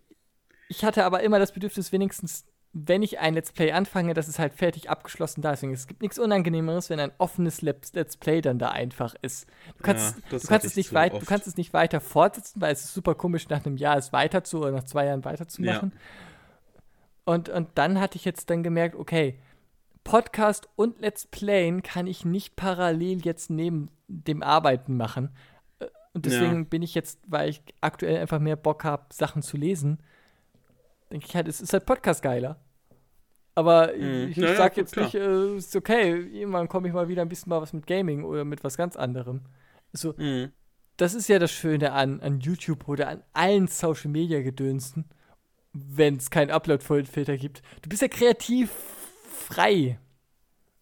[0.73, 4.39] ich hatte aber immer das Bedürfnis, wenigstens, wenn ich ein Let's Play anfange, dass es
[4.39, 5.59] halt fertig abgeschlossen da ist.
[5.61, 9.47] Deswegen, es gibt nichts Unangenehmeres, wenn ein offenes Let's, Play dann da einfach ist.
[9.77, 12.61] Du kannst, Ja, du, kannst es ich nicht weit, du kannst es nicht weiter fortsetzen,
[12.63, 15.25] weil es ist super komisch, nach einem Jahr es weiter zu oder nach zwei Jahren
[15.27, 15.93] weiterzumachen.
[17.25, 19.39] Und, und dann hatte ich jetzt dann gemerkt, okay,
[20.05, 25.31] Podcast und Let's Playen kann ich nicht parallel jetzt neben dem Arbeiten machen.
[25.79, 26.67] Äh, Und deswegen Ja.
[26.69, 29.99] bin ich jetzt, weil ich aktuell einfach mehr Bock habe, Sachen zu lesen,
[31.13, 32.61] denke ich halt, es ist halt Podcast geiler.
[33.55, 34.29] Aber Mhm.
[34.31, 35.05] ich, ich ja, sag gut, jetzt klar.
[35.05, 38.25] nicht, äh, ist okay, irgendwann komme ich mal wieder ein bisschen mal was mit Gaming
[38.25, 39.43] oder mit was ganz anderem.
[39.93, 40.53] So, Mhm.
[40.97, 45.05] das ist ja das Schöne an, an YouTube oder an allen Social Media Gedönsten,
[45.75, 47.63] wenn es keinen Upload-Filter gibt.
[47.83, 48.71] Du bist ja kreativ
[49.31, 49.99] frei.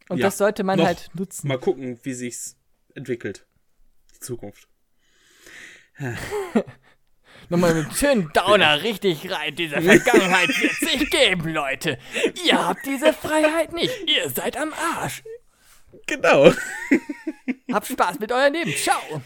[0.09, 1.49] Und Ja, das sollte man halt nutzen.
[1.49, 2.57] Mal gucken, wie sich's
[2.95, 3.47] entwickelt.
[4.15, 4.69] Die Zukunft.
[7.51, 9.57] Nochmal mit schönen Downer richtig rein.
[9.57, 11.99] Diese Vergangenheit wird sich geben, Leute.
[12.47, 13.93] Ihr habt diese Freiheit nicht.
[14.07, 15.25] Ihr seid am Arsch.
[16.07, 16.53] Genau.
[17.73, 18.73] Habt Spaß mit eurem Leben.
[18.73, 19.21] Ciao.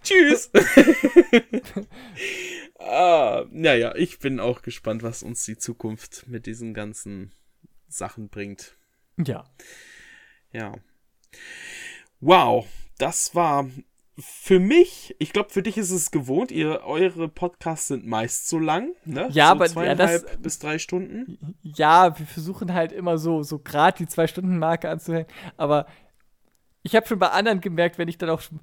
[0.00, 0.48] Tschüss.
[2.78, 7.32] ah, naja, ich bin auch gespannt, was uns die Zukunft mit diesen ganzen
[7.88, 8.76] Sachen bringt.
[9.16, 9.44] Ja.
[10.52, 10.74] Ja.
[12.20, 13.68] Wow, das war
[14.20, 18.58] für mich, ich glaube, für dich ist es gewohnt, ihr, eure Podcasts sind meist so
[18.58, 19.28] lang, ne?
[19.30, 21.56] Ja, so aber zweieinhalb ja, das, bis drei Stunden.
[21.62, 25.28] Ja, wir versuchen halt immer so, so gerade die Zwei-Stunden-Marke anzuhängen.
[25.56, 25.86] Aber
[26.82, 28.60] ich habe schon bei anderen gemerkt, wenn ich dann auch schon.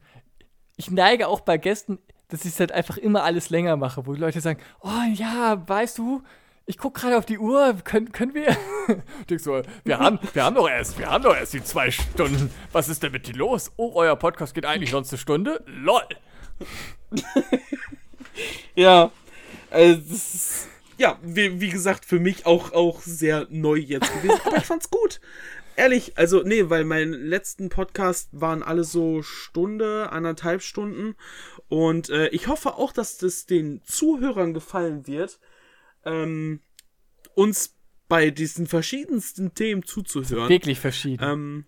[0.76, 4.14] Ich neige auch bei Gästen, dass ich es halt einfach immer alles länger mache, wo
[4.14, 6.22] die Leute sagen: Oh ja, weißt du,
[6.68, 8.56] ich gucke gerade auf die Uhr, können, können wir?
[9.30, 12.52] ich so, wir haben, wir haben doch erst, wir haben doch erst die zwei Stunden.
[12.74, 13.72] Was ist denn mit dir los?
[13.78, 15.64] Oh, euer Podcast geht eigentlich sonst eine Stunde?
[15.66, 16.04] LOL.
[18.76, 19.12] ja,
[19.72, 24.42] also das ist, ja, wie, wie gesagt, für mich auch, auch sehr neu jetzt gewesen,
[24.44, 25.22] aber ich fand's gut.
[25.78, 31.16] Ehrlich, also nee, weil mein letzten Podcast waren alle so Stunde, anderthalb Stunden
[31.70, 35.40] und äh, ich hoffe auch, dass das den Zuhörern gefallen wird,
[36.08, 36.62] ähm,
[37.36, 37.76] uns
[38.08, 40.50] bei diesen verschiedensten Themen zuzuhören.
[40.50, 41.24] Wirklich verschieden.
[41.24, 41.66] Ähm,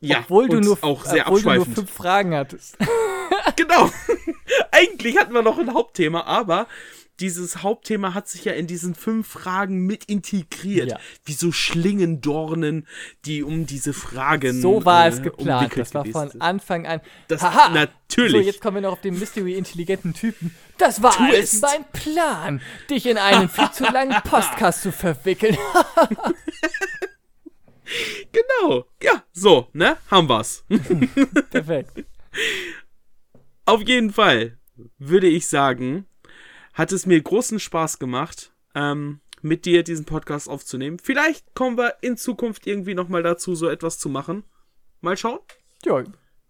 [0.00, 2.76] ja, obwohl du nur, auch sehr obwohl du nur fünf Fragen hattest.
[3.56, 3.90] genau.
[4.70, 6.66] Eigentlich hatten wir noch ein Hauptthema, aber
[7.22, 10.90] dieses Hauptthema hat sich ja in diesen fünf Fragen mit integriert.
[10.90, 10.98] Ja.
[11.24, 12.88] Wie so Schlingendornen,
[13.24, 14.60] die um diese Fragen.
[14.60, 15.72] So war äh, es geplant.
[15.76, 16.40] Das war von.
[16.40, 17.00] Anfang an.
[17.28, 17.70] Das Haha!
[17.70, 18.32] natürlich.
[18.32, 20.52] So, jetzt kommen wir noch auf den Mystery-intelligenten Typen.
[20.78, 21.62] Das war alles Twist.
[21.62, 22.60] mein Plan,
[22.90, 25.56] dich in einen viel zu langen Podcast zu verwickeln.
[28.32, 28.86] Genau.
[29.02, 29.98] Ja, so, ne?
[30.10, 30.64] Haben wir's.
[31.50, 32.06] Perfekt.
[33.66, 34.56] Auf jeden Fall
[34.96, 36.06] würde ich sagen,
[36.72, 40.98] hat es mir großen Spaß gemacht, ähm, mit dir diesen Podcast aufzunehmen.
[40.98, 44.44] Vielleicht kommen wir in Zukunft irgendwie nochmal dazu, so etwas zu machen.
[45.00, 45.40] Mal schauen,
[45.84, 46.04] Ja,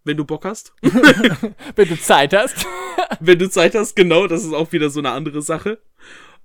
[0.05, 0.75] wenn du Bock hast.
[0.83, 2.67] wenn du Zeit hast.
[3.21, 5.81] wenn du Zeit hast, genau, das ist auch wieder so eine andere Sache.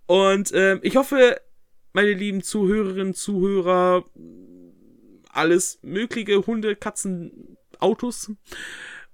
[0.06, 1.40] Und ähm, ich hoffe,
[1.94, 4.06] meine lieben Zuhörerinnen, Zuhörer,
[5.30, 8.32] alles mögliche, Hunde, Katzen, Autos,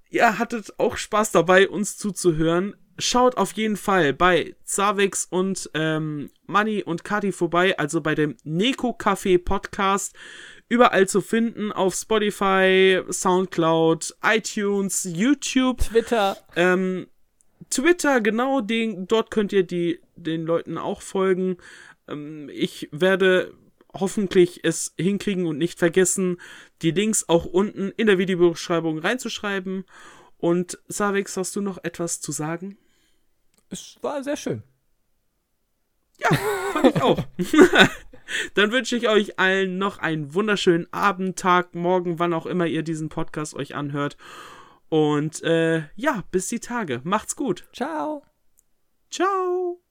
[0.10, 2.76] ihr hattet auch Spaß dabei, uns zuzuhören.
[3.00, 8.38] Schaut auf jeden Fall bei Zavex und ähm, Manni und Kati vorbei, also bei dem
[8.44, 10.16] Neko Café Podcast.
[10.70, 15.80] Überall zu finden auf Spotify, Soundcloud, iTunes, YouTube.
[15.80, 16.38] Twitter.
[16.56, 17.08] Ähm,
[17.72, 21.58] Twitter, genau, den, dort könnt ihr die, den Leuten auch folgen.
[22.08, 23.54] Ähm, ich werde
[23.94, 26.38] hoffentlich es hinkriegen und nicht vergessen,
[26.82, 29.86] die Links auch unten in der Videobeschreibung reinzuschreiben.
[30.38, 32.78] Und Savix, hast du noch etwas zu sagen?
[33.74, 34.62] Es war sehr schön.
[36.20, 36.30] Ja,
[36.74, 37.26] fand ich auch.
[38.54, 42.84] Dann wünsche ich euch allen noch einen wunderschönen Abend, Tag, Morgen, wann auch immer ihr
[42.84, 44.16] diesen Podcast euch anhört.
[44.90, 47.02] Und äh, ja, bis die Tage.
[47.04, 47.68] Macht's gut.
[47.74, 48.24] Ciao.
[49.10, 49.83] Ciao.